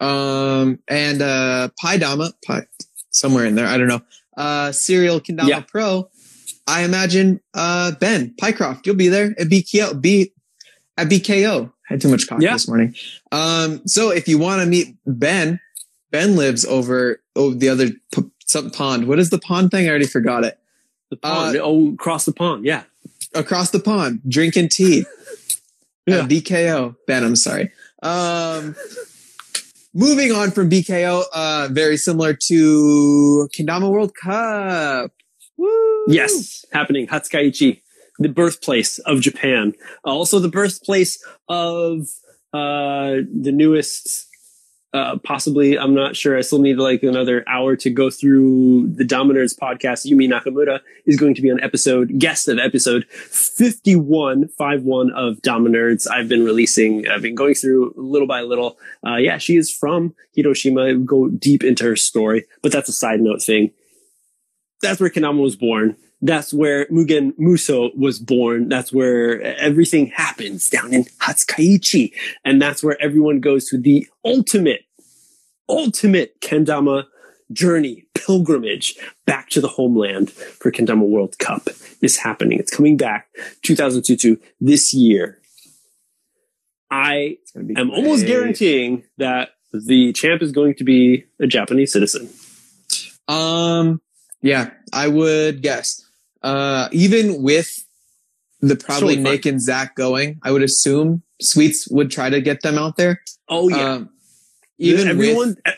Um, 0.00 0.78
and 0.86 1.20
uh, 1.20 1.70
Pi 1.80 1.96
Dama, 1.96 2.32
Pi, 2.46 2.62
somewhere 3.10 3.44
in 3.44 3.56
there, 3.56 3.66
I 3.66 3.76
don't 3.76 3.88
know. 3.88 4.02
Uh, 4.36 4.70
Serial 4.70 5.20
Kendama 5.20 5.48
Yeah. 5.48 5.60
Pro. 5.62 6.10
I 6.68 6.84
imagine 6.84 7.40
uh 7.54 7.92
Ben 7.98 8.34
Pycroft, 8.40 8.84
you'll 8.86 8.94
be 8.94 9.08
there 9.08 9.34
at 9.38 9.48
BKO. 9.48 10.00
B 10.00 10.32
at 10.98 11.08
BKO. 11.08 11.72
Had 11.88 12.00
too 12.02 12.08
much 12.08 12.28
coffee 12.28 12.44
Yeah. 12.44 12.52
this 12.52 12.68
morning. 12.68 12.94
Um, 13.32 13.80
so 13.86 14.10
if 14.10 14.28
you 14.28 14.36
want 14.38 14.60
to 14.62 14.66
meet 14.66 14.94
Ben, 15.06 15.58
Ben 16.10 16.36
lives 16.36 16.64
over 16.66 17.20
over 17.34 17.54
the 17.54 17.68
other 17.70 17.88
p- 18.14 18.30
some 18.44 18.70
pond. 18.70 19.06
What 19.08 19.18
is 19.18 19.30
the 19.30 19.38
pond 19.38 19.70
thing? 19.70 19.86
I 19.86 19.90
already 19.90 20.06
forgot 20.06 20.44
it. 20.44 20.58
The 21.10 21.16
pond, 21.16 21.56
Uh, 21.56 21.60
oh, 21.62 21.92
across 21.94 22.24
the 22.26 22.32
pond, 22.32 22.64
yeah. 22.66 22.82
Across 23.34 23.70
the 23.70 23.80
pond, 23.80 24.20
drinking 24.28 24.68
tea. 24.70 25.04
Yeah. 26.06 26.20
At 26.22 26.30
BKO. 26.30 26.96
Ben, 27.06 27.22
I'm 27.22 27.36
sorry. 27.36 27.70
Um, 28.02 28.74
moving 29.92 30.32
on 30.32 30.50
from 30.52 30.70
BKO, 30.70 31.24
uh, 31.34 31.68
very 31.70 31.98
similar 31.98 32.32
to 32.46 33.46
Kendama 33.54 33.90
World 33.90 34.12
Cup. 34.14 35.12
Woo! 35.58 36.04
Yes, 36.08 36.64
happening 36.72 37.06
Hatsukaichi, 37.08 37.82
the 38.18 38.28
birthplace 38.28 38.98
of 39.00 39.20
Japan. 39.20 39.74
Also, 40.04 40.38
the 40.38 40.48
birthplace 40.48 41.22
of 41.48 42.08
uh, 42.52 43.16
the 43.32 43.52
newest. 43.52 44.26
Uh, 44.94 45.18
possibly, 45.18 45.78
I'm 45.78 45.94
not 45.94 46.16
sure. 46.16 46.38
I 46.38 46.40
still 46.40 46.60
need 46.60 46.78
like 46.78 47.02
another 47.02 47.44
hour 47.46 47.76
to 47.76 47.90
go 47.90 48.08
through 48.08 48.88
the 48.88 49.04
Dominerds 49.04 49.54
podcast. 49.54 50.10
Yumi 50.10 50.26
Nakamura 50.26 50.80
is 51.04 51.18
going 51.18 51.34
to 51.34 51.42
be 51.42 51.50
on 51.50 51.60
episode 51.60 52.18
guest 52.18 52.48
of 52.48 52.58
episode 52.58 53.04
51, 53.10 54.48
51 54.48 55.12
of 55.12 55.42
Dominerds. 55.42 56.10
I've 56.10 56.26
been 56.26 56.42
releasing. 56.42 57.06
I've 57.06 57.20
been 57.20 57.34
going 57.34 57.54
through 57.54 57.92
little 57.96 58.26
by 58.26 58.40
little. 58.40 58.78
Uh, 59.06 59.16
yeah, 59.16 59.36
she 59.36 59.58
is 59.58 59.70
from 59.70 60.14
Hiroshima. 60.34 60.94
Go 60.94 61.28
deep 61.28 61.62
into 61.62 61.84
her 61.84 61.94
story, 61.94 62.46
but 62.62 62.72
that's 62.72 62.88
a 62.88 62.92
side 62.92 63.20
note 63.20 63.42
thing 63.42 63.72
that's 64.80 65.00
where 65.00 65.10
Kendama 65.10 65.42
was 65.42 65.56
born. 65.56 65.96
That's 66.20 66.52
where 66.52 66.86
Mugen 66.86 67.32
Muso 67.38 67.90
was 67.96 68.18
born. 68.18 68.68
That's 68.68 68.92
where 68.92 69.40
everything 69.40 70.08
happens 70.08 70.68
down 70.68 70.92
in 70.92 71.04
Hatsukaichi. 71.20 72.12
And 72.44 72.60
that's 72.60 72.82
where 72.82 73.00
everyone 73.00 73.40
goes 73.40 73.68
to 73.68 73.78
the 73.78 74.06
ultimate, 74.24 74.82
ultimate 75.68 76.40
Kendama 76.40 77.04
journey, 77.52 78.04
pilgrimage 78.14 78.96
back 79.26 79.48
to 79.50 79.60
the 79.60 79.68
homeland 79.68 80.30
for 80.30 80.70
Kendama 80.72 81.06
World 81.06 81.38
Cup 81.38 81.68
is 82.02 82.16
happening. 82.16 82.58
It's 82.58 82.74
coming 82.74 82.96
back 82.96 83.28
2022 83.62 84.40
this 84.60 84.92
year. 84.92 85.38
I 86.90 87.38
It's 87.42 87.52
gonna 87.52 87.66
be 87.66 87.76
am 87.76 87.90
almost 87.90 88.26
guaranteeing 88.26 89.04
that 89.18 89.50
the 89.72 90.12
champ 90.14 90.42
is 90.42 90.52
going 90.52 90.74
to 90.76 90.84
be 90.84 91.26
a 91.38 91.46
Japanese 91.46 91.92
citizen. 91.92 92.28
Um, 93.28 94.00
yeah, 94.40 94.70
I 94.92 95.08
would 95.08 95.62
guess. 95.62 96.07
Uh, 96.42 96.88
even 96.92 97.42
with 97.42 97.84
the 98.60 98.76
probably 98.76 99.14
fine. 99.16 99.24
Nick 99.24 99.46
and 99.46 99.60
Zach 99.60 99.94
going, 99.94 100.40
I 100.42 100.52
would 100.52 100.62
assume 100.62 101.22
Sweets 101.40 101.88
would 101.88 102.10
try 102.10 102.30
to 102.30 102.40
get 102.40 102.62
them 102.62 102.78
out 102.78 102.96
there. 102.96 103.22
Oh 103.48 103.68
yeah. 103.68 103.92
Um, 103.92 104.10
even 104.78 105.08
everyone, 105.08 105.56
with, 105.64 105.76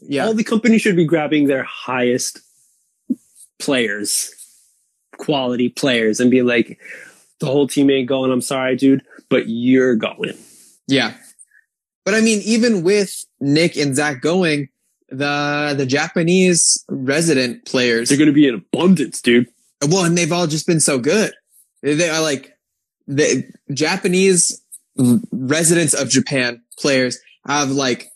yeah, 0.00 0.24
all 0.26 0.34
the 0.34 0.44
companies 0.44 0.80
should 0.82 0.96
be 0.96 1.04
grabbing 1.04 1.46
their 1.46 1.64
highest 1.64 2.40
players, 3.58 4.30
quality 5.18 5.68
players, 5.68 6.20
and 6.20 6.30
be 6.30 6.42
like, 6.42 6.78
the 7.40 7.46
whole 7.46 7.66
team 7.66 7.90
ain't 7.90 8.08
going. 8.08 8.30
I'm 8.30 8.40
sorry, 8.40 8.76
dude, 8.76 9.02
but 9.28 9.48
you're 9.48 9.96
going. 9.96 10.34
yeah. 10.86 11.14
But 12.04 12.14
I 12.14 12.20
mean, 12.20 12.40
even 12.44 12.82
with 12.82 13.24
Nick 13.40 13.76
and 13.76 13.94
Zach 13.94 14.20
going, 14.20 14.68
the 15.08 15.74
the 15.76 15.86
Japanese 15.86 16.84
resident 16.88 17.64
players, 17.64 18.08
They're 18.08 18.18
going 18.18 18.26
to 18.26 18.32
be 18.32 18.48
in 18.48 18.54
abundance, 18.54 19.20
dude. 19.20 19.46
Well, 19.88 20.04
and 20.04 20.16
they've 20.16 20.32
all 20.32 20.46
just 20.46 20.66
been 20.66 20.80
so 20.80 20.98
good. 20.98 21.32
They 21.82 22.08
are 22.08 22.22
like 22.22 22.56
the 23.06 23.44
Japanese 23.72 24.62
residents 25.32 25.94
of 25.94 26.08
Japan 26.08 26.62
players 26.78 27.18
have 27.46 27.70
like 27.70 28.08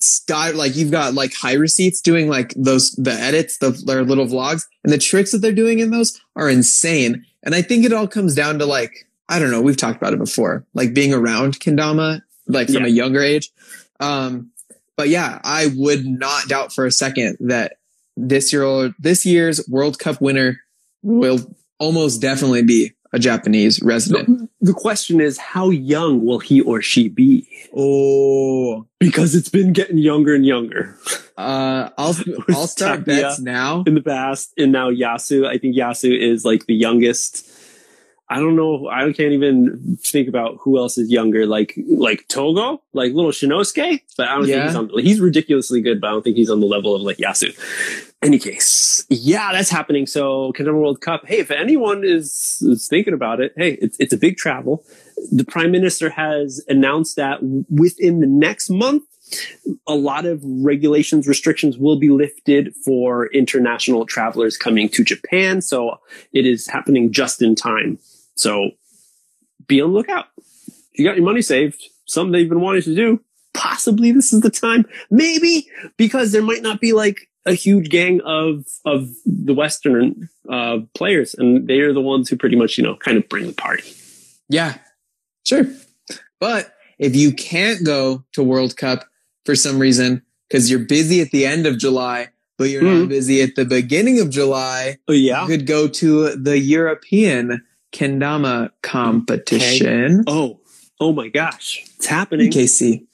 sky 0.00 0.50
like 0.50 0.76
you've 0.76 0.90
got 0.92 1.12
like 1.14 1.34
high 1.34 1.54
receipts 1.54 2.00
doing 2.00 2.28
like 2.28 2.54
those 2.56 2.92
the 2.92 3.10
edits 3.12 3.58
the 3.58 3.70
their 3.84 4.04
little 4.04 4.26
vlogs 4.26 4.62
and 4.84 4.92
the 4.92 4.98
tricks 4.98 5.32
that 5.32 5.38
they're 5.38 5.50
doing 5.52 5.80
in 5.80 5.90
those 5.90 6.20
are 6.36 6.48
insane 6.48 7.24
and 7.42 7.52
i 7.52 7.60
think 7.60 7.84
it 7.84 7.92
all 7.92 8.06
comes 8.06 8.32
down 8.32 8.60
to 8.60 8.64
like 8.64 9.08
i 9.28 9.40
don't 9.40 9.50
know 9.50 9.60
we've 9.60 9.76
talked 9.76 9.96
about 9.96 10.12
it 10.12 10.18
before 10.20 10.64
like 10.72 10.94
being 10.94 11.12
around 11.12 11.58
kendama 11.58 12.20
like 12.46 12.68
from 12.68 12.82
Yeah. 12.82 12.86
a 12.86 12.90
younger 12.90 13.20
age 13.20 13.50
um 13.98 14.52
but 14.96 15.08
yeah 15.08 15.40
i 15.42 15.66
would 15.74 16.06
not 16.06 16.46
doubt 16.46 16.72
for 16.72 16.86
a 16.86 16.92
second 16.92 17.36
that 17.40 17.78
this 18.16 18.52
year 18.52 18.62
old 18.62 18.94
this 19.00 19.26
year's 19.26 19.66
world 19.68 19.98
cup 19.98 20.20
winner 20.20 20.60
will 21.02 21.38
almost 21.78 22.20
definitely 22.20 22.62
be 22.62 22.92
a 23.12 23.18
japanese 23.18 23.80
resident 23.82 24.50
The 24.60 24.74
question 24.74 25.20
is, 25.20 25.38
how 25.38 25.70
young 25.70 26.24
will 26.26 26.40
he 26.40 26.60
or 26.60 26.82
she 26.82 27.08
be? 27.08 27.46
oh 27.74 28.86
Because 29.00 29.34
it's 29.34 29.48
been 29.48 29.72
getting 29.72 29.98
younger 29.98 30.34
and 30.34 30.44
younger 30.44 30.96
uh 31.38 31.88
i'll 31.96 32.16
i'll 32.50 32.66
start 32.66 33.00
Tapia. 33.06 33.22
bets 33.22 33.38
now 33.40 33.82
in 33.86 33.94
the 33.94 34.02
past. 34.02 34.52
And 34.58 34.72
now 34.72 34.90
Yasu, 34.90 35.46
I 35.46 35.56
think 35.58 35.76
Yasu 35.76 36.10
is 36.18 36.44
like 36.44 36.66
the 36.66 36.74
youngest. 36.74 37.46
I 38.30 38.40
don't 38.40 38.56
know. 38.56 38.88
I 38.88 39.10
can't 39.12 39.32
even 39.32 39.96
think 40.02 40.28
about 40.28 40.58
who 40.60 40.76
else 40.76 40.98
is 40.98 41.10
younger. 41.10 41.46
Like 41.46 41.78
like 41.88 42.26
Togo, 42.28 42.82
like 42.92 43.12
little 43.14 43.30
Shinosuke, 43.30 44.02
but 44.18 44.28
I 44.28 44.34
don't 44.34 44.46
Yeah. 44.46 44.54
think 44.56 44.66
he's 44.66 44.76
on. 44.76 45.02
He's 45.02 45.20
ridiculously 45.20 45.80
good, 45.80 46.00
but 46.00 46.08
I 46.08 46.10
don't 46.10 46.22
think 46.22 46.36
he's 46.36 46.50
on 46.50 46.60
the 46.60 46.66
level 46.66 46.94
of 46.94 47.00
like 47.02 47.16
Yasu. 47.16 47.56
Any 48.20 48.38
case, 48.38 49.06
yeah, 49.08 49.52
that's 49.52 49.70
happening. 49.70 50.06
So 50.06 50.52
Kendama 50.54 50.74
World 50.80 51.00
Cup. 51.00 51.22
Hey, 51.26 51.38
if 51.38 51.50
anyone 51.50 52.02
is, 52.04 52.58
is 52.62 52.86
thinking 52.88 53.14
about 53.14 53.40
it, 53.40 53.52
hey, 53.56 53.78
it's 53.80 53.96
it's 53.98 54.12
a 54.12 54.16
big 54.18 54.36
travel. 54.36 54.84
The 55.32 55.44
prime 55.44 55.70
minister 55.70 56.10
has 56.10 56.62
announced 56.68 57.16
that 57.16 57.38
within 57.70 58.20
the 58.20 58.26
next 58.26 58.70
month, 58.70 59.04
a 59.86 59.94
lot 59.94 60.26
of 60.26 60.40
regulations, 60.44 61.28
restrictions 61.28 61.78
will 61.78 61.96
be 61.98 62.08
lifted 62.08 62.74
for 62.84 63.26
international 63.32 64.04
travelers 64.04 64.56
coming 64.56 64.88
to 64.90 65.04
Japan. 65.04 65.60
So 65.62 65.98
it 66.32 66.44
is 66.44 66.66
happening 66.66 67.12
just 67.12 67.40
in 67.40 67.54
time. 67.54 67.98
So 68.38 68.70
be 69.66 69.80
on 69.80 69.90
the 69.90 69.96
lookout. 69.96 70.26
If 70.36 70.98
you 71.00 71.04
got 71.04 71.16
your 71.16 71.24
money 71.24 71.42
saved, 71.42 71.82
something 72.06 72.32
that 72.32 72.40
you've 72.40 72.48
been 72.48 72.60
wanting 72.60 72.82
to 72.82 72.94
do, 72.94 73.20
possibly 73.52 74.12
this 74.12 74.32
is 74.32 74.40
the 74.40 74.50
time. 74.50 74.86
Maybe 75.10 75.66
because 75.96 76.32
there 76.32 76.42
might 76.42 76.62
not 76.62 76.80
be 76.80 76.92
like 76.92 77.28
a 77.46 77.52
huge 77.52 77.88
gang 77.90 78.20
of 78.24 78.64
of 78.84 79.08
the 79.26 79.54
Western 79.54 80.28
uh, 80.48 80.78
players, 80.94 81.34
and 81.34 81.66
they 81.66 81.80
are 81.80 81.92
the 81.92 82.00
ones 82.00 82.28
who 82.28 82.36
pretty 82.36 82.56
much 82.56 82.78
you 82.78 82.84
know 82.84 82.96
kind 82.96 83.16
of 83.18 83.28
bring 83.28 83.46
the 83.46 83.52
party. 83.52 83.82
Yeah, 84.48 84.78
sure. 85.44 85.64
But 86.40 86.72
if 86.98 87.16
you 87.16 87.32
can't 87.32 87.84
go 87.84 88.24
to 88.34 88.42
World 88.42 88.76
Cup 88.76 89.04
for 89.44 89.54
some 89.56 89.78
reason 89.78 90.22
because 90.48 90.70
you're 90.70 90.80
busy 90.80 91.20
at 91.20 91.30
the 91.32 91.44
end 91.46 91.66
of 91.66 91.78
July, 91.78 92.28
but 92.56 92.70
you're 92.70 92.82
not 92.82 93.04
Mhm. 93.06 93.08
busy 93.08 93.42
at 93.42 93.54
the 93.56 93.64
beginning 93.64 94.20
of 94.20 94.30
July, 94.30 94.98
Oh 95.08 95.12
yeah. 95.12 95.42
you 95.42 95.48
could 95.48 95.66
go 95.66 95.86
to 95.88 96.34
the 96.36 96.58
European 96.58 97.62
Kendama 97.92 98.70
competition. 98.82 100.24
Oh 100.26 100.60
oh 101.00 101.12
my 101.12 101.28
gosh, 101.28 101.84
it's 101.96 102.06
happening. 102.06 102.50
KC 102.50 103.06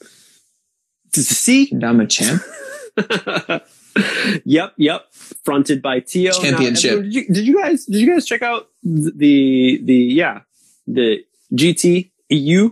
To 1.13 1.23
see 1.23 1.69
Kendama 1.71 2.09
champ. 2.09 2.43
yep, 4.45 4.73
yep. 4.77 5.07
Fronted 5.45 5.83
by 5.83 6.01
Tio. 6.01 6.33
Championship. 6.33 6.91
everyone, 6.93 7.11
did, 7.11 7.15
you, 7.15 7.27
did 7.35 7.47
you 7.47 7.61
guys 7.61 7.85
did 7.87 8.01
you 8.01 8.13
guys 8.13 8.27
check 8.27 8.43
out 8.43 8.69
the 8.83 9.81
the 9.83 9.95
yeah 9.95 10.41
the 10.87 11.25
GT 11.53 12.11
EU 12.31 12.71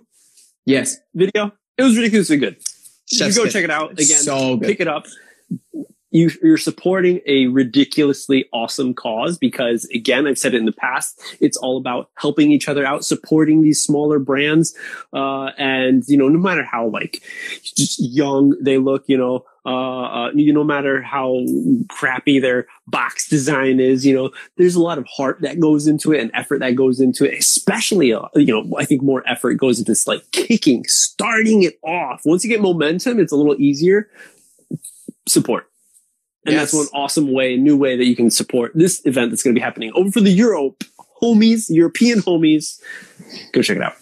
Yes. 0.65 0.99
video? 1.15 1.53
It 1.77 1.83
was 1.83 1.97
ridiculously 1.97 2.37
good. 2.37 2.57
You 3.11 3.35
go 3.35 3.47
check 3.47 3.65
it 3.65 3.71
out 3.71 3.93
again. 3.93 4.05
So 4.05 4.57
good. 4.57 4.69
Pick 4.69 4.81
it 4.81 4.89
up. 4.89 5.07
You, 6.13 6.31
you're 6.43 6.59
supporting 6.59 7.21
a 7.27 7.47
ridiculously 7.47 8.49
awesome 8.53 8.95
cause 8.95 9.39
because, 9.39 9.87
again, 9.87 10.27
I've 10.27 10.39
said 10.39 10.55
it 10.55 10.59
in 10.59 10.67
the 10.67 10.73
past. 10.73 11.21
It's 11.41 11.57
all 11.57 11.77
about 11.77 12.11
helping 12.17 12.53
each 12.53 12.69
other 12.69 12.87
out, 12.87 13.05
supporting 13.05 13.63
these 13.63 13.83
smaller 13.83 14.19
brands, 14.19 14.77
uh, 15.13 15.51
and 15.59 16.05
you 16.07 16.17
know, 16.17 16.29
no 16.29 16.39
matter 16.39 16.65
how 16.65 16.89
like 16.89 17.23
young 17.99 18.55
they 18.61 18.79
look, 18.79 19.05
you 19.07 19.17
know, 19.19 19.45
uh, 19.65 20.03
uh, 20.03 20.31
you 20.35 20.53
no 20.53 20.65
matter 20.65 21.01
how 21.01 21.45
crappy 21.89 22.39
their 22.41 22.67
box 22.87 23.29
design 23.29 23.79
is, 23.81 24.05
you 24.05 24.15
know, 24.15 24.31
there's 24.57 24.75
a 24.75 24.83
lot 24.83 24.99
of 24.99 25.07
heart 25.07 25.41
that 25.41 25.61
goes 25.61 25.87
into 25.87 26.13
it 26.13 26.21
and 26.21 26.31
effort 26.35 26.59
that 26.59 26.75
goes 26.75 27.01
into 27.01 27.25
it. 27.25 27.39
Especially, 27.39 28.13
uh, 28.13 28.29
you 28.35 28.47
know, 28.47 28.77
I 28.77 28.85
think 28.85 29.03
more 29.03 29.23
effort 29.29 29.55
goes 29.55 29.79
into 29.79 29.93
this 29.93 30.07
like 30.07 30.29
kicking, 30.33 30.85
starting 30.89 31.63
it 31.63 31.79
off. 31.85 32.23
Once 32.25 32.43
you 32.45 32.51
get 32.51 32.61
momentum, 32.61 33.21
it's 33.21 33.33
a 33.33 33.37
little 33.37 33.57
easier. 33.61 34.11
Support. 35.29 35.72
And 36.45 36.57
that's 36.57 36.73
Yes. 36.75 36.91
one 36.93 37.03
awesome 37.03 37.33
way, 37.33 37.57
new 37.57 37.77
way 37.77 37.97
that 37.97 38.05
you 38.05 38.17
can 38.17 38.31
support 38.31 38.73
this 38.75 39.01
event 39.05 39.31
that's 39.31 39.43
going 39.43 39.55
to 39.55 39.59
be 39.59 39.63
happening 39.63 39.93
over 39.95 40.11
for 40.11 40.21
the 40.21 40.31
Europe 40.31 40.83
homies, 41.23 41.67
European 41.69 42.19
homies. 42.21 42.81
Go 43.53 43.63
check 43.63 43.77
it 43.77 43.83
out. 43.83 43.95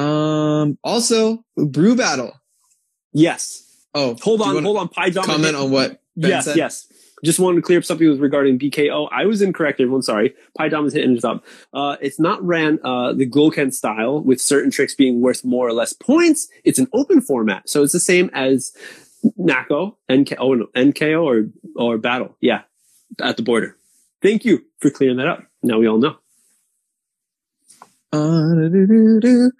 Um. 0.00 0.78
Also, 0.82 1.44
Brew 1.56 1.94
Battle. 1.94 2.32
Yes. 3.12 3.60
Oh, 3.94 4.16
Hold 4.22 4.40
on, 4.42 4.64
hold 4.64 4.76
on. 4.76 4.88
Pie 4.88 5.10
Dom. 5.10 5.24
Comment 5.24 5.54
on 5.54 5.70
what 5.70 6.00
Ben 6.16 6.30
yes, 6.30 6.46
said? 6.46 6.56
yes. 6.56 6.88
Just 7.24 7.38
wanted 7.38 7.56
to 7.56 7.62
clear 7.62 7.78
up 7.78 7.84
something 7.84 8.08
with 8.08 8.18
regarding 8.20 8.58
BKO. 8.58 9.08
I 9.12 9.24
was 9.24 9.40
incorrect, 9.40 9.80
everyone. 9.80 10.02
Sorry. 10.02 10.34
Pi 10.58 10.68
Dom 10.68 10.84
is 10.86 10.92
hitting 10.92 11.16
us 11.16 11.24
up. 11.24 11.44
Uh, 11.72 11.96
it's 12.02 12.18
not 12.18 12.42
ran 12.44 12.80
uh, 12.84 13.12
the 13.12 13.24
Gloken 13.28 13.72
style 13.72 14.20
with 14.20 14.40
certain 14.40 14.70
tricks 14.70 14.94
being 14.94 15.20
worth 15.20 15.44
more 15.44 15.66
or 15.66 15.72
less 15.72 15.92
points. 15.92 16.48
It's 16.64 16.78
an 16.80 16.88
open 16.92 17.20
format, 17.20 17.68
so 17.68 17.82
it's 17.84 17.92
the 17.92 18.00
same 18.00 18.30
as 18.34 18.76
NAKO, 19.38 19.96
NK, 20.12 20.34
oh, 20.38 20.66
NKO, 20.74 21.22
or 21.22 21.50
or 21.76 21.98
Battle. 21.98 22.36
Yeah, 22.40 22.62
at 23.20 23.36
the 23.36 23.42
border. 23.42 23.76
Thank 24.22 24.44
you 24.44 24.64
for 24.80 24.90
clearing 24.90 25.18
that 25.18 25.26
up. 25.26 25.44
Now 25.62 25.78
we 25.78 25.88
all 25.88 25.98
know. 25.98 26.16
Uh, 28.12 28.54
do-do-do-do. 28.54 29.46
Uh, 29.46 29.50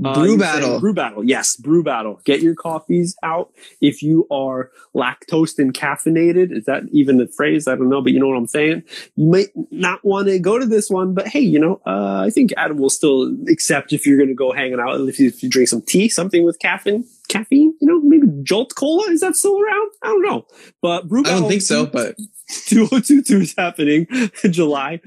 Brew 0.00 0.32
you 0.32 0.38
Battle. 0.38 0.80
Brew 0.80 0.94
battle. 0.94 1.22
Yes, 1.24 1.56
brew 1.56 1.82
battle. 1.82 2.20
Get 2.24 2.40
your 2.40 2.54
coffees 2.54 3.16
out. 3.22 3.52
If 3.80 4.02
you 4.02 4.26
are 4.30 4.70
lactose 4.94 5.58
and 5.58 5.74
caffeinated, 5.74 6.56
is 6.56 6.64
that 6.64 6.84
even 6.90 7.20
a 7.20 7.26
phrase? 7.26 7.68
I 7.68 7.76
don't 7.76 7.90
know, 7.90 8.00
but 8.00 8.12
you 8.12 8.20
know 8.20 8.28
what 8.28 8.36
I'm 8.36 8.46
saying. 8.46 8.82
You 9.16 9.26
might 9.26 9.48
not 9.70 10.04
want 10.04 10.28
to 10.28 10.38
go 10.38 10.58
to 10.58 10.66
this 10.66 10.88
one, 10.88 11.12
but 11.12 11.28
hey, 11.28 11.40
you 11.40 11.58
know, 11.58 11.80
uh, 11.86 12.24
I 12.26 12.30
think 12.30 12.52
Adam 12.56 12.78
will 12.78 12.90
still 12.90 13.36
accept 13.48 13.92
if 13.92 14.06
you're 14.06 14.16
going 14.16 14.28
to 14.28 14.34
go 14.34 14.52
hanging 14.52 14.80
out. 14.80 15.00
If 15.00 15.18
you, 15.18 15.28
if 15.28 15.42
you 15.42 15.50
drink 15.50 15.68
some 15.68 15.82
tea, 15.82 16.08
something 16.08 16.44
with 16.44 16.58
caffeine, 16.58 17.04
caffeine, 17.28 17.74
you 17.80 17.88
know, 17.88 18.00
maybe 18.00 18.26
Jolt 18.42 18.74
Cola. 18.74 19.10
Is 19.10 19.20
that 19.20 19.36
still 19.36 19.60
around? 19.60 19.90
I 20.02 20.08
don't 20.08 20.22
know. 20.22 20.46
But 20.80 21.08
brew 21.08 21.20
I 21.20 21.30
don't 21.30 21.48
think 21.48 21.62
so, 21.62 21.86
but 21.86 22.16
2022 22.66 23.40
is 23.40 23.54
happening 23.56 24.06
July 24.50 25.00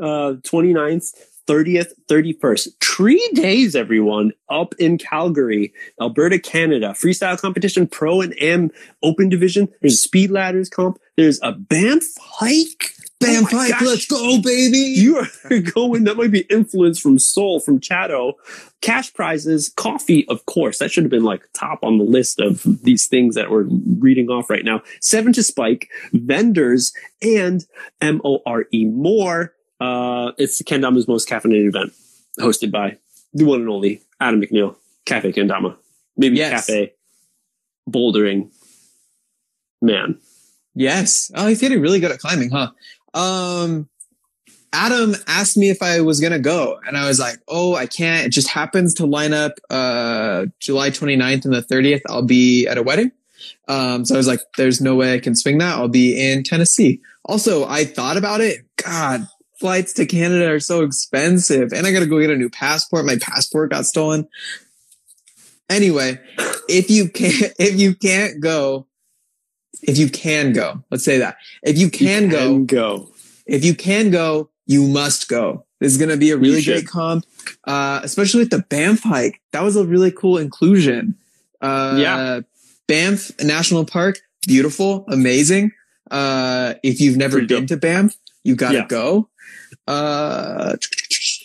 uh, 0.00 0.34
29th, 0.42 1.14
30th, 1.46 1.92
31st. 2.08 2.68
Three 2.80 3.30
days, 3.34 3.76
everyone, 3.76 4.32
up 4.48 4.74
in 4.78 4.98
Calgary, 4.98 5.72
Alberta, 6.00 6.38
Canada. 6.38 6.88
Freestyle 6.90 7.40
competition, 7.40 7.86
pro 7.86 8.20
and 8.20 8.34
am 8.40 8.70
open 9.02 9.28
division. 9.28 9.68
There's 9.80 9.94
a 9.94 9.98
speed 9.98 10.30
ladders 10.30 10.68
comp. 10.68 10.98
There's 11.16 11.40
a 11.42 11.52
Banff 11.52 12.04
hike 12.20 12.94
Bam 13.24 13.44
oh 13.44 13.48
Pike, 13.50 13.70
gosh. 13.70 13.82
let's 13.82 14.06
go, 14.06 14.40
baby. 14.42 14.78
You 14.78 15.18
are 15.18 15.60
going. 15.74 16.04
That 16.04 16.16
might 16.16 16.30
be 16.30 16.40
influence 16.42 16.98
from 16.98 17.18
Sol, 17.18 17.60
from 17.60 17.80
Chatto. 17.80 18.34
Cash 18.80 19.14
prizes, 19.14 19.72
coffee, 19.76 20.26
of 20.28 20.44
course. 20.46 20.78
That 20.78 20.90
should 20.90 21.04
have 21.04 21.10
been 21.10 21.24
like 21.24 21.48
top 21.54 21.82
on 21.82 21.98
the 21.98 22.04
list 22.04 22.40
of 22.40 22.62
these 22.82 23.06
things 23.06 23.34
that 23.34 23.50
we're 23.50 23.66
reading 23.98 24.28
off 24.28 24.50
right 24.50 24.64
now. 24.64 24.82
Seven 25.00 25.32
to 25.34 25.42
Spike, 25.42 25.88
vendors, 26.12 26.92
and 27.22 27.64
M 28.00 28.20
O 28.24 28.40
R 28.44 28.66
E 28.72 28.84
more. 28.84 29.53
Uh, 29.80 30.32
it's 30.38 30.58
the 30.58 30.64
Kendama's 30.64 31.08
most 31.08 31.28
caffeinated 31.28 31.68
event, 31.68 31.92
hosted 32.40 32.70
by 32.70 32.96
the 33.32 33.44
one 33.44 33.60
and 33.60 33.68
only 33.68 34.02
Adam 34.20 34.40
McNeil, 34.40 34.76
Cafe 35.04 35.32
Kendama, 35.32 35.76
maybe 36.16 36.36
Yes. 36.36 36.66
Cafe 36.66 36.92
Bouldering 37.90 38.50
Man. 39.82 40.18
Yes. 40.74 41.30
Oh, 41.34 41.46
he's 41.46 41.60
getting 41.60 41.80
really 41.80 42.00
good 42.00 42.10
at 42.10 42.18
climbing, 42.18 42.50
huh? 42.50 42.70
Um, 43.12 43.88
Adam 44.72 45.14
asked 45.28 45.56
me 45.56 45.70
if 45.70 45.82
I 45.82 46.00
was 46.00 46.20
gonna 46.20 46.38
go, 46.40 46.80
and 46.86 46.96
I 46.96 47.06
was 47.06 47.20
like, 47.20 47.38
"Oh, 47.46 47.74
I 47.76 47.86
can't. 47.86 48.26
It 48.26 48.30
just 48.30 48.48
happens 48.48 48.92
to 48.94 49.06
line 49.06 49.32
up 49.32 49.52
uh, 49.70 50.46
July 50.58 50.90
29th 50.90 51.44
and 51.44 51.54
the 51.54 51.62
30th. 51.62 52.00
I'll 52.08 52.22
be 52.22 52.66
at 52.66 52.76
a 52.78 52.82
wedding." 52.82 53.12
Um, 53.68 54.04
so 54.04 54.14
I 54.14 54.18
was 54.18 54.26
like, 54.26 54.40
"There's 54.56 54.80
no 54.80 54.96
way 54.96 55.14
I 55.14 55.20
can 55.20 55.36
swing 55.36 55.58
that. 55.58 55.76
I'll 55.76 55.86
be 55.88 56.20
in 56.20 56.42
Tennessee." 56.42 57.00
Also, 57.24 57.64
I 57.66 57.84
thought 57.84 58.16
about 58.16 58.40
it. 58.40 58.64
God, 58.82 59.28
flights 59.60 59.92
to 59.94 60.06
Canada 60.06 60.50
are 60.50 60.60
so 60.60 60.82
expensive, 60.82 61.72
and 61.72 61.86
I 61.86 61.92
gotta 61.92 62.06
go 62.06 62.20
get 62.20 62.30
a 62.30 62.36
new 62.36 62.50
passport. 62.50 63.04
My 63.06 63.16
passport 63.16 63.70
got 63.70 63.86
stolen. 63.86 64.28
Anyway, 65.70 66.20
if 66.68 66.90
you 66.90 67.08
can't, 67.08 67.52
if 67.58 67.78
you 67.78 67.94
can't 67.94 68.40
go, 68.40 68.86
if 69.82 69.98
you 69.98 70.08
can 70.10 70.52
go, 70.52 70.84
let's 70.90 71.04
say 71.04 71.18
that. 71.18 71.36
If 71.62 71.78
you 71.78 71.90
can 71.90 72.28
go, 72.28 72.54
And 72.54 72.68
go. 72.68 73.08
if 73.46 73.64
you 73.64 73.74
can 73.74 74.10
go, 74.10 74.50
you 74.66 74.86
must 74.86 75.28
go. 75.28 75.64
This 75.80 75.92
is 75.92 75.98
going 75.98 76.10
to 76.10 76.16
be 76.16 76.30
a 76.30 76.36
really 76.36 76.62
great 76.62 76.86
comp, 76.86 77.26
uh, 77.64 78.00
especially 78.02 78.40
with 78.40 78.50
the 78.50 78.60
Banff 78.70 79.02
hike. 79.02 79.40
That 79.52 79.62
was 79.62 79.76
a 79.76 79.84
really 79.84 80.10
cool 80.10 80.38
inclusion. 80.38 81.16
Uh, 81.60 81.96
Yeah. 81.98 82.40
Banff 82.86 83.30
National 83.42 83.84
Park, 83.84 84.18
beautiful, 84.46 85.04
amazing. 85.08 85.72
Uh, 86.10 86.74
if 86.82 87.00
you've 87.00 87.16
never 87.16 87.38
Pretty 87.38 87.46
been 87.46 87.62
dope. 87.62 87.68
to 87.68 87.76
Banff, 87.78 88.14
you 88.44 88.54
got 88.54 88.72
to 88.72 88.78
Yeah. 88.78 88.86
go. 88.86 89.28
Uh, 89.86 90.76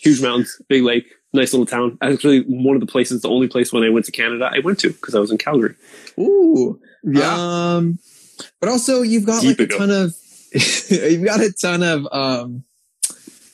huge 0.02 0.22
mountains, 0.22 0.60
big 0.68 0.82
lake, 0.82 1.06
nice 1.32 1.52
little 1.52 1.66
town. 1.66 1.98
Actually, 2.00 2.40
one 2.42 2.74
of 2.76 2.80
the 2.80 2.86
places, 2.86 3.20
the 3.22 3.28
only 3.28 3.48
place 3.48 3.72
when 3.72 3.82
I 3.82 3.88
went 3.90 4.06
to 4.06 4.12
Canada, 4.12 4.50
I 4.52 4.60
went 4.60 4.78
to 4.80 4.90
because 4.90 5.14
I 5.14 5.20
was 5.20 5.30
in 5.30 5.38
Calgary. 5.38 5.74
ooh, 6.18 6.80
Um, 7.22 7.98
but 8.60 8.68
also 8.68 9.02
you've 9.02 9.26
got 9.26 9.42
Deep 9.42 9.58
like 9.58 9.60
a 9.70 9.74
ago. 9.74 9.78
ton 9.78 9.90
of 9.90 10.14
you've 10.90 11.24
got 11.24 11.40
a 11.40 11.52
ton 11.52 11.82
of 11.82 12.06
um 12.12 12.64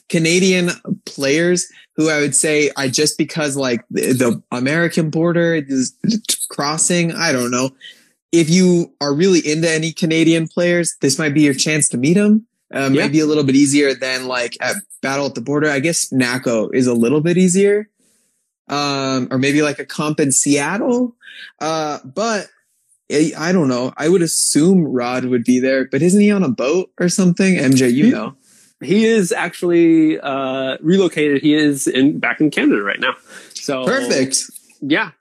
Canadian 0.08 0.70
players 1.04 1.70
who 1.96 2.08
I 2.08 2.20
would 2.20 2.34
say 2.34 2.70
I 2.76 2.88
just 2.88 3.18
because 3.18 3.56
like 3.56 3.84
the, 3.90 4.12
the 4.12 4.42
American 4.52 5.10
border 5.10 5.54
is 5.54 5.94
crossing, 6.50 7.12
I 7.12 7.32
don't 7.32 7.50
know. 7.50 7.70
If 8.32 8.50
you 8.50 8.92
are 9.00 9.14
really 9.14 9.40
into 9.40 9.70
any 9.70 9.92
Canadian 9.92 10.46
players, 10.46 10.94
this 11.00 11.18
might 11.18 11.32
be 11.34 11.42
your 11.42 11.54
chance 11.54 11.88
to 11.90 11.96
meet 11.96 12.14
them. 12.14 12.46
Uh, 12.74 12.90
Yeah. 12.92 13.02
Might 13.02 13.12
be 13.12 13.20
a 13.20 13.26
little 13.26 13.44
bit 13.44 13.54
easier 13.56 13.94
than 13.94 14.26
like 14.26 14.56
at 14.60 14.76
Battle 15.02 15.26
at 15.26 15.34
the 15.34 15.40
Border. 15.40 15.70
I 15.70 15.80
guess 15.80 16.12
NAKO 16.12 16.70
is 16.74 16.86
a 16.86 16.94
little 16.94 17.20
bit 17.20 17.36
easier. 17.38 17.88
Um, 18.68 19.28
or 19.30 19.38
maybe 19.38 19.62
like 19.62 19.78
a 19.78 19.84
comp 19.84 20.18
in 20.18 20.32
Seattle. 20.32 21.14
Uh, 21.60 21.98
but 22.04 22.48
I 23.10 23.32
I 23.38 23.52
don't 23.52 23.68
know. 23.68 23.92
I 23.96 24.08
would 24.08 24.22
assume 24.22 24.82
Rod 24.84 25.24
would 25.26 25.44
be 25.44 25.60
there, 25.60 25.84
but 25.86 26.02
isn't 26.02 26.20
he 26.20 26.32
on 26.32 26.42
a 26.42 26.48
boat 26.48 26.90
or 26.98 27.08
something? 27.08 27.54
MJ, 27.56 27.92
you 27.92 28.10
know. 28.10 28.34
He 28.82 29.06
is 29.06 29.32
actually 29.32 30.18
uh, 30.20 30.76
relocated. 30.82 31.40
He 31.40 31.54
is 31.54 31.86
in 31.86 32.18
back 32.18 32.40
in 32.40 32.50
Canada 32.50 32.82
right 32.82 33.00
now. 33.00 33.14
So 33.54 33.86
Perfect. 33.86 34.42
Yeah. 34.80 35.12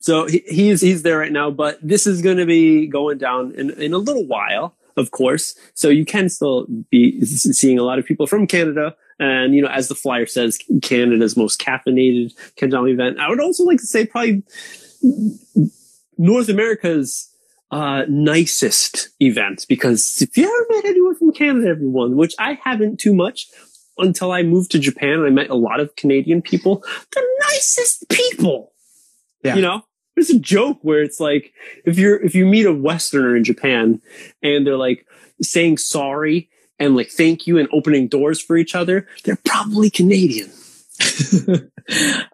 So 0.00 0.26
he, 0.26 0.42
he's 0.46 0.80
he's 0.80 1.02
there 1.02 1.18
right 1.18 1.32
now, 1.32 1.50
but 1.50 1.78
this 1.82 2.06
is 2.06 2.22
going 2.22 2.36
to 2.36 2.46
be 2.46 2.86
going 2.86 3.18
down 3.18 3.52
in, 3.52 3.70
in 3.70 3.92
a 3.94 3.98
little 3.98 4.26
while, 4.26 4.74
of 5.00 5.10
course. 5.10 5.54
So 5.74 5.88
you 5.88 6.04
can 6.04 6.28
still 6.28 6.66
be 6.90 7.24
seeing 7.24 7.78
a 7.78 7.82
lot 7.82 7.98
of 7.98 8.04
people 8.06 8.26
from 8.26 8.46
Canada. 8.46 8.94
And, 9.18 9.54
you 9.54 9.60
know, 9.60 9.68
as 9.68 9.88
the 9.88 9.94
flyer 9.94 10.26
says, 10.26 10.58
Canada's 10.82 11.36
most 11.36 11.60
caffeinated 11.60 12.32
Kendama 12.56 12.92
event. 12.92 13.18
I 13.18 13.28
would 13.28 13.40
also 13.40 13.64
like 13.64 13.78
to 13.78 13.86
say 13.86 14.06
probably 14.06 14.42
North 16.16 16.48
America's 16.48 17.28
uh, 17.70 18.04
nicest 18.08 19.10
event 19.20 19.66
because 19.68 20.20
if 20.22 20.36
you 20.36 20.44
ever 20.44 20.76
met 20.76 20.84
anyone 20.84 21.14
from 21.16 21.32
Canada, 21.32 21.68
everyone, 21.68 22.16
which 22.16 22.34
I 22.38 22.54
haven't 22.62 22.98
too 22.98 23.14
much 23.14 23.46
until 23.98 24.32
I 24.32 24.42
moved 24.42 24.70
to 24.72 24.78
Japan 24.78 25.20
and 25.20 25.26
I 25.26 25.30
met 25.30 25.50
a 25.50 25.54
lot 25.54 25.80
of 25.80 25.94
Canadian 25.96 26.42
people, 26.42 26.82
the 27.12 27.26
nicest 27.40 28.08
people. 28.08 28.72
Yeah. 29.44 29.56
You 29.56 29.62
know, 29.62 29.82
there's 30.20 30.30
a 30.30 30.38
joke 30.38 30.78
where 30.82 31.02
it's 31.02 31.18
like 31.18 31.52
if 31.86 31.98
you're 31.98 32.22
if 32.22 32.34
you 32.34 32.44
meet 32.44 32.66
a 32.66 32.72
Westerner 32.74 33.34
in 33.34 33.42
Japan 33.42 34.02
and 34.42 34.66
they're 34.66 34.76
like 34.76 35.06
saying 35.40 35.78
sorry 35.78 36.50
and 36.78 36.94
like 36.94 37.08
thank 37.08 37.46
you 37.46 37.56
and 37.56 37.66
opening 37.72 38.06
doors 38.06 38.38
for 38.40 38.58
each 38.58 38.74
other, 38.74 39.06
they're 39.24 39.38
probably 39.46 39.88
Canadian. 39.88 40.50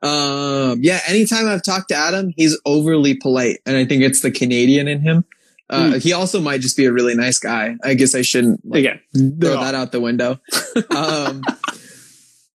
um, 0.03 0.81
yeah, 0.83 1.01
anytime 1.07 1.47
I've 1.47 1.63
talked 1.63 1.89
to 1.91 1.95
Adam, 1.95 2.33
he's 2.37 2.59
overly 2.67 3.15
polite, 3.15 3.61
and 3.65 3.77
I 3.77 3.85
think 3.85 4.03
it's 4.03 4.21
the 4.21 4.33
Canadian 4.33 4.89
in 4.89 5.01
him. 5.01 5.25
Uh, 5.71 5.93
Hmm. 5.93 5.99
He 5.99 6.13
also 6.13 6.41
might 6.41 6.61
just 6.61 6.77
be 6.77 6.85
a 6.87 6.93
really 6.93 7.15
nice 7.15 7.39
guy. 7.39 7.77
I 7.85 7.95
guess 7.95 8.15
I 8.15 8.23
shouldn't 8.23 8.61
like, 8.65 8.81
Again, 8.81 9.01
throw 9.41 9.57
all- 9.57 9.65
that 9.65 9.75
out 9.75 9.93
the 9.93 10.01
window. 10.01 10.41
um, 10.97 11.43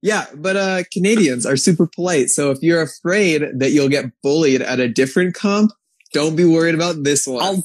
yeah, 0.03 0.27
but 0.35 0.57
uh, 0.57 0.83
Canadians 0.93 1.45
are 1.45 1.57
super 1.57 1.87
polite. 1.87 2.31
So 2.31 2.51
if 2.51 2.63
you're 2.63 2.83
afraid 2.83 3.43
that 3.59 3.71
you'll 3.71 3.89
get 3.89 4.07
bullied 4.23 4.63
at 4.63 4.81
a 4.81 4.89
different 4.89 5.35
comp, 5.35 5.73
don't 6.13 6.37
be 6.37 6.45
worried 6.45 6.75
about 6.75 7.05
this 7.05 7.27
one. 7.27 7.43
I'll 7.43 7.65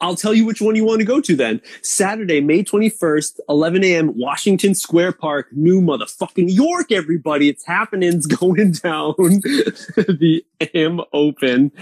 I'll 0.00 0.16
tell 0.16 0.34
you 0.34 0.44
which 0.44 0.60
one 0.60 0.76
you 0.76 0.84
want 0.84 1.00
to 1.00 1.06
go 1.06 1.20
to 1.22 1.34
then. 1.34 1.60
Saturday, 1.80 2.40
May 2.40 2.62
21st, 2.62 3.40
11 3.48 3.84
a.m., 3.84 4.12
Washington 4.14 4.74
Square 4.74 5.12
Park, 5.12 5.48
New 5.52 5.80
Motherfucking 5.80 6.52
York, 6.54 6.92
everybody. 6.92 7.48
It's 7.48 7.66
happening. 7.66 8.12
It's 8.12 8.26
going 8.36 8.72
down. 8.72 9.14
the 9.18 10.44
AM 10.60 11.00
Open 11.14 11.72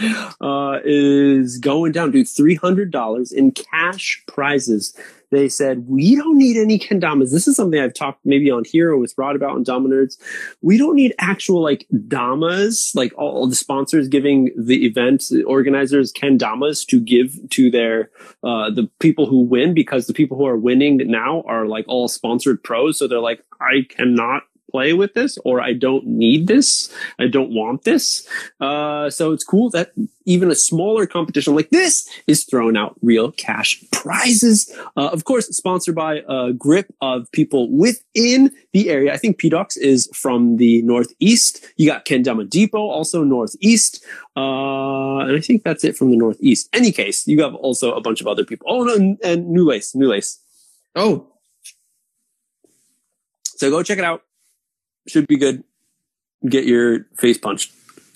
uh, 0.40 0.78
is 0.84 1.58
going 1.58 1.92
down, 1.92 2.12
dude. 2.12 2.26
$300 2.26 3.32
in 3.32 3.50
cash 3.50 4.22
prizes. 4.28 4.96
They 5.34 5.48
said, 5.48 5.88
we 5.88 6.14
don't 6.14 6.38
need 6.38 6.56
any 6.56 6.78
kendamas. 6.78 7.32
This 7.32 7.48
is 7.48 7.56
something 7.56 7.80
I've 7.80 7.94
talked 7.94 8.24
maybe 8.24 8.50
on 8.50 8.64
here 8.64 8.96
with 8.96 9.14
Rod 9.18 9.36
about 9.36 9.50
on 9.50 9.64
Dominerds. 9.64 10.16
We 10.62 10.78
don't 10.78 10.94
need 10.94 11.14
actual 11.18 11.60
like 11.62 11.86
damas, 12.06 12.92
like 12.94 13.12
all 13.18 13.46
the 13.46 13.56
sponsors 13.56 14.08
giving 14.08 14.50
the 14.56 14.86
event 14.86 15.24
organizers 15.46 16.12
kendamas 16.12 16.86
to 16.86 17.00
give 17.00 17.36
to 17.50 17.70
their 17.70 18.10
uh, 18.42 18.70
the 18.70 18.88
people 19.00 19.26
who 19.26 19.40
win 19.40 19.74
because 19.74 20.06
the 20.06 20.14
people 20.14 20.36
who 20.36 20.46
are 20.46 20.56
winning 20.56 20.98
now 21.10 21.42
are 21.46 21.66
like 21.66 21.84
all 21.88 22.08
sponsored 22.08 22.62
pros. 22.62 22.98
So 22.98 23.08
they're 23.08 23.18
like, 23.18 23.44
I 23.60 23.86
cannot 23.88 24.44
play 24.74 24.92
with 24.92 25.14
this 25.14 25.38
or 25.44 25.60
I 25.60 25.72
don't 25.72 26.04
need 26.04 26.48
this. 26.48 26.92
I 27.20 27.28
don't 27.28 27.54
want 27.54 27.84
this. 27.84 28.28
Uh, 28.60 29.08
so 29.08 29.30
it's 29.30 29.44
cool 29.44 29.70
that 29.70 29.92
even 30.24 30.50
a 30.50 30.56
smaller 30.56 31.06
competition 31.06 31.54
like 31.54 31.70
this 31.70 32.08
is 32.26 32.42
throwing 32.42 32.76
out 32.76 32.96
real 33.00 33.30
cash 33.30 33.84
prizes. 33.92 34.58
Uh, 34.96 35.10
of 35.12 35.22
course, 35.22 35.46
sponsored 35.56 35.94
by 35.94 36.22
a 36.28 36.52
grip 36.52 36.92
of 37.00 37.30
people 37.30 37.70
within 37.70 38.50
the 38.72 38.90
area. 38.90 39.14
I 39.14 39.16
think 39.16 39.40
PDocs 39.40 39.78
is 39.78 40.10
from 40.12 40.56
the 40.56 40.82
Northeast. 40.82 41.64
You 41.76 41.86
got 41.86 42.04
Kendama 42.04 42.50
Depot, 42.50 42.88
also 42.96 43.22
Northeast. 43.22 44.04
Uh, 44.36 45.18
and 45.20 45.36
I 45.36 45.40
think 45.40 45.62
that's 45.62 45.84
it 45.84 45.96
from 45.96 46.10
the 46.10 46.16
Northeast. 46.16 46.68
Any 46.72 46.90
case, 46.90 47.28
you 47.28 47.40
have 47.44 47.54
also 47.54 47.92
a 47.92 48.00
bunch 48.00 48.20
of 48.20 48.26
other 48.26 48.44
people. 48.44 48.66
Oh, 48.68 48.82
no, 48.82 48.94
and, 48.96 49.18
and 49.22 49.48
New 49.48 49.64
Lace, 49.64 49.94
New 49.94 50.08
Lace. 50.08 50.40
oh, 50.96 51.28
So 53.56 53.70
go 53.70 53.84
check 53.84 53.98
it 53.98 54.04
out. 54.04 54.22
Should 55.06 55.26
be 55.26 55.36
good. 55.36 55.64
Get 56.48 56.64
your 56.64 57.06
face 57.16 57.38
punched. 57.38 57.72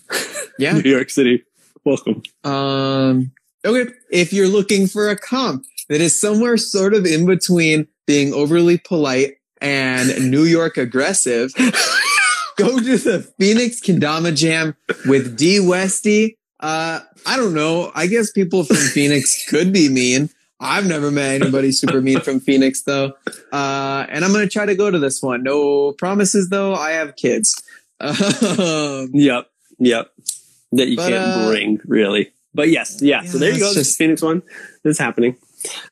yeah. 0.58 0.72
New 0.72 0.90
York 0.90 1.10
City. 1.10 1.44
Welcome. 1.84 2.22
Um, 2.44 3.32
okay. 3.64 3.92
If 4.10 4.32
you're 4.32 4.48
looking 4.48 4.86
for 4.86 5.08
a 5.08 5.16
comp 5.16 5.64
that 5.88 6.00
is 6.00 6.18
somewhere 6.18 6.56
sort 6.56 6.94
of 6.94 7.06
in 7.06 7.26
between 7.26 7.88
being 8.06 8.32
overly 8.32 8.78
polite 8.78 9.36
and 9.60 10.30
New 10.30 10.44
York 10.44 10.76
aggressive, 10.76 11.52
go 12.56 12.78
to 12.78 12.98
the 12.98 13.32
Phoenix 13.38 13.80
Kendama 13.80 14.34
Jam 14.34 14.76
with 15.06 15.36
D 15.36 15.60
Westy. 15.60 16.36
Uh, 16.60 17.00
I 17.24 17.36
don't 17.36 17.54
know. 17.54 17.92
I 17.94 18.06
guess 18.06 18.32
people 18.32 18.64
from 18.64 18.76
Phoenix 18.76 19.46
could 19.48 19.72
be 19.72 19.88
mean. 19.88 20.30
I've 20.60 20.86
never 20.86 21.10
met 21.10 21.40
anybody 21.40 21.70
super 21.72 22.00
mean 22.00 22.20
from 22.20 22.40
Phoenix 22.40 22.82
though. 22.82 23.12
Uh, 23.52 24.06
and 24.08 24.24
I'm 24.24 24.32
going 24.32 24.44
to 24.46 24.48
try 24.52 24.66
to 24.66 24.74
go 24.74 24.90
to 24.90 24.98
this 24.98 25.22
one. 25.22 25.42
No 25.42 25.92
promises 25.92 26.48
though. 26.48 26.74
I 26.74 26.90
have 26.92 27.14
kids. 27.16 27.54
Um, 28.00 29.10
Yep. 29.14 29.50
Yep. 29.78 30.10
That 30.72 30.88
you 30.88 30.96
But, 30.96 31.08
can't 31.10 31.24
uh, 31.24 31.48
bring, 31.48 31.80
really. 31.86 32.32
But 32.54 32.68
yes, 32.70 32.98
yeah. 33.00 33.22
so 33.22 33.38
there 33.38 33.52
you 33.52 33.58
go. 33.60 33.66
it's 33.66 33.76
This 33.76 33.86
just- 33.88 33.98
Phoenix 33.98 34.20
one. 34.22 34.42
This 34.82 34.92
is 34.96 34.98
happening. 34.98 35.36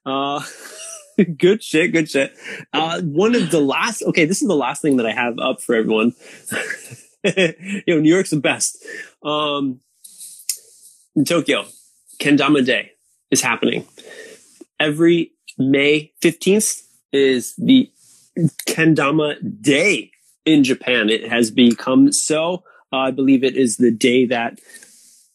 Uh, 0.04 0.42
good 1.38 1.62
shit. 1.62 1.92
Good 1.92 2.10
shit. 2.10 2.34
Uh, 2.72 3.00
one 3.02 3.34
of 3.34 3.50
the 3.50 3.60
last. 3.60 4.02
Okay, 4.02 4.24
this 4.24 4.42
is 4.42 4.48
the 4.48 4.56
last 4.56 4.82
thing 4.82 4.96
that 4.96 5.06
I 5.06 5.12
have 5.12 5.38
up 5.38 5.60
for 5.62 5.74
everyone. 5.76 6.14
you 7.24 7.82
know, 7.86 8.00
New 8.00 8.12
York's 8.12 8.30
the 8.30 8.40
best. 8.40 8.84
Um, 9.22 9.80
in 11.14 11.24
Tokyo, 11.24 11.66
Kendama 12.18 12.64
Day 12.64 12.92
is 13.30 13.40
happening. 13.40 13.86
Every 14.78 15.32
May 15.58 16.12
15th 16.22 16.82
is 17.12 17.54
the 17.56 17.90
Kendama 18.68 19.36
Day 19.62 20.10
in 20.44 20.64
Japan. 20.64 21.08
It 21.08 21.28
has 21.28 21.50
become 21.50 22.12
so. 22.12 22.62
Uh, 22.92 22.96
I 22.98 23.10
believe 23.10 23.42
it 23.42 23.56
is 23.56 23.78
the 23.78 23.90
day 23.90 24.26
that 24.26 24.58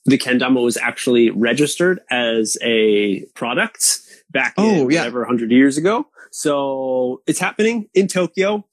the 0.06 0.18
kendama 0.18 0.64
was 0.64 0.78
actually 0.78 1.30
registered 1.30 2.00
as 2.10 2.58
a 2.62 3.26
product 3.36 4.00
back 4.32 4.54
Oh, 4.58 4.70
in 4.70 4.78
yeah. 4.92 5.00
whatever 5.02 5.20
100 5.22 5.52
years 5.52 5.78
ago. 5.78 6.08
So 6.32 7.22
it's 7.28 7.40
happening 7.40 7.88
in 7.94 8.08
Tokyo. 8.08 8.66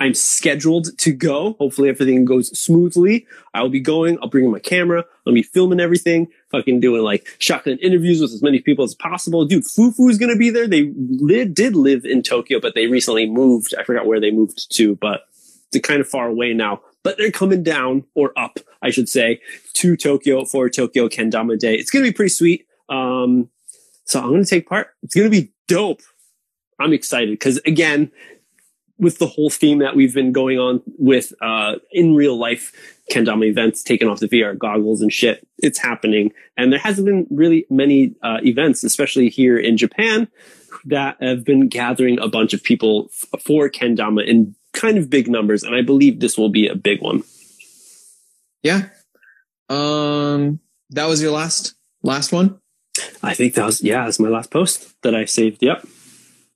I'm 0.00 0.14
scheduled 0.14 0.96
to 0.98 1.12
go. 1.12 1.54
Hopefully 1.58 1.88
everything 1.88 2.24
goes 2.24 2.56
smoothly. 2.58 3.26
I 3.52 3.62
will 3.62 3.68
be 3.68 3.80
going. 3.80 4.18
I'll 4.22 4.28
bring 4.28 4.50
my 4.50 4.60
camera. 4.60 5.04
I'll 5.26 5.34
be 5.34 5.42
filming 5.42 5.80
everything. 5.80 6.28
Fucking 6.50 6.80
doing 6.80 7.02
like 7.02 7.26
shotgun 7.38 7.78
interviews 7.78 8.20
with 8.20 8.32
as 8.32 8.42
many 8.42 8.60
people 8.60 8.84
as 8.84 8.94
possible. 8.94 9.44
Dude, 9.44 9.64
Fufu 9.64 10.08
is 10.08 10.18
going 10.18 10.32
to 10.32 10.38
be 10.38 10.50
there. 10.50 10.68
They 10.68 10.92
li- 10.96 11.44
did 11.46 11.74
live 11.74 12.04
in 12.04 12.22
Tokyo, 12.22 12.60
but 12.60 12.74
they 12.74 12.86
recently 12.86 13.28
moved. 13.28 13.74
I 13.76 13.82
forgot 13.82 14.06
where 14.06 14.20
they 14.20 14.30
moved 14.30 14.70
to, 14.76 14.94
but 14.96 15.22
they're 15.72 15.80
kind 15.80 16.00
of 16.00 16.08
far 16.08 16.28
away 16.28 16.54
now. 16.54 16.80
But 17.02 17.18
they're 17.18 17.32
coming 17.32 17.62
down 17.62 18.04
or 18.14 18.32
up, 18.38 18.60
I 18.82 18.90
should 18.90 19.08
say, 19.08 19.40
to 19.74 19.96
Tokyo 19.96 20.44
for 20.44 20.68
Tokyo 20.68 21.08
Kendama 21.08 21.58
Day. 21.58 21.74
It's 21.74 21.90
going 21.90 22.04
to 22.04 22.10
be 22.10 22.14
pretty 22.14 22.30
sweet. 22.30 22.66
Um, 22.88 23.50
so 24.04 24.20
I'm 24.20 24.28
going 24.28 24.44
to 24.44 24.48
take 24.48 24.68
part. 24.68 24.88
It's 25.02 25.14
going 25.14 25.30
to 25.30 25.40
be 25.40 25.52
dope. 25.66 26.02
I'm 26.80 26.92
excited 26.92 27.30
because 27.30 27.58
again, 27.66 28.12
with 28.98 29.18
the 29.18 29.26
whole 29.26 29.50
theme 29.50 29.78
that 29.78 29.94
we've 29.94 30.14
been 30.14 30.32
going 30.32 30.58
on 30.58 30.82
with 30.98 31.32
uh, 31.40 31.76
in 31.92 32.14
real 32.14 32.36
life 32.36 32.72
kendama 33.10 33.46
events, 33.46 33.82
taking 33.82 34.08
off 34.08 34.20
the 34.20 34.28
VR 34.28 34.56
goggles 34.56 35.00
and 35.00 35.12
shit, 35.12 35.46
it's 35.58 35.78
happening. 35.78 36.32
And 36.56 36.72
there 36.72 36.78
hasn't 36.78 37.06
been 37.06 37.26
really 37.30 37.66
many 37.70 38.14
uh, 38.22 38.38
events, 38.42 38.84
especially 38.84 39.28
here 39.28 39.58
in 39.58 39.76
Japan, 39.76 40.28
that 40.84 41.16
have 41.20 41.44
been 41.44 41.68
gathering 41.68 42.18
a 42.18 42.28
bunch 42.28 42.52
of 42.52 42.62
people 42.62 43.10
f- 43.10 43.40
for 43.42 43.68
kendama 43.68 44.26
in 44.26 44.54
kind 44.72 44.98
of 44.98 45.10
big 45.10 45.28
numbers. 45.28 45.62
And 45.62 45.74
I 45.74 45.82
believe 45.82 46.20
this 46.20 46.36
will 46.36 46.50
be 46.50 46.68
a 46.68 46.74
big 46.74 47.00
one. 47.00 47.22
Yeah. 48.62 48.88
Um, 49.68 50.60
that 50.90 51.06
was 51.06 51.22
your 51.22 51.32
last 51.32 51.74
last 52.02 52.32
one. 52.32 52.58
I 53.22 53.34
think 53.34 53.54
that 53.54 53.66
was 53.66 53.82
yeah, 53.82 54.04
that's 54.04 54.18
my 54.18 54.28
last 54.28 54.50
post 54.50 55.00
that 55.02 55.14
I 55.14 55.24
saved. 55.26 55.62
Yep. 55.62 55.86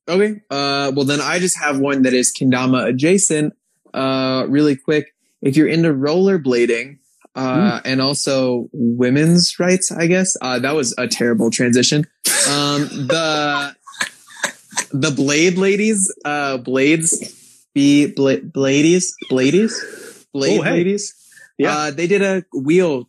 Okay. 0.09 0.41
Uh, 0.51 0.93
well 0.95 1.05
then 1.05 1.21
I 1.21 1.39
just 1.39 1.59
have 1.59 1.79
one 1.79 2.03
that 2.03 2.13
is 2.15 2.33
kendama 2.37 2.87
adjacent. 2.89 3.55
Uh, 3.95 4.47
really 4.49 4.77
quick. 4.77 5.15
If 5.41 5.57
you're 5.57 5.69
into 5.69 5.89
rollerblading, 5.93 6.99
uh, 7.35 7.81
and 7.85 8.01
also 8.01 8.69
women's 8.73 9.59
rights, 9.59 9.91
I 9.91 10.07
guess. 10.07 10.37
Uh, 10.41 10.59
that 10.59 10.75
was 10.75 10.95
a 10.99 11.09
terrible 11.09 11.51
transition. 11.51 12.07
Um, 12.49 12.83
the 13.09 13.75
the 14.93 15.11
blade 15.11 15.57
ladies, 15.59 16.13
uh, 16.25 16.59
blades, 16.59 17.65
be 17.75 18.07
bla- 18.07 18.41
bladies, 18.43 19.15
bladies, 19.31 20.27
blade 20.33 20.61
Oh, 20.61 20.63
hey. 20.63 20.71
ladies. 20.73 21.15
Yeah. 21.59 21.77
Uh, 21.77 21.91
they 21.91 22.07
did 22.07 22.23
a 22.23 22.45
wheel. 22.53 23.09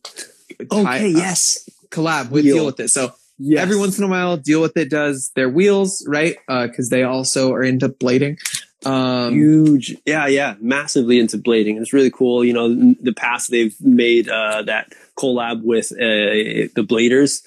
Okay. 0.71 0.99
ti- 0.99 1.15
uh, 1.15 1.19
yes. 1.19 1.69
collab 1.89 2.29
with 2.31 2.43
Wheel. 2.45 2.55
deal 2.55 2.65
with 2.67 2.79
it. 2.79 2.89
So 2.89 3.13
Yes. 3.45 3.61
every 3.61 3.77
once 3.77 3.97
in 3.97 4.05
a 4.05 4.07
while, 4.07 4.37
deal 4.37 4.61
with 4.61 4.77
it 4.77 4.89
does 4.89 5.31
their 5.35 5.49
wheels, 5.49 6.05
right? 6.07 6.37
Uh, 6.47 6.67
cause 6.73 6.89
they 6.89 7.03
also 7.03 7.51
are 7.51 7.61
into 7.61 7.89
blading. 7.89 8.37
Um, 8.85 9.33
huge 9.33 9.95
yeah 10.05 10.27
yeah 10.27 10.55
massively 10.59 11.17
into 11.17 11.37
blading 11.37 11.79
it's 11.79 11.93
really 11.93 12.11
cool 12.11 12.43
you 12.43 12.51
know 12.51 12.67
the 12.99 13.13
past 13.15 13.49
they've 13.49 13.73
made 13.79 14.27
uh 14.27 14.61
that 14.63 14.91
collab 15.17 15.63
with 15.63 15.93
uh 15.93 16.67
the 16.75 16.85
bladers 16.85 17.43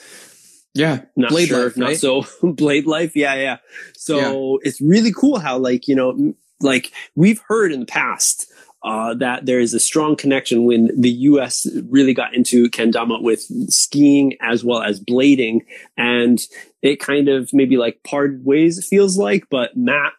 yeah. 0.72 1.02
not 1.14 1.28
Blade 1.28 1.48
sure 1.48 1.64
Life, 1.64 1.76
not 1.76 1.86
right? 1.88 1.98
so 1.98 2.24
blade 2.42 2.86
life 2.86 3.14
yeah 3.14 3.34
yeah 3.34 3.56
so 3.92 4.60
it's 4.62 4.80
really 4.80 5.12
cool 5.12 5.38
how 5.38 5.58
like 5.58 5.88
you 5.88 5.94
know 5.94 6.34
like 6.60 6.90
we've 7.16 7.42
heard 7.48 7.70
in 7.70 7.80
the 7.80 7.86
past 7.86 8.50
uh, 8.86 9.14
that 9.14 9.46
there 9.46 9.58
is 9.58 9.74
a 9.74 9.80
strong 9.80 10.14
connection 10.14 10.64
when 10.64 10.88
the 10.98 11.10
U.S. 11.10 11.66
really 11.90 12.14
got 12.14 12.34
into 12.34 12.70
kendama 12.70 13.20
with 13.20 13.40
skiing 13.68 14.36
as 14.40 14.62
well 14.62 14.80
as 14.80 15.00
blading, 15.00 15.62
and 15.96 16.46
it 16.82 17.00
kind 17.00 17.28
of 17.28 17.52
maybe 17.52 17.76
like 17.76 18.00
parted 18.04 18.44
ways. 18.44 18.78
It 18.78 18.84
feels 18.84 19.18
like, 19.18 19.48
but 19.50 19.76
Matt 19.76 20.12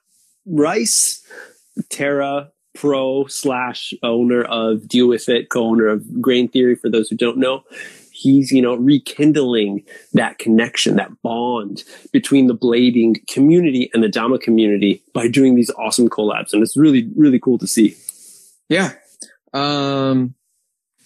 Rice, 0.45 1.25
Terra 1.89 2.51
Pro 2.75 3.25
slash 3.27 3.93
owner 4.03 4.43
of 4.43 4.85
Deal 4.85 5.07
With 5.07 5.29
It, 5.29 5.49
co-owner 5.49 5.87
of 5.87 6.21
Grain 6.21 6.49
Theory. 6.49 6.75
For 6.75 6.89
those 6.89 7.07
who 7.09 7.15
don't 7.15 7.37
know, 7.37 7.63
he's 8.11 8.51
you 8.51 8.61
know 8.61 8.75
rekindling 8.75 9.85
that 10.11 10.39
connection, 10.39 10.97
that 10.97 11.21
bond 11.21 11.85
between 12.11 12.47
the 12.47 12.55
blading 12.55 13.25
community 13.27 13.89
and 13.93 14.03
the 14.03 14.09
Dama 14.09 14.39
community 14.39 15.01
by 15.13 15.29
doing 15.29 15.55
these 15.55 15.71
awesome 15.71 16.09
collabs, 16.09 16.51
and 16.51 16.61
it's 16.61 16.75
really 16.75 17.09
really 17.15 17.39
cool 17.39 17.57
to 17.59 17.67
see. 17.67 17.95
Yeah. 18.69 18.93
Um, 19.53 20.35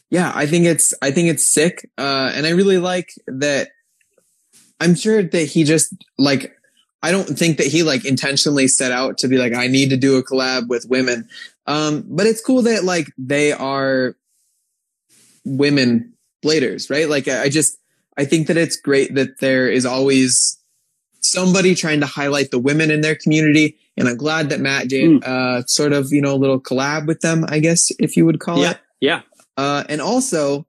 yeah, 0.09 0.31
I 0.33 0.45
think 0.45 0.65
it's, 0.65 0.93
I 1.01 1.11
think 1.11 1.29
it's 1.29 1.51
sick. 1.51 1.89
Uh, 1.97 2.31
and 2.33 2.45
I 2.45 2.51
really 2.51 2.77
like 2.77 3.13
that. 3.27 3.69
I'm 4.79 4.95
sure 4.95 5.21
that 5.21 5.45
he 5.45 5.63
just 5.63 5.93
like, 6.17 6.55
I 7.03 7.11
don't 7.11 7.37
think 7.37 7.57
that 7.57 7.67
he 7.67 7.83
like 7.83 8.05
intentionally 8.05 8.67
set 8.67 8.91
out 8.91 9.17
to 9.19 9.27
be 9.27 9.37
like, 9.37 9.53
I 9.53 9.67
need 9.67 9.89
to 9.89 9.97
do 9.97 10.17
a 10.17 10.23
collab 10.23 10.67
with 10.67 10.87
women. 10.89 11.27
Um, 11.67 12.03
but 12.07 12.27
it's 12.27 12.43
cool 12.43 12.63
that 12.63 12.83
like 12.83 13.07
they 13.17 13.51
are 13.51 14.15
women 15.45 16.13
bladers, 16.43 16.89
right? 16.89 17.07
Like 17.07 17.27
I 17.27 17.49
just, 17.49 17.77
I 18.17 18.25
think 18.25 18.47
that 18.47 18.57
it's 18.57 18.75
great 18.75 19.15
that 19.15 19.39
there 19.39 19.69
is 19.69 19.85
always 19.85 20.57
somebody 21.31 21.75
trying 21.75 21.99
to 22.01 22.05
highlight 22.05 22.51
the 22.51 22.59
women 22.59 22.91
in 22.91 23.01
their 23.01 23.15
community. 23.15 23.77
And 23.97 24.07
I'm 24.07 24.17
glad 24.17 24.49
that 24.49 24.59
Matt 24.59 24.87
did, 24.89 25.23
uh, 25.23 25.63
sort 25.65 25.93
of, 25.93 26.11
you 26.11 26.21
know, 26.21 26.33
a 26.33 26.39
little 26.43 26.59
collab 26.59 27.07
with 27.07 27.21
them, 27.21 27.45
I 27.47 27.59
guess, 27.59 27.91
if 27.99 28.15
you 28.17 28.25
would 28.25 28.39
call 28.39 28.59
Yeah, 28.59 28.71
it. 28.71 28.77
yeah, 29.01 29.21
Uh, 29.57 29.83
and 29.89 30.01
also, 30.01 30.65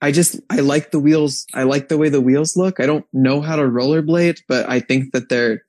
I 0.00 0.12
just 0.12 0.38
I 0.50 0.60
like 0.60 0.90
the 0.90 1.00
wheels. 1.00 1.46
I 1.54 1.62
like 1.62 1.88
the 1.88 1.96
way 1.96 2.10
the 2.10 2.20
wheels 2.20 2.56
look. 2.56 2.78
I 2.78 2.84
don't 2.86 3.06
know 3.12 3.40
how 3.40 3.56
to 3.56 3.62
rollerblade, 3.62 4.40
but 4.48 4.68
I 4.68 4.80
think 4.80 5.12
that 5.12 5.28
they're 5.30 5.62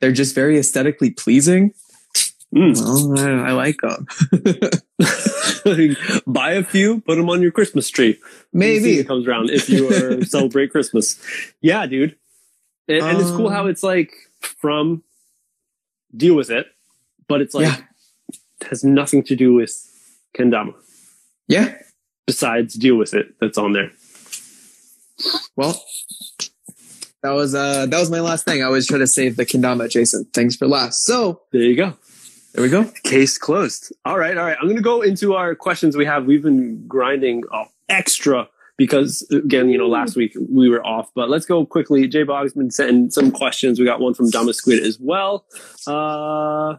they're 0.00 0.10
just 0.12 0.34
very 0.34 0.58
aesthetically 0.58 1.10
pleasing. 1.10 1.72
Mm. 2.54 2.74
Well, 2.76 3.18
I, 3.44 3.50
I 3.50 3.52
like 3.52 3.76
them. 3.80 4.06
Buy 6.26 6.52
a 6.52 6.64
few, 6.64 7.00
put 7.02 7.16
them 7.16 7.30
on 7.30 7.40
your 7.40 7.52
Christmas 7.52 7.88
tree. 7.88 8.18
Maybe. 8.52 8.84
season 8.84 9.06
comes 9.06 9.26
around 9.28 9.50
if 9.50 9.68
you 9.70 9.88
are 9.88 10.24
celebrate 10.36 10.70
Christmas. 10.72 11.18
Yeah, 11.60 11.86
dude. 11.86 12.16
And, 12.88 13.02
and 13.02 13.20
it's 13.20 13.30
cool 13.30 13.46
Um, 13.48 13.52
how 13.52 13.66
it's 13.66 13.82
like 13.82 14.12
from 14.40 15.02
deal 16.16 16.34
with 16.34 16.50
it, 16.50 16.66
but 17.28 17.40
it's 17.40 17.54
like 17.54 17.66
Yeah. 17.66 17.80
it 18.60 18.66
has 18.68 18.84
nothing 18.84 19.22
to 19.24 19.36
do 19.36 19.54
with 19.54 19.72
kendama 20.36 20.74
Yeah. 21.48 21.76
besides 22.26 22.74
deal 22.74 22.96
with 22.96 23.14
it 23.14 23.34
that's 23.40 23.56
on 23.58 23.72
there. 23.72 23.92
Well, 25.56 25.82
that 27.22 27.30
was 27.30 27.54
uh 27.54 27.86
that 27.86 27.98
was 27.98 28.10
my 28.10 28.20
last 28.20 28.44
thing. 28.44 28.62
I 28.62 28.66
always 28.66 28.86
try 28.86 28.98
to 28.98 29.06
save 29.06 29.36
the 29.36 29.46
kendama 29.46 29.84
adjacent 29.84 30.32
things 30.32 30.56
for 30.56 30.66
last. 30.66 31.04
So 31.04 31.42
There 31.52 31.62
you 31.62 31.76
go. 31.76 31.94
there 32.54 32.62
we 32.64 32.68
go. 32.68 32.84
Case 33.04 33.38
closed. 33.38 33.92
All 34.04 34.18
right, 34.18 34.36
all 34.36 34.44
right. 34.44 34.56
I'm 34.60 34.66
going 34.66 34.76
to 34.76 34.82
go 34.82 35.02
into 35.02 35.34
our 35.34 35.54
questions 35.54 35.96
we 35.96 36.04
have. 36.06 36.26
We've 36.26 36.42
been 36.42 36.86
grinding 36.88 37.44
uh, 37.52 37.64
extra 37.88 38.48
because, 38.76 39.26
again, 39.32 39.68
you 39.68 39.78
know, 39.78 39.88
last 39.88 40.16
week 40.16 40.36
we 40.50 40.68
were 40.68 40.84
off, 40.84 41.10
but 41.14 41.28
let's 41.28 41.46
go 41.46 41.64
quickly. 41.66 42.06
J 42.08 42.22
Bog's 42.22 42.54
been 42.54 42.70
sending 42.70 43.10
some 43.10 43.30
questions. 43.30 43.78
We 43.78 43.84
got 43.84 44.00
one 44.00 44.14
from 44.14 44.30
Dama 44.30 44.52
Squid 44.54 44.82
as 44.82 44.98
well. 44.98 45.44
Uh, 45.86 46.76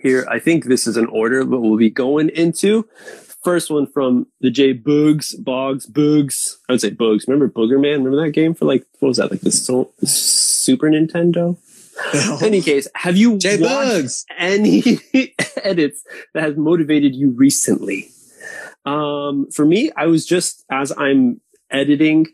here, 0.00 0.26
I 0.30 0.38
think 0.38 0.64
this 0.64 0.86
is 0.86 0.96
an 0.96 1.06
order, 1.06 1.44
but 1.44 1.60
we'll 1.60 1.76
be 1.76 1.90
going 1.90 2.28
into. 2.30 2.88
First 3.42 3.70
one 3.70 3.86
from 3.86 4.26
the 4.40 4.50
J 4.50 4.72
Boogs, 4.72 5.34
Boggs, 5.42 5.86
Boogs. 5.86 6.56
I 6.68 6.72
would 6.72 6.80
say 6.80 6.90
Boogs. 6.90 7.28
Remember 7.28 7.48
Booger 7.48 7.80
Man? 7.80 8.02
Remember 8.02 8.24
that 8.24 8.30
game 8.30 8.54
for 8.54 8.64
like, 8.64 8.86
what 9.00 9.08
was 9.08 9.18
that? 9.18 9.30
Like 9.30 9.42
the 9.42 9.52
so- 9.52 9.92
Super 10.02 10.88
Nintendo? 10.88 11.58
any 12.42 12.60
case, 12.60 12.88
have 12.94 13.16
you 13.16 13.38
J 13.38 13.58
watched 13.60 14.24
any 14.36 14.82
edits 15.62 16.02
that 16.32 16.42
has 16.42 16.56
motivated 16.56 17.14
you 17.14 17.30
recently? 17.30 18.10
Um, 18.84 19.50
for 19.50 19.64
me, 19.64 19.90
I 19.96 20.06
was 20.06 20.26
just 20.26 20.64
as 20.70 20.92
I'm 20.96 21.40
editing 21.70 22.26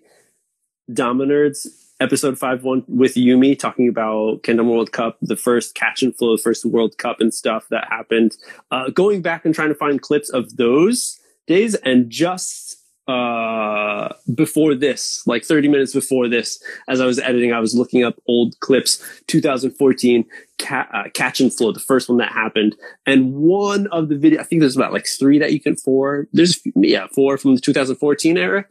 Dominerds 0.91 1.67
episode 2.01 2.39
five 2.39 2.65
one 2.65 2.83
with 2.89 3.15
Yumi 3.15 3.59
talking 3.59 3.87
about 3.89 4.43
Kendama 4.43 4.71
World 4.71 4.93
Cup, 4.93 5.19
the 5.21 5.37
first 5.37 5.75
catch 5.75 6.03
and 6.03 6.17
flow, 6.17 6.37
first 6.37 6.65
World 6.65 6.99
Cup 6.99 7.21
and 7.21 7.33
stuff 7.33 7.69
that 7.69 7.87
happened. 7.89 8.37
Uh, 8.71 8.89
going 8.91 9.23
back 9.23 9.45
and 9.45 9.55
trying 9.55 9.69
to 9.69 9.75
find 9.75 10.01
clips 10.01 10.31
of 10.31 10.57
those 10.57 11.21
days 11.47 11.75
and 11.77 12.11
just 12.11 12.80
uh, 13.11 14.15
before 14.35 14.75
this, 14.75 15.27
like 15.27 15.45
30 15.45 15.69
minutes 15.69 15.93
before 15.93 16.29
this, 16.29 16.63
as 16.89 17.01
I 17.01 17.07
was 17.07 17.19
editing, 17.19 17.53
I 17.53 17.59
was 17.59 17.75
looking 17.75 18.05
up 18.05 18.15
old 18.29 18.59
clips, 18.61 19.03
2014 19.27 20.25
ca- 20.59 20.89
uh, 20.93 21.09
catch 21.13 21.41
and 21.41 21.53
flow, 21.53 21.73
the 21.73 21.81
first 21.81 22.09
one 22.09 22.19
that 22.19 22.31
happened. 22.31 22.77
And 23.07 23.35
one 23.35 23.89
of 23.89 24.09
the 24.09 24.17
video, 24.17 24.41
I 24.41 24.45
think 24.45 24.61
there's 24.61 24.77
about 24.77 24.93
like 24.93 25.07
three 25.07 25.39
that 25.39 25.53
you 25.53 25.61
can, 25.61 25.77
four, 25.77 26.29
there's, 26.33 26.61
yeah, 26.77 27.09
four 27.15 27.37
from 27.37 27.57
the 27.57 27.61
2014 27.61 28.37
era 28.37 28.65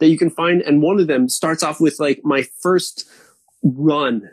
that 0.00 0.08
you 0.08 0.18
can 0.18 0.30
find. 0.30 0.60
And 0.62 0.82
one 0.82 0.98
of 0.98 1.06
them 1.06 1.28
starts 1.28 1.62
off 1.62 1.80
with 1.80 2.00
like 2.00 2.20
my 2.24 2.42
first 2.60 3.08
run 3.62 4.28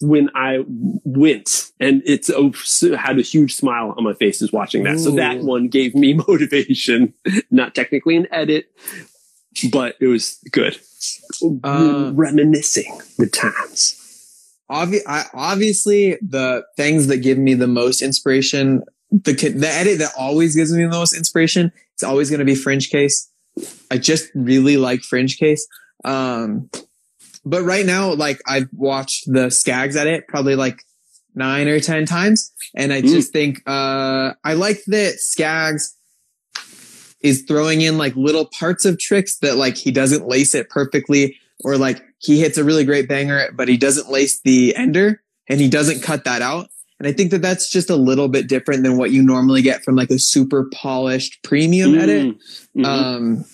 when 0.00 0.30
I 0.34 0.64
went, 0.68 1.70
and 1.80 2.02
it's 2.04 2.30
oh, 2.30 2.52
had 2.96 3.18
a 3.18 3.22
huge 3.22 3.54
smile 3.54 3.94
on 3.96 4.04
my 4.04 4.14
face 4.14 4.42
as 4.42 4.52
watching 4.52 4.84
that. 4.84 4.94
Ooh. 4.94 4.98
So 4.98 5.10
that 5.12 5.38
one 5.38 5.68
gave 5.68 5.94
me 5.94 6.14
motivation. 6.28 7.14
Not 7.50 7.74
technically 7.74 8.16
an 8.16 8.26
edit, 8.30 8.66
but 9.70 9.96
it 10.00 10.06
was 10.06 10.38
good. 10.50 10.78
Uh, 11.64 12.12
Reminiscing 12.14 13.00
the 13.18 13.26
times. 13.26 14.02
Obvi- 14.70 15.06
I, 15.06 15.24
obviously, 15.32 16.18
the 16.20 16.64
things 16.76 17.06
that 17.06 17.18
give 17.18 17.38
me 17.38 17.54
the 17.54 17.68
most 17.68 18.02
inspiration, 18.02 18.82
the 19.10 19.32
the 19.32 19.68
edit 19.68 19.98
that 20.00 20.12
always 20.18 20.56
gives 20.56 20.72
me 20.72 20.82
the 20.82 20.90
most 20.90 21.16
inspiration, 21.16 21.72
it's 21.94 22.02
always 22.02 22.30
going 22.30 22.40
to 22.40 22.44
be 22.44 22.54
Fringe 22.54 22.90
Case. 22.90 23.30
I 23.90 23.98
just 23.98 24.30
really 24.34 24.76
like 24.76 25.00
Fringe 25.00 25.38
Case. 25.38 25.66
Um, 26.04 26.68
but 27.46 27.62
right 27.62 27.86
now, 27.86 28.12
like 28.12 28.40
I've 28.46 28.68
watched 28.72 29.24
the 29.26 29.46
Skags 29.46 29.96
at 29.96 30.08
it 30.08 30.26
probably 30.26 30.56
like 30.56 30.82
nine 31.36 31.68
or 31.68 31.78
10 31.78 32.04
times. 32.04 32.52
And 32.74 32.92
I 32.92 33.00
mm. 33.00 33.08
just 33.08 33.32
think, 33.32 33.62
uh, 33.66 34.32
I 34.44 34.54
like 34.54 34.80
that 34.88 35.18
Skags 35.18 35.92
is 37.20 37.44
throwing 37.46 37.82
in 37.82 37.98
like 37.98 38.16
little 38.16 38.46
parts 38.46 38.84
of 38.84 38.98
tricks 38.98 39.38
that 39.38 39.56
like 39.56 39.76
he 39.76 39.92
doesn't 39.92 40.26
lace 40.26 40.54
it 40.56 40.68
perfectly 40.70 41.36
or 41.64 41.78
like 41.78 42.02
he 42.18 42.40
hits 42.40 42.58
a 42.58 42.64
really 42.64 42.84
great 42.84 43.08
banger, 43.08 43.48
but 43.54 43.68
he 43.68 43.76
doesn't 43.76 44.10
lace 44.10 44.40
the 44.42 44.74
ender 44.74 45.22
and 45.48 45.60
he 45.60 45.68
doesn't 45.68 46.02
cut 46.02 46.24
that 46.24 46.42
out. 46.42 46.68
And 46.98 47.06
I 47.06 47.12
think 47.12 47.30
that 47.30 47.42
that's 47.42 47.70
just 47.70 47.90
a 47.90 47.96
little 47.96 48.28
bit 48.28 48.48
different 48.48 48.82
than 48.82 48.96
what 48.96 49.12
you 49.12 49.22
normally 49.22 49.62
get 49.62 49.84
from 49.84 49.94
like 49.94 50.10
a 50.10 50.18
super 50.18 50.68
polished 50.74 51.38
premium 51.44 51.92
mm. 51.92 52.00
edit. 52.00 52.38
Mm-hmm. 52.76 52.84
Um, 52.84 53.44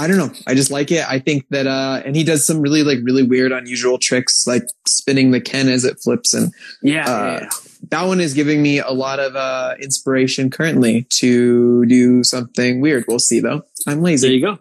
I 0.00 0.06
don't 0.06 0.16
know. 0.16 0.30
I 0.46 0.54
just 0.54 0.70
like 0.70 0.92
it. 0.92 1.04
I 1.08 1.18
think 1.18 1.44
that, 1.50 1.66
uh, 1.66 2.02
and 2.04 2.14
he 2.14 2.22
does 2.22 2.46
some 2.46 2.60
really 2.60 2.84
like 2.84 2.98
really 3.02 3.24
weird, 3.24 3.50
unusual 3.50 3.98
tricks, 3.98 4.46
like 4.46 4.62
spinning 4.86 5.32
the 5.32 5.40
Ken 5.40 5.68
as 5.68 5.84
it 5.84 5.98
flips. 5.98 6.34
And 6.34 6.52
yeah, 6.82 7.04
uh, 7.04 7.40
yeah. 7.42 7.48
that 7.90 8.04
one 8.04 8.20
is 8.20 8.32
giving 8.32 8.62
me 8.62 8.78
a 8.78 8.90
lot 8.90 9.18
of, 9.18 9.34
uh, 9.34 9.74
inspiration 9.82 10.50
currently 10.50 11.02
to 11.14 11.84
do 11.86 12.22
something 12.22 12.80
weird. 12.80 13.06
We'll 13.08 13.18
see 13.18 13.40
though. 13.40 13.62
I'm 13.88 14.00
lazy. 14.00 14.28
There 14.28 14.36
you 14.36 14.40
go. 14.40 14.58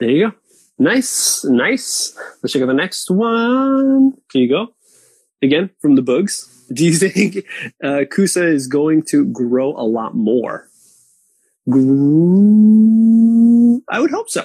There 0.00 0.10
you 0.10 0.30
go. 0.30 0.36
Nice. 0.78 1.44
Nice. 1.44 2.16
Let's 2.42 2.52
check 2.52 2.62
out 2.62 2.66
the 2.66 2.74
next 2.74 3.10
one. 3.10 4.14
Here 4.32 4.42
you 4.42 4.48
go. 4.48 4.74
Again, 5.40 5.70
from 5.80 5.94
the 5.94 6.02
bugs. 6.02 6.48
Do 6.72 6.84
you 6.84 6.94
think, 6.94 7.46
uh, 7.82 8.04
Kusa 8.10 8.44
is 8.44 8.66
going 8.66 9.02
to 9.10 9.24
grow 9.26 9.70
a 9.70 9.86
lot 9.86 10.16
more? 10.16 10.68
I 11.68 11.72
would 14.00 14.10
hope 14.10 14.30
so. 14.30 14.44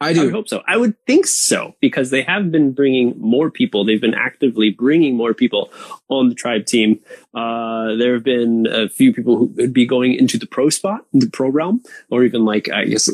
I 0.00 0.14
do 0.14 0.28
I 0.28 0.30
hope 0.30 0.48
so. 0.48 0.62
I 0.66 0.76
would 0.78 0.94
think 1.06 1.26
so 1.26 1.74
because 1.80 2.10
they 2.10 2.22
have 2.22 2.50
been 2.50 2.72
bringing 2.72 3.18
more 3.18 3.50
people. 3.50 3.84
They've 3.84 4.00
been 4.00 4.14
actively 4.14 4.70
bringing 4.70 5.14
more 5.14 5.34
people 5.34 5.70
on 6.08 6.30
the 6.30 6.34
tribe 6.34 6.64
team. 6.64 7.00
Uh, 7.34 7.96
there 7.96 8.14
have 8.14 8.24
been 8.24 8.66
a 8.66 8.88
few 8.88 9.12
people 9.12 9.36
who 9.36 9.46
would 9.56 9.74
be 9.74 9.84
going 9.84 10.14
into 10.14 10.38
the 10.38 10.46
pro 10.46 10.70
spot, 10.70 11.04
the 11.12 11.28
pro 11.28 11.48
realm, 11.48 11.82
or 12.10 12.24
even 12.24 12.44
like 12.46 12.70
I 12.70 12.86
guess 12.86 13.10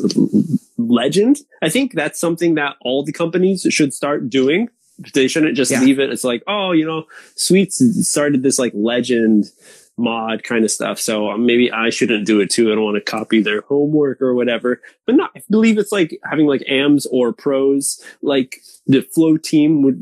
legend. 0.77 1.39
I 1.61 1.69
think 1.69 1.93
that's 1.93 2.19
something 2.19 2.55
that 2.55 2.77
all 2.81 3.03
the 3.03 3.11
companies 3.11 3.67
should 3.69 3.93
start 3.93 4.29
doing. 4.29 4.69
They 5.13 5.27
shouldn't 5.27 5.55
just 5.55 5.71
yeah. 5.71 5.81
leave 5.81 5.99
it. 5.99 6.09
It's 6.09 6.23
like, 6.23 6.41
oh, 6.47 6.71
you 6.71 6.85
know, 6.85 7.03
Sweets 7.35 7.81
started 8.07 8.43
this 8.43 8.57
like 8.57 8.71
legend 8.73 9.51
mod 9.97 10.43
kind 10.43 10.63
of 10.63 10.71
stuff. 10.71 10.99
So 10.99 11.29
um, 11.31 11.45
maybe 11.45 11.71
I 11.71 11.89
shouldn't 11.89 12.25
do 12.25 12.39
it 12.39 12.49
too. 12.49 12.71
I 12.71 12.75
don't 12.75 12.83
want 12.83 12.95
to 12.95 13.11
copy 13.11 13.41
their 13.41 13.61
homework 13.61 14.21
or 14.21 14.35
whatever. 14.35 14.81
But 15.05 15.15
not, 15.15 15.31
I 15.35 15.41
believe 15.49 15.77
it's 15.77 15.91
like 15.91 16.19
having 16.29 16.45
like 16.45 16.63
AMs 16.67 17.07
or 17.07 17.33
pros, 17.33 18.01
like 18.21 18.61
the 18.85 19.01
flow 19.01 19.37
team 19.37 19.81
would, 19.81 19.99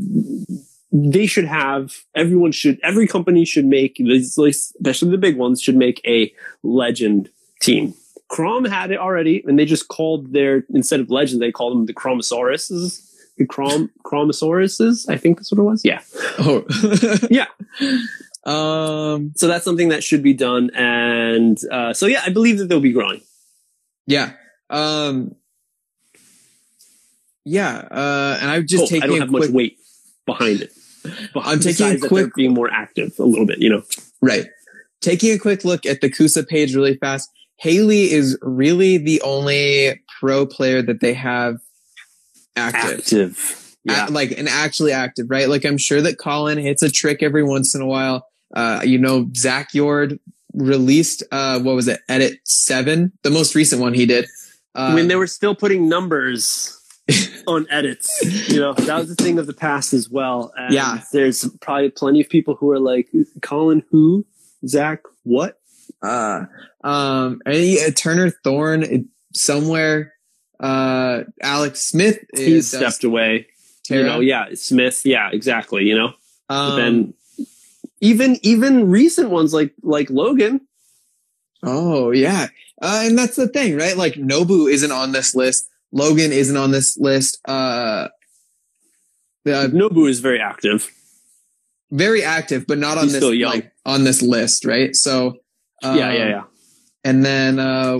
they 0.92 1.26
should 1.26 1.46
have, 1.46 1.94
everyone 2.14 2.52
should, 2.52 2.80
every 2.84 3.08
company 3.08 3.46
should 3.46 3.66
make, 3.66 4.00
especially 4.00 5.12
the 5.12 5.18
big 5.18 5.38
ones, 5.38 5.62
should 5.62 5.78
make 5.78 6.02
a 6.06 6.34
legend 6.64 7.30
team. 7.62 7.94
Krom 8.28 8.66
had 8.66 8.92
it 8.92 9.00
already, 9.00 9.44
and 9.48 9.58
they 9.58 9.66
just 9.66 9.88
called 9.88 10.34
their, 10.34 10.66
instead 10.74 11.00
of 11.00 11.10
legend, 11.10 11.42
they 11.42 11.52
called 11.52 11.74
them 11.74 11.86
the 11.86 11.94
Chromosauruses 11.94 13.06
the 13.38 13.46
Krom 13.46 13.92
Chromosauruses. 14.06 15.10
I 15.10 15.18
think 15.18 15.38
that's 15.38 15.52
what 15.52 15.60
it 15.60 15.64
was. 15.64 15.84
Yeah. 15.84 16.02
Oh, 16.40 16.66
yeah. 17.30 17.48
Um, 18.46 19.34
so 19.36 19.48
that's 19.48 19.66
something 19.66 19.90
that 19.90 20.04
should 20.04 20.22
be 20.22 20.34
done. 20.34 20.70
And, 20.76 21.58
uh, 21.72 21.94
so 21.94 22.06
yeah, 22.06 22.22
I 22.26 22.30
believe 22.30 22.60
that 22.60 22.70
they'll 22.70 22.80
be 22.80 22.94
growing. 22.94 23.22
Yeah. 24.08 24.34
Um, 24.70 25.36
yeah. 27.44 27.88
Uh, 27.90 28.38
and 28.42 28.52
I've 28.52 28.66
just 28.66 28.84
oh, 28.84 28.88
taken 28.88 29.04
I 29.04 29.08
don't 29.08 29.22
have 29.22 29.30
quick, 29.30 29.42
much 29.44 29.50
weight 29.50 29.80
behind 30.26 30.62
it. 30.62 30.72
I'm 31.36 31.60
taking 31.60 31.88
a 31.92 32.00
quick 32.00 32.34
being 32.36 32.54
more 32.54 32.70
active 32.72 33.18
a 33.20 33.24
little 33.24 33.46
bit, 33.46 33.60
you 33.60 33.70
know? 33.70 33.84
Right. 34.22 34.48
Taking 35.02 35.34
a 35.34 35.40
quick 35.40 35.64
look 35.64 35.86
at 35.86 36.02
the 36.02 36.10
Kusa 36.10 36.48
page 36.48 36.76
really 36.76 36.98
fast. 36.98 37.30
Haley 37.58 38.12
is 38.12 38.38
really 38.42 38.98
the 38.98 39.22
only 39.22 40.02
pro 40.20 40.46
player 40.46 40.82
that 40.82 41.00
they 41.00 41.14
have 41.14 41.58
active. 42.56 43.00
Active. 43.00 43.62
Yeah. 43.84 44.08
like 44.10 44.32
and 44.32 44.50
actually 44.50 44.92
active, 44.92 45.28
right? 45.30 45.48
Like 45.48 45.64
I'm 45.64 45.78
sure 45.78 46.02
that 46.02 46.18
Colin 46.18 46.58
hits 46.58 46.82
a 46.82 46.90
trick 46.90 47.22
every 47.22 47.44
once 47.44 47.76
in 47.76 47.82
a 47.82 47.86
while. 47.86 48.26
Uh, 48.56 48.82
you 48.84 48.98
know, 48.98 49.30
Zach 49.36 49.72
Yord 49.74 50.20
released, 50.54 51.24
uh, 51.32 51.60
what 51.60 51.76
was 51.76 51.88
it? 51.88 52.00
Edit 52.08 52.40
seven, 52.44 53.12
the 53.24 53.30
most 53.30 53.56
recent 53.56 53.82
one 53.82 53.94
he 53.94 54.06
did. 54.06 54.26
Uh, 54.74 54.94
when 54.94 55.08
they 55.08 55.16
were 55.16 55.28
still 55.28 55.56
putting 55.56 55.88
numbers 55.88 56.80
on 57.48 57.68
edits, 57.70 58.50
you 58.50 58.60
know, 58.60 58.74
that 58.74 58.98
was 58.98 59.10
the 59.16 59.22
thing 59.22 59.40
of 59.40 59.48
the 59.48 59.54
past 59.54 59.94
as 59.94 60.10
well. 60.10 60.54
And 60.58 60.74
yeah. 60.74 61.02
There's 61.12 61.48
probably 61.62 61.90
plenty 61.90 62.22
of 62.22 62.30
people 62.30 62.56
who 62.56 62.72
are 62.72 62.80
like, 62.80 63.10
Colin, 63.42 63.84
who? 63.92 64.26
Zach, 64.68 65.02
what? 65.24 65.60
Uh, 66.02 66.46
um, 66.84 67.42
uh, 67.46 67.92
Turner 67.96 68.30
Thorn 68.30 69.10
somewhere, 69.34 70.14
uh, 70.60 71.24
Alex 71.42 71.82
Smith. 71.82 72.20
He 72.34 72.62
stepped 72.62 73.04
away. 73.04 73.48
Tara. 73.84 74.02
You 74.02 74.08
know, 74.08 74.20
yeah, 74.20 74.46
Smith. 74.56 75.06
Yeah, 75.06 75.30
exactly. 75.32 75.84
You 75.84 75.98
know, 75.98 76.14
um, 76.50 76.76
then 76.78 77.14
even 78.02 78.38
even 78.42 78.90
recent 78.90 79.30
ones 79.30 79.54
like 79.54 79.74
like 79.82 80.10
Logan. 80.10 80.62
Oh 81.64 82.12
yeah, 82.12 82.48
uh, 82.82 83.02
and 83.04 83.18
that's 83.18 83.36
the 83.36 83.48
thing, 83.48 83.76
right? 83.76 83.98
Like 83.98 84.14
Nobu 84.14 84.72
isn't 84.72 84.92
on 84.92 85.12
this 85.12 85.36
list. 85.36 85.70
Logan 85.92 86.32
isn't 86.32 86.58
on 86.58 86.72
this 86.72 86.98
list. 86.98 87.40
Uh, 87.48 88.10
uh 89.48 89.68
Nobu 89.68 90.10
is 90.10 90.20
very 90.20 90.40
active, 90.40 90.92
very 91.92 92.24
active, 92.24 92.68
but 92.68 92.78
not 92.78 92.98
on 92.98 93.06
He's 93.06 93.20
this 93.20 93.24
like 93.24 93.72
on 93.86 94.04
this 94.04 94.22
list, 94.22 94.66
right? 94.66 94.96
So 94.96 95.38
um, 95.84 95.98
yeah, 95.98 96.12
yeah, 96.12 96.28
yeah. 96.28 96.44
And 97.04 97.24
then 97.24 97.60
uh, 97.60 98.00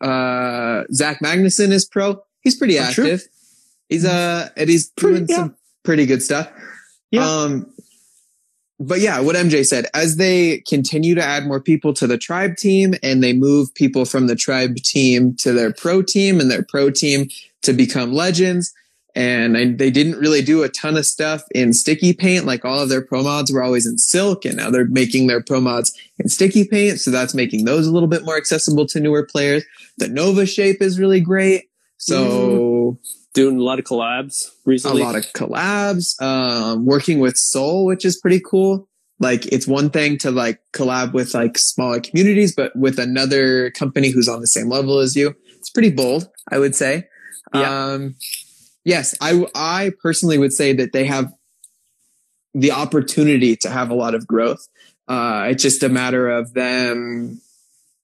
uh, 0.00 0.84
Zach 0.92 1.20
Magnuson 1.20 1.70
is 1.70 1.84
pro. 1.84 2.22
He's 2.40 2.56
pretty 2.56 2.78
oh, 2.78 2.82
active. 2.82 3.22
He's 3.88 4.04
uh, 4.04 4.50
and 4.56 4.68
he's 4.68 4.88
doing 4.90 5.26
yeah. 5.28 5.36
some 5.36 5.56
pretty 5.84 6.06
good 6.06 6.22
stuff. 6.22 6.50
Yeah. 7.10 7.28
Um, 7.28 7.72
but 8.78 9.00
yeah, 9.00 9.20
what 9.20 9.36
MJ 9.36 9.64
said, 9.64 9.86
as 9.94 10.16
they 10.16 10.58
continue 10.68 11.14
to 11.14 11.22
add 11.22 11.46
more 11.46 11.60
people 11.60 11.94
to 11.94 12.06
the 12.06 12.18
tribe 12.18 12.56
team 12.56 12.94
and 13.02 13.22
they 13.22 13.32
move 13.32 13.74
people 13.74 14.04
from 14.04 14.26
the 14.26 14.36
tribe 14.36 14.76
team 14.76 15.34
to 15.36 15.52
their 15.52 15.72
pro 15.72 16.02
team 16.02 16.40
and 16.40 16.50
their 16.50 16.62
pro 16.62 16.90
team 16.90 17.28
to 17.62 17.72
become 17.72 18.12
legends. 18.12 18.74
And 19.14 19.56
I, 19.56 19.72
they 19.72 19.90
didn't 19.90 20.18
really 20.18 20.42
do 20.42 20.62
a 20.62 20.68
ton 20.68 20.98
of 20.98 21.06
stuff 21.06 21.42
in 21.54 21.72
sticky 21.72 22.12
paint. 22.12 22.44
Like 22.44 22.66
all 22.66 22.80
of 22.80 22.90
their 22.90 23.00
pro 23.00 23.22
mods 23.22 23.50
were 23.50 23.62
always 23.62 23.86
in 23.86 23.96
silk 23.96 24.44
and 24.44 24.58
now 24.58 24.68
they're 24.68 24.84
making 24.84 25.26
their 25.26 25.42
pro 25.42 25.58
mods 25.58 25.98
in 26.18 26.28
sticky 26.28 26.68
paint. 26.68 27.00
So 27.00 27.10
that's 27.10 27.34
making 27.34 27.64
those 27.64 27.86
a 27.86 27.92
little 27.92 28.08
bit 28.08 28.26
more 28.26 28.36
accessible 28.36 28.86
to 28.88 29.00
newer 29.00 29.24
players. 29.24 29.64
The 29.96 30.08
Nova 30.08 30.44
shape 30.44 30.82
is 30.82 31.00
really 31.00 31.20
great. 31.20 31.70
So 31.96 32.18
mm 32.22 32.96
doing 33.36 33.58
a 33.58 33.62
lot 33.62 33.78
of 33.78 33.84
collabs 33.84 34.50
recently. 34.64 35.02
A 35.02 35.04
lot 35.04 35.14
of 35.14 35.24
collabs. 35.34 36.20
Um, 36.20 36.86
working 36.86 37.20
with 37.20 37.36
Sol, 37.36 37.84
which 37.84 38.04
is 38.04 38.16
pretty 38.16 38.40
cool. 38.40 38.88
Like 39.20 39.46
it's 39.46 39.66
one 39.66 39.90
thing 39.90 40.18
to 40.18 40.30
like 40.30 40.60
collab 40.72 41.12
with 41.12 41.34
like 41.34 41.58
smaller 41.58 42.00
communities, 42.00 42.54
but 42.54 42.74
with 42.74 42.98
another 42.98 43.70
company 43.70 44.10
who's 44.10 44.28
on 44.28 44.40
the 44.40 44.46
same 44.46 44.68
level 44.68 44.98
as 44.98 45.14
you, 45.14 45.34
it's 45.58 45.70
pretty 45.70 45.90
bold, 45.90 46.28
I 46.50 46.58
would 46.58 46.74
say. 46.74 47.04
Yeah. 47.54 47.92
Um, 47.92 48.16
yes, 48.84 49.14
I, 49.20 49.46
I 49.54 49.92
personally 50.02 50.38
would 50.38 50.52
say 50.52 50.72
that 50.72 50.92
they 50.92 51.04
have 51.04 51.32
the 52.54 52.72
opportunity 52.72 53.54
to 53.56 53.70
have 53.70 53.90
a 53.90 53.94
lot 53.94 54.14
of 54.14 54.26
growth. 54.26 54.66
Uh, 55.08 55.48
it's 55.50 55.62
just 55.62 55.82
a 55.82 55.88
matter 55.90 56.28
of 56.28 56.54
them 56.54 57.40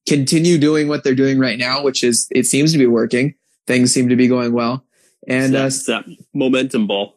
continue 0.06 0.58
doing 0.58 0.88
what 0.88 1.04
they're 1.04 1.14
doing 1.14 1.38
right 1.38 1.58
now, 1.58 1.82
which 1.82 2.04
is 2.04 2.26
it 2.30 2.44
seems 2.44 2.72
to 2.72 2.78
be 2.78 2.86
working. 2.86 3.34
Things 3.66 3.92
seem 3.92 4.08
to 4.08 4.16
be 4.16 4.28
going 4.28 4.52
well, 4.52 4.84
and 5.28 5.54
uh, 5.54 5.62
that's 5.62 5.84
that 5.86 6.04
momentum 6.34 6.86
ball. 6.86 7.14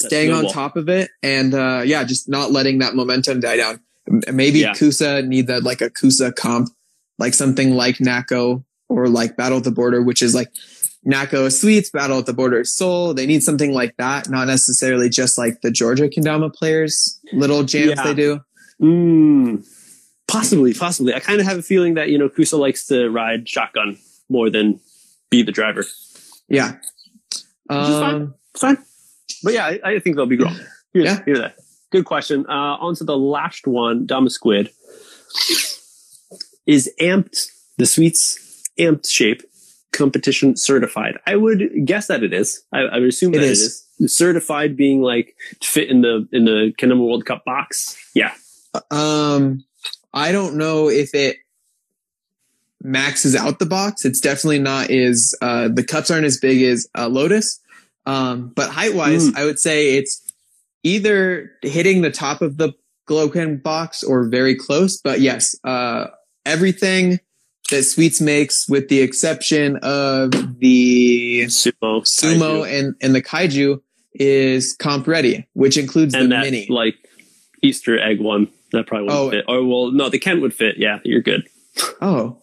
That 0.00 0.06
staying 0.08 0.32
on 0.32 0.46
top 0.48 0.76
of 0.76 0.88
it, 0.88 1.10
and 1.22 1.54
uh, 1.54 1.82
yeah, 1.84 2.04
just 2.04 2.28
not 2.28 2.50
letting 2.50 2.78
that 2.78 2.94
momentum 2.94 3.40
die 3.40 3.56
down. 3.56 3.80
Maybe 4.32 4.60
Yeah. 4.60 4.72
Kusa 4.72 5.26
need 5.26 5.46
that 5.46 5.62
like 5.62 5.80
a 5.80 5.88
Kusa 5.90 6.34
comp, 6.34 6.70
like 7.18 7.34
something 7.34 7.74
like 7.74 7.98
NAKO 7.98 8.64
or 8.88 9.08
like 9.08 9.36
Battle 9.36 9.58
at 9.58 9.64
the 9.64 9.70
Border, 9.70 10.02
which 10.02 10.22
is 10.22 10.34
like 10.34 10.48
NAKO 11.06 11.52
Sweets, 11.52 11.90
Battle 11.90 12.18
at 12.18 12.26
the 12.26 12.32
Border 12.32 12.60
is 12.60 12.74
Sol. 12.74 13.14
They 13.14 13.26
need 13.26 13.42
something 13.42 13.72
like 13.72 13.96
that, 13.98 14.28
not 14.28 14.46
necessarily 14.48 15.08
just 15.08 15.38
like 15.38 15.60
the 15.60 15.70
Georgia 15.70 16.08
Kendama 16.08 16.52
players, 16.52 17.20
little 17.32 17.62
jams 17.62 17.90
Yeah. 17.96 18.02
they 18.04 18.14
do. 18.14 18.40
Mm, 18.80 19.64
possibly, 20.26 20.74
possibly. 20.74 21.14
I 21.14 21.20
kind 21.20 21.40
of 21.40 21.46
have 21.46 21.58
a 21.58 21.62
feeling 21.62 21.94
that 21.94 22.08
you 22.08 22.18
know 22.18 22.28
Kusa 22.28 22.58
likes 22.58 22.86
to 22.86 23.08
ride 23.08 23.48
shotgun 23.48 23.98
more 24.28 24.50
than 24.50 24.80
be 25.30 25.42
the 25.42 25.52
driver. 25.52 25.84
Yeah. 26.48 26.76
Is 27.80 27.88
fine. 28.00 28.14
Um, 28.14 28.34
It's 28.52 28.60
fine. 28.60 28.78
But 29.42 29.54
yeah, 29.54 29.66
I, 29.66 29.80
I 29.84 29.98
think 29.98 30.16
they'll 30.16 30.26
be 30.26 30.36
growing. 30.36 30.56
Here's, 30.92 31.04
Yeah. 31.06 31.22
here's 31.24 31.38
that. 31.38 31.56
Good 31.90 32.04
question. 32.04 32.44
Uh, 32.48 32.52
on 32.80 32.94
to 32.96 33.04
the 33.04 33.16
last 33.16 33.66
one. 33.66 34.06
Dama 34.06 34.30
Squid. 34.30 34.70
Is 36.66 36.90
amped 37.00 37.46
the 37.78 37.86
sweets 37.86 38.62
amped 38.78 39.08
shape 39.10 39.42
competition 39.92 40.56
certified? 40.56 41.18
I 41.26 41.36
would 41.36 41.62
guess 41.84 42.06
that 42.06 42.22
it 42.22 42.32
is. 42.32 42.62
I, 42.72 42.80
I 42.80 42.98
would 43.00 43.08
assume 43.08 43.34
It 43.34 43.38
that 43.38 43.44
is. 43.44 43.60
it 43.98 44.04
is. 44.04 44.16
Certified 44.16 44.76
being 44.76 45.00
like 45.00 45.34
to 45.60 45.68
fit 45.68 45.88
in 45.88 46.00
the 46.02 46.26
in 46.32 46.44
the 46.44 46.72
Kendama 46.78 47.04
World 47.06 47.24
Cup 47.24 47.44
box. 47.44 47.96
Yeah. 48.14 48.32
Um, 48.90 49.64
I 50.14 50.32
don't 50.32 50.56
know 50.56 50.88
if 50.88 51.14
it 51.14 51.36
maxes 52.82 53.36
out 53.36 53.58
the 53.58 53.66
box. 53.66 54.04
It's 54.04 54.20
definitely 54.20 54.58
not 54.58 54.90
as 54.90 55.34
uh, 55.42 55.68
the 55.68 55.84
cups 55.84 56.10
aren't 56.10 56.24
as 56.26 56.38
big 56.38 56.62
as 56.62 56.88
uh, 56.96 57.08
Lotus. 57.08 57.60
Um, 58.06 58.52
but 58.54 58.70
height 58.70 58.94
wise, 58.94 59.30
Mm. 59.30 59.36
I 59.36 59.44
would 59.44 59.58
say 59.58 59.96
it's 59.96 60.20
either 60.82 61.50
hitting 61.62 62.02
the 62.02 62.10
top 62.10 62.42
of 62.42 62.56
the 62.56 62.72
Gloken 63.08 63.62
box 63.62 64.02
or 64.02 64.28
very 64.28 64.54
close. 64.54 64.96
But 64.98 65.20
yes, 65.20 65.54
uh, 65.64 66.06
everything 66.46 67.20
that 67.70 67.82
Sweets 67.84 68.20
makes, 68.20 68.68
with 68.68 68.88
the 68.88 69.00
exception 69.00 69.76
of 69.78 70.30
the 70.58 71.42
Sumo. 71.46 72.02
Sumo 72.02 72.62
Kaiju. 72.64 72.78
and 72.78 72.94
and 73.00 73.14
the 73.14 73.22
Kaiju, 73.22 73.80
is 74.14 74.74
comp 74.74 75.06
ready, 75.06 75.46
which 75.54 75.76
includes 75.78 76.14
and 76.14 76.24
the 76.24 76.36
that 76.36 76.44
mini. 76.44 76.66
like 76.68 76.94
Easter 77.62 77.98
egg 77.98 78.20
one. 78.20 78.48
That 78.72 78.86
probably 78.86 79.04
wouldn't 79.08 79.20
Oh. 79.26 79.30
fit. 79.30 79.44
Oh 79.48 79.64
well, 79.66 79.90
no, 79.92 80.08
the 80.08 80.18
Kent 80.18 80.40
would 80.42 80.54
fit. 80.54 80.76
Yeah, 80.78 80.98
you're 81.04 81.20
good. 81.22 81.46
Oh, 82.02 82.36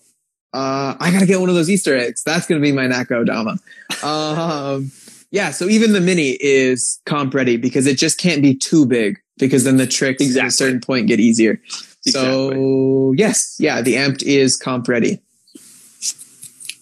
uh, 0.54 0.96
I 1.00 1.12
gotta 1.12 1.26
get 1.28 1.40
one 1.40 1.50
of 1.50 1.56
those 1.56 1.70
Easter 1.70 1.96
eggs. 1.98 2.24
That's 2.24 2.48
gonna 2.48 2.62
be 2.62 2.72
my 2.72 2.88
NAKO 2.88 3.26
Dama. 3.26 3.60
Um, 4.04 4.92
yeah, 5.32 5.52
so 5.52 5.66
even 5.66 5.94
the 5.94 6.02
mini 6.02 6.38
is 6.40 7.00
comp 7.06 7.34
ready 7.34 7.58
because 7.58 7.86
it 7.86 7.98
just 7.98 8.18
can't 8.18 8.42
be 8.42 8.56
too 8.56 8.86
big 8.86 9.20
because 9.38 9.64
then 9.64 9.78
the 9.78 9.88
tricks 9.88 10.36
at 10.36 10.48
a 10.48 10.52
certain 10.52 10.82
point 10.82 11.08
get 11.08 11.20
easier. 11.20 11.62
So 12.02 13.14
yes, 13.16 13.56
yeah, 13.60 13.82
the 13.82 13.96
amped 13.96 14.24
is 14.24 14.58
comp 14.58 14.88
ready. 14.88 15.22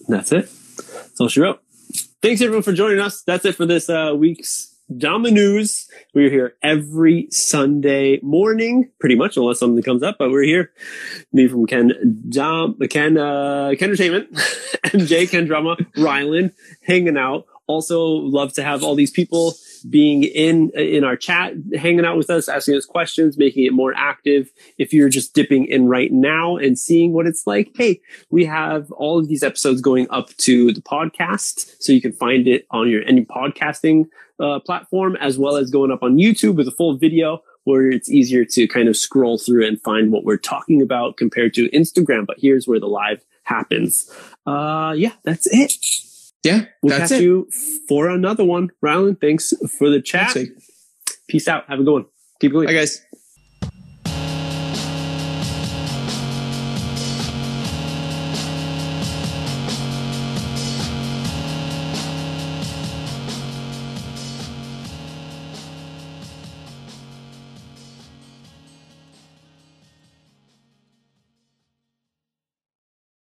That's 0.08 0.32
it. 0.32 0.48
That's 0.76 1.20
all 1.20 1.28
she 1.28 1.40
wrote. 1.40 1.60
Thanks 2.22 2.40
everyone 2.40 2.62
for 2.62 2.72
joining 2.72 3.00
us. 3.00 3.22
That's 3.22 3.44
it 3.44 3.54
for 3.54 3.66
this 3.66 3.90
uh, 3.90 4.14
week's 4.16 4.74
Dama 4.96 5.30
News. 5.30 5.86
We're 6.14 6.30
here 6.30 6.54
every 6.62 7.28
Sunday 7.30 8.18
morning, 8.22 8.90
pretty 8.98 9.16
much, 9.16 9.36
unless 9.36 9.58
something 9.58 9.82
comes 9.82 10.02
up. 10.02 10.16
But 10.18 10.30
we're 10.30 10.44
here. 10.44 10.72
Me 11.32 11.46
from 11.46 11.66
Ken 11.66 11.92
Dom, 12.30 12.78
Ken 12.88 13.18
uh, 13.18 13.72
Kendertainment, 13.74 14.28
and 14.92 15.06
Jay 15.06 15.26
Kendrama, 15.26 15.76
Rylan, 15.92 16.52
hanging 16.82 17.18
out. 17.18 17.46
Also, 17.68 18.02
love 18.02 18.52
to 18.54 18.64
have 18.64 18.82
all 18.82 18.94
these 18.94 19.10
people 19.10 19.54
being 19.88 20.24
in 20.24 20.70
in 20.70 21.04
our 21.04 21.16
chat, 21.16 21.52
hanging 21.76 22.04
out 22.04 22.16
with 22.16 22.30
us, 22.30 22.48
asking 22.48 22.74
us 22.76 22.84
questions, 22.84 23.38
making 23.38 23.66
it 23.66 23.72
more 23.72 23.94
active. 23.94 24.50
If 24.78 24.92
you're 24.92 25.08
just 25.08 25.34
dipping 25.34 25.66
in 25.66 25.86
right 25.86 26.10
now 26.10 26.56
and 26.56 26.78
seeing 26.78 27.12
what 27.12 27.26
it's 27.26 27.46
like, 27.46 27.70
hey, 27.76 28.00
we 28.30 28.44
have 28.46 28.90
all 28.92 29.18
of 29.18 29.28
these 29.28 29.42
episodes 29.42 29.80
going 29.80 30.06
up 30.10 30.34
to 30.38 30.72
the 30.72 30.80
podcast, 30.80 31.76
so 31.78 31.92
you 31.92 32.00
can 32.00 32.12
find 32.12 32.48
it 32.48 32.66
on 32.70 32.90
your 32.90 33.02
any 33.04 33.24
podcasting 33.24 34.06
uh, 34.40 34.60
platform, 34.60 35.16
as 35.16 35.38
well 35.38 35.56
as 35.56 35.70
going 35.70 35.92
up 35.92 36.02
on 36.02 36.16
YouTube 36.16 36.56
with 36.56 36.66
a 36.66 36.72
full 36.72 36.96
video 36.96 37.42
where 37.64 37.90
it's 37.90 38.08
easier 38.08 38.46
to 38.46 38.66
kind 38.66 38.88
of 38.88 38.96
scroll 38.96 39.36
through 39.36 39.66
and 39.66 39.80
find 39.82 40.10
what 40.10 40.24
we're 40.24 40.38
talking 40.38 40.80
about 40.80 41.18
compared 41.18 41.52
to 41.52 41.68
Instagram. 41.68 42.26
But 42.26 42.38
here's 42.40 42.66
where 42.66 42.80
the 42.80 42.86
live 42.88 43.22
happens. 43.42 44.10
Uh, 44.46 44.94
yeah, 44.96 45.12
that's 45.22 45.46
it. 45.50 45.74
Yeah, 46.44 46.66
We'll 46.82 46.96
that's 46.98 47.10
catch 47.12 47.20
it. 47.20 47.24
you 47.24 47.48
for 47.88 48.08
another 48.08 48.44
one. 48.44 48.70
Rylan, 48.84 49.20
thanks 49.20 49.52
for 49.78 49.90
the 49.90 50.00
chat. 50.00 50.36
Peace 51.28 51.48
out. 51.48 51.64
Have 51.68 51.80
a 51.80 51.82
good 51.82 51.92
one. 51.92 52.06
Keep 52.40 52.52
going. 52.52 52.66
Bye, 52.66 52.72
guys. 52.74 53.02